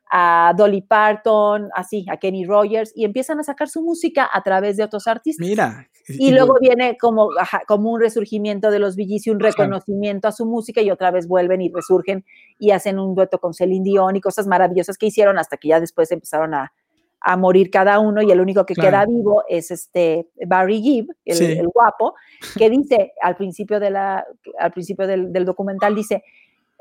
a 0.09 0.53
Dolly 0.57 0.81
Parton, 0.81 1.69
así, 1.75 2.05
a 2.09 2.17
Kenny 2.17 2.45
Rogers, 2.45 2.91
y 2.95 3.05
empiezan 3.05 3.39
a 3.39 3.43
sacar 3.43 3.69
su 3.69 3.81
música 3.83 4.27
a 4.31 4.41
través 4.41 4.75
de 4.77 4.83
otros 4.83 5.07
artistas. 5.07 5.47
Mira. 5.47 5.87
Y, 6.07 6.31
luego 6.31 6.55
viene 6.59 6.97
como, 6.97 7.29
ajá, 7.39 7.61
como 7.67 7.91
un 7.91 8.01
resurgimiento 8.01 8.71
de 8.71 8.79
los 8.79 8.95
Gees 8.95 9.27
y 9.27 9.29
un 9.29 9.39
reconocimiento 9.39 10.27
a 10.27 10.31
su 10.31 10.47
música 10.47 10.81
y 10.81 10.89
otra 10.89 11.11
vez 11.11 11.27
vuelven 11.27 11.61
y 11.61 11.71
resurgen 11.71 12.25
y 12.57 12.71
hacen 12.71 12.97
un 12.97 13.13
dueto 13.13 13.37
con 13.37 13.53
Celine 13.53 13.83
Dion 13.83 14.15
y 14.15 14.21
cosas 14.21 14.47
maravillosas 14.47 14.97
que 14.97 15.05
hicieron 15.05 15.37
hasta 15.37 15.57
que 15.57 15.67
ya 15.67 15.79
después 15.79 16.11
empezaron 16.11 16.55
a, 16.55 16.73
a 17.21 17.37
morir 17.37 17.69
cada 17.69 17.99
uno 17.99 18.23
y 18.23 18.31
el 18.31 18.41
único 18.41 18.65
que 18.65 18.73
Claro. 18.73 18.89
queda 18.89 19.05
vivo 19.05 19.43
es 19.47 19.69
este 19.69 20.27
Barry 20.47 20.81
Gibb, 20.81 21.09
el, 21.25 21.35
Sí. 21.35 21.45
el 21.45 21.67
guapo, 21.67 22.15
que 22.57 22.69
dice 22.71 23.11
al 23.21 23.35
principio, 23.35 23.79
de 23.79 23.91
la, 23.91 24.25
al 24.57 24.71
principio 24.71 25.05
del, 25.05 25.31
del 25.31 25.45
documental, 25.45 25.93
dice, 25.93 26.23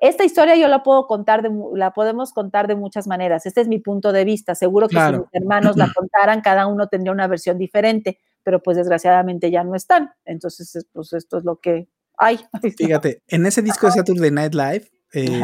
esta 0.00 0.24
historia 0.24 0.56
yo 0.56 0.68
la 0.68 0.82
puedo 0.82 1.06
contar, 1.06 1.42
de, 1.42 1.50
la 1.74 1.92
podemos 1.92 2.32
contar 2.32 2.66
de 2.68 2.76
muchas 2.76 3.06
maneras, 3.06 3.46
este 3.46 3.60
es 3.60 3.68
mi 3.68 3.78
punto 3.78 4.12
de 4.12 4.24
vista, 4.24 4.54
seguro 4.54 4.88
que 4.88 4.92
Claro. 4.94 5.16
si 5.18 5.22
mis 5.22 5.42
hermanos 5.42 5.76
la 5.76 5.86
contaran, 5.96 6.40
cada 6.40 6.66
uno 6.66 6.86
tendría 6.88 7.12
una 7.12 7.26
versión 7.26 7.58
diferente, 7.58 8.18
pero 8.42 8.62
pues 8.62 8.76
desgraciadamente 8.76 9.50
ya 9.50 9.64
no 9.64 9.74
están, 9.74 10.10
entonces 10.24 10.74
es- 10.76 10.86
pues 10.92 11.12
esto 11.12 11.38
es 11.38 11.44
lo 11.44 11.56
que 11.60 11.88
hay. 12.16 12.38
Fíjate, 12.78 13.22
en 13.28 13.46
ese 13.46 13.62
disco 13.62 13.86
de 13.86 13.92
Saturday 13.92 14.30
Night 14.30 14.54
Live, 14.54 14.90
eh. 15.14 15.42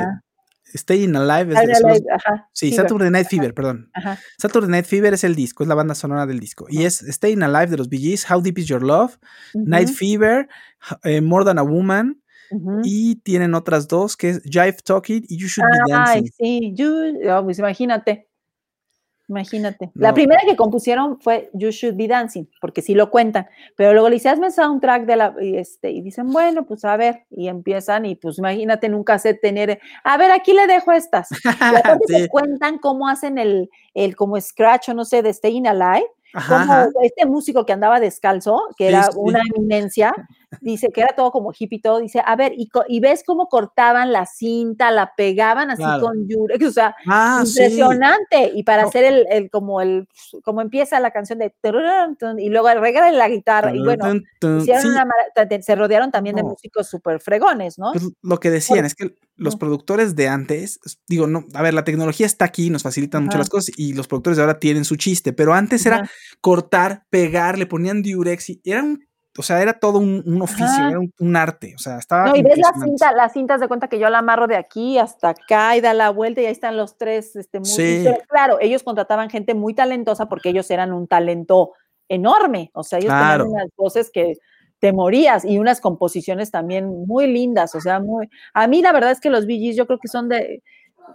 Staying 0.77 1.15
Alive 1.15 1.55
es 1.55 1.79
son 1.79 1.91
los- 1.91 2.01
ajá, 2.13 2.49
Sí, 2.53 2.71
Fever. 2.71 2.83
Saturday 2.89 3.11
Night 3.11 3.29
Fever, 3.29 3.55
perdón. 3.55 3.91
Saturday 4.39 4.69
Night 4.71 4.87
Fever 4.87 5.15
es 5.15 5.23
el 5.23 5.37
disco, 5.37 5.63
es 5.63 5.69
la 5.69 5.77
banda 5.77 5.95
sonora 5.95 6.27
del 6.27 6.41
disco. 6.41 6.67
Y 6.69 6.83
es 6.85 6.99
Staying 6.99 7.45
Alive 7.45 7.69
de 7.69 7.77
los 7.77 7.89
Bee 7.89 7.99
Gees, 8.01 8.29
How 8.29 8.41
Deep 8.41 8.59
Is 8.59 8.67
Your 8.67 8.83
Love, 8.83 9.17
Night. 9.53 9.89
Fever, 9.91 10.49
eh, 11.05 11.21
More 11.21 11.45
Than 11.45 11.59
a 11.59 11.63
Woman. 11.63 12.21
Ujú. 12.55 12.81
Y 12.85 13.17
tienen 13.17 13.55
otras 13.55 13.89
dos 13.89 14.17
que 14.17 14.31
es 14.31 14.43
Jive 14.43 14.77
Talking 14.85 15.25
y 15.29 15.37
You 15.39 15.49
Should 15.49 15.69
Be 15.87 15.93
Ay, 15.95 16.21
Dancing. 16.21 16.31
sí, 16.39 16.73
you- 16.75 17.31
oh, 17.31 17.45
pues 17.45 17.59
imagínate. 17.59 18.29
Imagínate. 19.27 19.91
La 19.95 20.09
No. 20.09 20.15
primera 20.15 20.43
que 20.47 20.55
compusieron 20.55 21.19
fue 21.19 21.49
You 21.55 21.71
Should 21.71 21.97
Be 21.97 22.07
Dancing, 22.09 22.45
porque 22.61 22.83
sí 22.83 22.95
lo 22.95 23.11
cuentan. 23.11 23.47
Pero 23.75 23.95
luego 23.95 24.11
le 24.11 24.17
dice, 24.17 24.29
hazme 24.29 24.51
soundtrack 24.51 25.07
de 25.07 25.17
la. 25.17 25.35
Y, 25.41 25.57
este, 25.57 25.91
y 25.93 26.03
dicen, 26.03 26.31
bueno, 26.31 26.67
pues 26.67 26.85
a 26.85 26.95
ver. 26.99 27.25
Y 27.31 27.49
empiezan, 27.49 28.05
y 28.05 28.17
pues 28.17 28.37
imagínate 28.39 28.87
en 28.87 28.95
un 28.95 29.03
cassette 29.03 29.41
tener. 29.41 29.81
A 30.05 30.19
ver, 30.19 30.31
aquí 30.31 30.53
le 30.53 30.67
dejo 30.67 30.93
estas. 30.93 31.29
Y 31.73 31.77
aparte 31.77 32.05
te 32.07 32.23
Sí. 32.25 32.29
cuentan 32.29 32.77
cómo 32.77 33.09
hacen 33.09 33.39
el, 33.39 33.71
el 33.95 34.15
como 34.15 34.39
scratch 34.39 34.91
o 34.91 34.95
no 34.95 35.07
sé, 35.07 35.23
de 35.23 35.33
Staying 35.33 35.69
Alive. 35.69 36.07
Ajá, 36.37 36.61
Como 36.61 36.73
ajá. 36.73 36.89
este 37.03 37.25
músico 37.27 37.65
que 37.65 37.73
andaba 37.73 38.01
descalzo, 38.01 38.61
que 38.77 38.89
Sí, 38.89 38.95
era 38.95 39.05
sí. 39.05 39.11
una 39.17 39.41
eminencia, 39.57 40.13
dice 40.61 40.89
que 40.93 41.01
era 41.03 41.15
todo 41.17 41.31
como 41.31 41.53
hippie 41.57 41.79
y 41.79 41.81
todo, 41.81 41.99
dice, 42.01 42.23
a 42.25 42.37
ver, 42.37 42.53
y, 42.57 43.01
ves 43.01 43.23
cómo 43.27 43.49
cortaban 43.49 44.13
la 44.13 44.27
cinta, 44.27 44.91
la 44.91 45.15
pegaban 45.17 45.71
así 45.71 45.83
Claro. 45.83 46.03
con 46.07 46.29
yurex, 46.29 46.65
o 46.67 46.73
sea, 46.73 46.95
Ah, 47.07 47.43
sí. 47.45 47.63
impresionante. 47.63 48.53
Y 48.55 48.63
para 48.63 48.83
No. 48.83 48.89
hacer 48.89 49.05
el, 49.05 49.27
el- 49.31 49.51
como 49.51 49.81
el, 49.81 50.09
como 50.43 50.61
empieza 50.61 51.01
la 51.01 51.11
canción 51.11 51.39
de 51.39 51.53
y 52.39 52.49
luego 52.49 52.69
regala 52.75 53.11
la 53.13 53.29
guitarra, 53.29 53.75
y 53.75 53.83
bueno, 53.83 54.13
hicieron 54.59 54.83
sí. 54.83 54.89
una 54.89 55.07
se 55.61 55.75
rodearon 55.75 56.11
también 56.11 56.37
de 56.37 56.43
músicos 56.43 56.89
súper 56.89 57.21
fregones, 57.21 57.79
¿no? 57.79 57.93
Pues 57.93 58.09
lo 58.23 58.39
que 58.39 58.51
decían 58.51 58.85
es 58.85 58.95
que 58.95 59.15
los 59.37 59.57
productores 59.57 60.15
de 60.15 60.29
antes, 60.29 60.79
digo, 61.09 61.27
no, 61.27 61.47
a 61.55 61.63
ver, 61.63 61.75
la 61.75 61.85
tecnología 61.85 62.27
está 62.27 62.45
aquí, 62.45 62.71
nos 62.71 62.83
facilitan 62.83 63.25
mucho 63.25 63.39
las 63.39 63.49
cosas 63.49 63.75
y 63.77 63.95
los 63.95 64.07
productores 64.07 64.37
de 64.37 64.43
ahora 64.43 64.61
tienen 64.61 64.85
su 64.85 64.97
chiste, 64.97 65.33
pero 65.33 65.55
antes 65.55 65.85
era 65.87 66.09
cortar, 66.41 67.05
pegar, 67.11 67.59
le 67.59 67.67
ponían 67.67 68.03
diurex 68.03 68.51
y 68.51 68.61
era 68.65 68.83
un, 68.83 69.05
o 69.39 69.43
sea, 69.43 69.61
era 69.63 69.73
todo 69.79 69.99
un, 69.99 70.23
un 70.27 70.43
oficio, 70.43 70.65
Ajá. 70.67 70.89
era 70.91 70.99
un, 71.01 71.13
un 71.19 71.37
arte, 71.37 71.75
o 71.75 71.79
sea, 71.79 71.99
estaba 71.99 72.29
No, 72.29 72.37
y 72.37 72.43
ves 72.43 72.57
la 72.59 72.69
impresionante. 72.69 72.87
cinta, 72.91 73.13
las 73.13 73.33
cintas 73.33 73.61
de 73.61 73.69
cuenta 73.69 73.89
que 73.89 73.99
yo 73.99 74.09
la 74.11 74.19
amarro 74.19 74.47
de 74.47 74.57
aquí 74.57 74.99
hasta 74.99 75.31
acá 75.31 75.77
y 75.77 75.81
da 75.81 75.93
la 75.95 76.11
vuelta 76.11 76.41
y 76.41 76.47
ahí 76.47 76.53
están 76.53 76.77
los 76.77 76.97
tres, 76.97 77.35
este, 77.37 77.59
muy, 77.59 77.69
Sí. 77.69 78.05
claro, 78.29 78.59
ellos 78.61 78.83
contrataban 78.83 79.31
gente 79.31 79.55
muy 79.55 79.75
talentosa 79.75 80.27
porque 80.29 80.51
ellos 80.51 80.71
eran 80.71 80.93
un 80.93 81.07
talento 81.09 81.73
enorme, 82.09 82.71
o 82.75 82.83
sea, 82.83 82.99
ellos 82.99 83.11
Claro. 83.13 83.45
tenían 83.45 83.63
unas 83.63 83.71
voces 83.77 84.11
que 84.13 84.35
te 84.79 84.93
morías 84.93 85.45
y 85.45 85.59
unas 85.59 85.81
composiciones 85.81 86.51
también 86.51 87.07
muy 87.07 87.27
lindas, 87.27 87.75
o 87.75 87.81
sea, 87.81 88.01
muy, 88.01 88.29
a 88.53 88.67
mí 88.67 88.83
la 88.83 88.93
verdad 88.93 89.13
es 89.13 89.21
que 89.21 89.31
los 89.31 89.47
Gees 89.47 89.77
yo 89.77 89.87
creo 89.87 89.99
que 89.99 90.09
son 90.09 90.29
de, 90.29 90.63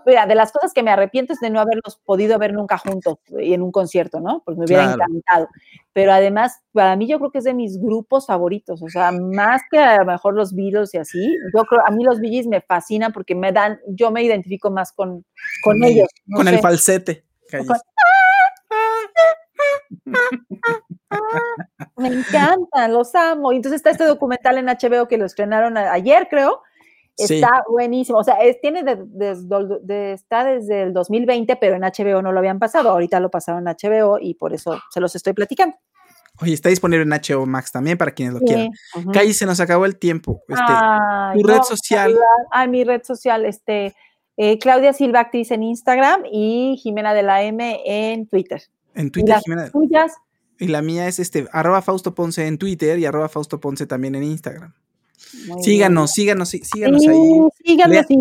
mira, 0.05 0.25
de 0.25 0.35
las 0.35 0.51
cosas 0.51 0.73
que 0.73 0.83
me 0.83 0.91
arrepiento 0.91 1.33
es 1.33 1.39
de 1.39 1.49
no 1.49 1.59
haberlos 1.59 1.97
podido 2.05 2.37
ver 2.39 2.53
nunca 2.53 2.77
juntos 2.77 3.17
y 3.39 3.53
en 3.53 3.61
un 3.61 3.71
concierto, 3.71 4.19
¿no? 4.19 4.41
Porque 4.45 4.59
me 4.59 4.65
hubiera 4.65 4.83
Claro. 4.93 5.01
encantado. 5.11 5.47
Pero 5.93 6.13
además, 6.13 6.61
para 6.71 6.95
mí 6.95 7.07
yo 7.07 7.19
creo 7.19 7.31
que 7.31 7.39
es 7.39 7.43
de 7.43 7.53
mis 7.53 7.79
grupos 7.79 8.25
favoritos, 8.27 8.81
o 8.81 8.87
sea, 8.89 9.11
más 9.11 9.61
que 9.71 9.79
a 9.79 9.97
lo 9.99 10.05
mejor 10.05 10.33
los 10.35 10.53
Beatles 10.55 10.93
y 10.93 10.97
así, 10.97 11.35
yo 11.55 11.63
creo, 11.65 11.81
a 11.85 11.91
mí 11.91 12.03
los 12.03 12.19
Gees 12.19 12.47
me 12.47 12.61
fascinan 12.61 13.11
porque 13.11 13.35
me 13.35 13.51
dan, 13.51 13.79
yo 13.87 14.11
me 14.11 14.23
identifico 14.23 14.71
más 14.71 14.91
con, 14.91 15.25
con 15.63 15.83
ellos. 15.83 16.07
no 16.25 16.37
con 16.37 16.47
el 16.47 16.55
sé. 16.55 16.61
falsete. 16.61 17.25
Calles. 17.49 17.67
Con- 17.67 17.77
Me 21.97 22.07
encantan, 22.09 22.93
los 22.93 23.13
amo. 23.15 23.51
Y 23.51 23.57
entonces 23.57 23.77
está 23.79 23.89
este 23.89 24.05
documental 24.05 24.57
en 24.57 24.67
HBO 24.67 25.07
que 25.07 25.17
lo 25.17 25.25
estrenaron 25.25 25.77
ayer, 25.77 26.27
creo. 26.29 26.61
Sí. 27.27 27.35
Está 27.35 27.63
buenísimo. 27.69 28.17
O 28.19 28.23
sea, 28.23 28.35
es- 28.35 28.59
tiene 28.61 28.83
de- 28.83 29.35
do- 29.35 29.79
de- 29.81 30.13
está 30.13 30.43
desde 30.43 30.83
el 30.83 30.93
2020, 30.93 31.55
pero 31.57 31.75
en 31.75 31.83
HBO 31.83 32.21
no 32.21 32.31
lo 32.31 32.39
habían 32.39 32.59
pasado. 32.59 32.89
Ahorita 32.89 33.19
lo 33.19 33.29
pasaron 33.29 33.61
en 33.67 33.67
HBO 33.75 34.17
y 34.19 34.33
por 34.35 34.53
eso 34.53 34.79
se 34.89 34.99
los 34.99 35.15
estoy 35.15 35.33
platicando. 35.33 35.75
Oye, 36.41 36.53
está 36.53 36.69
disponible 36.69 37.03
en 37.03 37.11
HBO 37.11 37.45
Max 37.45 37.71
también 37.71 37.97
para 37.97 38.11
quienes 38.11 38.33
lo 38.33 38.39
Sí, 38.39 38.45
quieran. 38.45 38.69
Calles, 39.11 39.37
se 39.37 39.45
nos 39.45 39.59
acabó 39.59 39.85
el 39.85 39.97
tiempo. 39.97 40.41
Este, 40.47 40.63
Ay, 40.65 41.41
tu 41.41 41.47
red 41.47 41.57
no, 41.57 41.63
social. 41.63 42.17
Ay, 42.51 42.67
mi 42.69 42.83
red 42.85 43.03
social, 43.03 43.45
este, 43.45 43.93
eh, 44.37 44.57
Claudia 44.57 44.93
Silva 44.93 45.19
Actriz 45.19 45.51
en 45.51 45.63
Instagram 45.63 46.21
y 46.31 46.79
Jimena 46.81 47.13
de 47.13 47.23
la 47.23 47.43
M 47.43 47.81
en 47.85 48.25
Twitter. 48.27 48.61
en 48.95 49.07
Y 49.07 49.09
Twitter, 49.11 49.35
las 49.35 49.43
Jimena. 49.43 49.69
tuyas, 49.69 50.13
Y 50.61 50.67
la 50.67 50.81
mía 50.81 51.07
es 51.07 51.19
este, 51.19 51.47
arroba 51.51 51.81
Fausto 51.81 52.13
Ponce 52.15 52.45
en 52.47 52.57
Twitter 52.57 52.99
y 52.99 53.05
arroba 53.05 53.27
Fausto 53.29 53.59
Ponce 53.59 53.85
también 53.85 54.15
en 54.15 54.23
Instagram. 54.23 54.73
Muy 55.47 55.63
Síganos, 55.63 56.11
síganos, 56.11 56.49
sí- 56.49 56.61
síganos 56.63 57.01
ahí. 57.07 57.17
Sí, 57.57 57.63
síganos, 57.65 57.93
Lea- 57.93 58.05
sí. 58.07 58.17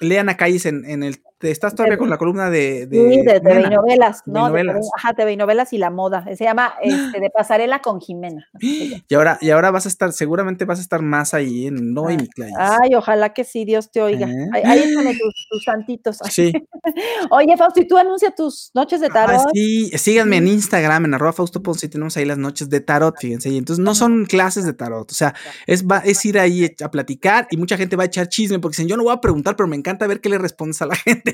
Lean 0.00 0.28
a 0.28 0.36
Calles 0.36 0.66
en, 0.66 0.84
en 0.84 1.02
el. 1.02 1.20
¿Estás 1.50 1.74
todavía 1.74 1.98
con 1.98 2.08
la 2.10 2.18
columna 2.18 2.50
de. 2.50 2.86
de 2.86 3.10
Sí, 3.10 3.22
de 3.22 3.40
TV 3.40 3.70
novelas, 3.70 4.22
¿no? 4.26 4.48
Novelas. 4.48 4.88
ajá, 4.96 5.14
TV 5.14 5.32
y 5.32 5.36
novelas 5.36 5.72
y 5.72 5.78
la 5.78 5.90
moda. 5.90 6.24
Se 6.36 6.44
llama 6.44 6.74
este, 6.82 7.20
De 7.20 7.30
Pasarela 7.30 7.80
con 7.80 8.00
Jimena. 8.00 8.46
Y 8.60 9.02
ahora, 9.14 9.38
y 9.40 9.50
ahora 9.50 9.70
vas 9.70 9.86
a 9.86 9.88
estar, 9.88 10.12
seguramente 10.12 10.64
vas 10.64 10.78
a 10.78 10.82
estar 10.82 11.02
más 11.02 11.34
ahí 11.34 11.66
en 11.66 11.92
No 11.94 12.10
y 12.10 12.16
mi 12.16 12.28
Calles. 12.28 12.54
Ay, 12.58 12.94
ojalá 12.94 13.32
que 13.34 13.44
sí, 13.44 13.64
Dios 13.64 13.90
te 13.90 14.02
oiga. 14.02 14.28
¿Eh? 14.28 14.48
Ahí, 14.52 14.62
ahí 14.64 14.78
están 14.80 15.04
tus, 15.18 15.46
tus 15.50 15.64
santitos. 15.64 16.18
Sí. 16.30 16.52
Oye, 17.30 17.56
Fausto, 17.56 17.80
¿y 17.80 17.86
tú 17.86 17.96
anuncia 17.98 18.30
tus 18.34 18.70
noches 18.74 19.00
de 19.00 19.06
Ah, 19.08 19.12
tarot? 19.12 19.46
sí, 19.52 19.90
síganme 19.96 20.38
en 20.38 20.48
Instagram, 20.48 21.04
en 21.06 21.14
arroba 21.14 21.32
Fausto 21.32 21.62
Ponce, 21.62 21.86
y 21.86 21.88
tenemos 21.88 22.16
ahí 22.16 22.24
las 22.24 22.38
noches 22.38 22.68
de 22.70 22.80
tarot, 22.80 23.14
fíjense. 23.18 23.50
Y 23.50 23.58
entonces 23.58 23.84
no 23.84 23.94
son 23.94 24.24
clases 24.26 24.64
de 24.64 24.72
tarot, 24.72 25.10
o 25.10 25.14
sea, 25.14 25.34
es, 25.66 25.86
va, 25.86 25.98
es 25.98 26.24
ir 26.24 26.38
ahí 26.38 26.74
a 26.82 26.90
platicar 26.90 27.46
y 27.50 27.56
mucha 27.56 27.76
gente 27.76 27.96
va 27.96 28.02
a 28.04 28.06
echar 28.06 28.28
chisme 28.28 28.58
porque 28.58 28.74
dicen, 28.76 28.88
yo 28.88 28.96
no 28.96 29.04
voy 29.04 29.12
a 29.12 29.20
preguntar, 29.20 29.54
pero 29.56 29.68
me 29.68 29.76
encanta 29.76 30.06
ver 30.06 30.20
qué 30.20 30.28
le 30.28 30.38
respondes 30.38 30.80
a 30.82 30.86
la 30.86 30.94
gente. 31.04 31.31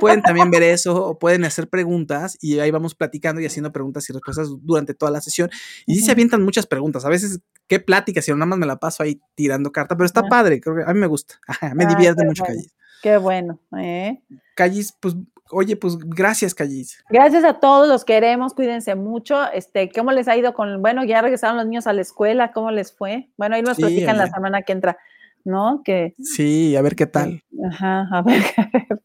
Pueden 0.00 0.22
también 0.22 0.50
ver 0.50 0.62
eso 0.62 1.04
o 1.04 1.18
pueden 1.18 1.44
hacer 1.44 1.68
preguntas 1.68 2.36
y 2.40 2.58
ahí 2.58 2.70
vamos 2.70 2.94
platicando 2.94 3.40
y 3.40 3.46
haciendo 3.46 3.72
preguntas 3.72 4.08
y 4.08 4.12
respuestas 4.12 4.48
durante 4.62 4.94
toda 4.94 5.10
la 5.10 5.20
sesión. 5.20 5.50
Y 5.86 5.96
sí 5.96 6.02
se 6.02 6.12
avientan 6.12 6.42
muchas 6.42 6.66
preguntas, 6.66 7.04
a 7.04 7.08
veces 7.08 7.40
qué 7.66 7.80
pláticas, 7.80 8.24
si 8.24 8.30
no 8.30 8.36
nada 8.38 8.46
más 8.46 8.58
me 8.58 8.66
la 8.66 8.76
paso 8.78 9.02
ahí 9.02 9.20
tirando 9.34 9.70
carta, 9.72 9.96
pero 9.96 10.06
está 10.06 10.20
Ajá. 10.20 10.28
padre, 10.28 10.60
creo 10.60 10.76
que 10.76 10.82
a 10.82 10.94
mí 10.94 11.00
me 11.00 11.06
gusta, 11.06 11.34
me 11.74 11.84
Ay, 11.84 11.94
divierte 11.94 12.24
mucho 12.24 12.42
bueno. 12.44 12.56
Callis. 12.56 12.74
Qué 13.02 13.16
bueno. 13.16 13.60
¿eh? 13.78 14.20
Callis, 14.56 14.92
pues, 14.98 15.14
oye, 15.50 15.76
pues 15.76 15.96
gracias 15.98 16.54
Callis. 16.54 17.02
Gracias 17.08 17.44
a 17.44 17.54
todos, 17.60 17.88
los 17.88 18.04
queremos, 18.04 18.54
cuídense 18.54 18.94
mucho. 18.94 19.50
Este, 19.52 19.90
¿cómo 19.90 20.12
les 20.12 20.28
ha 20.28 20.36
ido 20.36 20.52
con, 20.54 20.82
bueno, 20.82 21.04
ya 21.04 21.22
regresaron 21.22 21.58
los 21.58 21.66
niños 21.66 21.86
a 21.86 21.92
la 21.92 22.00
escuela, 22.02 22.52
¿cómo 22.52 22.70
les 22.70 22.92
fue? 22.92 23.28
Bueno, 23.36 23.54
ahí 23.54 23.62
nos 23.62 23.76
Sí, 23.76 23.82
platican 23.82 24.18
la 24.18 24.26
semana 24.28 24.62
que 24.62 24.72
entra, 24.72 24.98
¿no? 25.44 25.82
Que, 25.84 26.14
Sí, 26.18 26.76
a 26.76 26.82
ver 26.82 26.96
qué 26.96 27.06
tal. 27.06 27.42
ajá, 27.70 28.08
a 28.12 28.22
ver. 28.22 28.42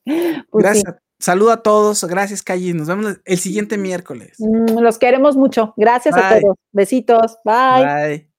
pues 0.05 0.65
sí. 0.65 0.84
Gracias. 0.84 0.95
Saludo 1.19 1.51
a 1.51 1.63
todos. 1.63 2.03
Gracias, 2.03 2.43
Callis. 2.43 2.75
Nos 2.75 2.88
vemos 2.88 3.17
el 3.23 3.38
siguiente 3.38 3.77
miércoles. 3.77 4.36
Mm, 4.39 4.79
Los 4.79 4.97
queremos 4.97 5.38
mucho. 5.38 5.73
Gracias 5.77 6.15
a 6.17 6.39
todos. 6.39 6.57
Besitos. 6.73 7.38
Bye. 7.45 7.86
Bye. 7.86 8.32